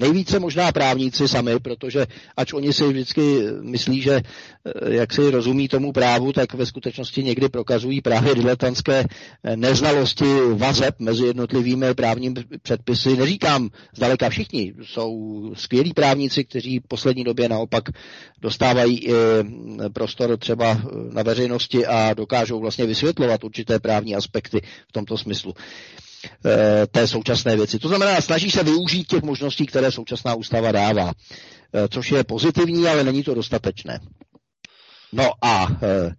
Nejvíce 0.00 0.38
možná 0.38 0.72
právníci 0.72 1.28
sami, 1.28 1.60
protože 1.60 2.06
ač 2.36 2.52
oni 2.52 2.72
si 2.72 2.88
vždycky 2.88 3.20
myslí, 3.62 4.02
že 4.02 4.14
eh, 4.14 4.94
jak 4.94 5.12
si 5.12 5.30
rozumí 5.30 5.68
tomu 5.68 5.92
právu, 5.92 6.32
tak 6.32 6.54
ve 6.54 6.66
skutečnosti 6.66 7.24
někdy 7.24 7.48
prokazují 7.48 8.00
právě 8.00 8.34
diletantské 8.34 9.04
eh, 9.44 9.56
neznalosti 9.56 10.24
vazeb 10.54 10.94
mezi 10.98 11.26
jednotlivými 11.26 11.94
právními 11.94 12.34
předpisy. 12.62 13.16
Neříkám 13.16 13.70
zdaleka 13.96 14.28
všichni, 14.28 14.74
jsou 14.82 15.42
skvělí 15.54 15.92
právníci, 15.92 16.44
kteří 16.44 16.78
v 16.78 16.88
poslední 16.88 17.24
době 17.24 17.48
naopak 17.48 17.84
dostávají 18.40 19.06
i 19.06 19.12
prostor 19.92 20.36
třeba 20.36 20.80
na 21.12 21.22
veřejnosti 21.22 21.86
a 21.86 22.14
dokážou 22.14 22.60
vlastně 22.60 22.86
vysvětlovat 22.86 23.44
určité 23.44 23.78
právní 23.78 24.16
aspekty 24.16 24.60
v 24.88 24.92
tomto 24.92 25.18
smyslu. 25.18 25.54
Eh, 26.46 26.86
té 26.86 27.08
současné 27.08 27.56
věci. 27.56 27.78
To 27.78 27.88
znamená, 27.88 28.20
snaží 28.20 28.50
se 28.50 28.64
využít 28.64 29.08
těch 29.08 29.22
možností, 29.22 29.66
které 29.66 29.90
současná 29.92 30.34
ústava 30.34 30.72
dává, 30.72 31.12
eh, 31.74 31.88
což 31.88 32.10
je 32.12 32.24
pozitivní, 32.24 32.86
ale 32.88 33.04
není 33.04 33.22
to 33.22 33.34
dostatečné. 33.34 34.00
No 35.12 35.30
a 35.42 35.68
eh, 35.82 36.12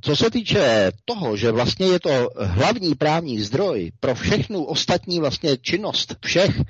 co 0.00 0.16
se 0.16 0.30
týče 0.30 0.92
toho, 1.04 1.36
že 1.36 1.50
vlastně 1.50 1.86
je 1.86 2.00
to 2.00 2.30
hlavní 2.40 2.94
právní 2.94 3.40
zdroj 3.40 3.92
pro 4.00 4.14
všechnu 4.14 4.64
ostatní 4.64 5.20
vlastně 5.20 5.56
činnost 5.56 6.14
všech 6.24 6.60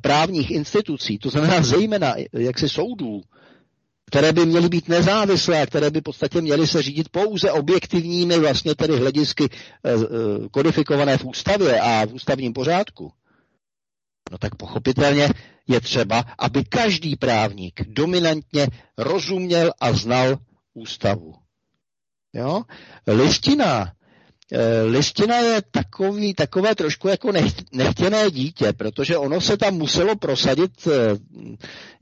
právních 0.00 0.50
institucí, 0.50 1.18
to 1.18 1.30
znamená 1.30 1.62
zejména 1.62 2.14
jaksi 2.32 2.68
soudů, 2.68 3.20
které 4.10 4.32
by 4.32 4.46
měly 4.46 4.68
být 4.68 4.88
nezávislé, 4.88 5.66
které 5.66 5.90
by 5.90 6.00
v 6.00 6.02
podstatě 6.02 6.40
měly 6.40 6.66
se 6.66 6.82
řídit 6.82 7.08
pouze 7.08 7.52
objektivními 7.52 8.38
vlastně 8.38 8.74
tedy 8.74 8.96
hledisky 8.98 9.44
eh, 9.44 9.90
eh, 9.92 10.48
kodifikované 10.50 11.18
v 11.18 11.24
ústavě 11.24 11.80
a 11.80 12.06
v 12.06 12.12
ústavním 12.14 12.52
pořádku, 12.52 13.12
no 14.30 14.38
tak 14.38 14.54
pochopitelně 14.54 15.28
je 15.68 15.80
třeba, 15.80 16.24
aby 16.38 16.64
každý 16.64 17.16
právník 17.16 17.80
dominantně 17.88 18.66
rozuměl 18.98 19.72
a 19.80 19.92
znal 19.92 20.36
ústavu. 20.74 21.34
Jo? 22.32 22.62
Listina 23.06 23.92
listina 24.84 25.36
je 25.36 25.62
takový, 25.70 26.34
takové 26.34 26.74
trošku 26.74 27.08
jako 27.08 27.32
nechtěné 27.72 28.30
dítě, 28.30 28.72
protože 28.72 29.16
ono 29.16 29.40
se 29.40 29.56
tam 29.56 29.74
muselo 29.74 30.16
prosadit, 30.16 30.70
eh, 30.86 31.16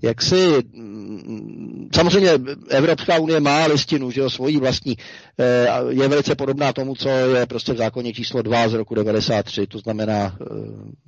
jak 0.02 0.22
si, 0.22 0.46
mm, 0.72 1.88
samozřejmě 1.94 2.30
Evropská 2.68 3.18
unie 3.18 3.40
má 3.40 3.64
listinu, 3.66 4.10
že 4.10 4.20
jo, 4.20 4.30
svoji 4.30 4.56
vlastní, 4.56 4.96
eh, 5.38 5.66
je 5.88 6.08
velice 6.08 6.34
podobná 6.34 6.72
tomu, 6.72 6.94
co 6.94 7.08
je 7.08 7.46
prostě 7.46 7.72
v 7.72 7.76
zákoně 7.76 8.12
číslo 8.12 8.42
2 8.42 8.68
z 8.68 8.72
roku 8.72 8.94
93, 8.94 9.66
to 9.66 9.78
znamená 9.78 10.36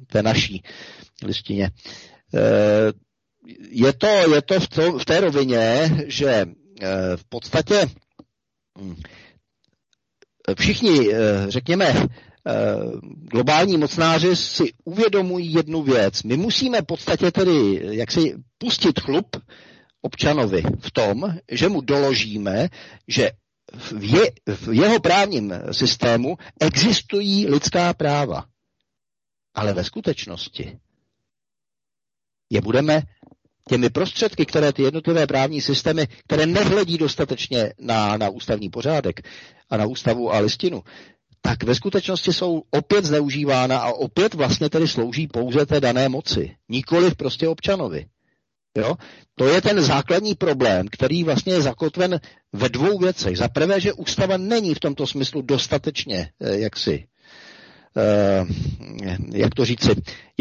té 0.06 0.22
naší 0.22 0.62
listině. 1.24 1.70
Je 3.70 3.92
to, 3.92 4.06
je 4.34 4.42
to 4.42 4.60
v, 4.60 4.68
to, 4.68 4.98
v 4.98 5.04
té 5.04 5.20
rovině, 5.20 5.90
že 6.06 6.46
v 7.16 7.24
podstatě 7.28 7.86
hm, 8.80 8.94
všichni, 10.58 11.14
eh, 11.14 11.16
řekněme, 11.48 11.86
eh, 11.88 12.06
globální 13.30 13.76
mocnáři 13.76 14.36
si 14.36 14.72
uvědomují 14.84 15.52
jednu 15.52 15.82
věc. 15.82 16.22
My 16.22 16.36
musíme 16.36 16.80
v 16.82 16.86
podstatě 16.86 17.30
tedy 17.30 17.80
jaksi 17.96 18.34
pustit 18.58 19.00
chlup 19.00 19.36
občanovi 20.00 20.62
v 20.80 20.90
tom, 20.90 21.34
že 21.50 21.68
mu 21.68 21.80
doložíme, 21.80 22.68
že 23.08 23.30
v, 23.74 24.04
je, 24.14 24.30
v 24.56 24.72
jeho 24.72 25.00
právním 25.00 25.54
systému 25.72 26.36
existují 26.60 27.46
lidská 27.46 27.94
práva. 27.94 28.44
Ale 29.54 29.74
ve 29.74 29.84
skutečnosti 29.84 30.78
je 32.50 32.60
budeme 32.60 33.02
těmi 33.70 33.90
prostředky, 33.90 34.46
které 34.46 34.72
ty 34.72 34.82
jednotlivé 34.82 35.26
právní 35.26 35.60
systémy, 35.60 36.06
které 36.26 36.46
nehledí 36.46 36.98
dostatečně 36.98 37.72
na, 37.78 38.16
na 38.16 38.28
ústavní 38.28 38.70
pořádek 38.70 39.20
a 39.70 39.76
na 39.76 39.86
ústavu 39.86 40.34
a 40.34 40.38
listinu, 40.38 40.82
tak 41.40 41.62
ve 41.62 41.74
skutečnosti 41.74 42.32
jsou 42.32 42.62
opět 42.70 43.04
zneužívána 43.04 43.78
a 43.78 43.92
opět 43.92 44.34
vlastně 44.34 44.68
tedy 44.70 44.88
slouží 44.88 45.26
pouze 45.26 45.66
té 45.66 45.80
dané 45.80 46.08
moci, 46.08 46.50
nikoli 46.68 47.14
prostě 47.14 47.48
občanovi. 47.48 48.06
Jo? 48.78 48.94
To 49.34 49.46
je 49.48 49.62
ten 49.62 49.80
základní 49.82 50.34
problém, 50.34 50.86
který 50.90 51.24
vlastně 51.24 51.52
je 51.52 51.62
zakotven 51.62 52.20
ve 52.52 52.68
dvou 52.68 52.98
věcech. 52.98 53.38
Za 53.38 53.48
prvé, 53.48 53.80
že 53.80 53.92
ústava 53.92 54.36
není 54.36 54.74
v 54.74 54.80
tomto 54.80 55.06
smyslu 55.06 55.42
dostatečně 55.42 56.30
eh, 56.40 56.58
jaksi, 56.58 57.06
eh, 57.96 58.44
jak 59.32 59.54
to 59.54 59.64
říci, 59.64 59.88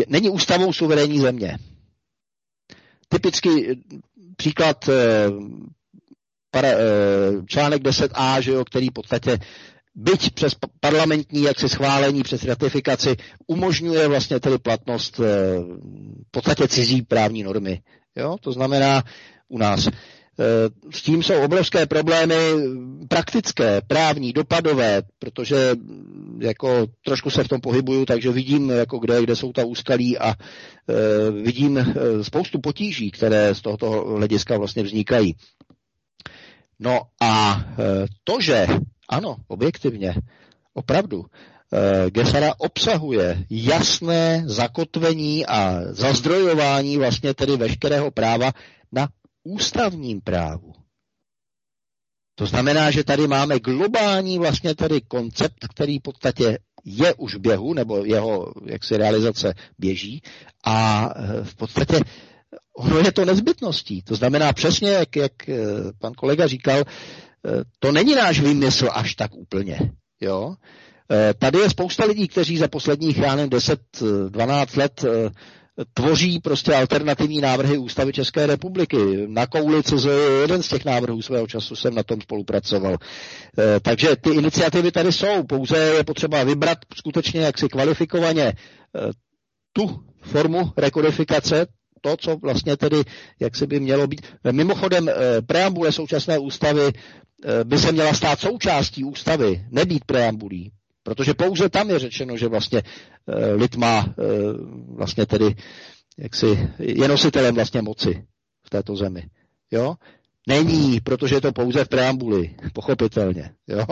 není 0.08 0.30
ústavou 0.30 0.74
suverénní 0.74 1.20
země. 1.20 1.58
Typicky 3.10 3.78
příklad 4.36 4.90
eh, 4.90 4.94
para, 6.52 6.68
eh, 6.68 6.78
článek 7.48 7.82
10a, 7.84 8.40
že 8.42 8.52
jo, 8.52 8.66
který 8.66 8.88
v 8.90 8.94
podstatě 8.94 9.38
byť 9.96 10.32
přes 10.34 10.54
parlamentní 10.80 11.42
jaksi 11.42 11.70
schválení, 11.70 12.24
přes 12.24 12.44
ratifikaci, 12.44 13.16
umožňuje 13.48 14.08
vlastně 14.08 14.40
tedy 14.40 14.58
platnost 14.58 15.18
v 15.18 16.32
podstatě 16.32 16.68
cizí 16.68 17.02
právní 17.02 17.44
normy. 17.44 17.82
Jo? 18.16 18.38
To 18.42 18.52
znamená 18.52 19.04
u 19.48 19.58
nás. 19.58 19.88
S 20.92 21.02
tím 21.02 21.24
jsou 21.24 21.42
obrovské 21.44 21.86
problémy 21.86 22.36
praktické, 23.08 23.82
právní, 23.88 24.34
dopadové, 24.34 25.02
protože 25.20 25.76
jako 26.40 26.88
trošku 27.06 27.30
se 27.30 27.44
v 27.44 27.48
tom 27.48 27.62
pohybuju, 27.62 28.06
takže 28.06 28.32
vidím, 28.32 28.70
jako 28.70 29.00
kde, 29.00 29.22
kde 29.22 29.36
jsou 29.36 29.52
ta 29.52 29.66
úskalí 29.66 30.18
a 30.18 30.30
e, 30.30 30.36
vidím 31.32 31.78
e, 31.78 31.86
spoustu 32.24 32.60
potíží, 32.60 33.12
které 33.12 33.56
z 33.56 33.62
tohoto 33.62 33.90
hlediska 34.18 34.58
vlastně 34.58 34.84
vznikají. 34.84 35.36
No 36.80 37.02
a 37.22 37.64
to, 38.24 38.42
že 38.42 38.68
ano, 39.10 39.36
objektivně, 39.48 40.16
opravdu, 40.74 41.26
Gesara 42.10 42.54
obsahuje 42.58 43.46
jasné 43.50 44.44
zakotvení 44.46 45.46
a 45.46 45.82
zazdrojování 45.90 46.98
vlastně 46.98 47.34
tedy 47.34 47.58
veškerého 47.58 48.12
práva 48.12 48.52
na 48.92 49.08
ústavním 49.50 50.22
právu. 50.22 50.74
To 52.36 52.46
znamená, 52.46 52.92
že 52.92 53.04
tady 53.04 53.28
máme 53.28 53.60
globální 53.60 54.40
vlastně 54.40 54.76
tady 54.76 55.02
koncept, 55.02 55.68
který 55.74 56.00
v 56.00 56.02
podstatě 56.02 56.58
je 56.86 57.14
už 57.14 57.36
v 57.36 57.40
běhu, 57.40 57.74
nebo 57.74 58.06
jeho 58.06 58.54
jaksi 58.66 58.98
realizace 58.98 59.54
běží 59.80 60.22
a 60.66 61.10
eh, 61.16 61.44
v 61.44 61.56
podstatě 61.56 62.00
ono 62.78 63.00
je 63.00 63.12
to 63.12 63.26
nezbytností. 63.26 64.02
To 64.04 64.16
znamená 64.16 64.54
přesně, 64.54 64.90
jak, 64.92 65.16
jak 65.16 65.50
eh, 65.50 65.56
pan 66.00 66.14
kolega 66.14 66.48
říkal, 66.48 66.80
eh, 66.80 66.84
to 67.80 67.92
není 67.92 68.16
náš 68.16 68.40
výmysl 68.40 68.90
až 68.94 69.16
tak 69.16 69.36
úplně. 69.36 69.80
Jo? 70.22 70.56
Tady 71.40 71.60
je 71.60 71.70
spousta 71.70 72.06
lidí, 72.06 72.28
kteří 72.28 72.58
za 72.58 72.68
posledních, 72.68 73.18
já 73.18 73.36
nevím, 73.36 73.50
10-12 73.50 74.78
let 74.78 75.06
tvoří 75.94 76.40
prostě 76.40 76.76
alternativní 76.76 77.42
návrhy 77.42 77.78
ústavy 77.78 78.14
České 78.14 78.46
republiky. 78.46 78.98
Na 79.28 79.48
kouli 79.48 79.82
je 80.08 80.42
jeden 80.42 80.64
z 80.64 80.68
těch 80.68 80.86
návrhů 80.86 81.22
svého 81.22 81.48
času 81.48 81.76
jsem 81.76 81.96
na 81.96 82.04
tom 82.04 82.22
spolupracoval. 82.22 82.94
E, 82.94 83.80
takže 83.80 84.16
ty 84.16 84.30
iniciativy 84.30 84.92
tady 84.92 85.12
jsou, 85.12 85.44
pouze 85.44 85.78
je 85.78 86.04
potřeba 86.04 86.44
vybrat 86.44 86.78
skutečně 86.96 87.42
jaksi 87.42 87.68
kvalifikovaně 87.70 88.44
e, 88.44 88.54
tu 89.74 90.04
formu 90.22 90.72
rekodifikace, 90.78 91.66
to, 92.02 92.18
co 92.18 92.36
vlastně 92.38 92.78
tedy, 92.78 93.02
jak 93.40 93.56
se 93.56 93.68
by 93.68 93.80
mělo 93.80 94.08
být. 94.08 94.22
Mimochodem, 94.52 95.10
e, 95.10 95.14
preambule 95.42 95.92
současné 95.92 96.40
ústavy 96.40 96.92
by 97.64 97.78
se 97.78 97.92
měla 97.92 98.14
stát 98.14 98.40
součástí 98.40 99.04
ústavy, 99.04 99.66
nebýt 99.72 100.06
preambulí. 100.06 100.72
Protože 101.10 101.34
pouze 101.34 101.70
tam 101.70 101.90
je 101.90 102.00
řečeno, 102.00 102.38
že 102.38 102.48
vlastně 102.48 102.82
e, 103.28 103.54
lid 103.54 103.76
má 103.76 104.00
e, 104.00 104.14
vlastně 104.96 105.26
tedy 105.26 105.56
jaksi, 106.18 106.70
je 106.80 107.08
nositelem 107.08 107.56
vlastně 107.56 107.82
moci 107.82 108.24
v 108.66 108.70
této 108.70 108.96
zemi. 108.96 109.24
Jo? 109.72 109.96
Není, 110.48 111.00
protože 111.02 111.36
je 111.36 111.42
to 111.42 111.52
pouze 111.52 111.86
v 111.86 111.90
preambuli, 111.90 112.56
pochopitelně. 112.74 113.52
Jo? 113.68 113.86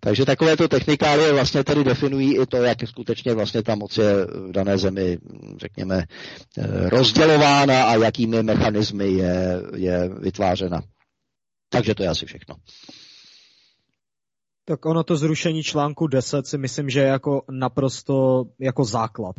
Takže 0.00 0.24
takovéto 0.24 0.68
technikálie 0.68 1.32
vlastně 1.32 1.64
tedy 1.64 1.84
definují 1.84 2.38
i 2.42 2.46
to, 2.46 2.56
jak 2.56 2.78
skutečně 2.88 3.34
vlastně 3.34 3.62
ta 3.62 3.74
moc 3.74 3.98
je 3.98 4.24
v 4.26 4.52
dané 4.52 4.78
zemi, 4.78 5.18
řekněme, 5.60 5.98
e, 5.98 6.88
rozdělována 6.90 7.84
a 7.84 7.94
jakými 7.96 8.42
mechanismy 8.42 9.08
je, 9.12 9.62
je 9.76 10.08
vytvářena. 10.20 10.82
Takže 11.68 11.94
to 11.94 12.02
je 12.02 12.08
asi 12.08 12.26
všechno. 12.26 12.54
Tak 14.64 14.86
ono 14.86 15.04
to 15.04 15.16
zrušení 15.16 15.62
článku 15.62 16.06
10 16.06 16.46
si 16.46 16.58
myslím, 16.58 16.90
že 16.90 17.00
je 17.00 17.06
jako 17.06 17.42
naprosto 17.50 18.44
jako 18.58 18.84
základ. 18.84 19.36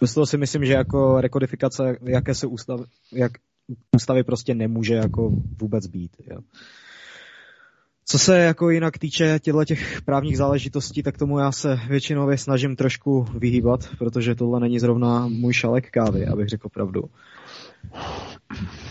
Bez 0.00 0.14
toho 0.14 0.26
si 0.26 0.38
myslím, 0.38 0.64
že 0.64 0.72
jako 0.72 1.20
rekodifikace 1.20 1.96
jakési 2.02 2.46
ústav, 2.46 2.80
jak 3.12 3.32
ústavy 3.96 4.24
prostě 4.24 4.54
nemůže 4.54 4.94
jako 4.94 5.30
vůbec 5.60 5.86
být. 5.86 6.16
Jo. 6.30 6.38
Co 8.06 8.18
se 8.18 8.38
jako 8.38 8.70
jinak 8.70 8.98
týče 8.98 9.38
těchto 9.42 9.64
těch 9.64 10.02
právních 10.02 10.36
záležitostí, 10.36 11.02
tak 11.02 11.18
tomu 11.18 11.38
já 11.38 11.52
se 11.52 11.80
většinově 11.88 12.38
snažím 12.38 12.76
trošku 12.76 13.26
vyhýbat, 13.38 13.80
protože 13.98 14.34
tohle 14.34 14.60
není 14.60 14.78
zrovna 14.78 15.28
můj 15.28 15.52
šalek 15.52 15.90
kávy, 15.90 16.26
abych 16.26 16.48
řekl 16.48 16.68
pravdu. 16.68 17.02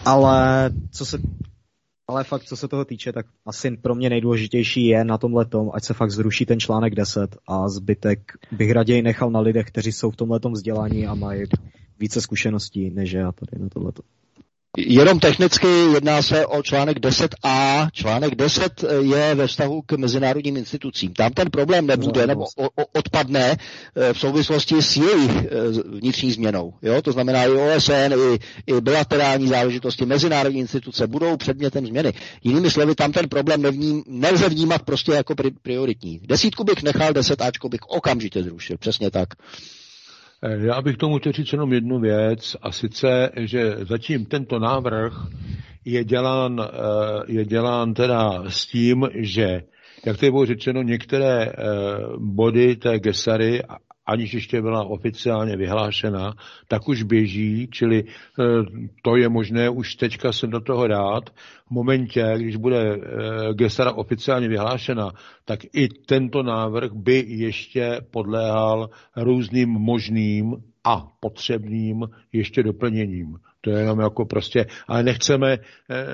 Ale 0.05 0.69
co 0.91 1.05
se 1.05 1.17
ale 2.07 2.23
fakt, 2.23 2.43
co 2.43 2.57
se 2.57 2.67
toho 2.67 2.85
týče, 2.85 3.13
tak 3.13 3.25
asi 3.45 3.77
pro 3.77 3.95
mě 3.95 4.09
nejdůležitější 4.09 4.85
je 4.85 5.05
na 5.05 5.17
tom, 5.17 5.38
ať 5.73 5.84
se 5.84 5.93
fakt 5.93 6.11
zruší 6.11 6.45
ten 6.45 6.59
článek 6.59 6.95
10 6.95 7.38
a 7.47 7.69
zbytek 7.69 8.31
bych 8.51 8.71
raději 8.71 9.01
nechal 9.01 9.31
na 9.31 9.39
lidech, 9.39 9.65
kteří 9.65 9.91
jsou 9.91 10.11
v 10.11 10.15
tomhle 10.15 10.39
vzdělání 10.51 11.07
a 11.07 11.15
mají 11.15 11.43
více 11.99 12.21
zkušeností, 12.21 12.89
než 12.89 13.11
já 13.11 13.31
tady 13.31 13.63
na 13.63 13.69
tohleto. 13.69 14.03
Jenom 14.77 15.19
technicky 15.19 15.67
jedná 15.93 16.21
se 16.21 16.45
o 16.45 16.63
článek 16.63 16.97
10a. 16.99 17.89
Článek 17.91 18.35
10 18.35 18.83
je 18.99 19.35
ve 19.35 19.47
vztahu 19.47 19.81
k 19.81 19.91
mezinárodním 19.91 20.57
institucím. 20.57 21.13
Tam 21.13 21.31
ten 21.31 21.49
problém 21.51 21.87
nebude 21.87 22.21
no, 22.21 22.27
nebo 22.27 22.43
o, 22.43 22.65
o, 22.65 22.85
odpadne 22.93 23.57
eh, 23.95 24.13
v 24.13 24.19
souvislosti 24.19 24.81
s 24.81 24.97
jejich 24.97 25.31
eh, 25.31 25.49
vnitřní 25.99 26.31
změnou. 26.31 26.73
Jo? 26.81 27.01
To 27.01 27.11
znamená 27.11 27.45
i 27.45 27.49
OSN, 27.49 28.13
i, 28.33 28.39
i 28.67 28.81
bilaterální 28.81 29.47
záležitosti, 29.47 30.05
mezinárodní 30.05 30.59
instituce 30.59 31.07
budou 31.07 31.37
předmětem 31.37 31.85
změny. 31.85 32.13
Jinými 32.43 32.71
slovy, 32.71 32.95
tam 32.95 33.11
ten 33.11 33.29
problém 33.29 33.61
nevním, 33.61 34.03
nelze 34.07 34.49
vnímat 34.49 34.81
prostě 34.81 35.11
jako 35.11 35.35
prioritní. 35.61 36.19
Desítku 36.23 36.63
bych 36.63 36.83
nechal, 36.83 37.13
deset 37.13 37.41
Ačko 37.41 37.69
bych 37.69 37.81
okamžitě 37.87 38.43
zrušil. 38.43 38.77
Přesně 38.77 39.11
tak. 39.11 39.29
Eh, 40.45 40.57
já 40.65 40.82
bych 40.82 40.98
tomu 40.98 41.20
chtěl 41.20 41.32
říct 41.32 41.52
jenom 41.52 41.74
jednu 41.74 41.99
věc, 41.99 42.56
a 42.61 42.72
sice, 42.72 43.30
že 43.40 43.76
zatím 43.82 44.26
tento 44.26 44.60
návrh 44.60 45.14
je 45.86 46.03
dělán, 46.03 46.61
eh, 46.61 46.68
je 47.28 47.45
dělán 47.45 47.94
teda 47.94 48.44
s 48.48 48.65
tím, 48.65 49.07
že, 49.14 49.61
jak 50.06 50.18
tady 50.18 50.32
bylo 50.32 50.45
řečeno, 50.45 50.82
některé 50.82 51.45
eh, 51.45 51.53
body 52.18 52.76
té 52.76 52.99
Gesary 52.99 53.61
aniž 54.05 54.34
ještě 54.34 54.61
byla 54.61 54.84
oficiálně 54.84 55.57
vyhlášena, 55.57 56.34
tak 56.67 56.88
už 56.88 57.03
běží, 57.03 57.67
čili 57.71 58.03
eh, 58.03 58.43
to 59.01 59.15
je 59.15 59.30
možné 59.30 59.69
už 59.69 59.95
teďka 59.95 60.31
sem 60.34 60.49
do 60.49 60.59
toho 60.61 60.88
dát. 60.88 61.30
V 61.67 61.71
momentě, 61.71 62.34
když 62.38 62.55
bude 62.55 62.95
eh, 62.95 63.53
Gesara 63.53 63.91
oficiálně 63.91 64.47
vyhlášena, 64.47 65.11
tak 65.45 65.59
i 65.73 65.88
tento 65.89 66.43
návrh 66.43 66.91
by 66.93 67.25
ještě 67.27 68.01
podléhal 68.11 68.89
různým 69.15 69.69
možným 69.69 70.55
a 70.84 71.07
potřebným 71.19 72.10
ještě 72.34 72.64
doplněním. 72.64 73.38
To 73.61 73.69
je 73.69 73.80
jenom 73.80 73.99
jako 73.99 74.26
prostě, 74.26 74.65
ale 74.88 75.03
nechceme, 75.03 75.53
eh, 75.53 76.05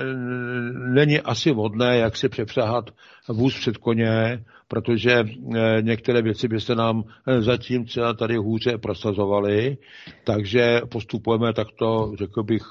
není 0.94 1.20
asi 1.20 1.52
vhodné, 1.52 1.98
jak 1.98 2.16
si 2.16 2.28
přepřáhat 2.28 2.90
vůz 3.28 3.54
před 3.60 3.76
koně, 3.76 4.44
protože 4.68 5.12
eh, 5.14 5.82
některé 5.82 6.22
věci 6.22 6.48
by 6.48 6.60
se 6.60 6.74
nám 6.74 7.04
eh, 7.26 7.42
zatím 7.42 7.84
třeba 7.84 8.14
tady 8.14 8.36
hůře 8.36 8.78
prosazovaly, 8.78 9.76
takže 10.24 10.80
postupujeme 10.90 11.52
takto, 11.52 12.12
řekl 12.18 12.42
bych, 12.42 12.62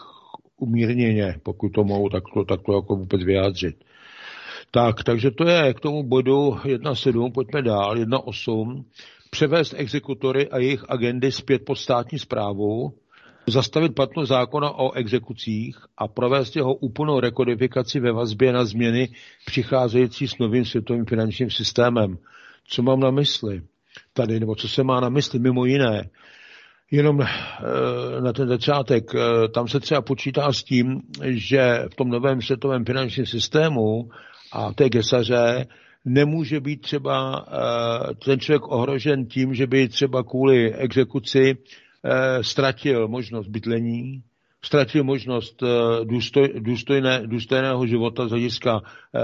umírněně, 0.58 1.36
pokud 1.44 1.70
to 1.70 1.84
mohu 1.84 2.10
takto, 2.10 2.46
takto 2.46 2.74
jako 2.74 2.96
vůbec 2.96 3.24
vyjádřit. 3.24 3.76
Tak, 4.72 5.04
takže 5.04 5.32
to 5.32 5.48
je 5.48 5.74
k 5.74 5.80
tomu 5.80 6.04
bodu 6.04 6.50
1.7, 6.50 7.32
pojďme 7.32 7.62
dál, 7.62 7.96
1.8. 7.96 8.84
Převést 9.30 9.74
exekutory 9.78 10.50
a 10.50 10.58
jejich 10.58 10.86
agendy 10.90 11.32
zpět 11.32 11.66
pod 11.66 11.76
státní 11.76 12.20
zprávu, 12.20 12.94
zastavit 13.48 13.96
platnost 13.96 14.30
zákona 14.30 14.72
o 14.72 14.92
exekucích 14.92 15.78
a 15.98 16.08
provést 16.08 16.56
jeho 16.56 16.74
úplnou 16.74 17.20
rekodifikaci 17.20 18.00
ve 18.00 18.12
vazbě 18.12 18.54
na 18.54 18.66
změny 18.66 19.10
přicházející 19.46 20.28
s 20.28 20.38
novým 20.38 20.66
světovým 20.66 21.06
finančním 21.06 21.50
systémem. 21.50 22.18
Co 22.68 22.82
mám 22.84 23.00
na 23.00 23.12
mysli 23.12 23.62
tady, 24.14 24.40
nebo 24.40 24.56
co 24.56 24.68
se 24.68 24.84
má 24.84 25.00
na 25.00 25.10
mysli 25.10 25.40
mimo 25.40 25.66
jiné? 25.66 26.10
Jenom 26.92 27.22
e, 27.22 27.28
na 28.22 28.34
ten 28.34 28.48
začátek, 28.48 29.16
e, 29.16 29.48
tam 29.48 29.68
se 29.68 29.80
třeba 29.80 30.02
počítá 30.02 30.54
s 30.54 30.64
tím, 30.64 31.02
že 31.24 31.86
v 31.92 31.96
tom 31.96 32.10
novém 32.10 32.42
světovém 32.42 32.86
finančním 32.86 33.26
systému 33.26 34.10
a 34.54 34.74
té 34.74 34.90
gesaře 34.90 35.68
nemůže 36.06 36.60
být 36.60 36.82
třeba 36.82 37.46
e, 38.12 38.16
ten 38.16 38.40
člověk 38.40 38.68
ohrožen 38.68 39.26
tím, 39.26 39.54
že 39.54 39.68
by 39.68 39.90
třeba 39.90 40.24
kvůli 40.24 40.74
exekuci 40.74 41.58
Eh, 42.04 42.44
ztratil 42.44 43.08
možnost 43.08 43.48
bydlení, 43.48 44.24
ztratil 44.62 45.04
možnost 45.04 45.64
eh, 45.64 46.06
důstoj, 46.06 46.54
důstojné, 46.60 47.22
důstojného 47.26 47.88
života 47.88 48.28
z 48.28 48.30
hlediska 48.30 48.82
eh, 48.82 49.20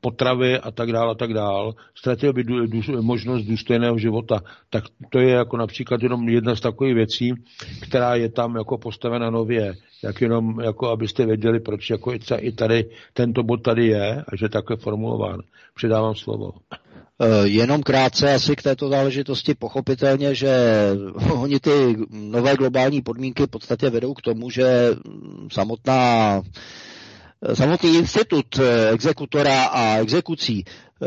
potravy 0.00 0.58
a 0.58 0.70
tak 0.70 0.92
dále 0.92 1.10
a 1.10 1.14
tak 1.14 1.34
dále, 1.34 1.72
ztratil 1.94 2.32
by 2.32 2.44
dů, 2.44 2.66
dů, 2.66 3.02
možnost 3.02 3.44
důstojného 3.44 3.98
života. 3.98 4.40
Tak 4.70 4.84
to 5.10 5.18
je 5.18 5.30
jako 5.30 5.56
například 5.56 6.02
jenom 6.02 6.28
jedna 6.28 6.56
z 6.56 6.60
takových 6.60 6.94
věcí, 6.94 7.32
která 7.82 8.14
je 8.14 8.28
tam 8.28 8.56
jako 8.56 8.78
postavena 8.78 9.30
nově. 9.30 9.74
Jak 10.02 10.20
jenom, 10.20 10.60
jako 10.60 10.88
abyste 10.88 11.26
věděli, 11.26 11.60
proč 11.60 11.90
jako 11.90 12.12
i 12.40 12.52
tady 12.52 12.84
tento 13.12 13.42
bod 13.42 13.62
tady 13.62 13.86
je 13.86 14.24
a 14.28 14.36
že 14.36 14.48
takhle 14.48 14.76
formulován. 14.76 15.40
Předávám 15.74 16.14
slovo. 16.14 16.50
Eh, 17.20 17.48
jenom 17.48 17.82
krátce 17.82 18.34
asi 18.34 18.56
k 18.56 18.62
této 18.62 18.88
záležitosti 18.88 19.54
pochopitelně, 19.54 20.34
že 20.34 20.56
oni 21.32 21.60
ty 21.60 21.96
nové 22.10 22.56
globální 22.56 23.02
podmínky 23.02 23.42
v 23.42 23.50
podstatě 23.50 23.90
vedou 23.90 24.14
k 24.14 24.22
tomu, 24.22 24.50
že 24.50 24.90
samotná 25.52 26.42
samotný 27.54 27.96
institut 27.96 28.58
eh, 28.58 28.90
exekutora 28.90 29.64
a 29.64 29.96
exekucí 29.98 30.64
eh, 30.66 31.06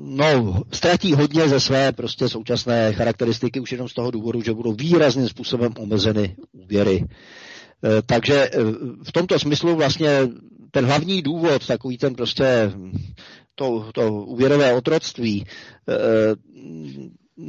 no, 0.00 0.62
ztratí 0.72 1.12
hodně 1.12 1.48
ze 1.48 1.60
své 1.60 1.92
prostě 1.92 2.28
současné 2.28 2.92
charakteristiky 2.92 3.60
už 3.60 3.72
jenom 3.72 3.88
z 3.88 3.94
toho 3.94 4.10
důvodu, 4.10 4.42
že 4.42 4.52
budou 4.54 4.72
výrazným 4.72 5.28
způsobem 5.28 5.72
omezeny 5.78 6.36
úvěry. 6.52 7.04
Takže 8.06 8.50
v 9.02 9.12
tomto 9.12 9.38
smyslu 9.38 9.76
vlastně 9.76 10.08
ten 10.70 10.84
hlavní 10.86 11.22
důvod, 11.22 11.66
takový 11.66 11.98
ten 11.98 12.14
prostě 12.14 12.72
to, 13.54 13.90
to 13.94 14.12
úvěrové 14.12 14.74
otroctví, 14.74 15.46
e, 15.88 15.94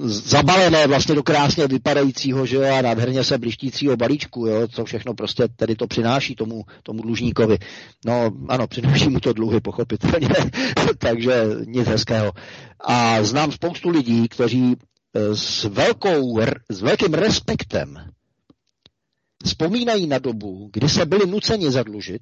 zabalené 0.06 0.88
vlastně 0.88 1.16
do 1.16 1.24
krásně 1.24 1.68
vypadajícího, 1.68 2.46
že 2.46 2.56
jo, 2.56 2.64
a 2.74 2.82
nádherně 2.82 3.24
se 3.24 3.38
blištícího 3.38 3.98
balíčku, 3.98 4.48
jo, 4.48 4.68
co 4.68 4.86
všechno 4.86 5.14
prostě 5.14 5.48
tedy 5.56 5.76
to 5.76 5.88
přináší 5.88 6.36
tomu, 6.36 6.64
tomu 6.84 7.02
dlužníkovi. 7.02 7.58
No, 8.06 8.32
ano, 8.48 8.68
přináší 8.68 9.10
mu 9.10 9.20
to 9.20 9.34
dluhy, 9.34 9.62
pochopitelně, 9.62 10.30
takže 10.98 11.46
nic 11.66 11.88
hezkého. 11.88 12.32
A 12.80 13.24
znám 13.24 13.52
spoustu 13.52 13.90
lidí, 13.90 14.28
kteří 14.28 14.74
e, 14.74 15.36
s, 15.36 15.64
velkou, 15.64 16.40
s 16.70 16.82
velkým 16.82 17.14
respektem 17.14 17.96
vzpomínají 19.46 20.08
na 20.08 20.20
dobu, 20.20 20.70
kdy 20.74 20.90
se 20.90 21.06
byli 21.06 21.28
nuceni 21.28 21.72
zadlužit, 21.72 22.22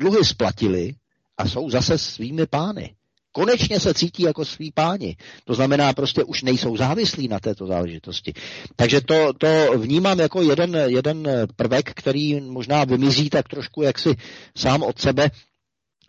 dluhy 0.00 0.24
splatili 0.24 0.94
a 1.38 1.48
jsou 1.48 1.70
zase 1.70 1.98
svými 1.98 2.46
pány. 2.46 2.94
Konečně 3.32 3.80
se 3.80 3.94
cítí 3.94 4.22
jako 4.22 4.44
svý 4.44 4.72
páni. 4.72 5.16
To 5.44 5.54
znamená, 5.54 5.92
prostě 5.92 6.24
už 6.24 6.42
nejsou 6.42 6.76
závislí 6.76 7.28
na 7.28 7.40
této 7.40 7.66
záležitosti. 7.66 8.32
Takže 8.76 9.00
to, 9.00 9.32
to 9.32 9.48
vnímám 9.78 10.18
jako 10.20 10.42
jeden, 10.42 10.74
jeden 10.86 11.28
prvek, 11.56 11.90
který 11.94 12.40
možná 12.40 12.84
vymizí 12.84 13.30
tak 13.30 13.48
trošku 13.48 13.82
jaksi 13.82 14.14
sám 14.56 14.82
od 14.82 14.98
sebe. 14.98 15.30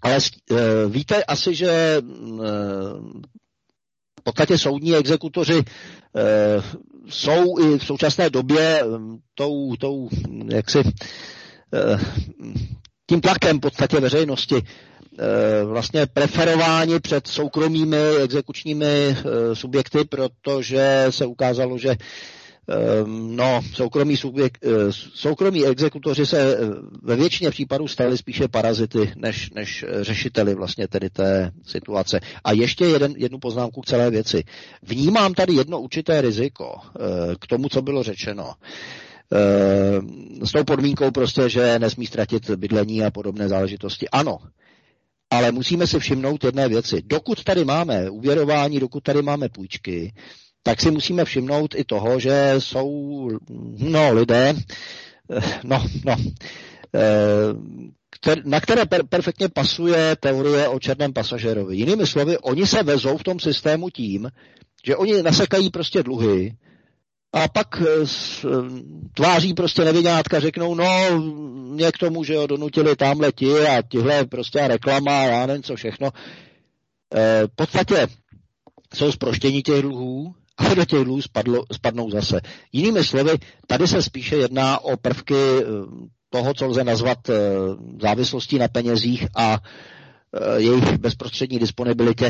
Ale 0.02 0.18
uh, 0.52 0.58
víte 0.90 1.24
asi, 1.24 1.56
že 1.56 2.02
uh, 2.02 2.42
v 4.20 4.24
podstatě 4.24 4.58
soudní 4.58 4.96
exekutoři 4.96 5.56
uh, 5.56 5.64
jsou 7.10 7.60
i 7.60 7.80
v 7.80 7.86
současné 7.86 8.30
době 8.30 8.84
tou, 9.36 9.76
tou 9.76 10.10
jaksi, 10.50 10.80
uh, 10.80 12.02
tím 13.10 13.22
tlakem 13.22 13.58
v 13.58 13.62
podstatě 13.62 14.00
veřejnosti 14.00 14.64
vlastně 15.66 16.06
preferováni 16.06 17.00
před 17.00 17.28
soukromými 17.28 17.98
exekučními 18.24 18.86
eh, 18.86 19.16
subjekty, 19.56 20.04
protože 20.04 21.06
se 21.10 21.26
ukázalo, 21.26 21.78
že 21.78 21.90
ehm, 21.90 23.36
No, 23.36 23.62
soukromí, 23.74 24.18
subjekt, 24.18 24.66
eh, 24.66 24.70
soukromí 25.16 25.66
exekutoři 25.66 26.26
se 26.26 26.58
ve 27.04 27.16
většině 27.16 27.50
případů 27.50 27.88
stali 27.88 28.18
spíše 28.18 28.48
parazity 28.48 29.14
než, 29.16 29.50
než 29.50 29.86
řešiteli 30.02 30.56
vlastně 30.56 30.88
tedy 30.88 31.10
té 31.10 31.52
situace. 31.66 32.20
A 32.44 32.52
ještě 32.52 32.86
jeden, 32.86 33.14
jednu 33.18 33.40
poznámku 33.40 33.82
k 33.82 33.86
celé 33.86 34.12
věci. 34.12 34.44
Vnímám 34.84 35.34
tady 35.34 35.54
jedno 35.54 35.82
určité 35.82 36.22
riziko 36.22 36.76
k 37.40 37.48
tomu, 37.48 37.70
co 37.70 37.82
bylo 37.82 38.04
řečeno. 38.04 38.54
S 40.44 40.52
tou 40.52 40.64
podmínkou 40.64 41.12
prostě, 41.12 41.50
že 41.50 41.80
nesmí 41.80 42.08
ztratit 42.08 42.50
bydlení 42.50 43.04
a 43.04 43.12
podobné 43.12 43.48
záležitosti. 43.50 44.10
Ano, 44.10 44.38
ale 45.34 45.52
musíme 45.52 45.88
si 45.88 46.00
všimnout 46.00 46.44
jedné 46.44 46.68
věci. 46.70 47.02
Dokud 47.06 47.44
tady 47.44 47.66
máme 47.66 48.10
uvěrování, 48.10 48.80
dokud 48.80 49.04
tady 49.04 49.22
máme 49.22 49.50
půjčky, 49.50 50.14
tak 50.64 50.82
si 50.82 50.92
musíme 50.92 51.26
všimnout 51.26 51.76
i 51.76 51.84
toho, 51.84 52.20
že 52.20 52.54
jsou 52.60 53.30
no, 53.78 54.14
lidé, 54.14 54.54
eh, 55.32 55.42
no, 55.64 55.86
no, 56.06 56.16
eh, 56.96 58.40
na 58.46 58.60
které 58.60 58.86
per, 58.86 59.08
perfektně 59.10 59.50
pasuje 59.50 60.16
teorie 60.20 60.68
o 60.68 60.80
černém 60.80 61.14
pasažerovi. 61.14 61.76
Jinými 61.78 62.08
slovy, 62.08 62.38
oni 62.38 62.68
se 62.68 62.84
vezou 62.84 63.18
v 63.18 63.24
tom 63.24 63.40
systému 63.40 63.90
tím, 63.90 64.30
že 64.86 64.96
oni 64.96 65.24
nasekají 65.24 65.70
prostě 65.70 66.04
dluhy, 66.04 66.54
a 67.34 67.48
pak 67.48 67.82
eh, 67.82 68.08
s, 68.08 68.46
tváří 69.14 69.54
prostě 69.54 69.86
nevinátka, 69.86 70.40
řeknou, 70.40 70.76
no, 70.76 71.22
mě 71.74 71.92
k 71.92 71.98
tomu, 71.98 72.24
že 72.24 72.34
jo, 72.34 72.48
donutili 72.48 72.96
tam 72.96 73.20
leti 73.20 73.60
a 73.68 73.82
tihle 73.82 74.26
prostě 74.26 74.68
reklama 74.68 75.20
a 75.20 75.24
já 75.24 75.46
nevím 75.46 75.64
co 75.64 75.76
všechno. 75.76 76.10
E, 77.16 77.48
v 77.48 77.56
podstatě 77.56 78.08
jsou 78.94 79.12
zproštění 79.12 79.64
těch 79.64 79.82
dluhů, 79.82 80.36
ale 80.58 80.76
do 80.76 80.86
těch 80.86 81.04
dluhů 81.04 81.22
spadlo, 81.22 81.64
spadnou 81.72 82.12
zase. 82.12 82.42
Jinými 82.72 83.04
slovy, 83.04 83.32
tady 83.68 83.88
se 83.88 84.02
spíše 84.02 84.36
jedná 84.36 84.80
o 84.80 84.98
prvky 84.98 85.36
eh, 85.36 85.64
toho, 86.30 86.54
co 86.54 86.66
lze 86.66 86.84
nazvat 86.84 87.18
závislostí 88.02 88.58
na 88.58 88.68
penězích 88.68 89.28
a 89.36 89.58
jejich 90.58 90.98
bezprostřední 90.98 91.60
disponibilitě. 91.60 92.30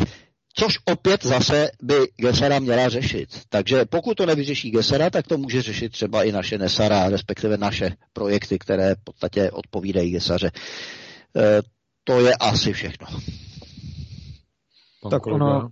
Což 0.56 0.80
opět 0.86 1.26
zase 1.26 1.72
by 1.82 1.96
Gesera 2.18 2.60
měla 2.60 2.90
řešit. 2.90 3.30
Takže 3.50 3.86
pokud 3.86 4.18
to 4.18 4.26
nevyřeší 4.26 4.72
Gesera, 4.72 5.10
tak 5.10 5.28
to 5.28 5.38
může 5.38 5.62
řešit 5.62 5.92
třeba 5.92 6.24
i 6.24 6.32
naše 6.32 6.58
Nesara, 6.58 7.10
respektive 7.10 7.58
naše 7.58 7.96
projekty, 8.14 8.60
které 8.60 8.96
v 8.96 9.04
podstatě 9.04 9.52
odpovídají 9.52 10.12
Gesaře. 10.12 10.52
E, 11.36 11.62
to 12.04 12.20
je 12.20 12.36
asi 12.36 12.74
všechno. 12.74 13.08
tak 15.10 15.28
ona, 15.28 15.70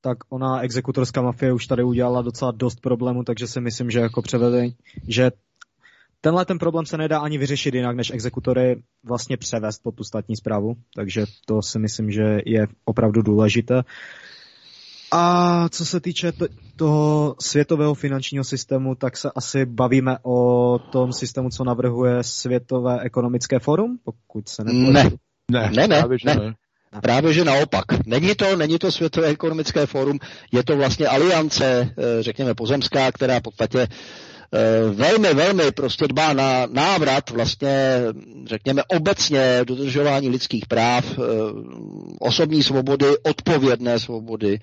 tak 0.00 0.18
ona 0.28 0.60
exekutorská 0.60 1.22
mafie 1.22 1.52
už 1.52 1.66
tady 1.66 1.84
udělala 1.84 2.22
docela 2.22 2.50
dost 2.50 2.80
problémů, 2.80 3.24
takže 3.24 3.46
si 3.46 3.60
myslím, 3.60 3.90
že 3.90 4.00
jako 4.00 4.22
převedení, 4.22 4.76
že 5.08 5.30
tenhle 6.20 6.44
ten 6.44 6.58
problém 6.58 6.86
se 6.86 6.96
nedá 6.96 7.18
ani 7.18 7.38
vyřešit 7.38 7.74
jinak, 7.74 7.96
než 7.96 8.10
exekutory 8.10 8.82
vlastně 9.04 9.36
převést 9.36 9.82
pod 9.82 9.94
tu 9.94 10.04
státní 10.04 10.36
zprávu, 10.36 10.74
takže 10.94 11.24
to 11.46 11.62
si 11.62 11.78
myslím, 11.78 12.10
že 12.10 12.38
je 12.46 12.66
opravdu 12.84 13.22
důležité. 13.22 13.82
A 15.12 15.68
co 15.68 15.84
se 15.84 16.00
týče 16.00 16.32
t- 16.32 16.48
toho 16.76 17.34
světového 17.40 17.94
finančního 17.94 18.44
systému, 18.44 18.94
tak 18.94 19.16
se 19.16 19.30
asi 19.36 19.66
bavíme 19.66 20.16
o 20.22 20.78
tom 20.78 21.12
systému, 21.12 21.50
co 21.50 21.64
navrhuje 21.64 22.22
Světové 22.22 23.00
ekonomické 23.00 23.58
forum, 23.58 23.98
pokud 24.04 24.48
se 24.48 24.64
nepletu. 24.64 25.16
Ne, 25.50 25.60
ne, 25.60 25.70
ne, 25.76 25.88
ne, 25.88 25.98
právě, 25.98 26.18
ne. 26.24 26.34
ne. 26.34 26.54
Právě, 27.02 27.32
že 27.32 27.44
naopak. 27.44 27.84
Není 28.06 28.34
to, 28.34 28.56
není 28.56 28.78
to 28.78 28.92
Světové 28.92 29.26
ekonomické 29.26 29.86
fórum, 29.86 30.18
je 30.52 30.64
to 30.64 30.76
vlastně 30.76 31.06
aliance, 31.06 31.94
eh, 31.98 32.22
řekněme, 32.22 32.54
pozemská, 32.54 33.12
která 33.12 33.38
v 33.38 33.42
podstatě 33.42 33.88
velmi, 34.92 35.34
velmi 35.34 35.72
prostě 35.72 36.08
dbá 36.08 36.32
na 36.32 36.66
návrat 36.66 37.30
vlastně, 37.30 38.00
řekněme, 38.46 38.82
obecně 38.84 39.60
dodržování 39.64 40.28
lidských 40.28 40.66
práv, 40.66 41.04
eh, 41.18 41.22
osobní 42.20 42.62
svobody, 42.62 43.06
odpovědné 43.22 43.98
svobody 43.98 44.60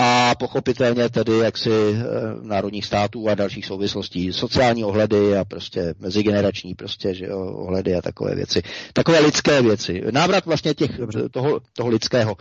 a 0.00 0.34
pochopitelně 0.34 1.08
tedy 1.08 1.38
jaksi 1.38 1.70
eh, 1.70 2.02
národních 2.42 2.86
států 2.86 3.28
a 3.28 3.34
dalších 3.34 3.66
souvislostí, 3.66 4.32
sociální 4.32 4.84
ohledy 4.84 5.36
a 5.36 5.44
prostě 5.44 5.94
mezigenerační 5.98 6.74
prostě, 6.74 7.14
že 7.14 7.26
jo, 7.26 7.40
ohledy 7.40 7.94
a 7.94 8.02
takové 8.02 8.34
věci. 8.34 8.62
Takové 8.92 9.20
lidské 9.20 9.62
věci. 9.62 10.02
Návrat 10.10 10.46
vlastně 10.46 10.74
těch, 10.74 10.90
toho, 11.30 11.60
toho 11.72 11.88
lidského. 11.88 12.36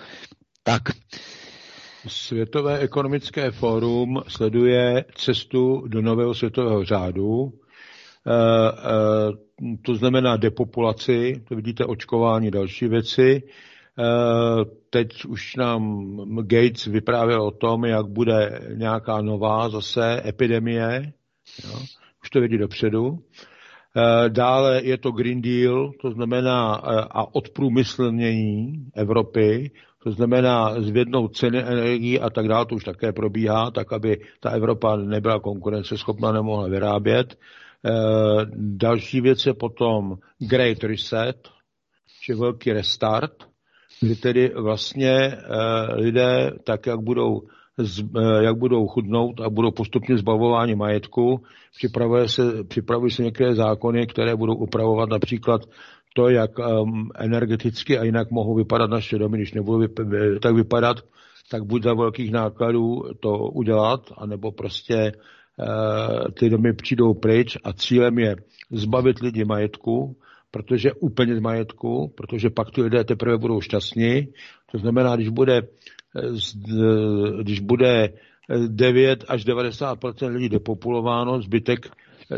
Tak. 0.63 0.81
Světové 2.07 2.80
ekonomické 2.80 3.52
fórum 3.52 4.22
sleduje 4.28 5.06
cestu 5.15 5.84
do 5.88 6.02
nového 6.02 6.34
světového 6.34 6.86
řádu, 6.86 7.53
e, 8.28 8.34
e, 8.34 9.78
to 9.86 9.95
znamená 9.95 10.38
depopulaci, 10.38 11.44
to 11.48 11.56
vidíte 11.56 11.86
očkování, 11.86 12.52
další 12.52 12.88
věci. 12.88 13.44
E, 13.44 13.44
teď 14.90 15.26
už 15.26 15.56
nám 15.56 16.15
Gates 16.41 16.86
vyprávěl 16.86 17.41
o 17.41 17.52
tom, 17.52 17.86
jak 17.86 18.06
bude 18.07 18.60
nějaká 18.73 19.22
nová 19.22 19.69
zase 19.69 20.22
epidemie, 20.26 21.14
jo, 21.64 21.80
už 22.23 22.30
to 22.30 22.41
vidí 22.41 22.57
dopředu. 22.57 23.19
Dále 24.28 24.82
je 24.84 24.98
to 24.98 25.11
Green 25.11 25.41
Deal, 25.41 25.91
to 26.02 26.11
znamená 26.11 26.73
a 27.11 27.36
odprůmyslnění 27.36 28.86
Evropy, 28.95 29.72
to 30.03 30.11
znamená 30.11 30.82
zvědnout 30.82 31.36
ceny 31.36 31.60
energií 31.60 32.19
a 32.19 32.30
tak 32.30 32.48
dále, 32.48 32.65
to 32.65 32.76
už 32.76 32.84
také 32.84 33.14
probíhá, 33.14 33.72
tak 33.72 33.94
aby 33.94 34.22
ta 34.40 34.49
Evropa 34.49 34.95
nebyla 34.95 35.40
konkurenceschopná, 35.40 36.32
nemohla 36.32 36.68
vyrábět. 36.68 37.38
další 38.56 39.22
věc 39.22 39.45
je 39.45 39.53
potom 39.53 40.18
Great 40.40 40.84
Reset, 40.84 41.49
či 42.22 42.34
velký 42.34 42.73
restart, 42.73 43.32
kdy 44.02 44.15
tedy 44.15 44.52
vlastně 44.56 45.38
lidé, 45.95 46.52
tak 46.64 46.86
jak 46.86 46.99
budou 46.99 47.41
jak 48.41 48.57
budou 48.57 48.88
chudnout 48.88 49.41
a 49.41 49.49
budou 49.49 49.72
postupně 49.72 50.18
zbavováni 50.18 50.76
majetku. 50.76 51.44
Připravuje 51.78 52.28
se, 52.30 52.64
připravují 52.64 53.11
se 53.11 53.23
některé 53.23 53.56
zákony, 53.56 54.07
které 54.07 54.36
budou 54.36 54.56
upravovat 54.56 55.10
například 55.10 55.61
to, 56.13 56.29
jak 56.29 56.59
um, 56.59 57.09
energeticky 57.15 57.97
a 57.97 58.03
jinak 58.03 58.31
mohou 58.31 58.55
vypadat 58.55 58.89
naše 58.89 59.17
domy, 59.17 59.38
když 59.38 59.53
nebudou 59.53 59.79
vyp- 59.79 60.39
tak 60.39 60.55
vypadat, 60.55 60.97
tak 61.51 61.63
buď 61.63 61.83
za 61.83 61.93
velkých 61.93 62.31
nákladů 62.31 63.01
to 63.19 63.38
udělat, 63.38 64.01
anebo 64.17 64.51
prostě 64.51 65.11
uh, 65.11 66.31
ty 66.39 66.49
domy 66.49 66.73
přijdou 66.73 67.13
pryč 67.13 67.57
a 67.63 67.73
cílem 67.73 68.19
je 68.19 68.35
zbavit 68.71 69.19
lidi 69.19 69.45
majetku, 69.45 70.15
protože 70.51 70.93
úplně 70.93 71.35
z 71.35 71.39
majetku, 71.39 72.13
protože 72.17 72.49
pak 72.49 72.71
ty 72.71 72.81
lidé 72.81 73.03
teprve 73.03 73.38
budou 73.38 73.61
šťastní. 73.61 74.27
To 74.71 74.77
znamená, 74.77 75.15
když 75.15 75.29
bude, 75.29 75.57
eh, 75.57 77.43
když 77.43 77.59
bude 77.59 78.13
9 78.67 79.25
až 79.27 79.45
90% 79.45 80.33
lidí 80.33 80.49
depopulováno, 80.49 81.41
zbytek 81.41 81.88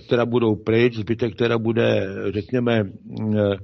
teda 0.02 0.26
budou 0.26 0.56
pryč, 0.56 0.96
zbytek 0.96 1.36
teda 1.36 1.58
bude, 1.58 2.08
řekněme, 2.30 2.84
eh, 3.40 3.58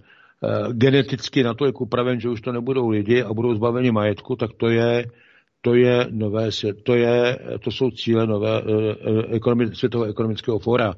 geneticky 0.74 1.44
natolik 1.44 1.82
upraven, 1.82 2.20
že 2.20 2.30
už 2.30 2.42
to 2.42 2.52
nebudou 2.52 2.90
lidi 2.90 3.24
a 3.24 3.34
budou 3.34 3.56
zbaveni 3.56 3.92
majetku, 3.92 4.36
tak 4.36 4.54
to 4.58 4.70
je, 4.70 5.06
to 5.62 5.76
je 5.76 6.08
nové 6.10 6.50
to, 6.84 6.96
je, 6.96 7.40
to 7.64 7.72
jsou 7.72 7.92
cíle 7.92 8.28
nové, 8.28 8.62
ekonomi, 9.30 9.76
Světového 9.76 10.10
ekonomického 10.10 10.60
fóra. 10.60 10.94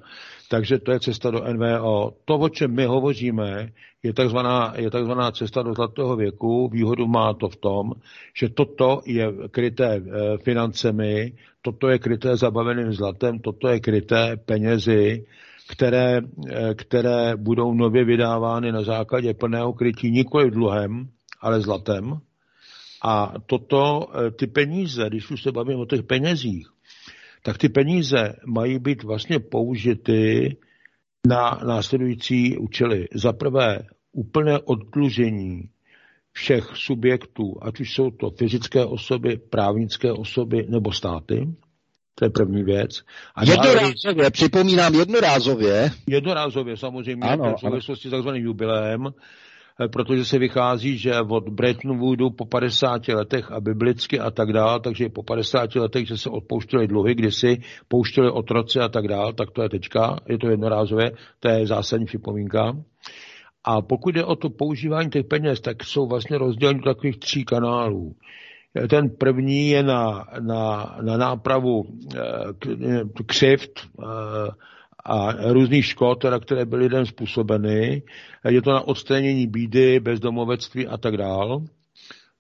Takže 0.52 0.80
to 0.80 0.92
je 0.92 1.00
cesta 1.00 1.32
do 1.32 1.44
NVO. 1.54 2.12
To, 2.26 2.36
o 2.36 2.50
čem 2.50 2.76
my 2.76 2.86
hovoříme, 2.86 3.72
je 4.04 4.14
takzvaná, 4.14 4.74
je 4.78 4.92
takzvaná 4.92 5.32
cesta 5.32 5.62
do 5.64 5.74
zlatého 5.74 6.16
věku. 6.16 6.70
Výhodu 6.74 7.08
má 7.08 7.34
to 7.34 7.50
v 7.50 7.56
tom, 7.56 7.92
že 8.36 8.50
toto 8.50 9.02
je 9.06 9.32
kryté 9.52 9.96
eh, 9.96 10.38
financemi, 10.44 11.34
toto 11.62 11.88
je 11.88 12.00
kryté 12.00 12.38
zabaveným 12.38 12.94
zlatem, 12.94 13.40
toto 13.40 13.68
je 13.68 13.80
kryté 13.80 14.38
penězi, 14.38 15.26
které, 15.70 16.22
eh, 16.50 16.74
které 16.76 17.36
budou 17.36 17.74
nově 17.74 18.04
vydávány 18.04 18.72
na 18.72 18.84
základě 18.84 19.34
plného 19.34 19.74
krytí 19.74 20.12
nikoli 20.12 20.52
dluhem, 20.52 21.08
ale 21.42 21.62
zlatem. 21.62 22.20
A 23.04 23.34
toto, 23.46 24.08
eh, 24.14 24.32
ty 24.32 24.48
peníze, 24.48 25.08
když 25.08 25.32
už 25.32 25.44
se 25.44 25.52
bavím 25.52 25.80
o 25.80 25.86
těch 25.86 26.04
penězích, 26.04 26.68
tak 27.44 27.58
ty 27.58 27.70
peníze 27.70 28.36
mají 28.46 28.80
být 28.80 29.04
vlastně 29.04 29.40
použity 29.40 30.58
na 31.28 31.60
následující 31.68 32.58
účely. 32.58 33.08
Za 33.16 33.34
prvé 33.34 33.80
úplné 34.12 34.60
oddlužení 34.60 35.70
všech 36.32 36.66
subjektů, 36.74 37.58
ať 37.62 37.80
už 37.80 37.94
jsou 37.94 38.12
to 38.12 38.30
fyzické 38.30 38.86
osoby, 38.86 39.38
právnické 39.50 40.12
osoby 40.12 40.66
nebo 40.70 40.92
státy. 40.92 41.48
To 42.16 42.26
je 42.26 42.30
první 42.30 42.64
věc. 42.64 43.02
A 43.36 43.44
jednorázově, 43.44 44.32
připomínám 44.32 44.96
jednorázově. 44.96 45.92
Jednorázově 46.08 46.78
samozřejmě, 46.78 47.24
ano, 47.24 47.56
v 47.56 47.60
souvislosti 47.60 48.08
s 48.08 48.12
takzvaným 48.12 48.44
jubileem, 48.44 49.08
Eh, 49.08 49.14
protože 49.88 50.26
se 50.26 50.40
vychází, 50.40 50.98
že 50.98 51.22
od 51.22 51.50
Bretton 51.50 51.98
Woodu 51.98 52.30
po 52.30 52.46
50 52.46 53.08
letech 53.08 53.52
a 53.52 53.60
biblicky 53.60 54.20
a 54.20 54.32
tak 54.32 54.54
dál, 54.54 54.80
takže 54.80 55.10
po 55.10 55.24
50 55.24 55.76
letech, 55.76 56.08
že 56.08 56.18
se 56.18 56.30
odpouštěly 56.30 56.88
dluhy, 56.88 57.16
kdysi 57.16 57.62
pouštěli 57.88 58.32
otroci 58.32 58.80
a 58.80 58.90
tak 58.90 59.08
dál, 59.08 59.34
tak 59.34 59.52
to 59.52 59.64
je 59.64 59.70
tečka, 59.70 60.16
je 60.30 60.38
to 60.38 60.50
jednorázové, 60.50 61.12
to 61.40 61.50
je 61.50 61.68
zásadní 61.68 62.06
připomínka. 62.06 62.74
A 63.64 63.82
pokud 63.82 64.16
jde 64.16 64.26
o 64.26 64.36
to 64.36 64.50
používání 64.50 65.10
těch 65.10 65.26
peněz, 65.26 65.62
tak 65.62 65.84
jsou 65.84 66.08
vlastně 66.08 66.38
rozděleny 66.38 66.80
do 66.80 66.94
takových 66.94 67.20
tří 67.20 67.46
kanálů. 67.46 68.16
Eh, 68.76 68.88
ten 68.88 69.10
první 69.10 69.70
je 69.70 69.84
na, 69.84 70.26
na, 70.40 70.96
na 71.02 71.18
nápravu 71.18 71.84
eh, 72.16 72.20
křivt, 73.26 73.80
a 75.06 75.32
různých 75.54 75.86
škod, 75.86 76.16
teda, 76.16 76.40
které 76.40 76.66
byly 76.66 76.84
lidem 76.84 77.06
způsobeny. 77.06 78.04
Je 78.50 78.62
to 78.62 78.72
na 78.72 78.82
odstranění 78.88 79.48
bídy, 79.48 80.00
bezdomovectví 80.00 80.88
a 80.88 80.98
tak 80.98 81.18
dál. 81.18 81.62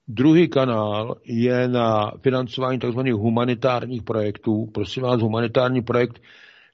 Druhý 0.08 0.48
kanál 0.48 1.16
je 1.26 1.68
na 1.68 2.12
financování 2.22 2.80
tzv. 2.80 3.00
humanitárních 3.00 4.04
projektů. 4.04 4.66
Prosím 4.74 5.04
vás, 5.04 5.22
humanitární 5.22 5.82
projekt 5.82 6.22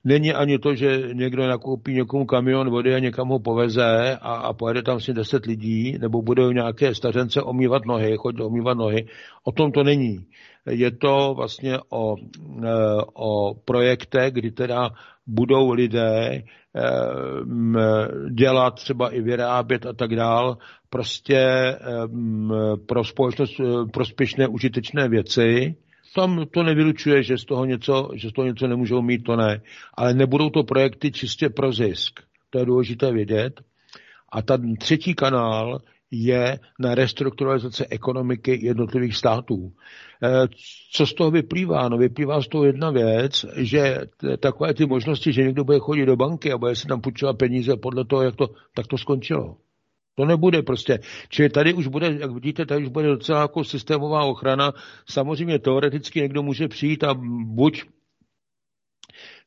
není 0.03 0.33
ani 0.33 0.59
to, 0.59 0.75
že 0.75 1.03
někdo 1.13 1.47
nakoupí 1.47 1.93
někomu 1.93 2.25
kamion 2.25 2.69
vody 2.69 2.95
a 2.95 2.99
někam 2.99 3.27
ho 3.27 3.39
poveze 3.39 4.17
a, 4.21 4.33
a 4.33 4.53
pojede 4.53 4.83
tam 4.83 4.99
si 4.99 5.13
deset 5.13 5.45
lidí, 5.45 5.97
nebo 5.99 6.21
budou 6.21 6.51
nějaké 6.51 6.95
stařence 6.95 7.41
omývat 7.41 7.85
nohy, 7.85 8.15
chodit 8.17 8.43
omývat 8.43 8.77
nohy. 8.77 9.07
O 9.43 9.51
tom 9.51 9.71
to 9.71 9.83
není. 9.83 10.25
Je 10.69 10.91
to 10.91 11.33
vlastně 11.37 11.79
o, 11.89 12.15
e, 12.17 12.69
o 13.13 13.53
projektech, 13.65 14.33
kdy 14.33 14.51
teda 14.51 14.89
budou 15.27 15.71
lidé 15.71 16.31
e, 16.31 16.43
dělat, 18.31 18.75
třeba 18.75 19.09
i 19.09 19.21
vyrábět 19.21 19.85
a 19.85 19.93
tak 19.93 20.15
dál, 20.15 20.57
prostě 20.89 21.37
e, 21.37 21.77
pro 22.85 23.03
společnost 23.03 23.61
prospěšné, 23.93 24.47
užitečné 24.47 25.09
věci, 25.09 25.75
tam 26.17 26.45
to 26.51 26.63
nevylučuje, 26.63 27.23
že 27.23 27.37
z 27.37 27.45
toho 27.45 27.65
něco, 27.65 28.09
že 28.13 28.29
z 28.29 28.33
toho 28.33 28.47
něco 28.47 28.67
nemůžou 28.67 29.01
mít, 29.01 29.23
to 29.23 29.35
ne. 29.35 29.61
Ale 29.93 30.13
nebudou 30.13 30.49
to 30.49 30.63
projekty 30.63 31.11
čistě 31.11 31.49
pro 31.49 31.71
zisk. 31.71 32.19
To 32.49 32.59
je 32.59 32.65
důležité 32.65 33.11
vědět. 33.11 33.61
A 34.31 34.41
ten 34.41 34.75
třetí 34.75 35.13
kanál 35.13 35.79
je 36.11 36.59
na 36.79 36.95
restrukturalizaci 36.95 37.85
ekonomiky 37.89 38.65
jednotlivých 38.65 39.15
států. 39.15 39.71
Eh, 40.23 40.47
co 40.91 41.05
z 41.05 41.13
toho 41.13 41.31
vyplývá? 41.31 41.89
No 41.89 41.97
vyplývá 41.97 42.41
z 42.41 42.47
toho 42.47 42.65
jedna 42.65 42.91
věc, 42.91 43.45
že 43.55 43.99
takové 44.39 44.73
ty 44.73 44.85
možnosti, 44.85 45.33
že 45.33 45.43
někdo 45.43 45.63
bude 45.63 45.79
chodit 45.79 46.05
do 46.05 46.15
banky 46.15 46.51
a 46.51 46.57
bude 46.57 46.75
si 46.75 46.87
tam 46.87 47.01
půjčovat 47.01 47.37
peníze 47.37 47.77
podle 47.77 48.05
toho, 48.05 48.21
jak 48.21 48.35
to, 48.35 48.47
tak 48.73 48.87
to 48.87 48.97
skončilo. 48.97 49.57
To 50.15 50.25
nebude 50.25 50.61
prostě. 50.61 50.99
Čili 51.29 51.49
tady 51.49 51.73
už 51.73 51.87
bude, 51.87 52.17
jak 52.19 52.31
vidíte, 52.31 52.65
tady 52.65 52.83
už 52.83 52.89
bude 52.89 53.07
docela 53.07 53.41
jako 53.41 53.63
systémová 53.63 54.23
ochrana. 54.23 54.73
Samozřejmě 55.09 55.59
teoreticky 55.59 56.21
někdo 56.21 56.43
může 56.43 56.67
přijít 56.67 57.03
a 57.03 57.13
buď 57.45 57.83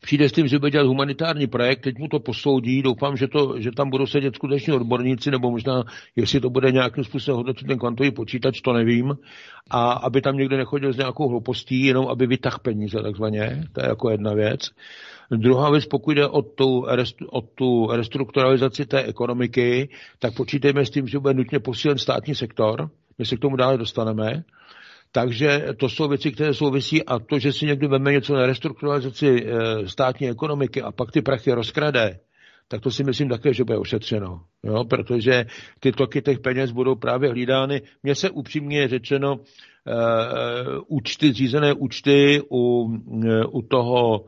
přijde 0.01 0.28
s 0.28 0.32
tím, 0.32 0.48
že 0.48 0.59
bude 0.59 0.70
dělat 0.70 0.86
humanitární 0.86 1.47
projekt, 1.47 1.81
teď 1.81 1.98
mu 1.98 2.09
to 2.09 2.20
posoudí, 2.20 2.82
doufám, 2.82 3.16
že, 3.16 3.28
to, 3.28 3.60
že 3.60 3.70
tam 3.72 3.90
budou 3.90 4.06
sedět 4.06 4.35
skutečně 4.35 4.74
odborníci, 4.74 5.31
nebo 5.31 5.51
možná, 5.51 5.85
jestli 6.16 6.40
to 6.40 6.51
bude 6.51 6.72
nějakým 6.72 7.05
způsobem 7.05 7.36
hodnotit 7.36 7.66
ten 7.66 7.78
kvantový 7.78 8.10
počítač, 8.10 8.60
to 8.60 8.72
nevím, 8.72 9.14
a 9.70 9.93
aby 9.93 10.20
tam 10.20 10.36
někdo 10.36 10.56
nechodil 10.56 10.93
s 10.93 10.97
nějakou 10.97 11.28
hloupostí, 11.28 11.85
jenom 11.85 12.09
aby 12.09 12.27
vytah 12.27 12.59
peníze, 12.59 13.02
takzvaně, 13.02 13.64
to 13.72 13.81
je 13.81 13.89
jako 13.89 14.10
jedna 14.10 14.35
věc. 14.35 14.70
Druhá 15.31 15.70
věc, 15.70 15.86
pokud 15.86 16.10
jde 16.10 16.27
o 16.27 16.43
tu, 16.43 16.86
o 17.31 17.40
tu 17.40 17.89
restrukturalizaci 17.93 18.86
té 18.86 19.02
ekonomiky, 19.02 19.89
tak 20.18 20.35
počítejme 20.35 20.86
s 20.86 20.90
tím, 20.90 21.06
že 21.06 21.18
bude 21.18 21.35
nutně 21.35 21.59
posílen 21.59 21.98
státní 21.98 22.35
sektor, 22.35 22.90
my 23.18 23.27
se 23.27 23.36
k 23.36 23.40
tomu 23.40 23.56
dále 23.56 23.78
dostaneme, 23.78 24.44
takže 25.12 25.66
to 25.77 25.89
jsou 25.89 26.09
věci, 26.09 26.32
které 26.32 26.55
souvisí 26.55 27.05
a 27.05 27.19
to, 27.19 27.39
že 27.39 27.53
si 27.53 27.66
někdo 27.66 27.89
veme 27.89 28.12
něco 28.12 28.35
na 28.35 28.47
restrukturalizaci 28.47 29.47
e, 29.47 29.89
státní 29.89 30.28
ekonomiky 30.28 30.82
a 30.82 30.93
pak 30.93 31.12
ty 31.12 31.23
prachy 31.23 31.53
rozkrade, 31.53 32.19
tak 32.69 32.81
to 32.81 32.91
si 32.91 33.05
myslím 33.05 33.28
také, 33.28 33.55
že 33.55 33.65
bude 33.65 33.78
ošetřeno. 33.78 34.41
Jo? 34.65 34.85
Protože 34.85 35.47
ty 35.81 35.93
toky 35.93 36.23
těch 36.23 36.39
peněz 36.39 36.70
budou 36.70 36.95
právě 36.95 37.31
hlídány. 37.31 37.82
Mně 38.03 38.15
se 38.15 38.31
upřímně 38.31 38.89
řečeno, 38.89 39.37
e, 39.37 39.95
účty, 40.87 41.32
řízené 41.32 41.73
účty 41.73 42.43
u, 42.51 42.91
e, 43.24 43.45
u 43.45 43.62
toho 43.62 44.24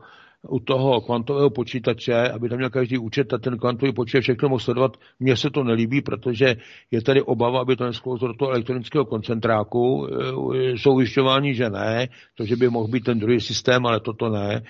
u 0.49 0.59
toho 0.59 1.01
kvantového 1.01 1.49
počítače, 1.49 2.29
aby 2.29 2.49
tam 2.49 2.57
měl 2.57 2.69
každý 2.69 2.97
účet 2.97 3.33
a 3.33 3.37
ten 3.37 3.57
kvantový 3.57 3.93
počítač 3.93 4.23
všechno 4.23 4.49
mohl 4.49 4.59
sledovat. 4.59 4.97
Mně 5.19 5.37
se 5.37 5.49
to 5.49 5.63
nelíbí, 5.63 6.01
protože 6.01 6.55
je 6.91 7.01
tady 7.01 7.21
obava, 7.21 7.61
aby 7.61 7.75
to 7.75 7.85
nesklouzlo 7.85 8.27
do 8.27 8.33
toho 8.33 8.51
elektronického 8.51 9.05
koncentráku. 9.05 10.07
E, 10.07 10.77
jsou 10.77 10.93
ujišťování, 10.93 11.53
že 11.53 11.69
ne, 11.69 12.07
to, 12.35 12.45
že 12.45 12.55
by 12.55 12.69
mohl 12.69 12.87
být 12.87 13.03
ten 13.03 13.19
druhý 13.19 13.41
systém, 13.41 13.85
ale 13.85 13.99
toto 13.99 14.29
ne. 14.29 14.61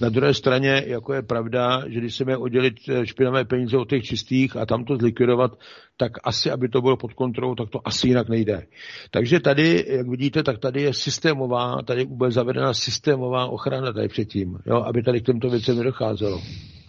Na 0.00 0.08
druhé 0.08 0.34
straně, 0.34 0.82
jako 0.86 1.12
je 1.12 1.22
pravda, 1.22 1.82
že 1.86 2.00
když 2.00 2.14
se 2.14 2.24
má 2.24 2.38
oddělit 2.38 2.74
e, 2.88 3.06
špinavé 3.06 3.44
peníze 3.44 3.78
od 3.78 3.88
těch 3.88 4.04
čistých 4.04 4.56
a 4.56 4.66
tam 4.66 4.84
to 4.84 4.96
zlikvidovat, 4.96 5.52
tak 5.96 6.12
asi, 6.24 6.50
aby 6.50 6.68
to 6.68 6.82
bylo 6.82 6.96
pod 6.96 7.12
kontrolou, 7.12 7.54
tak 7.54 7.70
to 7.70 7.80
asi 7.84 8.08
jinak 8.08 8.28
nejde. 8.28 8.66
Takže 9.10 9.40
tady, 9.40 9.84
jak 9.88 10.08
vidíte, 10.08 10.42
tak 10.42 10.58
tady 10.58 10.82
je 10.82 10.94
systémová, 10.94 11.82
tady 11.84 12.04
bude 12.04 12.30
zavedena 12.30 12.74
systémová 12.74 13.46
ochrana 13.46 13.92
tady 13.92 14.08
předtím, 14.08 14.58
jo, 14.66 14.76
aby 14.76 15.02
tady 15.02 15.20
k 15.22 15.26
těmto 15.26 15.50
věcem 15.50 15.76
nedocházelo. 15.78 16.42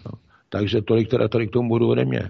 No. 0.06 0.12
Takže 0.50 0.82
tolik 0.82 1.10
teda 1.10 1.28
tady 1.28 1.48
k 1.48 1.52
tomu 1.52 1.70
budu 1.70 1.90
ode 1.90 2.06
mě. 2.06 2.30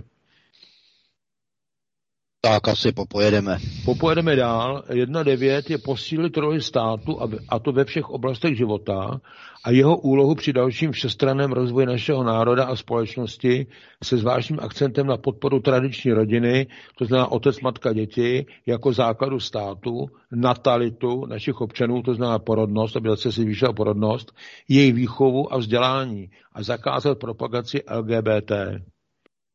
Tak 2.46 2.68
asi 2.68 2.92
popojedeme. 2.92 3.58
Popojedeme 3.86 4.36
dál. 4.36 4.84
1.9 4.90 5.72
je 5.72 5.78
posílit 5.78 6.38
roli 6.38 6.62
státu 6.62 7.20
a 7.50 7.60
to 7.60 7.72
ve 7.72 7.86
všech 7.86 8.10
oblastech 8.10 8.58
života 8.58 9.22
a 9.64 9.72
jeho 9.72 9.98
úlohu 9.98 10.36
při 10.36 10.54
dalším 10.54 10.92
všestraném 10.92 11.52
rozvoji 11.52 11.86
našeho 11.86 12.24
národa 12.24 12.66
a 12.66 12.76
společnosti 12.76 13.68
se 14.04 14.18
zvláštním 14.18 14.60
akcentem 14.60 15.08
na 15.08 15.18
podporu 15.18 15.60
tradiční 15.60 16.12
rodiny, 16.12 16.68
to 16.98 17.06
znamená 17.06 17.32
otec, 17.32 17.60
matka, 17.60 17.94
děti, 17.94 18.46
jako 18.66 18.94
základu 18.94 19.40
státu, 19.40 20.06
natalitu 20.32 21.26
našich 21.26 21.62
občanů, 21.62 22.02
to 22.02 22.14
znamená 22.14 22.40
porodnost, 22.40 22.98
aby 22.98 23.10
se 23.16 23.32
si 23.32 23.42
zvýšila 23.42 23.74
porodnost, 23.74 24.32
jejich 24.70 24.94
výchovu 24.94 25.54
a 25.54 25.58
vzdělání 25.58 26.30
a 26.54 26.64
zakázat 26.64 27.20
propagaci 27.20 27.84
LGBT. 27.92 28.52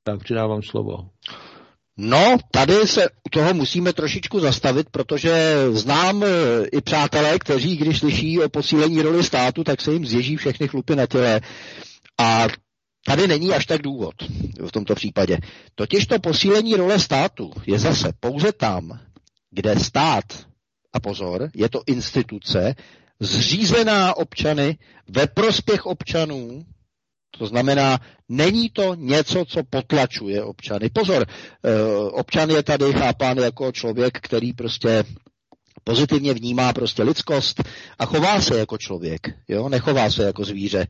Tak 0.04 0.20
přidávám 0.20 0.62
slovo. 0.62 0.98
No, 2.00 2.36
tady 2.50 2.74
se 2.86 3.08
u 3.08 3.28
toho 3.30 3.54
musíme 3.54 3.92
trošičku 3.92 4.40
zastavit, 4.40 4.90
protože 4.90 5.54
znám 5.70 6.22
e, 6.22 6.26
i 6.72 6.80
přátelé, 6.80 7.38
kteří, 7.38 7.76
když 7.76 7.98
slyší 7.98 8.40
o 8.40 8.48
posílení 8.48 9.02
roli 9.02 9.24
státu, 9.24 9.64
tak 9.64 9.80
se 9.80 9.92
jim 9.92 10.06
zježí 10.06 10.36
všechny 10.36 10.68
chlupy 10.68 10.96
na 10.96 11.06
těle. 11.06 11.40
A 12.18 12.46
tady 13.06 13.28
není 13.28 13.52
až 13.52 13.66
tak 13.66 13.82
důvod 13.82 14.14
v 14.66 14.72
tomto 14.72 14.94
případě. 14.94 15.38
Totiž 15.74 16.06
to 16.06 16.18
posílení 16.18 16.74
role 16.74 16.98
státu 16.98 17.52
je 17.66 17.78
zase 17.78 18.12
pouze 18.20 18.52
tam, 18.52 19.00
kde 19.50 19.76
stát, 19.76 20.24
a 20.92 21.00
pozor, 21.00 21.50
je 21.54 21.68
to 21.68 21.82
instituce, 21.86 22.74
zřízená 23.20 24.16
občany 24.16 24.78
ve 25.08 25.26
prospěch 25.26 25.86
občanů, 25.86 26.64
to 27.38 27.46
znamená, 27.46 27.98
není 28.28 28.70
to 28.70 28.94
něco, 28.94 29.44
co 29.44 29.60
potlačuje 29.70 30.42
občany. 30.42 30.90
Pozor, 30.90 31.26
eh, 31.28 31.70
občan 32.10 32.50
je 32.50 32.62
tady 32.62 32.92
chápán 32.92 33.38
jako 33.38 33.72
člověk, 33.72 34.20
který 34.20 34.52
prostě 34.52 35.04
pozitivně 35.84 36.34
vnímá 36.34 36.72
prostě 36.72 37.02
lidskost 37.02 37.62
a 37.98 38.06
chová 38.06 38.40
se 38.40 38.58
jako 38.58 38.78
člověk, 38.78 39.28
jo? 39.48 39.68
nechová 39.68 40.10
se 40.10 40.22
jako 40.22 40.44
zvíře 40.44 40.86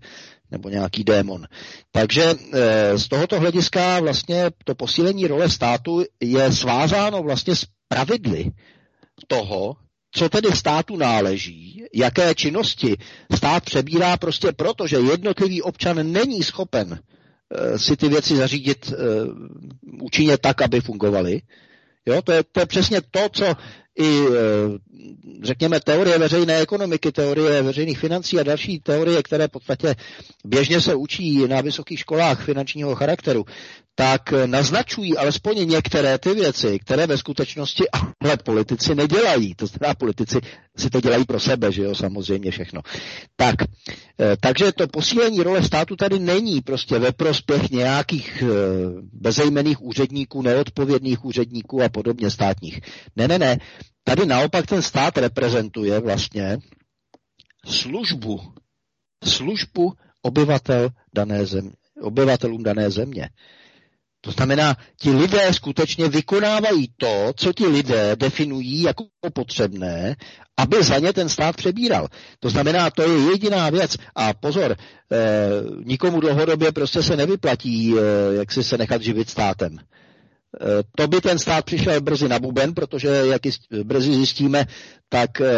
nebo 0.50 0.68
nějaký 0.68 1.04
démon. 1.04 1.46
Takže 1.92 2.34
eh, 2.52 2.98
z 2.98 3.08
tohoto 3.08 3.40
hlediska 3.40 4.00
vlastně 4.00 4.50
to 4.64 4.74
posílení 4.74 5.26
role 5.26 5.48
státu 5.48 6.04
je 6.20 6.52
svázáno 6.52 7.22
vlastně 7.22 7.56
s 7.56 7.66
pravidly 7.88 8.50
toho, 9.26 9.76
co 10.10 10.28
tedy 10.28 10.48
státu 10.52 10.96
náleží, 10.96 11.84
jaké 11.94 12.34
činnosti 12.34 12.96
stát 13.36 13.64
přebírá 13.64 14.16
prostě 14.16 14.52
proto, 14.52 14.86
že 14.86 14.96
jednotlivý 14.96 15.62
občan 15.62 16.12
není 16.12 16.42
schopen 16.42 16.88
uh, 16.90 17.76
si 17.76 17.96
ty 17.96 18.08
věci 18.08 18.36
zařídit 18.36 18.92
uh, 18.92 20.04
účinně 20.04 20.38
tak, 20.38 20.62
aby 20.62 20.80
fungovaly. 20.80 21.42
Jo, 22.06 22.22
to, 22.22 22.32
je, 22.32 22.42
to 22.52 22.60
je 22.60 22.66
přesně 22.66 23.00
to, 23.10 23.28
co 23.32 23.54
i, 23.98 24.20
uh, 24.20 24.34
řekněme, 25.42 25.80
teorie 25.80 26.18
veřejné 26.18 26.56
ekonomiky, 26.60 27.12
teorie 27.12 27.62
veřejných 27.62 27.98
financí 27.98 28.40
a 28.40 28.42
další 28.42 28.80
teorie, 28.80 29.22
které 29.22 29.48
v 29.48 29.50
podstatě 29.50 29.94
běžně 30.44 30.80
se 30.80 30.94
učí 30.94 31.48
na 31.48 31.60
vysokých 31.60 31.98
školách 31.98 32.44
finančního 32.44 32.94
charakteru, 32.94 33.44
tak 33.98 34.32
naznačují 34.46 35.16
alespoň 35.16 35.68
některé 35.68 36.18
ty 36.18 36.34
věci, 36.34 36.78
které 36.78 37.06
ve 37.06 37.18
skutečnosti 37.18 37.84
ale 38.20 38.36
politici 38.36 38.94
nedělají. 38.94 39.54
To 39.54 39.66
znamená, 39.66 39.94
politici 39.94 40.40
si 40.76 40.90
to 40.90 41.00
dělají 41.00 41.24
pro 41.24 41.40
sebe, 41.40 41.72
že 41.72 41.82
jo, 41.82 41.94
samozřejmě 41.94 42.50
všechno. 42.50 42.80
Tak, 43.36 43.54
eh, 43.62 44.36
takže 44.40 44.72
to 44.72 44.88
posílení 44.88 45.42
role 45.42 45.62
státu 45.62 45.96
tady 45.96 46.18
není 46.18 46.60
prostě 46.60 46.98
ve 46.98 47.12
prospěch 47.12 47.70
nějakých 47.70 48.42
eh, 48.42 48.46
bezejmených 49.12 49.82
úředníků, 49.82 50.42
neodpovědných 50.42 51.24
úředníků 51.24 51.82
a 51.82 51.88
podobně 51.88 52.30
státních. 52.30 52.80
Ne, 53.16 53.28
ne, 53.28 53.38
ne. 53.38 53.58
Tady 54.04 54.26
naopak 54.26 54.66
ten 54.66 54.82
stát 54.82 55.18
reprezentuje 55.18 56.00
vlastně 56.00 56.58
službu, 57.66 58.40
službu 59.24 59.92
obyvatel 60.22 60.88
dané 61.14 61.46
země, 61.46 61.72
obyvatelům 62.02 62.62
dané 62.62 62.90
země. 62.90 63.28
To 64.20 64.30
znamená, 64.30 64.76
ti 65.00 65.10
lidé 65.10 65.52
skutečně 65.52 66.08
vykonávají 66.08 66.88
to, 66.96 67.32
co 67.36 67.52
ti 67.52 67.66
lidé 67.66 68.16
definují 68.16 68.82
jako 68.82 69.04
potřebné, 69.32 70.16
aby 70.56 70.82
za 70.84 70.98
ně 70.98 71.12
ten 71.12 71.28
stát 71.28 71.56
přebíral. 71.56 72.08
To 72.40 72.50
znamená, 72.50 72.90
to 72.90 73.02
je 73.02 73.30
jediná 73.30 73.70
věc. 73.70 73.96
A 74.14 74.34
pozor, 74.34 74.76
eh, 75.12 75.16
nikomu 75.84 76.20
dlouhodobě 76.20 76.72
prostě 76.72 77.02
se 77.02 77.16
nevyplatí, 77.16 77.94
eh, 77.94 78.00
jak 78.34 78.52
si 78.52 78.64
se 78.64 78.78
nechat 78.78 79.02
živit 79.02 79.30
státem. 79.30 79.78
Eh, 79.78 80.07
to 80.96 81.08
by 81.08 81.20
ten 81.20 81.38
stát 81.38 81.64
přišel 81.64 82.00
brzy 82.00 82.28
na 82.28 82.38
buben, 82.38 82.74
protože, 82.74 83.08
jak 83.08 83.42
brzy 83.84 84.14
zjistíme, 84.14 84.66
tak 85.08 85.40
eh, 85.40 85.52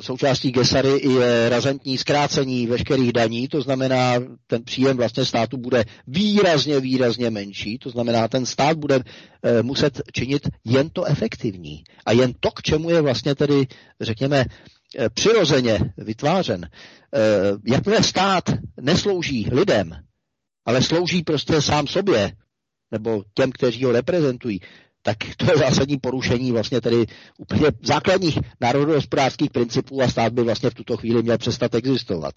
součástí 0.00 0.50
Gesary 0.50 1.08
je 1.08 1.48
razentní 1.48 1.98
zkrácení 1.98 2.66
veškerých 2.66 3.12
daní, 3.12 3.48
to 3.48 3.62
znamená, 3.62 4.14
ten 4.46 4.64
příjem 4.64 4.96
vlastně 4.96 5.24
státu 5.24 5.56
bude 5.56 5.84
výrazně, 6.06 6.80
výrazně 6.80 7.30
menší, 7.30 7.78
to 7.78 7.90
znamená, 7.90 8.28
ten 8.28 8.46
stát 8.46 8.76
bude 8.76 9.00
eh, 9.42 9.62
muset 9.62 10.02
činit 10.12 10.48
jen 10.64 10.90
to 10.90 11.04
efektivní 11.04 11.84
a 12.06 12.12
jen 12.12 12.32
to, 12.40 12.50
k 12.50 12.62
čemu 12.62 12.90
je 12.90 13.00
vlastně 13.00 13.34
tedy, 13.34 13.66
řekněme, 14.00 14.44
přirozeně 15.14 15.92
vytvářen. 15.96 16.68
Jakmile 17.66 18.02
stát 18.02 18.44
neslouží 18.80 19.48
lidem, 19.52 19.92
ale 20.64 20.82
slouží 20.82 21.22
prostě 21.22 21.62
sám 21.62 21.86
sobě, 21.86 22.32
nebo 22.92 23.22
těm, 23.34 23.52
kteří 23.52 23.84
ho 23.84 23.92
reprezentují, 23.92 24.60
tak 25.02 25.16
to 25.36 25.44
je 25.52 25.58
zásadní 25.58 25.96
porušení 25.98 26.52
vlastně 26.52 26.80
tedy 26.80 27.06
úplně 27.38 27.66
základních 27.82 28.38
národohospodářských 28.60 29.50
principů 29.50 30.02
a 30.02 30.08
stát 30.08 30.32
by 30.32 30.42
vlastně 30.42 30.70
v 30.70 30.74
tuto 30.74 30.96
chvíli 30.96 31.22
měl 31.22 31.38
přestat 31.38 31.74
existovat. 31.74 32.34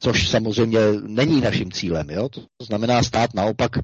Což 0.00 0.28
samozřejmě 0.28 0.78
není 1.06 1.40
naším 1.40 1.72
cílem. 1.72 2.10
Jo? 2.10 2.28
To 2.28 2.64
znamená, 2.64 3.02
stát 3.02 3.34
naopak 3.34 3.76
e, 3.78 3.82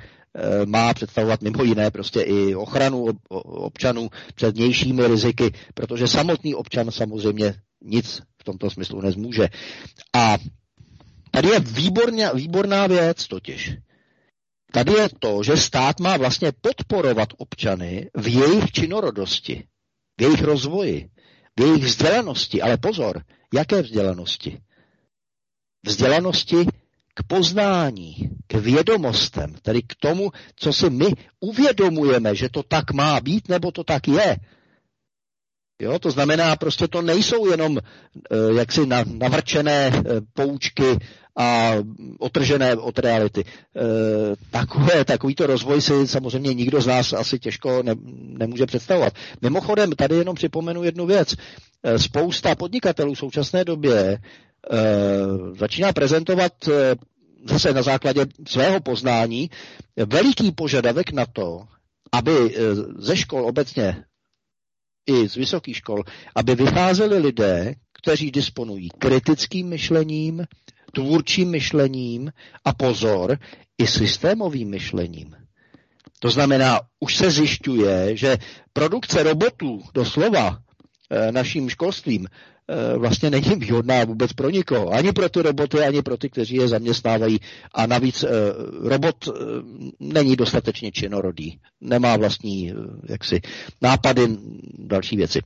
má 0.67 0.95
představovat 0.95 1.43
mimo 1.43 1.63
jiné 1.65 1.91
prostě 1.91 2.21
i 2.21 2.55
ochranu 2.55 3.07
občanů 3.45 4.09
před 4.35 4.57
vnějšími 4.57 5.07
riziky, 5.07 5.53
protože 5.75 6.09
samotný 6.09 6.55
občan 6.55 6.91
samozřejmě 6.91 7.55
nic 7.85 8.21
v 8.41 8.45
tomto 8.45 8.71
smyslu 8.71 9.01
nezmůže. 9.01 9.49
A 10.17 10.39
tady 11.31 11.49
je 11.49 11.61
výborná, 11.61 12.33
výborná 12.33 12.87
věc 12.87 13.27
totiž. 13.29 13.73
Tady 14.75 14.93
je 14.93 15.09
to, 15.19 15.43
že 15.43 15.57
stát 15.57 16.01
má 16.01 16.17
vlastně 16.17 16.53
podporovat 16.61 17.29
občany 17.39 18.11
v 18.15 18.29
jejich 18.29 18.73
činorodosti, 18.73 19.65
v 20.19 20.23
jejich 20.23 20.43
rozvoji, 20.43 21.11
v 21.59 21.61
jejich 21.61 21.85
vzdělanosti. 21.85 22.63
Ale 22.63 22.77
pozor, 22.77 23.23
jaké 23.55 23.83
vzdělanosti? 23.83 24.61
Vzdělanosti 25.87 26.67
k 27.15 27.23
poznání, 27.27 28.15
k 28.47 28.55
vědomostem, 28.55 29.55
tedy 29.63 29.83
k 29.83 29.95
tomu, 30.01 30.31
co 30.57 30.73
si 30.73 30.91
my 30.91 31.07
uvědomujeme, 31.41 32.35
že 32.35 32.49
to 32.49 32.63
tak 32.63 32.93
má 32.93 33.21
být, 33.21 33.49
nebo 33.49 33.73
to 33.73 33.85
tak 33.85 34.09
je. 34.09 34.37
Jo, 35.83 35.99
to 35.99 36.11
znamená, 36.11 36.57
prostě 36.57 36.89
to 36.89 37.03
nejsou 37.03 37.47
jenom 37.51 37.77
uh, 37.77 38.59
jaksi 38.59 38.81
navrčené 39.05 39.91
uh, 39.91 40.03
poučky 40.33 40.99
a 41.37 41.73
otržené 42.19 42.77
od 42.77 42.99
reality. 42.99 43.41
E, 43.41 43.47
takové, 44.51 45.05
takovýto 45.05 45.47
rozvoj 45.47 45.81
si 45.83 46.07
samozřejmě 46.09 46.55
nikdo 46.55 46.81
z 46.81 46.87
nás 46.87 47.13
asi 47.13 47.39
těžko 47.39 47.83
ne, 47.83 47.95
nemůže 48.39 48.67
představovat. 48.67 49.13
Mimochodem, 49.43 49.93
tady 49.93 50.15
jenom 50.15 50.35
připomenu 50.37 50.83
jednu 50.83 51.07
věc. 51.07 51.35
E, 51.83 51.99
spousta 51.99 52.55
podnikatelů 52.55 53.15
v 53.15 53.19
současné 53.19 53.65
době 53.65 53.99
e, 54.01 54.19
začíná 55.59 55.93
prezentovat 55.93 56.53
zase 57.49 57.73
na 57.73 57.83
základě 57.83 58.27
svého 58.49 58.81
poznání 58.81 59.51
veliký 60.07 60.53
požadavek 60.53 61.13
na 61.13 61.27
to, 61.27 61.61
aby 62.13 62.57
ze 62.99 63.17
škol 63.17 63.47
obecně 63.47 64.05
i 65.07 65.29
z 65.29 65.35
vysokých 65.37 65.77
škol, 65.77 66.03
aby 66.35 66.55
vycházeli 66.55 67.19
lidé, 67.19 67.75
kteří 67.93 68.31
disponují 68.31 68.89
kritickým 68.99 69.69
myšlením, 69.69 70.45
tvůrčím 70.95 71.51
myšlením 71.51 72.33
a 72.65 72.73
pozor, 72.75 73.39
i 73.79 73.87
systémovým 73.87 74.71
myšlením. 74.71 75.37
To 76.19 76.31
znamená, 76.31 76.81
už 77.01 77.17
se 77.17 77.31
zjišťuje, 77.31 78.17
že 78.17 78.39
produkce 78.73 79.23
robotů 79.23 79.83
doslova 79.95 80.59
e, 81.11 81.33
naším 81.33 81.69
školstvím 81.71 82.27
e, 82.27 82.99
vlastně 82.99 83.31
není 83.31 83.55
výhodná 83.57 84.05
vůbec 84.05 84.33
pro 84.33 84.51
nikoho. 84.51 84.89
Ani 84.91 85.13
pro 85.13 85.29
ty 85.29 85.43
roboty, 85.43 85.81
ani 85.81 86.03
pro 86.03 86.17
ty, 86.17 86.31
kteří 86.31 86.55
je 86.55 86.69
zaměstnávají. 86.69 87.39
A 87.75 87.87
navíc 87.87 88.23
e, 88.23 88.29
robot 88.89 89.29
není 90.01 90.37
dostatečně 90.37 90.93
činorodý. 90.93 91.59
Nemá 91.81 92.17
vlastní 92.17 92.73
jaksi, 93.09 93.41
nápady, 93.83 94.23
další 94.79 95.17
věci. 95.17 95.41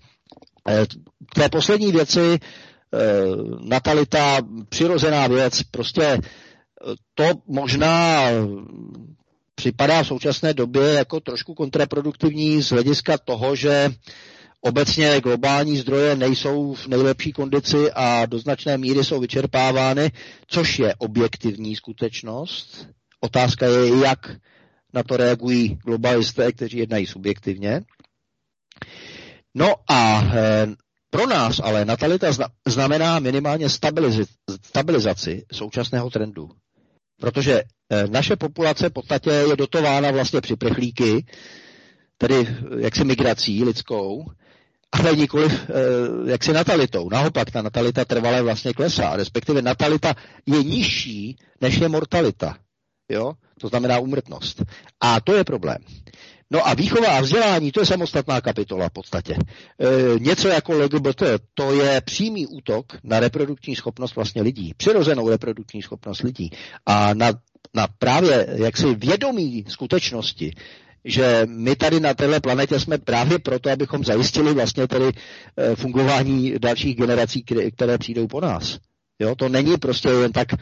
K 1.32 1.34
té 1.34 1.48
poslední 1.48 1.92
věci 1.92 2.20
Eh, 2.20 2.38
natalita, 3.60 4.38
přirozená 4.68 5.26
věc, 5.26 5.62
prostě 5.62 6.02
eh, 6.04 6.20
to 7.14 7.24
možná 7.46 8.20
připadá 9.54 10.02
v 10.02 10.06
současné 10.06 10.54
době 10.54 10.92
jako 10.92 11.20
trošku 11.20 11.54
kontraproduktivní 11.54 12.62
z 12.62 12.70
hlediska 12.70 13.18
toho, 13.18 13.56
že 13.56 13.90
obecně 14.60 15.20
globální 15.20 15.76
zdroje 15.76 16.16
nejsou 16.16 16.74
v 16.74 16.86
nejlepší 16.86 17.32
kondici 17.32 17.92
a 17.92 18.26
do 18.26 18.38
značné 18.38 18.78
míry 18.78 19.04
jsou 19.04 19.20
vyčerpávány, 19.20 20.10
což 20.46 20.78
je 20.78 20.94
objektivní 20.98 21.76
skutečnost. 21.76 22.86
Otázka 23.20 23.66
je, 23.66 23.98
jak 24.02 24.36
na 24.94 25.02
to 25.02 25.16
reagují 25.16 25.78
globalisté, 25.84 26.52
kteří 26.52 26.78
jednají 26.78 27.06
subjektivně. 27.06 27.80
No 29.54 29.74
a 29.88 30.22
pro 31.10 31.26
nás 31.26 31.60
ale 31.64 31.84
natalita 31.84 32.26
znamená 32.66 33.18
minimálně 33.18 33.66
stabilizaci 34.62 35.44
současného 35.52 36.10
trendu. 36.10 36.50
Protože 37.20 37.62
e, 37.90 38.06
naše 38.06 38.36
populace 38.36 38.88
v 38.88 38.92
podstatě 38.92 39.30
je 39.30 39.56
dotována 39.56 40.10
vlastně 40.10 40.40
při 40.40 40.56
prchlíky, 40.56 41.26
tedy 42.18 42.56
jaksi 42.78 43.04
migrací 43.04 43.64
lidskou, 43.64 44.24
ale 44.92 45.16
nikoliv 45.16 45.52
e, 45.52 46.30
jaksi 46.30 46.52
natalitou. 46.52 47.08
Naopak 47.10 47.50
ta 47.50 47.62
natalita 47.62 48.04
trvale 48.04 48.42
vlastně 48.42 48.72
klesá, 48.72 49.16
respektive 49.16 49.62
natalita 49.62 50.14
je 50.46 50.62
nižší, 50.64 51.36
než 51.60 51.78
je 51.78 51.88
mortalita. 51.88 52.56
Jo? 53.08 53.32
To 53.60 53.68
znamená 53.68 53.98
umrtnost. 53.98 54.62
A 55.00 55.20
to 55.20 55.34
je 55.34 55.44
problém. 55.44 55.78
No 56.50 56.68
a 56.68 56.74
výchova 56.74 57.08
a 57.08 57.20
vzdělání, 57.20 57.72
to 57.72 57.80
je 57.80 57.86
samostatná 57.86 58.40
kapitola 58.40 58.88
v 58.88 58.92
podstatě. 58.92 59.34
E, 59.34 60.18
něco 60.18 60.48
jako 60.48 60.72
LGBT, 60.72 61.22
to 61.54 61.72
je 61.74 62.00
přímý 62.00 62.46
útok 62.46 62.86
na 63.04 63.20
reprodukční 63.20 63.76
schopnost 63.76 64.14
vlastně 64.16 64.42
lidí, 64.42 64.74
přirozenou 64.76 65.28
reprodukční 65.28 65.82
schopnost 65.82 66.22
lidí 66.22 66.50
a 66.86 67.14
na, 67.14 67.32
na 67.74 67.86
právě 67.98 68.46
jaksi 68.50 68.94
vědomí 68.94 69.64
skutečnosti, 69.68 70.52
že 71.04 71.42
my 71.48 71.76
tady 71.76 72.00
na 72.00 72.14
této 72.14 72.40
planetě 72.40 72.80
jsme 72.80 72.98
právě 72.98 73.38
proto, 73.38 73.70
abychom 73.70 74.04
zajistili 74.04 74.54
vlastně 74.54 74.86
tedy 74.88 75.04
e, 75.56 75.76
fungování 75.76 76.54
dalších 76.58 76.96
generací, 76.96 77.44
které 77.76 77.98
přijdou 77.98 78.26
po 78.26 78.40
nás. 78.40 78.78
Jo, 79.18 79.34
to 79.34 79.48
není 79.48 79.76
prostě 79.76 80.08
jen 80.08 80.32
tak, 80.32 80.52
e, 80.52 80.58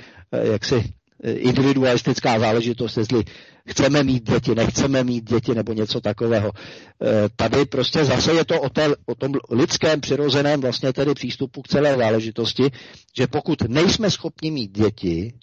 jak 0.53 0.65
si 0.65 0.85
individualistická 1.25 2.39
záležitost, 2.39 2.97
jestli 2.97 3.25
chceme 3.67 4.03
mít 4.03 4.31
děti, 4.31 4.55
nechceme 4.55 5.05
mít 5.05 5.25
děti 5.31 5.55
nebo 5.55 5.73
něco 5.73 6.01
takového. 6.01 6.53
E, 6.53 7.29
tady 7.37 7.65
prostě 7.65 8.05
zase 8.05 8.33
je 8.33 8.45
to 8.45 8.61
o, 8.61 8.69
té, 8.69 8.89
o 9.07 9.15
tom 9.15 9.33
lidském 9.51 10.01
přirozeném 10.01 10.61
vlastně 10.61 10.93
tedy 10.93 11.15
přístupu 11.15 11.63
k 11.63 11.69
celé 11.69 11.97
záležitosti, 11.97 12.71
že 13.17 13.27
pokud 13.27 13.63
nejsme 13.63 14.11
schopni 14.11 14.51
mít 14.51 14.71
děti, 14.71 15.35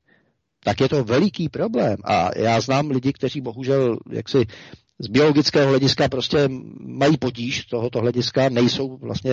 tak 0.64 0.82
je 0.82 0.90
to 0.90 1.04
veliký 1.04 1.50
problém. 1.50 1.98
A 2.04 2.30
já 2.38 2.62
znám 2.62 2.90
lidi, 2.90 3.14
kteří 3.14 3.41
bohužel 3.41 3.98
jaksi 4.12 4.45
z 5.00 5.08
biologického 5.08 5.70
hlediska 5.70 6.10
prostě 6.10 6.50
mají 6.80 7.18
potíž 7.18 7.66
tohoto 7.66 8.00
hlediska, 8.00 8.50
nejsou 8.50 8.98
vlastně 8.98 9.32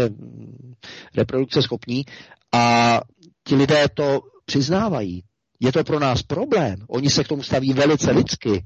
reprodukce 1.17 1.63
schopní 1.63 2.05
a 2.53 3.01
ti 3.45 3.55
lidé 3.55 3.85
to 3.95 4.21
přiznávají. 4.45 5.23
Je 5.61 5.73
to 5.73 5.85
pro 5.85 5.99
nás 6.01 6.23
problém. 6.23 6.77
Oni 6.89 7.11
se 7.11 7.25
k 7.25 7.29
tomu 7.29 7.43
staví 7.43 7.73
velice 7.73 8.11
lidsky. 8.11 8.65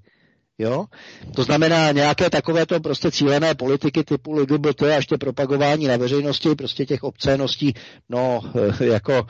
Jo? 0.59 0.85
To 1.35 1.45
znamená 1.45 1.93
nějaké 1.93 2.31
takovéto 2.31 2.81
prostě 2.81 3.11
cílené 3.11 3.55
politiky 3.55 4.05
typu 4.05 4.33
LGBT 4.33 4.83
a 4.83 4.95
ještě 4.95 5.19
propagování 5.19 5.87
na 5.87 5.97
veřejnosti 5.97 6.55
prostě 6.55 6.87
těch 6.87 7.03
obcéností, 7.03 7.75
no 8.09 8.41
jako 8.81 9.27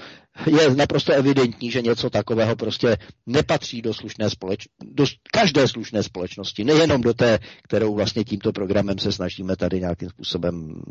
je 0.46 0.74
naprosto 0.74 1.12
evidentní, 1.12 1.70
že 1.70 1.82
něco 1.82 2.10
takového 2.10 2.56
prostě 2.56 2.96
nepatří 3.26 3.82
do 3.82 3.94
slušné 3.94 4.30
společ... 4.30 4.64
do 4.84 5.04
každé 5.32 5.68
slušné 5.68 6.02
společnosti, 6.02 6.64
nejenom 6.64 7.00
do 7.00 7.14
té, 7.14 7.38
kterou 7.62 7.94
vlastně 7.94 8.24
tímto 8.24 8.52
programem 8.52 8.98
se 8.98 9.12
snažíme 9.12 9.56
tady 9.56 9.80
nějakým 9.80 10.08
způsobem 10.08 10.82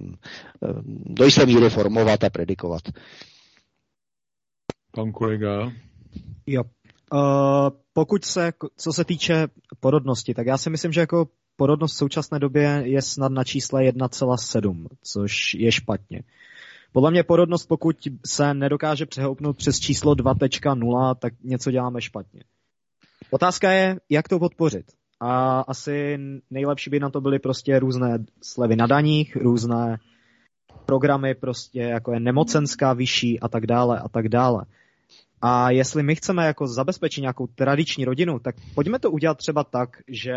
eh, 0.63 0.67
do 1.05 1.25
jisté 1.25 1.45
míry 1.45 1.69
formovat 1.69 2.23
a 2.23 2.29
predikovat. 2.29 2.81
Pan 4.91 5.11
kolega. 5.11 5.71
Jo. 6.47 6.63
Uh, 7.13 7.19
pokud 7.93 8.25
se, 8.25 8.53
co 8.75 8.93
se 8.93 9.05
týče 9.05 9.47
porodnosti, 9.79 10.33
tak 10.33 10.47
já 10.47 10.57
si 10.57 10.69
myslím, 10.69 10.91
že 10.91 10.99
jako 10.99 11.27
porodnost 11.55 11.95
v 11.95 11.97
současné 11.97 12.39
době 12.39 12.81
je 12.85 13.01
snad 13.01 13.31
na 13.31 13.43
čísle 13.43 13.81
1,7, 13.81 14.87
což 15.03 15.53
je 15.53 15.71
špatně. 15.71 16.23
Podle 16.91 17.11
mě 17.11 17.23
porodnost, 17.23 17.67
pokud 17.67 17.95
se 18.25 18.53
nedokáže 18.53 19.05
přehoupnout 19.05 19.57
přes 19.57 19.79
číslo 19.79 20.13
2.0, 20.13 21.15
tak 21.15 21.33
něco 21.43 21.71
děláme 21.71 22.01
špatně. 22.01 22.43
Otázka 23.31 23.71
je, 23.71 23.99
jak 24.09 24.27
to 24.27 24.39
podpořit. 24.39 24.85
A 25.19 25.59
asi 25.59 26.19
nejlepší 26.49 26.89
by 26.89 26.99
na 26.99 27.09
to 27.09 27.21
byly 27.21 27.39
prostě 27.39 27.79
různé 27.79 28.25
slevy 28.41 28.75
na 28.75 28.87
daních, 28.87 29.35
různé 29.35 29.97
programy 30.85 31.35
prostě 31.35 31.81
jako 31.81 32.13
je 32.13 32.19
nemocenská 32.19 32.93
vyšší 32.93 33.39
a 33.39 33.47
tak 33.47 33.67
dále 33.67 33.99
a 33.99 34.09
tak 34.09 34.29
dále. 34.29 34.65
A 35.45 35.71
jestli 35.71 36.03
my 36.03 36.15
chceme 36.15 36.45
jako 36.45 36.67
zabezpečit 36.67 37.21
nějakou 37.21 37.47
tradiční 37.47 38.05
rodinu, 38.05 38.39
tak 38.39 38.55
pojďme 38.75 38.99
to 38.99 39.11
udělat 39.11 39.37
třeba 39.37 39.63
tak, 39.63 39.89
že 40.07 40.33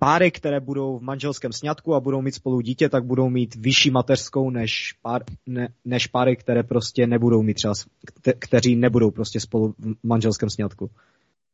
páry, 0.00 0.30
které 0.30 0.60
budou 0.60 0.98
v 0.98 1.02
manželském 1.02 1.52
sňatku 1.52 1.94
a 1.94 2.00
budou 2.00 2.22
mít 2.22 2.34
spolu 2.34 2.60
dítě, 2.60 2.88
tak 2.88 3.04
budou 3.04 3.28
mít 3.28 3.54
vyšší 3.54 3.90
mateřskou 3.90 4.50
než, 4.50 4.92
pár, 5.02 5.22
ne, 5.46 5.68
než 5.84 6.06
páry, 6.06 6.36
které 6.36 6.62
prostě 6.62 7.06
nebudou 7.06 7.42
mít 7.42 7.54
třeba, 7.54 7.74
kte, 8.06 8.32
kteří 8.32 8.76
nebudou 8.76 9.10
prostě 9.10 9.40
spolu 9.40 9.74
v 9.78 9.94
manželském 10.02 10.50
sňatku. 10.50 10.90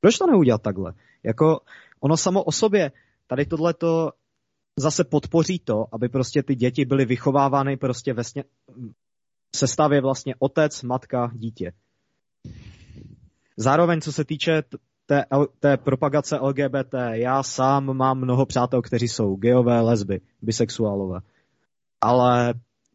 Proč 0.01 0.18
to 0.18 0.26
neudělat 0.26 0.62
takhle? 0.62 0.92
Jako 1.22 1.60
ono 2.01 2.16
samo 2.16 2.42
o 2.42 2.52
sobě, 2.52 2.92
tady 3.26 3.46
tohle 3.46 3.74
to 3.74 4.10
zase 4.78 5.05
podpoří 5.05 5.59
to, 5.59 5.86
aby 5.92 6.09
prostě 6.09 6.42
ty 6.42 6.55
děti 6.55 6.84
byly 6.84 7.05
vychovávány 7.05 7.76
prostě 7.76 8.12
ve 8.12 8.24
sně, 8.24 8.44
sestavě 9.56 10.01
vlastně 10.01 10.35
otec, 10.39 10.82
matka, 10.82 11.31
dítě. 11.35 11.72
Zároveň, 13.56 14.01
co 14.01 14.12
se 14.12 14.24
týče 14.24 14.62
té, 15.06 15.24
té 15.60 15.76
propagace 15.76 16.39
LGBT, 16.39 16.94
já 17.12 17.43
sám 17.43 17.97
mám 17.97 18.18
mnoho 18.18 18.47
přátel, 18.47 18.82
kteří 18.82 19.09
jsou 19.09 19.36
geové, 19.36 19.81
lesby, 19.81 20.20
bisexuálové. 20.43 21.20
Ale 22.01 22.55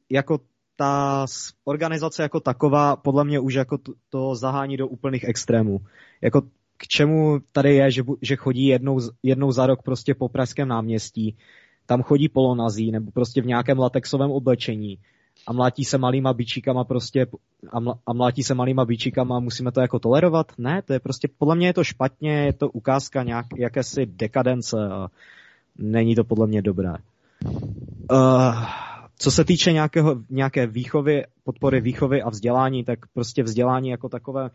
jako 0.10 0.40
ta 0.76 1.26
organizace 1.64 2.24
jako 2.24 2.40
taková 2.40 2.96
podle 2.96 3.24
mě 3.26 3.40
už 3.40 3.54
jako 3.54 3.78
to, 3.78 3.94
to 4.10 4.36
zahání 4.36 4.78
do 4.78 4.88
úplných 4.88 5.24
extrémů. 5.24 5.80
Jako 6.22 6.42
k 6.78 6.88
čemu 6.88 7.40
tady 7.52 7.76
je, 7.76 7.92
že, 7.92 8.04
že 8.22 8.36
chodí 8.36 8.66
jednou, 8.66 9.00
jednou 9.24 9.52
za 9.52 9.68
rok 9.68 9.84
prostě 9.84 10.16
po 10.16 10.30
pražském 10.30 10.68
náměstí, 10.68 11.38
tam 11.86 12.04
chodí 12.04 12.30
polonazí 12.30 12.92
nebo 12.92 13.12
prostě 13.12 13.42
v 13.42 13.46
nějakém 13.46 13.80
latexovém 13.80 14.32
oblečení 14.32 14.98
a 15.48 15.54
mlátí 15.54 15.86
se 15.86 15.98
malýma 15.98 16.34
bičíkama 16.34 16.84
prostě 16.84 17.26
a, 17.72 17.80
ml, 17.80 17.94
a 18.06 18.14
mlátí 18.14 18.44
se 18.44 18.54
malýma 18.54 18.86
bičíkama 18.86 19.40
musíme 19.40 19.72
to 19.72 19.82
jako 19.82 20.00
tolerovat? 20.00 20.52
Ne, 20.58 20.82
to 20.82 20.94
je 20.94 21.00
prostě, 21.00 21.28
podle 21.38 21.56
mě 21.56 21.68
je 21.68 21.74
to 21.74 21.84
špatně, 21.84 22.32
je 22.32 22.54
to 22.54 22.70
ukázka 22.70 23.24
nějak, 23.24 23.46
jakési 23.58 24.06
dekadence 24.06 24.78
a 24.88 25.08
není 25.78 26.16
to 26.16 26.24
podle 26.24 26.48
mě 26.48 26.62
dobré. 26.62 26.94
Uh, 28.12 28.66
co 29.18 29.32
se 29.32 29.46
týče 29.46 29.72
nějakého, 29.72 30.16
nějaké 30.30 30.68
výchovy, 30.68 31.24
podpory 31.44 31.82
výchovy 31.82 32.22
a 32.22 32.30
vzdělání, 32.30 32.84
tak 32.84 33.00
prostě 33.14 33.44
vzdělání 33.44 33.90
jako 33.90 34.10
takové 34.10 34.50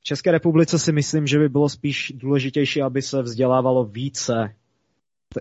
v 0.00 0.02
České 0.02 0.30
republice 0.30 0.78
si 0.78 0.92
myslím, 0.92 1.26
že 1.26 1.38
by 1.38 1.48
bylo 1.48 1.68
spíš 1.68 2.12
důležitější, 2.16 2.82
aby 2.82 3.02
se 3.02 3.22
vzdělávalo 3.22 3.84
více 3.84 4.54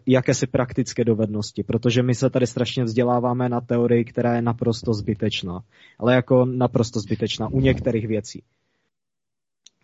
jakési 0.05 0.47
praktické 0.47 1.03
dovednosti, 1.03 1.63
protože 1.63 2.03
my 2.03 2.15
se 2.15 2.29
tady 2.29 2.47
strašně 2.47 2.83
vzděláváme 2.83 3.49
na 3.49 3.61
teorii, 3.61 4.05
která 4.05 4.35
je 4.35 4.41
naprosto 4.41 4.93
zbytečná, 4.93 5.63
ale 5.99 6.15
jako 6.15 6.45
naprosto 6.45 6.99
zbytečná 6.99 7.47
u 7.47 7.59
některých 7.59 8.07
věcí. 8.07 8.43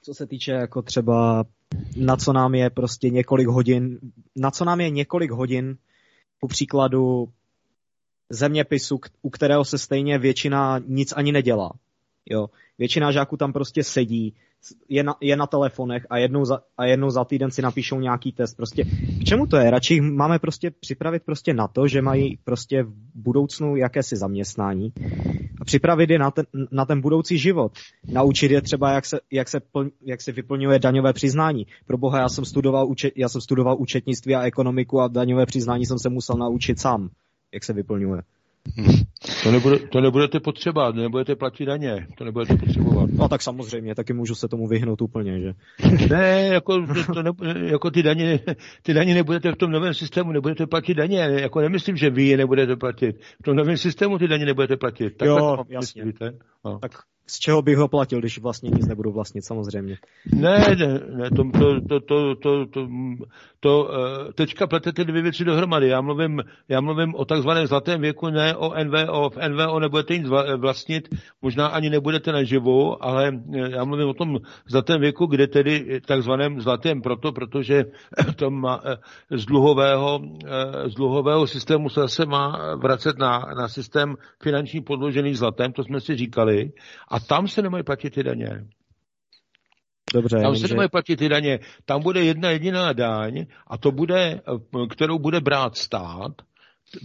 Co 0.04 0.14
se 0.14 0.28
týče 0.28 0.52
jako 0.52 0.82
třeba 0.82 1.46
na 1.96 2.18
co 2.18 2.34
nám 2.34 2.56
je 2.56 2.70
prostě 2.70 3.10
několik 3.10 3.48
hodin, 3.48 4.00
na 4.36 4.52
co 4.52 4.66
nám 4.66 4.82
je 4.82 4.90
několik 4.90 5.32
hodin, 5.32 5.78
ku 6.40 6.48
příkladu 6.48 7.28
zeměpisu, 8.30 9.00
u 9.22 9.30
kterého 9.30 9.66
se 9.66 9.78
stejně 9.78 10.18
většina 10.18 10.80
nic 10.88 11.14
ani 11.18 11.32
nedělá. 11.32 11.72
Jo. 12.30 12.48
Většina 12.78 13.12
žáků 13.12 13.38
tam 13.38 13.54
prostě 13.54 13.84
sedí, 13.84 14.36
je 14.90 15.04
na, 15.04 15.16
je 15.22 15.36
na 15.36 15.48
telefonech 15.48 16.06
a 16.10 16.18
jednou, 16.18 16.46
za, 16.46 16.62
a 16.78 16.86
jednou 16.86 17.10
za 17.10 17.26
týden 17.26 17.52
si 17.52 17.62
napíšou 17.62 18.00
nějaký 18.00 18.32
test. 18.32 18.58
Prostě 18.58 18.84
k 19.22 19.24
čemu 19.24 19.48
to 19.48 19.58
je? 19.58 19.70
Radši 19.70 20.02
máme 20.02 20.40
prostě 20.40 20.72
připravit 20.80 21.24
prostě 21.24 21.54
na 21.54 21.68
to, 21.68 21.88
že 21.88 22.02
mají 22.02 22.38
prostě 22.44 22.84
v 22.84 22.94
budoucnu 23.16 23.76
jakési 23.76 24.16
zaměstnání 24.16 24.94
a 25.62 25.66
připravit 25.66 26.10
je 26.10 26.20
na 26.20 26.32
ten, 26.32 26.46
na 26.72 26.86
ten 26.86 27.02
budoucí 27.02 27.38
život. 27.38 27.72
Naučit 28.08 28.52
je 28.52 28.62
třeba, 28.62 28.92
jak 28.92 29.06
se, 29.06 29.20
jak, 29.32 29.50
se 29.50 29.60
pl, 29.60 29.90
jak 30.02 30.22
se 30.22 30.32
vyplňuje 30.32 30.80
daňové 30.80 31.14
přiznání. 31.14 31.68
Pro 31.86 31.98
boha, 31.98 32.20
já 32.20 32.30
jsem 32.30 32.46
studoval, 32.46 32.88
účet, 32.88 33.14
já 33.16 33.30
jsem 33.30 33.42
studoval 33.42 33.76
účetnictví 33.80 34.36
a 34.36 34.42
ekonomiku 34.42 35.02
a 35.02 35.08
daňové 35.08 35.46
přiznání 35.46 35.86
jsem 35.86 36.00
se 36.00 36.10
musel 36.10 36.36
naučit 36.36 36.80
sám, 36.80 37.10
jak 37.54 37.64
se 37.64 37.74
vyplňuje. 37.74 38.22
To, 39.44 39.52
nebude, 39.52 39.80
to 39.80 40.02
nebudete 40.02 40.40
potřebovat, 40.40 40.96
nebudete 40.96 41.36
platit 41.36 41.66
daně, 41.66 42.08
to 42.18 42.24
nebudete 42.24 42.58
potřebovat. 42.58 43.10
No 43.14 43.30
tak 43.30 43.42
samozřejmě, 43.42 43.96
taky 43.96 44.14
můžu 44.14 44.36
se 44.36 44.48
tomu 44.48 44.68
vyhnout 44.68 45.02
úplně, 45.02 45.40
že? 45.40 45.54
Ne, 46.10 46.48
jako, 46.54 46.86
to, 46.88 47.14
to 47.14 47.24
ne, 47.24 47.32
jako 47.72 47.92
ty, 47.92 48.04
daně, 48.04 48.40
ty 48.82 48.94
daně 48.94 49.14
nebudete 49.14 49.52
v 49.52 49.56
tom 49.56 49.72
novém 49.72 49.94
systému, 49.94 50.32
nebudete 50.32 50.68
platit 50.68 50.94
daně, 50.94 51.18
jako 51.18 51.62
nemyslím, 51.62 51.98
že 51.98 52.10
vy 52.10 52.24
je 52.24 52.38
nebudete 52.38 52.76
platit. 52.76 53.16
V 53.40 53.44
tom 53.44 53.56
novém 53.56 53.78
systému 53.78 54.18
ty 54.18 54.28
daně 54.28 54.46
nebudete 54.46 54.78
platit. 54.78 55.18
Tak 55.18 55.28
jo, 55.28 55.58
jasně. 55.70 56.06
Myslíte? 56.06 56.32
No. 56.66 56.80
Tak 56.80 56.92
z 57.28 57.40
čeho 57.40 57.62
bych 57.62 57.78
ho 57.78 57.88
platil, 57.88 58.20
když 58.20 58.40
vlastně 58.40 58.70
nic 58.70 58.88
nebudu 58.88 59.12
vlastnit, 59.12 59.46
samozřejmě. 59.46 59.98
Ne, 60.34 60.76
ne, 60.80 61.00
ne 61.10 61.30
to, 61.30 61.44
to, 61.44 61.82
to, 61.82 62.00
to, 62.00 62.36
to, 62.36 62.66
to, 62.66 62.88
to 63.60 63.84
uh, 63.84 64.32
teďka 64.34 64.68
pletete 64.68 65.04
dvě 65.04 65.22
věci 65.22 65.46
dohromady. 65.46 65.88
Já 65.88 66.02
mluvím, 66.02 66.44
já 66.70 66.82
mluvím 66.82 67.16
o 67.16 67.26
takzvaném 67.26 67.68
zlatém 67.68 68.02
věku, 68.02 68.30
ne 68.30 68.56
o 68.56 68.84
NVO. 68.84 69.30
V 69.30 69.38
NVO 69.48 69.80
nebudete 69.80 70.18
nic 70.18 70.28
vlastnit, 70.58 71.10
možná 71.42 71.68
ani 71.68 71.90
nebudete 71.90 72.32
naživu, 72.32 73.04
ale 73.06 73.42
eh, 73.54 73.72
já 73.72 73.84
mluvím 73.84 74.08
o 74.08 74.14
tom 74.14 74.40
zlatém 74.68 75.02
věku, 75.02 75.26
kde 75.26 75.48
tedy 75.48 76.02
takzvaném 76.06 76.62
zlatém 76.62 77.02
proto, 77.02 77.32
protože 77.32 77.86
to 78.36 78.52
má, 78.52 78.82
eh, 78.86 78.98
z, 79.38 79.46
dluhového, 79.46 80.20
z 80.88 80.94
dluhového 80.96 81.48
systému 81.48 81.90
se 81.90 82.00
zase 82.00 82.26
má 82.26 82.76
vracet 82.76 83.18
na, 83.18 83.46
na 83.58 83.68
systém 83.68 84.16
finanční 84.44 84.82
podložený 84.82 85.36
zlatem, 85.36 85.74
to 85.74 85.84
jsme 85.84 86.02
si 86.02 86.16
říkali. 86.16 86.72
A 87.12 87.20
tam 87.20 87.48
se 87.48 87.62
nemají 87.62 87.84
platit 87.84 88.10
ty 88.10 88.24
daně. 88.24 88.66
Dobře, 90.14 90.38
tam 90.42 90.56
se 90.56 90.68
že... 90.68 90.74
nemají 90.74 90.90
platit 90.90 91.16
ty 91.16 91.30
daně. 91.30 91.60
Tam 91.86 92.04
bude 92.04 92.24
jedna 92.24 92.50
jediná 92.50 92.94
daň 92.94 93.46
a 93.68 93.78
to 93.78 93.92
bude, 93.92 94.42
kterou 94.90 95.20
bude 95.20 95.40
brát 95.42 95.78
stát. 95.78 96.32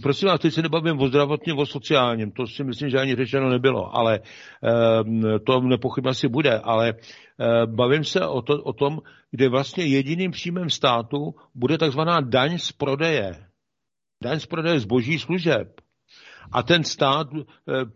Prosím 0.01 0.27
vás, 0.27 0.39
teď 0.39 0.53
se 0.53 0.61
nebavím 0.61 0.99
o 0.99 1.07
zdravotním, 1.07 1.57
o 1.57 1.65
sociálním, 1.65 2.31
to 2.31 2.47
si 2.47 2.63
myslím, 2.63 2.89
že 2.89 2.99
ani 2.99 3.15
řečeno 3.15 3.49
nebylo, 3.49 3.95
ale 3.95 4.19
e, 4.19 5.39
to 5.39 5.61
nepochybně 5.61 6.09
asi 6.09 6.27
bude, 6.27 6.59
ale 6.59 6.89
e, 6.89 6.95
bavím 7.65 8.03
se 8.03 8.27
o, 8.27 8.41
to, 8.41 8.63
o 8.63 8.73
tom, 8.73 8.99
kde 9.31 9.49
vlastně 9.49 9.85
jediným 9.85 10.31
příjmem 10.31 10.69
státu 10.69 11.35
bude 11.55 11.77
takzvaná 11.77 12.21
daň 12.21 12.57
z 12.57 12.71
prodeje. 12.71 13.47
Daň 14.23 14.39
z 14.39 14.45
prodeje 14.45 14.79
zboží 14.79 15.19
služeb. 15.19 15.81
A 16.51 16.63
ten 16.63 16.83
stát 16.83 17.27
e, 17.33 17.41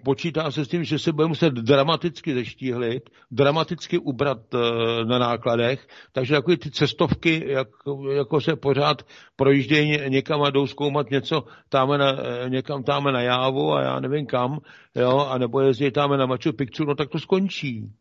počítá 0.05 0.51
se 0.51 0.65
s 0.65 0.67
tím, 0.67 0.83
že 0.83 0.99
se 0.99 1.11
bude 1.11 1.27
muset 1.27 1.53
dramaticky 1.53 2.33
zeštíhlit, 2.33 3.09
dramaticky 3.31 3.97
ubrat 3.97 4.53
e, 4.53 4.57
na 5.05 5.19
nákladech, 5.19 5.87
takže 6.11 6.35
takové 6.35 6.57
ty 6.57 6.71
cestovky, 6.71 7.43
jak, 7.47 7.67
jako 8.11 8.41
se 8.41 8.55
pořád 8.55 9.03
projíždějí 9.35 10.09
někam 10.09 10.41
a 10.41 10.49
jdou 10.49 10.67
zkoumat 10.67 11.09
něco 11.09 11.43
táme 11.69 11.97
na, 11.97 12.11
e, 12.11 12.49
někam 12.49 12.83
táme 12.83 13.11
na 13.11 13.21
Jávu 13.21 13.73
a 13.73 13.81
já 13.81 13.99
nevím 13.99 14.25
kam, 14.25 14.59
jo, 14.95 15.17
a 15.17 15.37
nebo 15.37 15.61
jezdí 15.61 15.91
táme 15.91 16.17
na 16.17 16.25
Machu 16.25 16.53
Picchu, 16.53 16.85
no 16.85 16.95
tak 16.95 17.09
to 17.09 17.19
skončí 17.19 17.91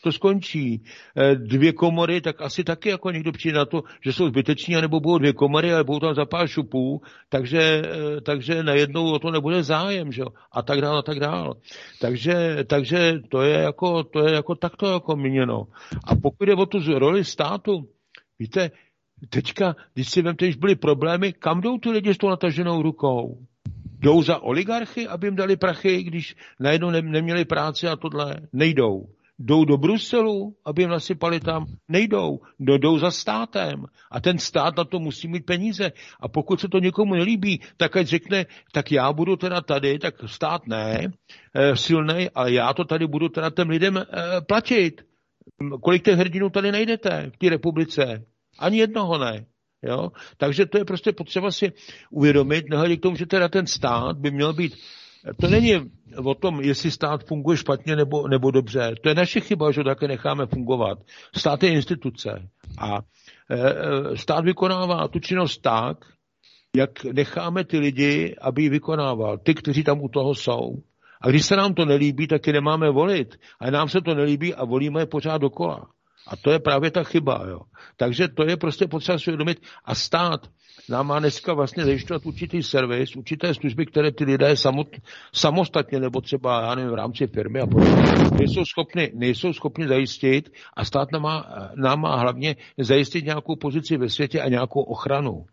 to 0.00 0.12
skončí. 0.12 0.82
Eh, 1.16 1.34
dvě 1.34 1.72
komory, 1.72 2.20
tak 2.20 2.40
asi 2.40 2.64
taky 2.64 2.88
jako 2.88 3.10
někdo 3.10 3.32
přijde 3.32 3.58
na 3.58 3.64
to, 3.64 3.82
že 4.04 4.12
jsou 4.12 4.28
zbyteční, 4.28 4.76
anebo 4.76 5.00
budou 5.00 5.18
dvě 5.18 5.32
komory, 5.32 5.72
ale 5.72 5.84
budou 5.84 5.98
tam 5.98 6.14
za 6.14 6.24
pár 6.24 6.48
šupů, 6.48 7.02
takže, 7.28 7.60
eh, 7.60 8.20
takže 8.20 8.62
najednou 8.62 9.12
o 9.12 9.18
to 9.18 9.30
nebude 9.30 9.62
zájem, 9.62 10.12
že? 10.12 10.22
a 10.52 10.62
tak 10.62 10.80
dál, 10.80 10.98
a 10.98 11.02
tak 11.02 11.20
dál. 11.20 11.56
Takže, 12.00 12.64
takže 12.66 13.20
to 13.28 13.42
je 13.42 13.58
jako, 13.58 14.04
to 14.04 14.26
je 14.26 14.34
jako 14.34 14.54
takto 14.54 14.92
jako 14.92 15.16
míněno. 15.16 15.66
A 16.04 16.16
pokud 16.16 16.48
je 16.48 16.54
o 16.54 16.66
tu 16.66 16.98
roli 16.98 17.24
státu, 17.24 17.88
víte, 18.38 18.70
teďka, 19.28 19.76
když 19.94 20.10
si 20.10 20.22
vemte, 20.22 20.44
když 20.44 20.56
byly 20.56 20.76
problémy, 20.76 21.32
kam 21.32 21.60
jdou 21.60 21.78
ty 21.78 21.90
lidi 21.90 22.14
s 22.14 22.18
tou 22.18 22.28
nataženou 22.28 22.82
rukou? 22.82 23.46
Jdou 23.98 24.22
za 24.22 24.38
oligarchy, 24.38 25.08
aby 25.08 25.26
jim 25.26 25.36
dali 25.36 25.56
prachy, 25.56 26.02
když 26.02 26.36
najednou 26.60 26.90
neměli 26.90 27.44
práci 27.44 27.88
a 27.88 27.96
tohle? 27.96 28.36
Nejdou. 28.52 29.06
Jdou 29.42 29.64
do 29.64 29.76
Bruselu, 29.76 30.56
aby 30.64 30.82
jim 30.82 30.90
nasypali 30.90 31.40
tam? 31.40 31.66
Nejdou. 31.88 32.40
No, 32.58 32.78
jdou 32.78 32.98
za 32.98 33.10
státem. 33.10 33.84
A 34.10 34.20
ten 34.20 34.38
stát 34.38 34.76
na 34.76 34.84
to 34.84 34.98
musí 34.98 35.28
mít 35.28 35.46
peníze. 35.46 35.92
A 36.20 36.28
pokud 36.28 36.60
se 36.60 36.68
to 36.68 36.78
někomu 36.78 37.14
nelíbí, 37.14 37.60
tak 37.76 37.96
ať 37.96 38.06
řekne, 38.06 38.46
tak 38.72 38.92
já 38.92 39.12
budu 39.12 39.36
teda 39.36 39.60
tady, 39.60 39.98
tak 39.98 40.14
stát 40.26 40.66
ne, 40.66 41.12
e, 41.54 41.76
silnej, 41.76 42.30
ale 42.34 42.52
já 42.52 42.72
to 42.74 42.84
tady 42.84 43.06
budu 43.06 43.28
teda 43.28 43.50
těm 43.50 43.68
lidem 43.68 43.96
e, 43.96 44.04
platit. 44.40 45.02
Kolik 45.82 46.04
těch 46.04 46.18
hrdinů 46.18 46.50
tady 46.50 46.72
najdete 46.72 47.30
v 47.34 47.38
té 47.38 47.48
republice? 47.48 48.24
Ani 48.58 48.78
jednoho 48.78 49.18
ne. 49.18 49.46
Jo? 49.82 50.10
Takže 50.36 50.66
to 50.66 50.78
je 50.78 50.84
prostě 50.84 51.12
potřeba 51.12 51.50
si 51.50 51.72
uvědomit, 52.10 52.64
nehledě 52.70 52.96
k 52.96 53.02
tomu, 53.02 53.16
že 53.16 53.26
teda 53.26 53.48
ten 53.48 53.66
stát 53.66 54.16
by 54.16 54.30
měl 54.30 54.52
být 54.52 54.74
to 55.40 55.48
není 55.48 55.74
o 56.24 56.34
tom, 56.34 56.60
jestli 56.60 56.90
stát 56.90 57.24
funguje 57.24 57.56
špatně 57.56 57.96
nebo, 57.96 58.28
nebo 58.28 58.50
dobře. 58.50 58.94
To 59.02 59.08
je 59.08 59.14
naše 59.14 59.40
chyba, 59.40 59.70
že 59.70 59.80
ho 59.80 59.84
také 59.84 60.08
necháme 60.08 60.46
fungovat. 60.46 60.98
Stát 61.36 61.62
je 61.62 61.70
instituce 61.70 62.48
a 62.78 62.98
e, 63.50 63.56
e, 63.56 64.16
stát 64.16 64.44
vykonává 64.44 65.08
tu 65.08 65.18
činnost 65.18 65.58
tak, 65.58 65.96
jak 66.76 67.04
necháme 67.04 67.64
ty 67.64 67.78
lidi, 67.78 68.36
aby 68.40 68.62
ji 68.62 68.68
vykonával. 68.68 69.38
Ty, 69.38 69.54
kteří 69.54 69.84
tam 69.84 70.00
u 70.00 70.08
toho 70.08 70.34
jsou. 70.34 70.82
A 71.22 71.28
když 71.28 71.46
se 71.46 71.56
nám 71.56 71.74
to 71.74 71.84
nelíbí, 71.84 72.26
tak 72.26 72.46
je 72.46 72.52
nemáme 72.52 72.90
volit. 72.90 73.36
A 73.60 73.70
nám 73.70 73.88
se 73.88 74.00
to 74.00 74.14
nelíbí 74.14 74.54
a 74.54 74.64
volíme 74.64 75.00
je 75.00 75.06
pořád 75.06 75.38
dokola. 75.38 75.86
A 76.26 76.36
to 76.36 76.50
je 76.50 76.58
právě 76.58 76.90
ta 76.90 77.04
chyba. 77.04 77.44
Jo. 77.48 77.60
Takže 77.96 78.28
to 78.28 78.44
je 78.44 78.56
prostě 78.56 78.86
potřeba 78.86 79.18
si 79.18 79.30
uvědomit. 79.30 79.62
A 79.84 79.94
stát 79.94 80.46
nám 80.90 81.06
má 81.06 81.18
dneska 81.18 81.54
vlastně 81.54 81.84
zajišťovat 81.84 82.26
určitý 82.26 82.62
servis, 82.62 83.16
určité 83.16 83.54
služby, 83.54 83.86
které 83.86 84.12
ty 84.12 84.24
lidé 84.24 84.56
samot, 84.56 84.88
samostatně 85.32 86.00
nebo 86.00 86.20
třeba, 86.20 86.62
já 86.62 86.74
nevím, 86.74 86.90
v 86.90 86.94
rámci 86.94 87.26
firmy 87.26 87.60
a 87.60 87.66
podobně, 87.66 88.02
nejsou 88.38 88.64
schopni, 88.64 89.10
nejsou 89.14 89.52
schopni 89.52 89.88
zajistit 89.88 90.52
a 90.76 90.84
stát 90.84 91.12
nám 91.12 91.22
má, 91.22 91.46
nám 91.76 92.00
má 92.00 92.16
hlavně 92.16 92.56
zajistit 92.78 93.24
nějakou 93.24 93.56
pozici 93.56 93.96
ve 93.96 94.08
světě 94.08 94.40
a 94.40 94.48
nějakou 94.48 94.80
ochranu. 94.80 95.44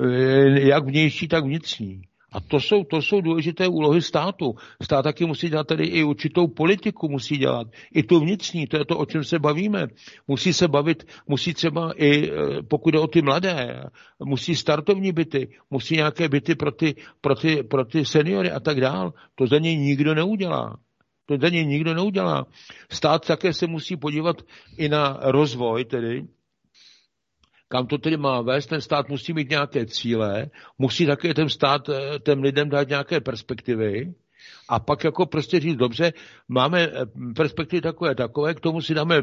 E, 0.00 0.68
jak 0.68 0.84
vnější, 0.84 1.28
tak 1.28 1.44
vnitřní. 1.44 2.02
A 2.32 2.40
to 2.40 2.60
jsou, 2.60 2.84
to 2.84 3.02
jsou 3.02 3.20
důležité 3.20 3.68
úlohy 3.68 4.02
státu. 4.02 4.54
Stát 4.82 5.02
taky 5.02 5.26
musí 5.26 5.48
dělat 5.48 5.66
tedy 5.66 5.84
i 5.84 6.04
určitou 6.04 6.46
politiku, 6.46 7.08
musí 7.08 7.36
dělat. 7.36 7.66
I 7.94 8.02
tu 8.02 8.20
vnitřní, 8.20 8.66
to 8.66 8.76
je 8.76 8.84
to, 8.84 8.98
o 8.98 9.06
čem 9.06 9.24
se 9.24 9.38
bavíme. 9.38 9.86
Musí 10.28 10.52
se 10.52 10.68
bavit, 10.68 11.06
musí 11.28 11.54
třeba 11.54 11.92
i, 11.96 12.30
e, 12.30 12.32
pokud 12.62 12.90
jde 12.90 12.98
o 12.98 13.06
ty 13.06 13.22
mladé, 13.22 13.84
musí 14.24 14.56
startovní 14.56 15.12
byty, 15.12 15.48
musí 15.70 15.96
nějaké 15.96 16.28
byty 16.28 16.54
pro 16.54 16.72
ty, 16.72 16.94
pro 17.20 17.34
ty, 17.34 17.62
pro 17.62 17.84
ty 17.84 18.04
seniory 18.04 18.50
a 18.50 18.60
tak 18.60 18.80
dál. 18.80 19.12
To 19.34 19.46
za 19.46 19.58
něj 19.58 19.76
nikdo 19.76 20.14
neudělá. 20.14 20.76
To 21.26 21.36
za 21.42 21.48
něj 21.48 21.66
nikdo 21.66 21.94
neudělá. 21.94 22.46
Stát 22.90 23.26
také 23.26 23.52
se 23.52 23.66
musí 23.66 23.96
podívat 23.96 24.36
i 24.76 24.88
na 24.88 25.18
rozvoj, 25.22 25.84
tedy 25.84 26.24
kam 27.70 27.86
to 27.86 27.98
tedy 27.98 28.16
má 28.16 28.40
vést, 28.42 28.66
ten 28.66 28.80
stát 28.80 29.08
musí 29.08 29.32
mít 29.32 29.50
nějaké 29.50 29.86
cíle, 29.86 30.50
musí 30.78 31.06
také 31.06 31.34
ten 31.34 31.48
stát 31.48 31.88
eh, 31.88 32.18
těm 32.18 32.42
lidem 32.42 32.68
dát 32.68 32.88
nějaké 32.88 33.20
perspektivy. 33.20 34.14
A 34.68 34.80
pak 34.80 35.04
jako 35.04 35.26
prostě 35.26 35.60
říct, 35.60 35.76
dobře, 35.76 36.12
máme 36.48 36.82
eh, 36.82 37.06
perspektivy 37.36 37.80
takové, 37.82 38.14
takové, 38.14 38.54
k 38.54 38.60
tomu 38.60 38.80
si 38.80 38.94
dáme 38.94 39.22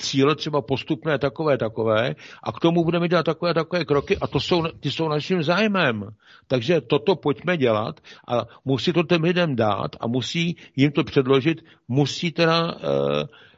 cíle 0.00 0.34
třeba 0.34 0.62
postupné 0.62 1.18
takové, 1.18 1.58
takové 1.58 2.14
a 2.42 2.52
k 2.52 2.60
tomu 2.60 2.84
budeme 2.84 3.08
dělat 3.08 3.22
takové, 3.22 3.54
takové 3.54 3.84
kroky 3.84 4.16
a 4.16 4.26
to 4.26 4.40
jsou, 4.40 4.62
ty 4.80 4.90
jsou 4.90 5.08
naším 5.08 5.42
zájmem. 5.42 6.08
Takže 6.46 6.80
toto 6.80 7.16
pojďme 7.16 7.56
dělat 7.56 8.00
a 8.28 8.44
musí 8.64 8.92
to 8.92 9.02
těm 9.02 9.22
lidem 9.22 9.56
dát 9.56 9.96
a 10.00 10.06
musí 10.06 10.56
jim 10.76 10.92
to 10.92 11.04
předložit, 11.04 11.64
musí 11.88 12.32
teda 12.32 12.64
uh, 12.64 12.80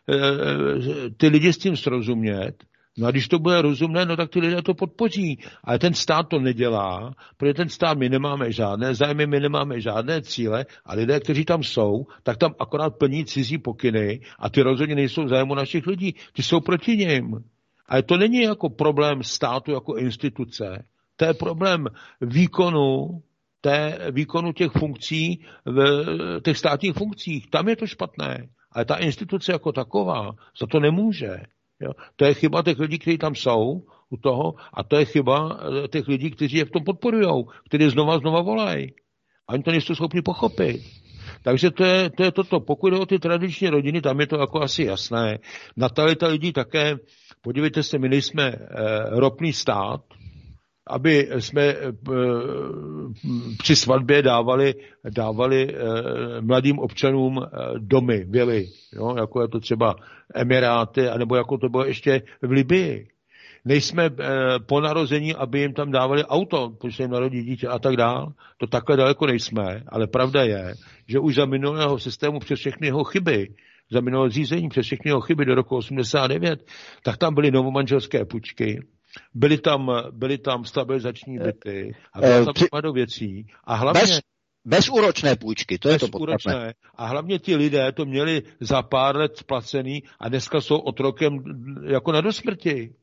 uh, 0.07 0.83
ty 1.17 1.29
lidi 1.29 1.53
s 1.53 1.59
tím 1.59 1.77
srozumět 1.77 2.69
No 2.99 3.07
a 3.07 3.11
když 3.11 3.29
to 3.29 3.39
bude 3.39 3.63
rozumné, 3.63 4.05
no 4.05 4.17
tak 4.17 4.31
ty 4.31 4.41
lidé 4.41 4.63
to 4.63 4.75
podpoří. 4.75 5.39
Ale 5.65 5.79
ten 5.79 5.95
stát 5.95 6.29
to 6.29 6.39
nedělá, 6.39 7.15
protože 7.37 7.55
ten 7.55 7.69
stát 7.69 7.99
my 7.99 8.09
nemáme 8.09 8.53
žádné 8.53 8.95
zájmy, 8.95 9.27
my 9.27 9.41
nemáme 9.41 9.81
žádné 9.81 10.23
cíle 10.23 10.67
a 10.85 10.95
lidé, 10.95 11.21
kteří 11.21 11.45
tam 11.45 11.63
jsou, 11.63 12.07
tak 12.23 12.37
tam 12.37 12.55
akorát 12.59 12.99
plní 12.99 13.25
cizí 13.25 13.59
pokyny 13.59 14.21
a 14.39 14.51
ty 14.51 14.63
rozhodně 14.63 14.95
nejsou 14.95 15.29
zájmu 15.29 15.55
našich 15.55 15.87
lidí, 15.87 16.15
ty 16.33 16.43
jsou 16.43 16.61
proti 16.61 16.97
ním. 16.97 17.45
Ale 17.87 18.03
to 18.03 18.17
není 18.17 18.43
jako 18.43 18.69
problém 18.69 19.23
státu 19.23 19.73
jako 19.73 19.97
instituce, 19.97 20.85
to 21.17 21.25
je 21.25 21.35
problém 21.35 21.87
výkonu 22.21 23.23
té, 23.61 23.99
výkonu 24.11 24.53
těch 24.53 24.73
funkcí, 24.73 25.45
v 25.65 26.41
těch 26.45 26.59
státních 26.59 26.95
funkcích. 26.95 27.51
Tam 27.51 27.69
je 27.69 27.77
to 27.77 27.87
špatné. 27.87 28.49
Ale 28.73 28.85
ta 28.85 28.97
instituce 28.97 29.53
jako 29.53 29.73
taková 29.73 30.31
za 30.61 30.67
to 30.67 30.81
nemůže. 30.81 31.37
Jo? 31.81 31.91
To 32.17 32.25
je 32.25 32.35
chyba 32.35 32.63
těch 32.63 32.79
lidí, 32.79 32.99
kteří 32.99 33.19
tam 33.19 33.35
jsou 33.35 33.83
u 34.11 34.17
toho 34.17 34.55
a 34.75 34.83
to 34.83 34.97
je 34.97 35.05
chyba 35.05 35.61
eh, 35.85 35.89
těch 35.89 36.09
lidí, 36.09 36.31
kteří 36.31 36.57
je 36.57 36.65
v 36.65 36.71
tom 36.71 36.85
podporují, 36.85 37.45
kteří 37.69 37.91
znova 37.91 38.19
znova 38.19 38.43
volají. 38.43 38.93
A 39.49 39.53
oni 39.53 39.63
to 39.63 39.71
nejsou 39.71 39.95
schopni 39.95 40.23
pochopit. 40.23 40.83
Takže 41.43 41.71
to 41.71 41.85
je, 41.85 42.11
to 42.11 42.23
je 42.25 42.33
toto. 42.33 42.61
Pokud 42.61 42.91
jde 42.91 42.99
o 42.99 43.07
ty 43.07 43.19
tradiční 43.19 43.69
rodiny, 43.69 44.01
tam 44.01 44.21
je 44.21 44.27
to 44.27 44.37
jako 44.37 44.63
asi 44.63 44.85
jasné. 44.85 45.39
Natalita 45.77 46.27
lidí 46.27 46.53
také, 46.53 46.97
podívejte 47.43 47.83
se, 47.83 47.99
my 47.99 48.09
nejsme 48.09 48.45
e, 48.45 48.59
ropný 49.11 49.53
stát, 49.53 50.01
aby 50.89 51.29
jsme 51.39 51.77
při 53.59 53.77
svatbě 53.77 54.23
dávali, 54.23 54.75
dávali 55.11 55.75
mladým 56.41 56.79
občanům 56.79 57.47
domy, 57.79 58.25
vily, 58.29 58.67
jo, 58.93 59.15
jako 59.17 59.43
je 59.43 59.49
to 59.49 59.61
třeba 59.61 59.95
Emiráty, 60.35 61.09
anebo 61.09 61.37
jako 61.37 61.59
to 61.59 61.69
bylo 61.69 61.85
ještě 61.85 62.23
v 62.43 62.51
Libii 62.51 63.09
nejsme 63.65 64.11
po 64.67 64.81
narození, 64.81 65.35
aby 65.35 65.61
jim 65.61 65.73
tam 65.73 65.91
dávali 65.91 66.25
auto, 66.25 66.71
protože 66.81 66.97
se 66.97 67.03
jim 67.03 67.11
narodí 67.11 67.43
dítě 67.43 67.69
a 67.69 67.79
tak 67.79 67.97
dál. 67.97 68.33
To 68.59 68.67
takhle 68.67 68.97
daleko 68.97 69.27
nejsme, 69.27 69.83
ale 69.89 70.07
pravda 70.07 70.43
je, 70.43 70.75
že 71.07 71.19
už 71.19 71.35
za 71.35 71.47
minulého 71.47 71.99
systému 71.99 72.39
přes 72.39 72.59
všechny 72.59 72.87
jeho 72.87 73.05
chyby, 73.05 73.49
za 73.91 74.01
minulé 74.01 74.31
řízení 74.31 74.69
přes 74.69 74.87
všechny 74.87 75.09
jeho 75.09 75.21
chyby 75.21 75.45
do 75.45 75.55
roku 75.55 75.77
89, 75.77 76.65
tak 77.03 77.17
tam 77.17 77.35
byly 77.35 77.51
novomanželské 77.51 78.25
pučky, 78.25 78.81
byly 79.35 79.59
tam, 79.59 79.91
byly 80.11 80.39
tam 80.39 80.65
stabilizační 80.65 81.39
byty 81.39 81.97
a 82.13 82.21
bylo 82.21 82.45
tam 82.45 82.55
uh, 82.73 82.81
do 82.81 82.93
věcí. 82.93 83.47
A 83.65 83.75
hlavně... 83.75 84.01
Bez, 84.01 84.21
Bezúročné 84.65 85.37
půjčky, 85.37 85.79
to 85.79 85.89
je 85.89 85.99
to 85.99 86.09
podstatné. 86.09 86.75
A 86.95 87.07
hlavně 87.07 87.39
ti 87.39 87.57
lidé 87.57 87.93
to 87.93 88.05
měli 88.05 88.43
za 88.61 88.83
pár 88.83 89.17
let 89.17 89.37
splacený 89.37 90.03
a 90.21 90.29
dneska 90.29 90.61
jsou 90.61 90.79
otrokem 90.79 91.39
jako 91.87 92.13
na 92.13 92.21
dosmrti. 92.21 92.95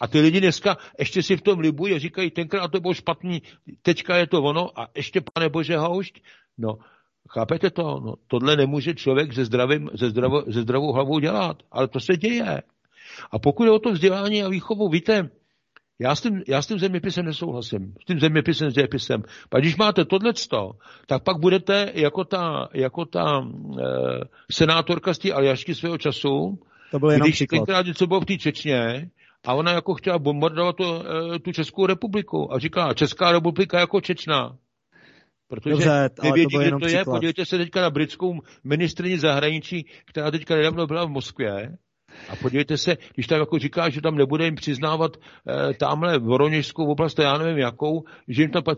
A 0.00 0.08
ty 0.08 0.20
lidi 0.20 0.40
dneska 0.40 0.76
ještě 0.98 1.22
si 1.22 1.36
v 1.36 1.42
tom 1.42 1.58
libují 1.58 1.94
a 1.94 1.98
říkají, 1.98 2.30
tenkrát 2.30 2.68
to 2.68 2.80
bylo 2.80 2.94
špatný, 2.94 3.42
teďka 3.82 4.16
je 4.16 4.26
to 4.26 4.42
ono 4.42 4.80
a 4.80 4.88
ještě, 4.96 5.20
pane 5.34 5.48
Bože, 5.48 5.76
houšť. 5.76 6.20
No, 6.58 6.78
chápete 7.30 7.70
to? 7.70 7.82
No, 7.82 8.14
tohle 8.26 8.56
nemůže 8.56 8.94
člověk 8.94 9.32
se, 9.32 9.44
zdravým, 9.44 9.90
se, 9.96 10.10
zdravo, 10.10 10.42
se 10.52 10.62
zdravou 10.62 10.92
hlavou 10.92 11.18
dělat, 11.18 11.62
ale 11.70 11.88
to 11.88 12.00
se 12.00 12.16
děje. 12.16 12.62
A 13.30 13.38
pokud 13.38 13.64
je 13.64 13.70
o 13.70 13.78
to 13.78 13.92
vzdělání 13.92 14.42
a 14.42 14.48
výchovu, 14.48 14.88
víte, 14.88 15.30
já 15.98 16.14
s, 16.14 16.20
tím, 16.20 16.42
já 16.48 16.62
s 16.62 16.66
tím 16.66 16.78
zeměpisem 16.78 17.24
nesouhlasím. 17.24 17.94
S 18.02 18.04
tím 18.04 18.20
zeměpisem, 18.20 18.70
s 18.70 18.74
dějepisem. 18.74 19.22
A 19.52 19.58
když 19.58 19.76
máte 19.76 20.04
tohleto, 20.04 20.70
tak 21.06 21.22
pak 21.22 21.38
budete 21.38 21.92
jako 21.94 22.24
ta, 22.24 22.68
jako 22.74 23.04
ta 23.04 23.40
e, 23.40 23.82
senátorka 24.52 25.14
z 25.14 25.18
té 25.18 25.32
Aljašky 25.32 25.74
svého 25.74 25.98
času, 25.98 26.58
to 26.90 26.98
byl 26.98 27.10
jenom 27.10 27.26
když 27.26 27.34
příklad. 27.34 27.58
tenkrát 27.58 27.86
něco 27.86 28.06
bylo 28.06 28.20
v 28.20 28.24
té 28.24 28.38
Čečně, 28.38 29.10
a 29.46 29.54
ona 29.54 29.72
jako 29.72 29.94
chtěla 29.94 30.18
bombardovat 30.18 30.76
to, 30.76 31.04
eh, 31.34 31.38
tu 31.38 31.52
Českou 31.52 31.86
republiku. 31.86 32.52
A 32.54 32.58
říká, 32.58 32.94
Česká 32.94 33.32
republika 33.32 33.80
jako 33.80 34.00
Čečná. 34.00 34.56
Protože 35.48 35.70
Dobře, 35.70 36.10
nevědí, 36.22 36.56
kde 36.58 36.70
to 36.70 36.76
příklad. 36.76 36.98
je. 36.98 37.04
Podívejte 37.04 37.46
se 37.46 37.58
teďka 37.58 37.80
na 37.80 37.90
britskou 37.90 38.40
ministrině 38.64 39.18
zahraničí, 39.18 39.86
která 40.04 40.30
teďka 40.30 40.56
nedávno 40.56 40.86
byla 40.86 41.04
v 41.04 41.08
Moskvě. 41.08 41.76
A 42.28 42.36
podívejte 42.36 42.76
se, 42.76 42.96
když 43.14 43.26
tam 43.26 43.40
jako 43.40 43.58
říká, 43.58 43.88
že 43.88 44.00
tam 44.00 44.16
nebude 44.16 44.44
jim 44.44 44.54
přiznávat 44.54 45.16
e, 45.16 45.74
tamhle 45.74 46.18
Voroněžskou 46.18 46.86
oblast, 46.86 47.18
já 47.18 47.38
nevím 47.38 47.58
jakou, 47.58 48.04
že 48.28 48.42
jim 48.42 48.50
tam, 48.50 48.62
ta, 48.62 48.74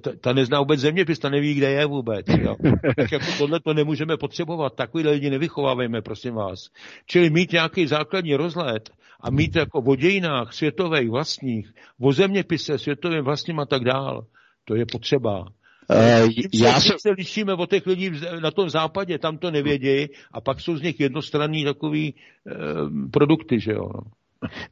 ta, 0.00 0.10
ta 0.20 0.32
nezná 0.32 0.58
vůbec 0.58 0.80
zeměpis, 0.80 1.18
ta 1.18 1.28
neví, 1.28 1.54
kde 1.54 1.70
je 1.70 1.86
vůbec. 1.86 2.26
Jo. 2.28 2.56
Tak 2.96 3.12
jako 3.12 3.26
tohle 3.38 3.60
to 3.60 3.74
nemůžeme 3.74 4.16
potřebovat, 4.16 4.74
takový 4.74 5.04
lidi 5.04 5.30
nevychovávejme, 5.30 6.02
prosím 6.02 6.34
vás. 6.34 6.68
Čili 7.06 7.30
mít 7.30 7.52
nějaký 7.52 7.86
základní 7.86 8.34
rozhled 8.34 8.90
a 9.20 9.30
mít 9.30 9.56
jako 9.56 9.78
o 9.78 9.96
dějinách 9.96 10.52
světových 10.52 11.10
vlastních, 11.10 11.72
o 12.00 12.12
zeměpise 12.12 12.78
světovým 12.78 13.24
vlastním 13.24 13.60
a 13.60 13.66
tak 13.66 13.84
dál, 13.84 14.26
to 14.64 14.74
je 14.74 14.86
potřeba. 14.86 15.44
Uh, 15.92 16.30
já 16.54 16.80
se... 16.80 16.92
se 16.98 17.10
lišíme 17.10 17.54
od 17.54 17.70
těch 17.70 17.86
lidí 17.86 18.10
na 18.40 18.50
tom 18.50 18.70
západě, 18.70 19.18
tam 19.18 19.38
to 19.38 19.50
nevědějí 19.50 20.08
a 20.32 20.40
pak 20.40 20.60
jsou 20.60 20.76
z 20.76 20.82
nich 20.82 21.00
jednostranní 21.00 21.64
takový 21.64 22.14
uh, 22.14 23.10
produkty, 23.10 23.60
že 23.60 23.72
jo. 23.72 23.88
No. 23.94 24.00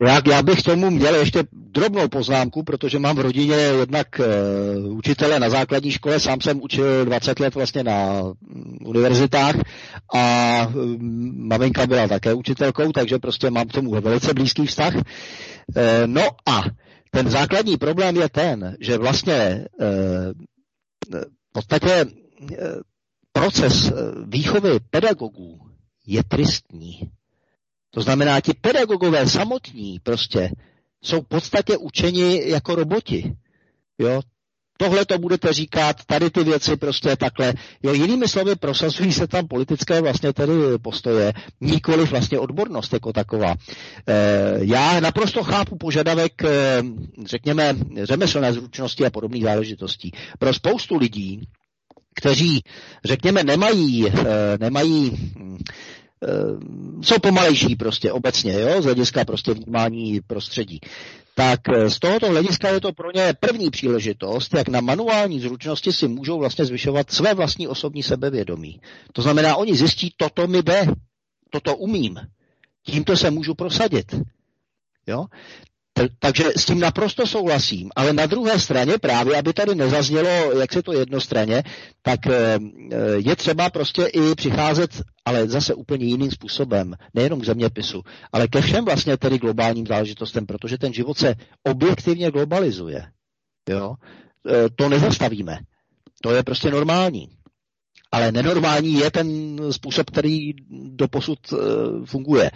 Já, 0.07 0.21
já 0.31 0.43
bych 0.43 0.63
tomu 0.63 0.91
měl 0.91 1.15
ještě 1.15 1.45
drobnou 1.53 2.09
poznámku, 2.09 2.63
protože 2.63 2.99
mám 2.99 3.17
v 3.17 3.21
rodině 3.21 3.55
jednak 3.55 4.07
uh, 4.19 4.97
učitele 4.97 5.41
na 5.41 5.51
základní 5.51 5.91
škole, 5.91 6.21
sám 6.21 6.41
jsem 6.41 6.63
učil 6.63 7.05
20 7.05 7.41
let 7.41 7.55
vlastně 7.55 7.85
na 7.85 8.23
um, 8.23 8.35
univerzitách 8.85 9.55
a 10.15 10.67
um, 10.75 11.49
maminka 11.49 11.87
byla 11.87 12.09
také 12.09 12.35
učitelkou, 12.35 12.93
takže 12.93 13.19
prostě 13.19 13.51
mám 13.51 13.67
k 13.67 13.73
tomu 13.73 13.91
velice 13.91 14.35
blízký 14.35 14.67
vztah. 14.67 14.95
Uh, 14.95 15.03
no 16.07 16.23
a 16.49 16.63
ten 17.11 17.31
základní 17.31 17.77
problém 17.77 18.17
je 18.17 18.29
ten, 18.29 18.77
že 18.81 18.99
vlastně 18.99 19.65
uh, 19.81 19.87
v 21.09 21.53
podstatě 21.53 22.05
uh, 22.05 22.49
proces 23.33 23.93
výchovy 24.27 24.71
pedagogů 24.91 25.71
je 26.07 26.25
tristní. 26.25 27.01
To 27.91 28.03
znamená, 28.03 28.41
ti 28.41 28.55
pedagogové 28.55 29.29
samotní 29.29 29.99
prostě 30.01 30.51
jsou 31.03 31.21
v 31.21 31.27
podstatě 31.29 31.77
učeni 31.77 32.49
jako 32.49 32.75
roboti. 32.75 33.37
Jo? 33.99 34.21
Tohle 34.81 35.07
to 35.07 35.19
budete 35.19 35.52
říkat, 35.52 35.97
tady 36.07 36.31
ty 36.31 36.44
věci 36.44 36.77
prostě 36.77 37.16
takhle. 37.16 37.55
Jo, 37.82 37.93
jinými 37.93 38.28
slovy, 38.28 38.57
prosazují 38.57 39.12
se 39.12 39.27
tam 39.27 39.48
politické 39.48 40.01
vlastně 40.01 40.32
tedy 40.32 40.52
postoje, 40.82 41.32
nikoli 41.61 42.05
vlastně 42.05 42.39
odbornost 42.39 42.93
jako 42.93 43.12
taková. 43.12 43.55
E, 44.07 44.15
já 44.61 45.01
naprosto 45.01 45.43
chápu 45.44 45.77
požadavek, 45.77 46.44
e, 46.44 46.82
řekněme, 47.27 47.77
řemeslné 48.02 48.52
zručnosti 48.52 49.07
a 49.07 49.11
podobných 49.11 49.43
záležitostí. 49.43 50.12
Pro 50.39 50.55
spoustu 50.55 50.97
lidí, 50.97 51.40
kteří, 52.15 52.62
řekněme, 53.05 53.44
nemají, 53.44 54.09
e, 54.09 54.12
nemají 54.61 55.12
Eh, 56.24 56.57
jsou 57.02 57.19
pomalejší 57.19 57.77
prostě 57.77 58.12
obecně, 58.12 58.52
jo, 58.61 58.82
z 58.82 58.85
hlediska 58.85 59.24
prostě 59.24 59.55
vnímání 59.55 60.20
prostředí. 60.27 60.81
Tak 61.41 61.69
eh, 61.69 61.91
z 61.91 61.99
tohoto 61.99 62.29
hlediska 62.29 62.69
je 62.69 62.81
to 62.81 62.93
pro 62.93 63.12
ně 63.12 63.35
první 63.41 63.71
příležitost, 63.71 64.55
jak 64.55 64.69
na 64.69 64.81
manuální 64.81 65.41
zručnosti 65.41 65.93
si 65.93 66.09
můžou 66.09 66.39
vlastně 66.39 66.65
zvyšovat 66.65 67.11
své 67.11 67.35
vlastní 67.35 67.69
osobní 67.69 68.03
sebevědomí. 68.03 68.81
To 69.12 69.23
znamená, 69.23 69.57
oni 69.57 69.77
zjistí, 69.77 70.15
toto 70.17 70.47
mi 70.47 70.62
jde, 70.62 70.87
toto 71.51 71.77
umím, 71.77 72.21
tímto 72.83 73.17
se 73.17 73.31
můžu 73.31 73.55
prosadit. 73.55 74.15
Jo? 75.07 75.27
Takže 76.19 76.45
s 76.57 76.65
tím 76.65 76.81
naprosto 76.81 77.27
souhlasím, 77.27 77.91
ale 77.97 78.13
na 78.13 78.27
druhé 78.27 78.59
straně 78.59 78.99
právě, 78.99 79.39
aby 79.39 79.53
tady 79.53 79.75
nezaznělo, 79.75 80.53
jak 80.61 80.73
se 80.73 80.83
to 80.83 80.93
jednostranně, 80.93 81.63
tak 82.03 82.27
eh, 82.27 82.59
je 83.17 83.37
třeba 83.37 83.71
prostě 83.71 84.05
i 84.07 84.35
přicházet, 84.35 84.91
ale 85.25 85.49
zase 85.49 85.75
úplně 85.75 86.07
jiným 86.07 86.31
způsobem, 86.31 86.95
nejenom 87.15 87.41
k 87.41 87.45
zeměpisu, 87.47 88.03
ale 88.33 88.49
ke 88.49 88.61
všem 88.61 88.85
vlastně 88.85 89.17
tedy 89.17 89.39
globálním 89.39 89.87
záležitostem, 89.87 90.47
protože 90.47 90.79
ten 90.79 90.93
život 90.93 91.19
se 91.19 91.35
objektivně 91.63 92.31
globalizuje. 92.31 93.07
Jo? 93.69 93.95
Eh, 94.49 94.69
to 94.77 94.89
nezastavíme. 94.89 95.59
To 96.23 96.31
je 96.31 96.43
prostě 96.43 96.71
normální. 96.71 97.29
Ale 98.12 98.32
nenormální 98.32 98.95
je 98.95 99.11
ten 99.11 99.57
způsob, 99.73 100.11
který 100.11 100.53
doposud 100.70 101.39
e, 101.53 101.57
funguje. 102.07 102.51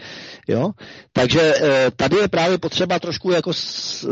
Jo? 0.48 0.70
Takže 1.12 1.40
e, 1.40 1.90
tady 1.90 2.16
je 2.16 2.28
právě 2.28 2.58
potřeba 2.58 2.98
trošku 2.98 3.30
jako 3.30 3.52
s, 3.52 4.04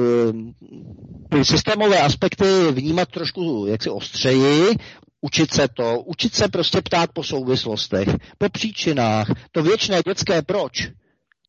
e, 1.38 1.44
systémové 1.44 2.00
aspekty 2.00 2.44
vnímat 2.70 3.08
trošku 3.08 3.66
jaksi 3.68 3.90
ostřeji, 3.90 4.76
učit 5.20 5.54
se 5.54 5.68
to, 5.68 6.00
učit 6.00 6.34
se 6.34 6.48
prostě 6.48 6.80
ptát 6.82 7.10
po 7.12 7.24
souvislostech, 7.24 8.08
po 8.38 8.48
příčinách, 8.48 9.26
to 9.52 9.62
věčné 9.62 10.00
dětské 10.06 10.42
proč 10.42 10.90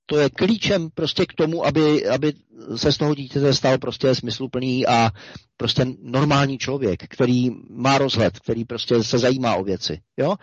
to 0.05 0.17
je 0.17 0.29
klíčem 0.29 0.89
prostě 0.93 1.25
k 1.25 1.33
tomu, 1.33 1.65
aby, 1.65 2.07
aby 2.07 2.33
se 2.75 2.91
z 2.91 2.97
toho 2.97 3.15
dítěte 3.15 3.53
stal 3.53 3.77
prostě 3.77 4.15
smysluplný 4.15 4.87
a 4.87 5.11
prostě 5.57 5.85
normální 6.01 6.57
člověk, 6.57 7.03
který 7.09 7.49
má 7.69 7.97
rozhled, 7.97 8.39
který 8.39 8.65
prostě 8.65 9.03
se 9.03 9.17
zajímá 9.17 9.55
o 9.55 9.63
věci. 9.63 10.01
Jo? 10.17 10.35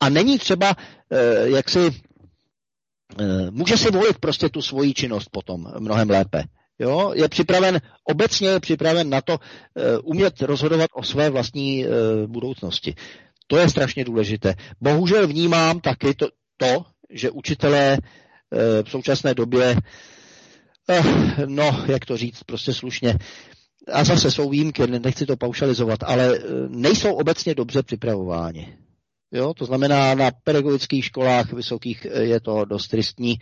A 0.00 0.08
není 0.08 0.38
třeba, 0.38 0.76
eh, 1.12 1.48
jak 1.48 1.68
si, 1.70 1.90
eh, 3.20 3.50
může 3.50 3.76
si 3.76 3.90
volit 3.90 4.18
prostě 4.18 4.48
tu 4.48 4.62
svoji 4.62 4.94
činnost 4.94 5.28
potom 5.30 5.72
mnohem 5.78 6.10
lépe. 6.10 6.44
Jo? 6.78 7.12
Je 7.14 7.28
připraven, 7.28 7.80
obecně 8.04 8.48
je 8.48 8.60
připraven 8.60 9.10
na 9.10 9.20
to 9.20 9.38
eh, 9.38 9.98
umět 9.98 10.42
rozhodovat 10.42 10.90
o 10.94 11.02
své 11.02 11.30
vlastní 11.30 11.86
budoucnosti. 12.26 12.94
To 13.46 13.56
je 13.56 13.68
strašně 13.68 14.04
důležité. 14.04 14.54
Bohužel 14.80 15.26
vnímám 15.26 15.80
taky 15.80 16.14
to, 16.14 16.28
to 16.56 16.84
že 17.10 17.30
učitelé 17.30 17.98
v 18.82 18.90
současné 18.90 19.34
době, 19.34 19.76
eh, 20.88 21.02
no, 21.46 21.84
jak 21.88 22.04
to 22.04 22.16
říct, 22.16 22.42
prostě 22.42 22.72
slušně, 22.72 23.18
a 23.92 24.04
zase 24.04 24.30
jsou 24.30 24.50
výjimky, 24.50 24.86
nechci 24.86 25.26
to 25.26 25.36
paušalizovat, 25.36 25.98
ale 26.02 26.36
eh, 26.36 26.40
nejsou 26.68 27.14
obecně 27.14 27.54
dobře 27.54 27.82
připravováni. 27.82 28.76
Jo, 29.32 29.54
to 29.54 29.64
znamená, 29.64 30.14
na 30.14 30.30
pedagogických 30.44 31.04
školách 31.04 31.52
vysokých 31.52 32.06
je 32.20 32.40
to 32.40 32.64
dost 32.64 32.88
tristní. 32.88 33.38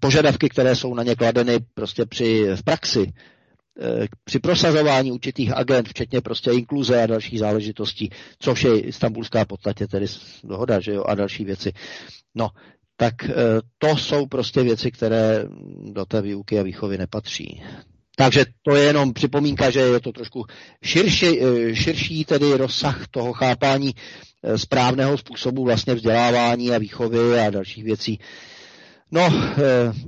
Požadavky, 0.00 0.48
které 0.48 0.76
jsou 0.76 0.94
na 0.94 1.02
ně 1.02 1.14
kladeny 1.14 1.58
prostě 1.74 2.06
při, 2.06 2.46
v 2.54 2.62
praxi, 2.62 3.12
při 4.24 4.38
prosazování 4.38 5.12
určitých 5.12 5.56
agent, 5.56 5.88
včetně 5.88 6.20
prostě 6.20 6.50
inkluze 6.50 7.02
a 7.02 7.06
dalších 7.06 7.38
záležitostí, 7.38 8.10
což 8.38 8.64
je 8.64 8.80
istambulská 8.80 9.44
podstatě 9.44 9.86
tedy 9.86 10.06
dohoda, 10.44 10.80
že 10.80 10.92
jo, 10.92 11.04
a 11.06 11.14
další 11.14 11.44
věci. 11.44 11.72
No, 12.34 12.50
tak 12.96 13.24
eh, 13.24 13.34
to 13.78 13.96
jsou 13.96 14.26
prostě 14.26 14.62
věci, 14.62 14.90
které 14.90 15.44
do 15.92 16.04
té 16.04 16.22
výuky 16.22 16.58
a 16.58 16.62
výchovy 16.62 16.98
nepatří. 16.98 17.62
Takže 18.16 18.44
to 18.62 18.76
je 18.76 18.84
jenom 18.84 19.12
připomínka, 19.12 19.70
že 19.70 19.80
je 19.80 20.00
to 20.00 20.12
trošku 20.12 20.44
širší, 20.82 21.40
eh, 21.42 21.74
širší 21.74 22.24
tedy 22.24 22.52
rozsah 22.56 23.08
toho 23.10 23.32
chápání 23.32 23.94
eh, 24.42 24.58
správného 24.58 25.18
způsobu 25.18 25.64
vlastně 25.64 25.94
vzdělávání 25.94 26.70
a 26.70 26.78
výchovy 26.78 27.40
a 27.40 27.50
dalších 27.50 27.84
věcí. 27.84 28.18
No, 29.10 29.28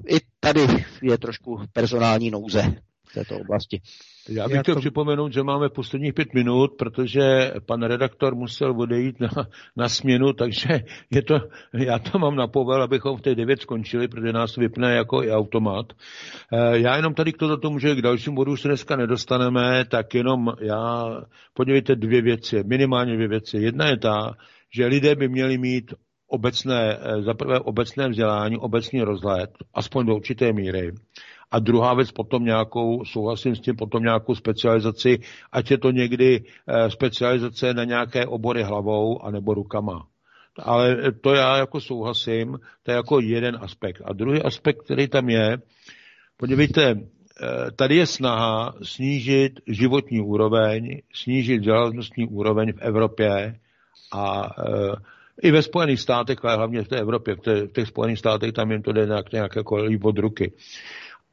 i 0.09 0.17
tady 0.41 0.61
je 1.03 1.19
trošku 1.19 1.61
personální 1.73 2.31
nouze 2.31 2.63
v 3.09 3.13
této 3.15 3.39
oblasti. 3.39 3.81
Já 4.29 4.49
bych 4.49 4.61
chtěl 4.61 4.75
to... 4.75 4.81
připomenout, 4.81 5.33
že 5.33 5.43
máme 5.43 5.69
posledních 5.69 6.15
pět 6.15 6.35
minut, 6.35 6.71
protože 6.79 7.53
pan 7.67 7.83
redaktor 7.83 8.35
musel 8.35 8.81
odejít 8.81 9.21
na, 9.21 9.29
na 9.77 9.89
směnu, 9.89 10.33
takže 10.33 10.69
je 11.11 11.23
to, 11.23 11.35
já 11.73 11.99
to 11.99 12.19
mám 12.19 12.37
na 12.37 12.47
povel, 12.47 12.83
abychom 12.83 13.17
v 13.17 13.21
té 13.21 13.35
devět 13.35 13.61
skončili, 13.61 14.09
protože 14.09 14.33
nás 14.33 14.57
vypne 14.57 14.95
jako 14.95 15.23
i 15.23 15.33
automat. 15.33 15.93
Eh, 16.53 16.79
já 16.79 16.97
jenom 16.97 17.15
tady 17.15 17.33
k 17.33 17.37
tomu, 17.63 17.79
že 17.79 17.95
k 17.95 18.03
dalším 18.03 18.35
bodu 18.35 18.57
se 18.57 18.69
dneska 18.69 18.97
nedostaneme, 18.97 19.85
tak 19.85 20.15
jenom 20.15 20.53
já, 20.61 21.05
podívejte 21.55 21.97
dvě 21.97 22.23
věci, 22.23 22.65
minimálně 22.67 23.15
dvě 23.15 23.29
věci. 23.29 23.59
Jedna 23.59 23.89
je 23.89 23.97
ta, 23.97 24.35
že 24.77 24.87
lidé 24.87 25.15
by 25.15 25.29
měli 25.29 25.59
mít 25.59 25.95
obecné, 26.29 26.99
eh, 27.01 27.23
za 27.23 27.35
prvé 27.35 27.61
obecné 27.61 28.09
vzdělání, 28.09 28.57
obecný 28.57 29.03
rozhled, 29.03 29.51
aspoň 29.75 30.07
do 30.07 30.17
určité 30.17 30.53
míry. 30.53 30.93
A 31.51 31.59
druhá 31.59 31.95
věc 31.95 32.13
potom 32.13 32.45
nějakou, 32.45 33.05
souhlasím 33.05 33.57
s 33.57 33.61
tím, 33.61 33.77
potom 33.77 34.03
nějakou 34.03 34.35
specializaci, 34.35 35.19
ať 35.53 35.71
je 35.71 35.79
to 35.79 35.91
někdy 35.91 36.45
eh, 36.69 36.91
specializace 36.91 37.75
na 37.75 37.85
nějaké 37.85 38.27
obory 38.27 38.63
hlavou 38.63 39.25
anebo 39.25 39.55
rukama. 39.55 40.07
Ale 40.59 41.13
to 41.13 41.35
já 41.35 41.57
jako 41.57 41.81
souhlasím, 41.81 42.59
to 42.83 42.91
je 42.91 42.97
jako 42.97 43.21
jeden 43.21 43.59
aspekt. 43.61 44.03
A 44.05 44.13
druhý 44.13 44.43
aspekt, 44.43 44.85
který 44.85 45.09
tam 45.09 45.29
je, 45.29 45.59
podívejte, 46.37 46.91
eh, 46.91 47.71
tady 47.77 47.97
je 47.97 48.07
snaha 48.07 48.75
snížit 48.83 49.61
životní 49.67 50.21
úroveň, 50.21 51.01
snížit 51.15 51.59
vzdělanostní 51.59 52.27
úroveň 52.27 52.73
v 52.73 52.81
Evropě 52.81 53.59
a 54.13 54.51
i 55.43 55.51
ve 55.51 55.63
Spojených 55.63 56.01
státech, 56.01 56.39
ale 56.45 56.57
hlavně 56.57 56.83
v 56.83 56.89
té 56.89 57.01
Evropě, 57.01 57.35
v, 57.35 57.67
těch 57.73 57.89
Spojených 57.89 58.19
státech 58.19 58.53
tam 58.53 58.71
jim 58.71 58.83
to 58.83 58.93
jde 58.93 59.07
nějak, 59.07 59.33
nějak 59.33 59.57
jako 59.57 59.77
od 60.03 60.19
ruky. 60.19 60.53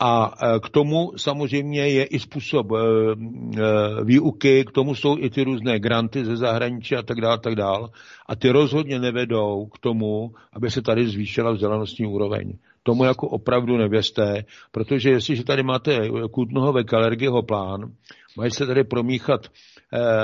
A 0.06 0.34
e, 0.42 0.60
k 0.60 0.70
tomu 0.70 1.12
samozřejmě 1.18 1.90
je 1.90 2.04
i 2.04 2.20
způsob 2.20 2.72
e, 2.72 2.76
e, 2.76 4.04
výuky, 4.04 4.66
k 4.66 4.72
tomu 4.72 4.96
jsou 4.96 5.18
i 5.20 5.30
ty 5.30 5.44
různé 5.44 5.80
granty 5.80 6.26
ze 6.26 6.36
zahraničí 6.36 6.96
a 6.96 7.02
tak 7.02 7.22
dále, 7.22 7.40
tak 7.40 7.56
dále. 7.56 7.90
A 8.28 8.36
ty 8.36 8.50
rozhodně 8.50 9.00
nevedou 9.00 9.66
k 9.66 9.80
tomu, 9.80 10.32
aby 10.54 10.72
se 10.72 10.82
tady 10.82 11.08
zvýšila 11.08 11.52
vzdělanostní 11.52 12.06
úroveň. 12.06 12.58
Tomu 12.84 13.04
jako 13.04 13.28
opravdu 13.28 13.78
nevěste, 13.78 14.44
protože 14.72 15.10
jestliže 15.10 15.44
tady 15.44 15.64
máte 15.64 16.10
Kutnohové 16.32 16.84
Alergieho 16.94 17.44
plán, 17.44 17.92
mají 18.38 18.52
se 18.52 18.68
tady 18.68 18.84
promíchat 18.84 19.48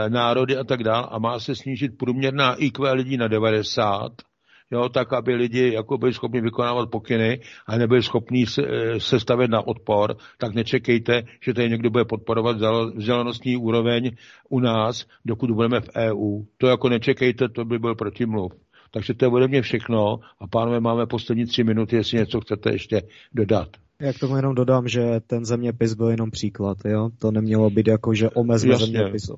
národy 0.09 0.57
a 0.57 0.63
tak 0.63 0.83
dále 0.83 1.07
a 1.11 1.19
má 1.19 1.39
se 1.39 1.55
snížit 1.55 1.97
průměrná 1.97 2.55
IQ 2.55 2.93
lidí 2.93 3.17
na 3.17 3.27
90, 3.27 4.11
jo, 4.71 4.89
tak 4.89 5.13
aby 5.13 5.35
lidi 5.35 5.73
jako 5.73 5.97
byli 5.97 6.13
schopni 6.13 6.41
vykonávat 6.41 6.89
pokyny 6.89 7.39
a 7.67 7.77
nebyli 7.77 8.03
schopni 8.03 8.45
se, 8.45 8.61
eh, 8.67 8.99
se 8.99 9.19
stavět 9.19 9.51
na 9.51 9.67
odpor, 9.67 10.15
tak 10.37 10.53
nečekejte, 10.53 11.23
že 11.41 11.53
tady 11.53 11.69
někdo 11.69 11.89
bude 11.89 12.05
podporovat 12.05 12.57
vzdělanostní 12.95 13.57
úroveň 13.57 14.11
u 14.49 14.59
nás, 14.59 15.05
dokud 15.25 15.51
budeme 15.51 15.81
v 15.81 15.89
EU. 15.95 16.43
To 16.57 16.67
jako 16.67 16.89
nečekejte, 16.89 17.49
to 17.49 17.65
by 17.65 17.79
byl 17.79 17.95
protimluv. 17.95 18.51
Takže 18.91 19.13
to 19.13 19.25
je 19.25 19.29
ode 19.29 19.47
mě 19.47 19.61
všechno 19.61 20.19
a 20.39 20.47
pánové, 20.47 20.79
máme 20.79 21.05
poslední 21.05 21.45
tři 21.45 21.63
minuty, 21.63 21.95
jestli 21.95 22.17
něco 22.17 22.41
chcete 22.41 22.71
ještě 22.71 23.01
dodat. 23.33 23.69
Já 24.01 24.13
k 24.13 24.19
tomu 24.19 24.35
jenom 24.35 24.55
dodám, 24.55 24.87
že 24.87 25.19
ten 25.27 25.45
zeměpis 25.45 25.93
byl 25.93 26.09
jenom 26.09 26.31
příklad, 26.31 26.77
jo? 26.85 27.09
To 27.19 27.31
nemělo 27.31 27.69
být 27.69 27.87
jako, 27.87 28.13
že 28.13 28.29
omezme 28.29 28.77
zeměpisem 28.77 29.35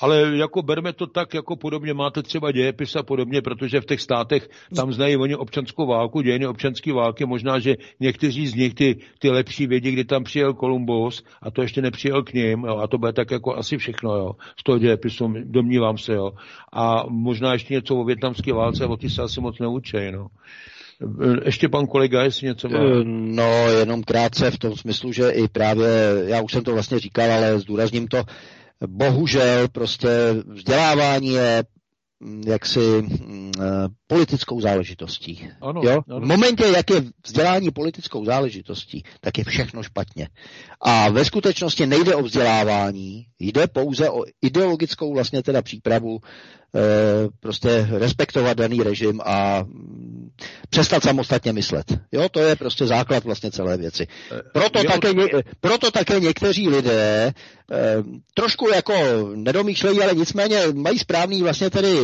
ale 0.00 0.36
jako 0.36 0.62
berme 0.62 0.92
to 0.92 1.06
tak, 1.06 1.34
jako 1.34 1.56
podobně 1.56 1.94
máte 1.94 2.22
třeba 2.22 2.52
dějepis 2.52 2.96
a 2.96 3.02
podobně, 3.02 3.42
protože 3.42 3.80
v 3.80 3.86
těch 3.86 4.00
státech 4.00 4.48
tam 4.76 4.92
znají 4.92 5.16
oni 5.16 5.36
občanskou 5.36 5.86
válku, 5.86 6.20
dějiny 6.20 6.46
občanské 6.46 6.92
války, 6.92 7.26
možná, 7.26 7.58
že 7.58 7.74
někteří 8.00 8.46
z 8.46 8.54
nich 8.54 8.74
ty, 8.74 8.96
ty 9.18 9.30
lepší 9.30 9.66
vědí, 9.66 9.92
kdy 9.92 10.04
tam 10.04 10.24
přijel 10.24 10.54
Kolumbus 10.54 11.24
a 11.42 11.50
to 11.50 11.62
ještě 11.62 11.82
nepřijel 11.82 12.22
k 12.22 12.32
ním, 12.32 12.64
jo, 12.64 12.76
a 12.76 12.86
to 12.86 12.98
bude 12.98 13.12
tak 13.12 13.30
jako 13.30 13.56
asi 13.56 13.78
všechno, 13.78 14.14
jo, 14.14 14.30
z 14.60 14.62
toho 14.62 14.78
dějepisu, 14.78 15.34
domnívám 15.44 15.98
se, 15.98 16.14
jo. 16.14 16.32
A 16.72 17.04
možná 17.08 17.52
ještě 17.52 17.74
něco 17.74 17.96
o 17.96 18.04
větnamské 18.04 18.52
válce, 18.52 18.86
o 18.86 18.96
ty 18.96 19.10
se 19.10 19.22
asi 19.22 19.40
moc 19.40 19.58
neučí, 19.58 19.96
no. 20.12 20.26
Ještě 21.44 21.68
pan 21.68 21.86
kolega, 21.86 22.22
jestli 22.22 22.46
něco 22.46 22.68
má? 22.68 22.78
No, 23.04 23.70
jenom 23.70 24.02
krátce 24.02 24.50
v 24.50 24.58
tom 24.58 24.76
smyslu, 24.76 25.12
že 25.12 25.30
i 25.30 25.48
právě, 25.48 25.88
já 26.26 26.42
už 26.42 26.52
jsem 26.52 26.64
to 26.64 26.72
vlastně 26.72 26.98
říkal, 26.98 27.32
ale 27.32 27.58
zdůrazním 27.58 28.08
to, 28.08 28.22
bohužel 28.86 29.68
prostě 29.68 30.08
vzdělávání 30.46 31.28
je 31.32 31.64
mm, 32.20 32.42
jaksi 32.46 33.02
mm, 33.02 33.52
politickou 34.06 34.60
záležitostí. 34.60 35.48
Ano, 35.60 35.80
jo? 35.84 36.02
Ano. 36.10 36.20
V 36.20 36.28
momentě, 36.28 36.64
jak 36.64 36.90
je 36.90 37.04
vzdělání 37.26 37.70
politickou 37.70 38.24
záležitostí, 38.24 39.02
tak 39.20 39.38
je 39.38 39.44
všechno 39.44 39.82
špatně. 39.82 40.28
A 40.80 41.08
ve 41.08 41.24
skutečnosti 41.24 41.86
nejde 41.86 42.14
o 42.14 42.22
vzdělávání, 42.22 43.26
jde 43.38 43.66
pouze 43.66 44.10
o 44.10 44.24
ideologickou 44.42 45.14
vlastně 45.14 45.42
teda 45.42 45.62
přípravu 45.62 46.20
Eh, 46.76 47.28
prostě 47.40 47.88
respektovat 47.90 48.56
daný 48.56 48.82
režim 48.82 49.20
a 49.24 49.62
mm, 49.62 50.30
přestat 50.70 51.02
samostatně 51.02 51.52
myslet. 51.52 51.98
Jo, 52.12 52.28
to 52.28 52.40
je 52.40 52.56
prostě 52.56 52.86
základ 52.86 53.24
vlastně 53.24 53.50
celé 53.50 53.76
věci. 53.76 54.06
Eh, 54.32 54.42
proto, 54.52 54.78
jo. 54.78 54.84
také, 54.84 55.08
proto 55.60 55.90
také 55.90 56.20
někteří 56.20 56.68
lidé 56.68 57.34
eh, 57.72 58.02
trošku 58.34 58.68
jako 58.68 58.94
nedomýšlejí, 59.34 60.02
ale 60.02 60.14
nicméně 60.14 60.60
mají 60.72 60.98
správný 60.98 61.42
vlastně 61.42 61.70
tedy 61.70 61.96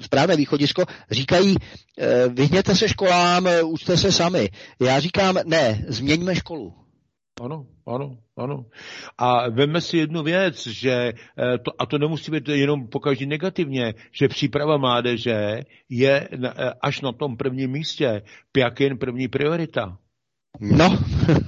správné 0.00 0.36
východisko, 0.36 0.84
říkají, 1.10 1.56
vyhněte 2.28 2.74
se 2.74 2.88
školám, 2.88 3.48
učte 3.64 3.96
se 3.96 4.12
sami. 4.12 4.48
Já 4.80 5.00
říkám, 5.00 5.38
ne, 5.46 5.84
změňme 5.88 6.34
školu. 6.34 6.80
Ano, 7.40 7.66
ano, 7.86 8.18
ano. 8.36 8.64
A 9.18 9.48
veme 9.48 9.80
si 9.80 9.96
jednu 9.96 10.22
věc, 10.22 10.66
že 10.66 10.92
eh, 10.92 11.58
to, 11.58 11.72
a 11.78 11.86
to 11.86 11.98
nemusí 11.98 12.30
být 12.30 12.48
jenom 12.48 12.88
pokaždé 12.88 13.26
negativně, 13.26 13.94
že 14.12 14.28
příprava 14.28 14.76
mládeže 14.76 15.60
je 15.88 16.28
eh, 16.32 16.72
až 16.82 17.00
na 17.00 17.12
tom 17.12 17.36
prvním 17.36 17.70
místě. 17.70 18.22
Pjakin 18.52 18.98
první 18.98 19.28
priorita. 19.28 19.98
No. 20.60 20.98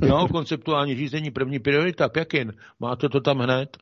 jo, 0.06 0.28
konceptuální 0.32 0.96
řízení 0.96 1.30
první 1.30 1.58
priorita, 1.58 2.08
Pjakin. 2.08 2.52
Máte 2.80 3.08
to 3.08 3.20
tam 3.20 3.38
hned? 3.38 3.76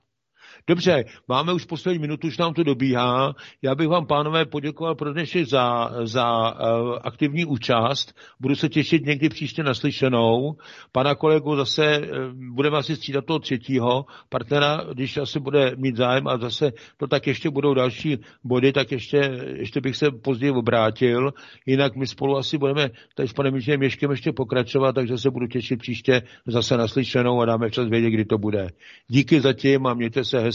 Dobře, 0.66 1.04
máme 1.28 1.52
už 1.52 1.64
poslední 1.64 1.98
minutu, 1.98 2.26
už 2.26 2.38
nám 2.38 2.54
to 2.54 2.62
dobíhá. 2.62 3.34
Já 3.62 3.74
bych 3.74 3.88
vám, 3.88 4.06
pánové, 4.06 4.44
poděkoval 4.44 4.94
pro 4.94 5.12
dnešek 5.12 5.46
za, 5.46 5.90
za 6.04 6.52
uh, 6.52 6.98
aktivní 7.02 7.44
účast. 7.44 8.14
Budu 8.40 8.54
se 8.54 8.68
těšit 8.68 9.06
někdy 9.06 9.28
příště 9.28 9.62
naslyšenou. 9.62 10.56
Pana 10.92 11.14
kolegu 11.14 11.56
zase 11.56 11.98
uh, 11.98 12.06
budeme 12.54 12.78
asi 12.78 12.96
střídat 12.96 13.24
toho 13.24 13.38
třetího 13.38 14.04
partnera, 14.28 14.84
když 14.92 15.16
asi 15.16 15.40
bude 15.40 15.72
mít 15.76 15.96
zájem 15.96 16.28
a 16.28 16.38
zase 16.38 16.72
to 16.96 17.06
tak 17.06 17.26
ještě 17.26 17.50
budou 17.50 17.74
další 17.74 18.18
body, 18.44 18.72
tak 18.72 18.92
ještě, 18.92 19.16
ještě 19.54 19.80
bych 19.80 19.96
se 19.96 20.10
později 20.10 20.52
obrátil. 20.52 21.32
Jinak 21.66 21.96
my 21.96 22.06
spolu 22.06 22.36
asi 22.36 22.58
budeme 22.58 22.90
tady 23.14 23.28
s 23.28 23.32
panem 23.32 23.54
Míčem 23.54 23.78
Měškem 23.80 24.10
ještě 24.10 24.32
pokračovat, 24.32 24.92
takže 24.92 25.18
se 25.18 25.30
budu 25.30 25.46
těšit 25.46 25.78
příště 25.78 26.22
zase 26.46 26.76
naslyšenou 26.76 27.40
a 27.40 27.44
dáme 27.44 27.68
včas 27.68 27.88
vědět, 27.88 28.10
kdy 28.10 28.24
to 28.24 28.38
bude. 28.38 28.68
Díky 29.08 29.40
zatím 29.40 29.86
a 29.86 29.94
mějte 29.94 30.24
se 30.24 30.40
hezky 30.40 30.49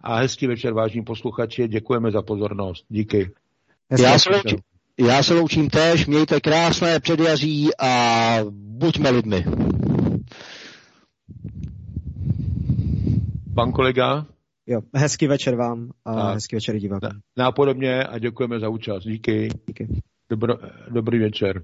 a 0.00 0.16
hezký 0.16 0.46
večer, 0.46 0.72
vážní 0.72 1.02
posluchači. 1.02 1.68
Děkujeme 1.68 2.10
za 2.10 2.22
pozornost. 2.22 2.84
Díky. 2.88 3.30
Já 4.02 4.18
se, 4.18 4.30
loučím, 4.30 4.58
já 4.98 5.22
se 5.22 5.34
loučím 5.34 5.70
též, 5.70 6.06
mějte 6.06 6.40
krásné 6.40 7.00
předjaří 7.00 7.70
a 7.78 8.36
buďme 8.50 9.10
lidmi. 9.10 9.44
Pan 13.54 13.72
kolega? 13.72 14.26
Jo, 14.66 14.80
hezký 14.94 15.26
večer 15.26 15.56
vám 15.56 15.90
a, 16.04 16.12
a 16.12 16.32
hezký 16.32 16.56
večer 16.56 16.78
divákům. 16.78 17.20
Nápodobně 17.36 18.04
a 18.04 18.18
děkujeme 18.18 18.60
za 18.60 18.68
účast. 18.68 19.04
Díky. 19.04 19.48
Díky. 19.66 20.02
Dobro, 20.30 20.54
dobrý 20.90 21.18
večer. 21.18 21.62